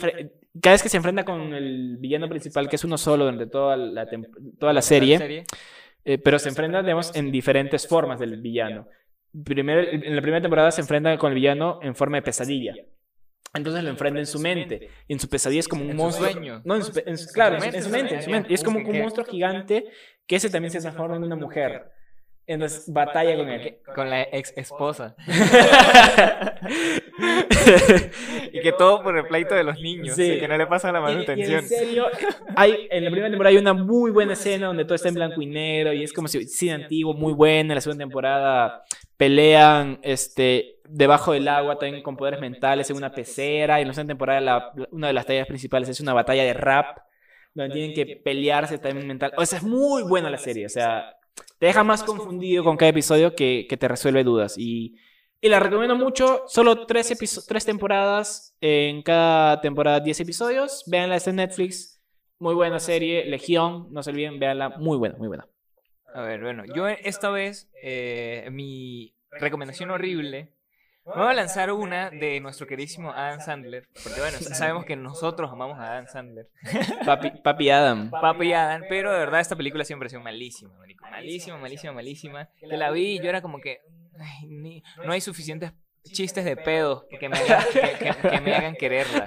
cada 0.60 0.74
vez 0.74 0.82
que 0.82 0.88
se 0.88 0.96
enfrenta 0.96 1.24
con 1.24 1.54
el 1.54 1.96
villano 1.98 2.28
principal, 2.28 2.68
que 2.68 2.76
es 2.76 2.84
uno 2.84 2.98
solo 2.98 3.24
durante 3.24 3.46
toda 3.46 3.76
la, 3.76 4.08
toda 4.58 4.72
la 4.72 4.82
serie, 4.82 5.44
eh, 6.08 6.16
pero 6.16 6.38
se 6.38 6.48
enfrenta, 6.48 6.80
digamos, 6.82 7.14
en 7.14 7.30
diferentes 7.30 7.86
formas 7.86 8.18
del 8.18 8.40
villano. 8.40 8.88
Primero, 9.44 9.82
en 9.82 10.16
la 10.16 10.22
primera 10.22 10.40
temporada 10.40 10.70
se 10.70 10.80
enfrenta 10.80 11.18
con 11.18 11.32
el 11.32 11.34
villano 11.34 11.80
en 11.82 11.94
forma 11.94 12.16
de 12.16 12.22
pesadilla. 12.22 12.74
Entonces 13.52 13.84
lo 13.84 13.90
enfrenta 13.90 14.18
en 14.18 14.24
su 14.26 14.38
mente. 14.38 14.88
Y 15.06 15.12
en 15.12 15.20
su 15.20 15.28
pesadilla 15.28 15.60
es 15.60 15.68
como 15.68 15.84
un 15.84 15.94
monstruo. 15.94 16.30
No, 16.64 16.76
en 16.76 16.82
su, 16.82 16.98
en 17.04 17.14
claro, 17.34 17.56
en 17.56 17.60
su, 17.60 17.76
en 17.76 17.82
su 17.82 17.90
mente, 17.90 18.14
en 18.14 18.22
su 18.22 18.30
mente. 18.30 18.50
Y 18.50 18.54
es 18.54 18.64
como 18.64 18.78
un 18.78 18.98
monstruo 18.98 19.26
gigante 19.26 19.84
que 20.26 20.36
ese 20.36 20.48
también 20.48 20.72
se 20.72 20.80
transforma 20.80 21.16
en 21.16 21.24
una 21.24 21.36
mujer. 21.36 21.90
Entonces 22.48 22.90
batalla 22.90 23.36
con 23.36 23.48
él. 23.50 23.76
Con 23.94 24.08
la 24.08 24.22
ex 24.22 24.52
esposa. 24.56 25.14
y 28.52 28.60
que 28.60 28.72
todo 28.72 29.02
por 29.02 29.16
el 29.16 29.26
pleito 29.26 29.54
de 29.54 29.64
los 29.64 29.78
niños. 29.80 30.16
Sí. 30.16 30.32
y 30.32 30.40
que 30.40 30.48
no 30.48 30.56
le 30.56 30.66
pasa 30.66 30.90
la 30.92 30.98
Y- 30.98 31.02
y 31.02 31.04
manutención. 31.04 31.58
en 31.60 31.68
serio, 31.68 32.06
hay, 32.56 32.88
en 32.90 33.04
la 33.04 33.10
primera 33.10 33.28
temporada 33.30 33.50
hay 33.50 33.58
una 33.60 33.74
muy 33.74 34.10
buena 34.10 34.32
escena 34.32 34.68
donde 34.68 34.84
todo 34.84 34.94
está 34.94 35.08
en 35.08 35.14
blanco 35.14 35.40
y 35.42 35.46
negro 35.46 35.92
y 35.92 36.02
es 36.02 36.12
como 36.12 36.28
si 36.28 36.44
cine 36.46 36.72
antiguo, 36.72 37.14
muy 37.14 37.32
buena. 37.32 37.72
En 37.72 37.74
la 37.76 37.80
segunda 37.80 38.04
temporada 38.04 38.82
pelean 39.16 39.98
este, 40.02 40.76
debajo 40.88 41.32
del 41.32 41.48
agua 41.48 41.78
también 41.78 42.02
con 42.02 42.16
poderes 42.16 42.40
mentales 42.40 42.88
en 42.90 42.96
una 42.96 43.12
pecera. 43.12 43.78
Y 43.78 43.82
en 43.82 43.88
la 43.88 43.94
segunda 43.94 44.12
temporada 44.12 44.40
la- 44.40 44.72
una 44.90 45.08
de 45.08 45.12
las 45.12 45.26
tallas 45.26 45.46
principales 45.46 45.88
es 45.88 46.00
una 46.00 46.14
batalla 46.14 46.44
de 46.44 46.54
rap 46.54 46.98
donde 47.54 47.74
tienen 47.74 47.94
que 47.94 48.16
pelearse 48.24 48.78
también 48.78 49.06
mental. 49.06 49.32
O 49.36 49.44
sea, 49.44 49.58
es 49.58 49.64
muy 49.64 50.02
buena 50.02 50.30
la 50.30 50.38
serie. 50.38 50.64
O 50.66 50.68
sea, 50.70 51.12
te 51.58 51.66
deja 51.66 51.84
más 51.84 52.02
confundido 52.02 52.64
con 52.64 52.76
cada 52.76 52.90
episodio 52.90 53.34
que, 53.34 53.66
que 53.68 53.76
te 53.76 53.88
resuelve 53.88 54.24
dudas. 54.24 54.56
Y, 54.56 54.96
y 55.40 55.48
la 55.48 55.60
recomiendo 55.60 55.96
mucho. 55.96 56.42
Solo 56.46 56.86
tres, 56.86 57.12
tres 57.46 57.64
temporadas. 57.64 58.56
En 58.60 59.02
cada 59.02 59.60
temporada 59.60 60.00
10 60.00 60.20
episodios. 60.20 60.84
Véanla, 60.86 61.16
está 61.16 61.30
en 61.30 61.36
Netflix. 61.36 62.02
Muy 62.38 62.54
buena 62.54 62.78
serie. 62.78 63.24
Legión, 63.24 63.88
no 63.90 64.02
se 64.02 64.10
olviden, 64.10 64.38
véanla. 64.38 64.70
Muy 64.70 64.96
buena, 64.98 65.16
muy 65.18 65.28
buena. 65.28 65.48
A 66.14 66.22
ver, 66.22 66.40
bueno, 66.42 66.64
yo 66.74 66.88
esta 66.88 67.30
vez, 67.30 67.70
eh, 67.82 68.48
mi 68.50 69.14
recomendación 69.30 69.90
horrible, 69.90 70.54
me 71.16 71.22
voy 71.22 71.30
a 71.30 71.34
lanzar 71.34 71.72
una 71.72 72.10
de 72.10 72.40
nuestro 72.40 72.66
queridísimo 72.66 73.10
Adam 73.12 73.40
Sandler, 73.40 73.88
porque 74.02 74.20
bueno, 74.20 74.38
sabemos 74.38 74.84
que 74.84 74.96
nosotros 74.96 75.50
amamos 75.52 75.78
a 75.78 75.92
Adam 75.92 76.06
Sandler, 76.06 76.48
Papi, 77.04 77.30
Papi 77.42 77.70
Adam. 77.70 78.10
Papi 78.10 78.52
Adam, 78.52 78.82
pero 78.88 79.12
de 79.12 79.18
verdad 79.18 79.40
esta 79.40 79.56
película 79.56 79.84
siempre 79.84 80.06
ha 80.06 80.10
sido 80.10 80.22
malísima, 80.22 80.72
marico, 80.78 81.04
malísima, 81.10 81.58
malísima, 81.58 81.92
malísima, 81.92 82.48
que 82.58 82.76
la 82.76 82.90
vi 82.90 83.16
y 83.16 83.18
yo 83.22 83.28
era 83.28 83.40
como 83.42 83.60
que, 83.60 83.80
ay, 84.20 84.46
ni- 84.48 84.82
no 85.04 85.12
hay 85.12 85.20
suficientes 85.20 85.72
chistes 86.12 86.44
de 86.44 86.56
pedos 86.56 87.04
que 87.20 87.28
me 87.28 87.36
hagan, 87.38 87.64
que, 87.72 87.80
que- 87.98 88.28
que 88.30 88.40
me 88.40 88.54
hagan 88.56 88.74
quererla, 88.74 89.24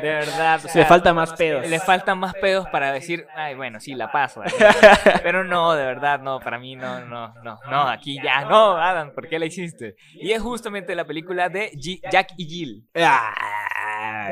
de 0.00 0.08
verdad, 0.08 0.60
o 0.64 0.78
Le 0.78 0.84
falta 0.84 1.12
más 1.14 1.32
pedos. 1.34 1.66
le 1.68 1.78
faltan 1.80 2.18
más 2.18 2.34
pedos 2.34 2.66
para 2.70 2.92
decir, 2.92 3.26
ay, 3.36 3.54
bueno, 3.54 3.80
sí, 3.80 3.94
la 3.94 4.10
paso. 4.12 4.42
Pero 5.22 5.44
no, 5.44 5.72
de 5.74 5.84
verdad, 5.84 6.20
no, 6.20 6.40
para 6.40 6.58
mí 6.58 6.76
no, 6.76 7.00
no, 7.06 7.34
no, 7.42 7.58
no, 7.70 7.82
aquí 7.88 8.18
ya, 8.22 8.42
no, 8.42 8.76
Adam, 8.76 9.12
¿por 9.14 9.28
qué 9.28 9.38
la 9.38 9.46
hiciste? 9.46 9.94
Y 10.14 10.32
es 10.32 10.40
justamente 10.42 10.94
la 10.94 11.04
película 11.04 11.48
de 11.48 11.70
G- 11.72 12.00
Jack 12.10 12.28
y 12.36 12.46
Jill. 12.46 12.88
Ah. 12.96 13.34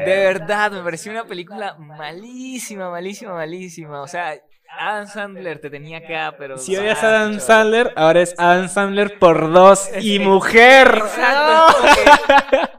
De 0.04 0.16
verdad, 0.16 0.70
me 0.72 0.82
pareció 0.82 1.10
una 1.12 1.24
película 1.24 1.74
malísima, 1.78 2.90
malísima, 2.90 3.34
malísima. 3.34 4.00
O 4.02 4.06
sea, 4.06 4.34
Adam 4.78 5.06
Sandler 5.06 5.58
te 5.58 5.70
tenía 5.70 5.98
acá, 5.98 6.34
pero... 6.38 6.58
Si 6.58 6.76
odias 6.76 7.02
a 7.02 7.08
Adam. 7.08 7.40
Sandler, 7.40 7.92
ahora 7.96 8.22
es 8.22 8.34
Adam 8.38 8.68
Sandler 8.68 9.18
por 9.18 9.52
dos 9.52 9.90
y 10.00 10.18
mujer. 10.20 11.02
Exacto. 11.04 12.72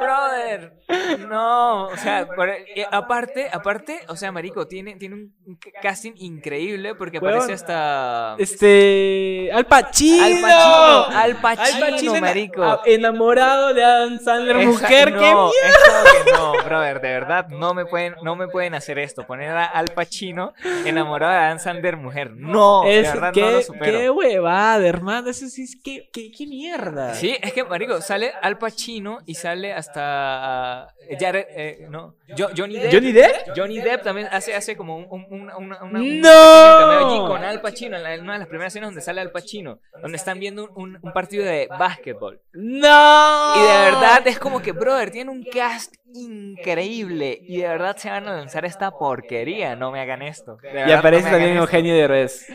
Brother, 0.00 0.72
no, 1.28 1.86
o 1.86 1.96
sea, 1.96 2.26
por- 2.26 2.48
eh, 2.48 2.86
aparte, 2.90 3.48
aparte, 3.52 4.00
o 4.08 4.16
sea, 4.16 4.32
marico, 4.32 4.66
tiene, 4.66 4.96
tiene 4.96 5.14
un 5.14 5.58
casting 5.82 6.12
increíble 6.16 6.94
porque 6.94 7.18
aparece 7.18 7.52
hasta 7.52 8.34
Este. 8.38 9.50
Al 9.52 9.66
Pacino. 9.66 10.46
Al 11.06 11.36
Pacino, 11.36 11.84
Al 11.86 11.92
Pacino, 11.92 12.12
ena- 12.16 12.20
marico. 12.20 12.62
a- 12.62 12.82
enamorado 12.86 13.74
de 13.74 13.84
Adam 13.84 14.18
Sandler, 14.18 14.56
Esa- 14.56 14.68
mujer. 14.68 15.12
no, 15.12 15.18
¡Qué 15.20 15.68
mierda! 15.68 16.24
que 16.24 16.32
no, 16.32 16.52
brother, 16.64 17.00
de 17.00 17.08
verdad, 17.08 17.48
no 17.48 17.74
me 17.74 17.86
pueden, 17.86 18.14
no 18.22 18.36
me 18.36 18.48
pueden 18.48 18.74
hacer 18.74 18.98
esto, 18.98 19.26
poner 19.26 19.50
a 19.50 19.64
Al 19.66 19.86
Pacino 19.88 20.52
enamorado 20.84 21.32
de 21.32 21.38
Dan 21.38 21.60
Sander 21.60 21.96
mujer, 21.96 22.30
no, 22.32 22.82
de 22.82 23.00
Es, 23.00 23.12
verdad 23.12 23.32
qué, 23.32 23.40
no 23.42 23.50
lo 23.52 23.62
supero. 23.62 23.98
qué 23.98 24.10
huevada, 24.10 24.86
hermano. 24.86 25.30
Eso 25.30 25.46
sí 25.48 25.62
es 25.62 25.76
que. 25.82 26.08
¿Qué, 26.12 26.30
qué 26.36 26.46
mierda? 26.46 27.14
Sí, 27.14 27.36
es 27.40 27.52
que, 27.52 27.64
marico, 27.64 28.00
sale 28.00 28.32
Al 28.42 28.58
Pacino 28.58 29.18
y 29.26 29.34
sale 29.34 29.72
hasta 29.76 30.94
eh, 31.08 31.16
Jared, 31.20 31.46
eh, 31.50 31.86
no, 31.88 32.16
Jo- 32.36 32.48
Johnny 32.56 32.78
Depp. 32.78 32.92
¿Johnny 32.92 33.12
Depp? 33.12 33.32
Johnny 33.56 33.80
Depp 33.80 34.02
también 34.02 34.28
hace, 34.32 34.54
hace 34.54 34.76
como 34.76 34.96
un, 34.96 35.06
un- 35.10 35.26
un- 35.30 35.50
una, 35.52 35.82
una- 35.82 36.00
un 36.00 36.20
¡No! 36.20 36.30
allí 36.30 37.18
con 37.28 37.44
Al 37.44 37.60
Pacino, 37.60 37.96
en, 37.96 38.22
una 38.22 38.32
de 38.34 38.38
las 38.40 38.48
primeras 38.48 38.72
escenas 38.72 38.88
donde 38.88 39.00
sale 39.02 39.20
Al 39.20 39.30
Pacino, 39.30 39.78
donde 40.02 40.16
están 40.16 40.40
viendo 40.40 40.68
un, 40.74 40.98
partido 41.12 41.44
de 41.44 41.68
básquetbol. 41.68 42.40
¡No! 42.52 43.52
Y 43.56 43.60
de 43.62 43.90
verdad 43.90 44.26
es 44.26 44.38
como 44.38 44.60
que, 44.60 44.72
brother, 44.72 45.10
tiene 45.10 45.30
un 45.30 45.44
cast 45.44 45.94
increíble. 46.14 47.38
Y 47.42 47.60
de 47.60 47.68
verdad 47.68 47.96
se 47.96 48.10
van 48.10 48.26
a 48.28 48.36
lanzar 48.36 48.64
esta 48.64 48.90
porquería. 48.90 49.76
No 49.76 49.90
me 49.92 50.00
hagan 50.00 50.22
esto. 50.22 50.58
Y 50.86 50.90
aparece 50.92 51.26
no 51.26 51.30
también. 51.32 51.56
Eugenio 51.56 51.94
Derbez. 51.94 52.46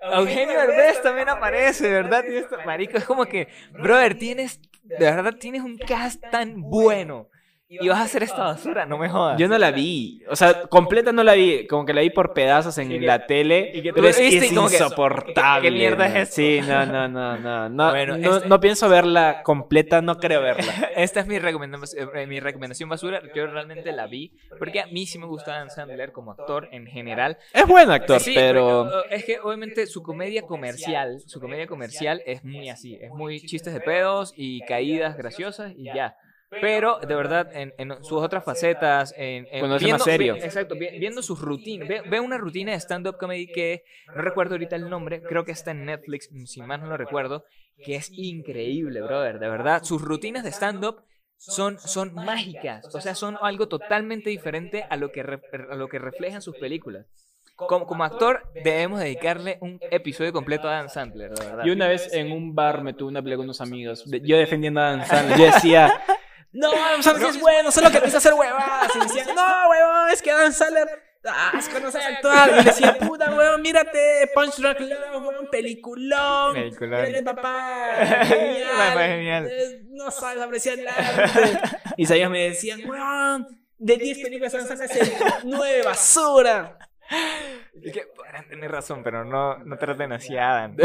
Eugenio 0.00 0.60
Derbez 0.60 1.02
también 1.02 1.28
aparece, 1.28 1.88
verdad. 1.90 2.24
Y 2.28 2.36
esto, 2.36 2.56
marico, 2.64 2.98
es 2.98 3.04
como 3.04 3.26
que, 3.26 3.48
brother, 3.72 4.16
tienes, 4.16 4.60
de 4.96 5.04
verdad 5.06 5.36
tienes 5.38 5.62
un 5.62 5.78
cast 5.78 6.22
tan 6.30 6.68
bueno. 6.70 7.28
Y 7.70 7.86
vas 7.88 7.98
a 7.98 8.04
hacer 8.04 8.22
esta 8.22 8.44
basura, 8.44 8.86
no 8.86 8.96
me 8.96 9.10
jodas. 9.10 9.38
Yo 9.38 9.46
no 9.46 9.58
la 9.58 9.70
vi. 9.70 10.22
O 10.30 10.36
sea, 10.36 10.62
completa 10.62 11.12
no 11.12 11.22
la 11.22 11.34
vi. 11.34 11.66
Como 11.66 11.84
que 11.84 11.92
la 11.92 12.00
vi 12.00 12.08
por 12.08 12.32
pedazos 12.32 12.78
en 12.78 12.88
que- 12.88 13.00
la 13.00 13.26
tele. 13.26 13.70
y 13.74 13.82
que 13.82 13.90
tú 13.90 13.96
pero 13.96 14.08
es, 14.08 14.18
es 14.18 14.50
insoportable. 14.52 15.68
¿qué- 15.68 15.74
qué 15.74 15.78
mierda 15.78 16.06
es 16.06 16.14
¿no? 16.14 16.18
esto? 16.20 16.34
Sí, 16.36 16.60
no, 16.66 16.86
no, 16.86 17.08
no, 17.08 17.36
no. 17.36 17.68
No, 17.68 17.90
Bueno, 17.90 18.16
no, 18.16 18.36
este- 18.38 18.48
no 18.48 18.60
pienso 18.60 18.88
verla 18.88 19.42
completa, 19.42 20.00
no 20.00 20.16
creo 20.18 20.40
verla. 20.40 20.72
Esta 20.96 21.20
es 21.20 21.26
mi 21.26 21.38
recomendación, 21.38 22.08
eh, 22.16 22.26
mi 22.26 22.40
recomendación 22.40 22.88
basura. 22.88 23.20
Yo 23.34 23.46
realmente 23.46 23.92
la 23.92 24.06
vi 24.06 24.32
porque 24.58 24.80
a 24.80 24.86
mí 24.86 25.06
sí 25.06 25.18
me 25.18 25.26
gusta 25.26 25.52
Dan 25.52 25.70
Sandler 25.70 26.12
como 26.12 26.32
actor 26.32 26.68
en 26.72 26.86
general. 26.86 27.36
Es 27.52 27.66
buen 27.66 27.90
actor, 27.90 28.20
Sí, 28.20 28.32
pero. 28.34 28.84
uh, 28.84 28.90
es 29.10 29.24
que 29.24 29.40
obviamente 29.40 29.86
su 29.86 30.02
comedia 30.02 30.42
comercial, 30.42 31.20
su 31.26 31.38
comedia 31.38 31.66
comercial 31.66 32.22
es 32.24 32.44
muy 32.44 32.70
así, 32.70 32.96
es 33.00 33.10
muy 33.10 33.40
chistes 33.40 33.74
de 33.74 33.80
pedos 33.80 34.32
y 34.36 34.60
caídas 34.62 35.16
graciosas 35.18 35.72
y 35.76 35.84
ya. 35.84 36.16
Pero 36.60 36.98
de 37.06 37.14
verdad, 37.14 37.48
en, 37.54 37.72
en 37.78 38.02
sus 38.02 38.20
otras 38.20 38.44
facetas, 38.44 39.14
en, 39.16 39.46
en 39.52 39.60
Cuando 39.60 39.76
es 39.76 39.88
más 39.88 40.02
serio. 40.02 40.34
vi- 40.34 40.40
exacto, 40.42 40.76
vi- 40.76 40.90
viendo 40.98 41.22
sus 41.22 41.40
rutinas. 41.40 41.86
Ve, 41.86 42.02
ve 42.04 42.18
una 42.20 42.36
rutina 42.36 42.72
de 42.72 42.78
stand-up 42.80 43.16
comedy 43.16 43.48
que 43.52 43.84
no 44.14 44.22
recuerdo 44.22 44.54
ahorita 44.54 44.74
el 44.74 44.88
nombre, 44.88 45.22
creo 45.24 45.44
que 45.44 45.52
está 45.52 45.70
en 45.70 45.84
Netflix, 45.84 46.28
si 46.46 46.60
más 46.62 46.80
no 46.80 46.88
lo 46.88 46.96
recuerdo, 46.96 47.44
que 47.82 47.94
es 47.94 48.10
increíble, 48.16 49.00
brother, 49.02 49.38
de 49.38 49.48
verdad. 49.48 49.84
Sus 49.84 50.02
rutinas 50.02 50.42
de 50.42 50.50
stand-up 50.50 51.02
son, 51.36 51.78
son 51.78 52.12
mágicas, 52.14 52.92
o 52.92 53.00
sea, 53.00 53.14
son 53.14 53.38
algo 53.40 53.68
totalmente 53.68 54.28
diferente 54.30 54.84
a 54.90 54.96
lo 54.96 55.12
que, 55.12 55.22
re- 55.22 55.42
a 55.70 55.76
lo 55.76 55.88
que 55.88 56.00
reflejan 56.00 56.42
sus 56.42 56.56
películas. 56.56 57.06
Como, 57.54 57.86
como 57.86 58.02
actor, 58.04 58.42
debemos 58.54 58.98
dedicarle 59.00 59.58
un 59.60 59.80
episodio 59.90 60.32
completo 60.32 60.68
a 60.68 60.72
Dan 60.72 60.88
Sandler, 60.88 61.30
de 61.32 61.44
verdad. 61.44 61.64
Y 61.64 61.70
una 61.70 61.86
vez 61.88 62.12
en 62.12 62.32
un 62.32 62.54
bar 62.54 62.82
me 62.82 62.94
tuve 62.94 63.08
una 63.10 63.20
pelea 63.22 63.36
con 63.36 63.46
unos 63.46 63.60
amigos. 63.60 64.04
Yo 64.24 64.36
defendiendo 64.38 64.80
a 64.80 64.88
Adam 64.88 65.04
Sandler. 65.06 65.38
Yo 65.38 65.44
decía, 65.46 65.92
no, 66.52 66.70
Adam 66.72 67.00
es 67.00 67.40
bueno, 67.40 67.70
solo 67.70 67.90
que 67.90 67.96
empieza 67.98 68.16
a 68.16 68.18
hacer 68.18 68.34
huevadas. 68.34 68.90
Y 68.96 68.98
decían, 69.00 69.34
no, 69.34 69.42
huevón, 69.70 70.10
es 70.10 70.22
que 70.22 70.30
Adam 70.30 70.52
Sandler. 70.52 70.88
Ah, 71.24 71.52
es 71.58 71.68
que 71.68 71.80
no 71.80 71.90
sabe 71.90 72.04
actuar. 72.06 72.50
Y 72.60 72.64
decía, 72.64 72.96
puta, 72.98 73.34
huevón, 73.34 73.60
mírate, 73.60 74.30
Punch 74.34 74.56
Drunk 74.56 74.80
Love, 74.80 75.26
huevón, 75.26 75.48
peliculón. 75.50 76.54
Peliculón. 76.54 77.00
Mírale, 77.02 77.22
papá. 77.22 77.42
Papá, 77.98 78.24
Genial. 78.24 78.98
genial. 78.98 79.48
Eh, 79.50 79.82
No 79.90 80.10
sabes 80.10 80.42
apreciar 80.42 80.78
el 80.78 80.88
arte. 80.88 81.60
Y 81.96 82.10
ellos 82.12 82.30
me 82.30 82.48
decían, 82.50 82.88
huevón, 82.88 83.46
de 83.78 83.96
10 83.96 84.18
películas 84.20 84.54
Adam 84.54 84.68
Sandler 84.68 84.90
es 84.90 84.96
el 84.96 85.12
9 85.44 85.82
basura. 85.84 86.78
Es 87.82 87.92
que 87.92 88.02
podrán 88.16 88.46
tener 88.48 88.70
razón, 88.70 89.02
pero 89.02 89.24
no, 89.24 89.58
no 89.58 89.76
traten 89.76 90.12
así 90.12 90.36
a 90.36 90.50
Adam. 90.64 90.76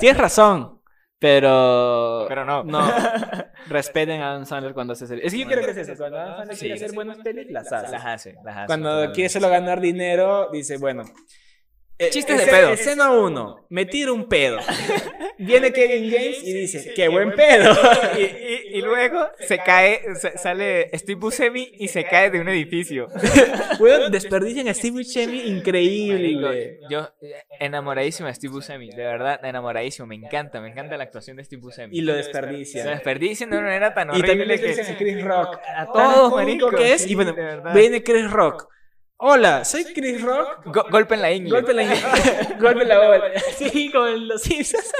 Tienes 0.00 0.18
razón, 0.20 0.81
pero. 1.22 2.26
Pero 2.28 2.44
no. 2.44 2.64
No. 2.64 2.82
Respeten 3.68 4.20
a 4.20 4.32
Adam 4.32 4.44
Sandler 4.44 4.74
cuando 4.74 4.92
hace 4.92 5.06
series. 5.06 5.26
Es 5.26 5.32
que 5.32 5.38
yo 5.38 5.46
creo 5.46 5.64
que 5.64 5.70
es 5.70 5.76
eso. 5.76 5.94
Cuando 5.96 6.18
Adam 6.18 6.36
Sandler 6.36 6.56
Sí. 6.56 6.60
quiere 6.66 6.74
hacer 6.74 6.92
buenas 6.94 7.18
pelis, 7.18 7.50
las 7.50 7.72
hace. 7.72 7.92
Las 7.92 8.04
hace, 8.04 8.34
las 8.44 8.56
hace. 8.56 8.66
Cuando 8.66 9.12
quiere 9.12 9.28
solo 9.30 9.48
ganar 9.48 9.80
dinero, 9.80 10.50
dice, 10.52 10.76
bueno. 10.76 11.04
Eh, 12.06 12.10
Chistes 12.10 12.38
de 12.38 12.46
pedo. 12.50 12.72
Escena 12.72 13.10
1. 13.12 13.66
Me 13.70 13.86
tiro 13.86 14.14
un 14.14 14.28
pedo. 14.28 14.58
Viene 15.38 15.72
Kevin 15.72 16.10
James 16.10 16.42
y 16.42 16.52
dice, 16.52 16.92
qué 16.94 17.08
buen 17.08 17.32
pedo. 17.34 17.74
Y, 18.18 18.22
y- 18.22 18.62
y 18.78 18.80
luego 18.82 19.28
se 19.40 19.58
cae, 19.58 20.00
sale 20.36 20.88
Steve 20.96 21.18
Buscemi 21.20 21.72
y 21.78 21.88
se 21.88 22.04
cae 22.04 22.30
de 22.30 22.40
un 22.40 22.48
edificio. 22.48 23.08
Weón, 23.80 24.10
desperdician 24.12 24.68
a 24.68 24.74
Steve 24.74 24.98
Buscemi 24.98 25.40
increíble. 25.42 26.78
Yo 26.90 27.08
eh, 27.20 27.34
enamoradísimo 27.60 28.28
de 28.28 28.34
Steve 28.34 28.52
Buscemi, 28.52 28.90
de 28.90 29.02
verdad 29.04 29.40
enamoradísimo, 29.44 30.06
me 30.06 30.14
encanta, 30.14 30.60
me 30.60 30.68
encanta 30.70 30.96
la 30.96 31.04
actuación 31.04 31.36
de 31.36 31.44
Steve 31.44 31.60
Buscemi. 31.62 31.96
Y 31.96 32.00
lo 32.02 32.14
desperdician. 32.14 32.86
desperdician 32.86 33.50
de 33.50 33.56
una 33.58 33.66
manera 33.66 33.94
tan 33.94 34.08
Y 34.08 34.20
también 34.22 34.30
horrible 34.40 34.56
le 34.56 34.60
que 34.60 34.68
dicen 34.68 34.94
a 34.94 34.98
Chris 34.98 35.24
Rock. 35.24 35.58
a 35.76 35.86
todos, 35.86 36.32
marico, 36.32 36.70
que 36.70 36.92
es. 36.94 37.06
Y 37.06 37.14
bueno, 37.14 37.34
viene 37.74 38.02
Chris 38.02 38.30
Rock. 38.30 38.68
Hola, 39.24 39.64
soy 39.64 39.84
Chris 39.84 40.20
Rock. 40.20 40.62
Go- 40.64 40.86
golpe 40.90 41.14
en 41.14 41.22
la 41.22 41.30
ingle. 41.32 41.50
Golpe 41.50 41.70
en 41.70 41.76
la 41.76 41.84
ingle. 41.84 42.56
Golpe 42.60 42.82
en 42.82 42.88
la 42.88 42.98
bola. 43.06 43.30
Sí, 43.56 43.88
como 43.92 44.08
en 44.08 44.26
los 44.26 44.42
Simpsons. 44.42 44.92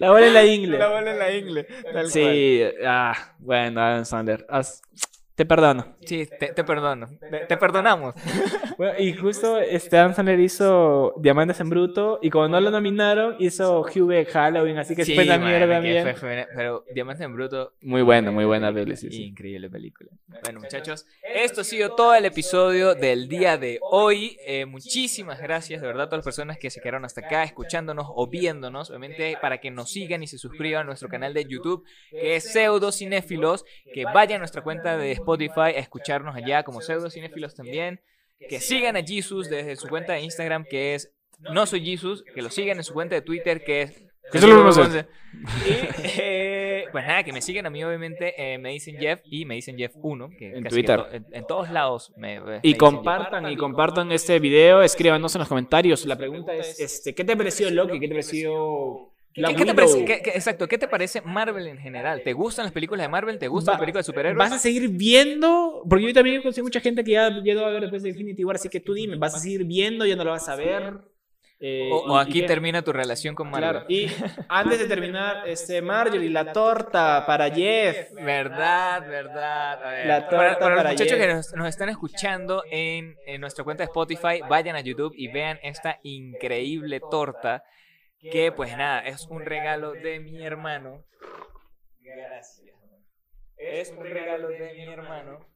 La 0.00 0.10
bola 0.10 0.26
en 0.26 0.34
la 0.34 0.44
ingle. 0.44 0.76
La 0.76 0.88
bola 0.88 1.12
en 1.12 1.18
la 1.20 1.32
ingle. 1.32 1.66
Sí, 2.08 2.64
ah, 2.84 3.14
bueno, 3.38 3.80
Adam 3.80 4.04
Sandler. 4.04 4.44
Te 5.40 5.46
perdono. 5.46 5.96
Sí, 6.04 6.26
te, 6.38 6.48
te 6.48 6.64
perdono. 6.64 7.08
Te, 7.18 7.38
te 7.46 7.56
perdonamos. 7.56 8.14
Bueno, 8.80 8.94
y 8.98 9.12
justo 9.12 9.58
este 9.60 9.98
Adam 9.98 10.14
Sandler 10.14 10.40
hizo 10.40 11.12
Diamantes 11.18 11.60
en 11.60 11.68
Bruto 11.68 12.18
y 12.22 12.30
como 12.30 12.48
no 12.48 12.58
lo 12.62 12.70
nominaron, 12.70 13.36
hizo 13.38 13.82
Hubie 13.82 14.24
Halloween, 14.24 14.78
así 14.78 14.96
que 14.96 15.04
Sí, 15.04 15.14
fue 15.14 15.26
mano, 15.26 15.44
mierda 15.44 15.74
también. 15.74 16.02
fue- 16.02 16.14
fue- 16.14 16.46
pero 16.56 16.82
Diamantes 16.94 17.26
en 17.26 17.34
Bruto 17.34 17.74
Muy 17.82 18.00
buena, 18.00 18.30
muy 18.30 18.46
buena 18.46 18.72
peli, 18.72 18.96
sí, 18.96 19.10
sí. 19.10 19.24
Increíble 19.24 19.68
película. 19.68 20.10
Bueno, 20.44 20.60
muchachos, 20.60 21.06
esto 21.34 21.60
ha 21.60 21.64
sido 21.64 21.94
todo 21.94 22.14
el 22.14 22.24
episodio 22.24 22.94
del 22.94 23.28
día 23.28 23.58
de 23.58 23.80
hoy. 23.82 24.38
Eh, 24.46 24.64
muchísimas 24.64 25.38
gracias, 25.42 25.82
de 25.82 25.86
verdad, 25.86 26.04
a 26.04 26.06
todas 26.08 26.20
las 26.20 26.24
personas 26.34 26.56
que 26.56 26.70
se 26.70 26.80
quedaron 26.80 27.04
hasta 27.04 27.20
acá 27.20 27.42
escuchándonos 27.44 28.06
o 28.08 28.28
viéndonos. 28.28 28.88
Obviamente, 28.88 29.36
para 29.42 29.58
que 29.58 29.70
nos 29.70 29.90
sigan 29.92 30.22
y 30.22 30.26
se 30.26 30.38
suscriban 30.38 30.82
a 30.82 30.84
nuestro 30.84 31.10
canal 31.10 31.34
de 31.34 31.44
YouTube, 31.44 31.84
que 32.10 32.36
es 32.36 32.50
Pseudo 32.50 32.92
Cinéfilos. 32.92 33.66
Que 33.92 34.04
vayan 34.06 34.36
a 34.36 34.38
nuestra 34.38 34.62
cuenta 34.62 34.96
de 34.96 35.12
Spotify 35.12 35.29
a 35.36 35.70
escucharnos 35.70 36.34
allá 36.36 36.62
como 36.62 36.80
Pseudo 36.80 37.10
Cinéfilos 37.10 37.54
también. 37.54 38.00
Que 38.48 38.58
sigan 38.60 38.96
a 38.96 39.02
Jesus 39.02 39.50
desde 39.50 39.76
su 39.76 39.88
cuenta 39.88 40.14
de 40.14 40.22
Instagram, 40.22 40.64
que 40.64 40.94
es 40.94 41.12
No 41.38 41.66
Soy 41.66 41.84
Jesus. 41.84 42.24
Que 42.34 42.40
lo 42.42 42.50
sigan 42.50 42.78
en 42.78 42.84
su 42.84 42.94
cuenta 42.94 43.14
de 43.14 43.22
Twitter, 43.22 43.62
que 43.64 43.82
es. 43.82 44.02
Que 44.32 44.38
solo 44.38 44.62
lo 44.62 44.72
sé. 44.72 45.06
Y 45.66 45.72
eh, 46.20 46.84
pues 46.92 47.04
nada, 47.04 47.22
que 47.24 47.32
me 47.32 47.42
sigan 47.42 47.66
a 47.66 47.70
mí, 47.70 47.82
obviamente, 47.82 48.34
eh, 48.54 48.58
me 48.58 48.70
dicen 48.70 48.96
Jeff 48.96 49.20
y 49.24 49.44
me 49.44 49.56
dicen 49.56 49.76
Jeff 49.76 49.92
1. 49.96 50.30
Que 50.38 50.56
En 50.56 50.62
casi 50.62 50.76
Twitter. 50.76 50.96
que 50.98 51.02
to- 51.02 51.16
en, 51.16 51.26
en 51.32 51.46
todos 51.46 51.70
lados 51.70 52.12
me, 52.16 52.40
me 52.40 52.60
Y 52.62 52.74
compartan, 52.74 53.50
y 53.50 53.56
compartan 53.56 54.12
este 54.12 54.38
video, 54.38 54.82
escríbanos 54.82 55.34
en 55.34 55.40
los 55.40 55.48
comentarios. 55.48 56.06
La 56.06 56.16
pregunta 56.16 56.54
es, 56.54 56.78
este, 56.80 57.14
¿qué 57.14 57.24
te 57.24 57.36
pareció 57.36 57.70
Loki? 57.70 57.98
¿Qué 57.98 58.06
te 58.08 58.14
pareció 58.14 59.09
¿Qué, 59.32 59.64
te 59.64 59.74
parece, 59.74 60.04
qué- 60.04 60.22
qué- 60.22 60.30
exacto, 60.30 60.66
¿qué 60.68 60.76
te 60.78 60.88
parece 60.88 61.20
Marvel 61.22 61.66
en 61.68 61.78
general? 61.78 62.22
¿Te 62.22 62.32
gustan 62.32 62.64
las 62.64 62.72
películas 62.72 63.04
de 63.04 63.08
Marvel? 63.08 63.38
¿Te 63.38 63.48
gustan 63.48 63.72
Va- 63.72 63.76
las 63.76 63.80
películas 63.80 64.06
de 64.06 64.12
superhéroes? 64.12 64.38
¿Vas 64.38 64.52
a 64.52 64.58
seguir 64.58 64.88
viendo? 64.88 65.82
Porque 65.88 66.06
yo 66.06 66.12
también 66.12 66.42
conocí 66.42 66.62
mucha 66.62 66.80
gente 66.80 67.04
que 67.04 67.12
ya 67.12 67.30
llegó 67.30 67.64
a 67.64 67.70
ver 67.70 67.82
después 67.82 68.02
de 68.02 68.08
Infinity 68.10 68.44
War, 68.44 68.56
así 68.56 68.68
que 68.68 68.80
tú 68.80 68.92
dime, 68.94 69.16
¿vas 69.16 69.34
a 69.34 69.38
seguir 69.38 69.64
viendo? 69.64 70.04
¿Ya 70.04 70.16
no 70.16 70.24
lo 70.24 70.32
vas 70.32 70.48
a 70.48 70.56
ver? 70.56 70.94
Eh, 71.62 71.90
o, 71.92 72.16
aquí 72.16 72.40
termina 72.46 72.80
tu 72.82 72.90
relación 72.90 73.34
con 73.34 73.50
Marvel. 73.50 73.70
Claro, 73.72 73.86
y 73.88 74.08
antes 74.48 74.78
de 74.78 74.86
terminar, 74.86 75.46
este, 75.46 75.82
Marjorie, 75.82 76.30
la 76.30 76.52
torta 76.54 77.24
para 77.26 77.50
Jeff. 77.50 78.12
Verdad, 78.14 79.06
verdad. 79.06 79.84
A 79.84 79.90
ver, 79.90 80.06
La 80.06 80.20
torta 80.28 80.36
para, 80.38 80.58
para 80.58 80.74
los 80.76 80.92
muchachos 80.92 81.18
Jeff. 81.18 81.20
que 81.26 81.34
nos, 81.34 81.52
nos 81.52 81.68
están 81.68 81.90
escuchando 81.90 82.64
en, 82.70 83.14
en 83.26 83.40
nuestra 83.42 83.62
cuenta 83.62 83.82
de 83.82 83.88
Spotify, 83.88 84.40
vayan 84.48 84.74
a 84.74 84.80
YouTube 84.80 85.12
y 85.14 85.28
vean 85.28 85.58
esta 85.62 86.00
increíble 86.02 87.00
torta. 87.10 87.62
Que 88.20 88.52
pues 88.52 88.76
nada, 88.76 89.00
es 89.00 89.26
un 89.28 89.44
regalo 89.44 89.92
de 89.92 90.20
mi 90.20 90.44
hermano. 90.44 91.04
Gracias. 92.00 92.62
Es 93.56 93.90
un 93.90 94.04
regalo 94.04 94.48
de 94.48 94.72
mi 94.74 94.84
hermano. 94.92 95.46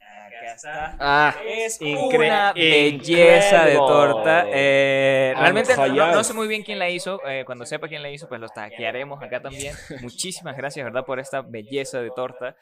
Acá 0.00 0.54
está. 0.54 0.96
Ah, 0.98 1.34
Es 1.46 1.80
incre- 1.80 2.26
una 2.26 2.52
belleza 2.52 3.64
de 3.64 3.74
torta. 3.76 4.46
Eh, 4.48 5.34
realmente 5.36 5.74
no, 5.76 6.24
sé 6.24 6.34
muy 6.34 6.48
bien 6.48 6.62
quién 6.62 6.78
la 6.78 6.88
hizo. 6.88 7.20
eh, 7.26 7.44
cuando 7.44 7.64
sepa 7.66 7.88
quién 7.88 8.02
la 8.02 8.10
hizo, 8.10 8.28
pues 8.28 8.40
lo 8.40 8.48
taquearemos 8.48 9.22
acá 9.22 9.40
también. 9.40 9.74
Muchísimas 10.02 10.56
gracias, 10.56 10.84
¿verdad? 10.84 11.04
Por 11.04 11.20
esta 11.20 11.42
belleza 11.42 12.00
de 12.00 12.10
torta. 12.10 12.56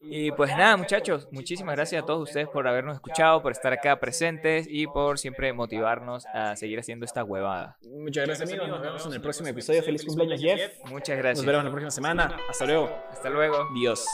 Y 0.00 0.30
pues 0.32 0.50
nada, 0.50 0.76
muchachos, 0.76 1.28
muchísimas 1.32 1.74
gracias 1.74 2.02
a 2.02 2.06
todos 2.06 2.28
ustedes 2.28 2.48
por 2.48 2.68
habernos 2.68 2.94
escuchado, 2.94 3.42
por 3.42 3.52
estar 3.52 3.72
acá 3.72 3.98
presentes 3.98 4.66
y 4.68 4.86
por 4.86 5.18
siempre 5.18 5.52
motivarnos 5.52 6.26
a 6.26 6.54
seguir 6.56 6.78
haciendo 6.78 7.04
esta 7.04 7.24
huevada. 7.24 7.78
muchas 7.82 8.26
gracias 8.26 8.48
amigos, 8.48 8.68
nos 8.68 8.82
vemos 8.82 9.06
en 9.06 9.12
el 9.14 9.20
próximo 9.20 9.48
episodio. 9.48 9.82
Feliz 9.82 10.04
cumpleaños 10.04 10.40
Jeff. 10.40 10.72
Muchas 10.84 11.16
Nos 11.16 11.22
gracias. 11.24 11.46
veremos 11.46 11.64
la 11.64 11.70
próxima 11.70 11.90
semana. 11.90 12.36
Hasta 12.48 12.66
luego. 12.66 12.90
Hasta 13.10 13.30
luego. 13.30 13.68
Dios. 13.74 14.06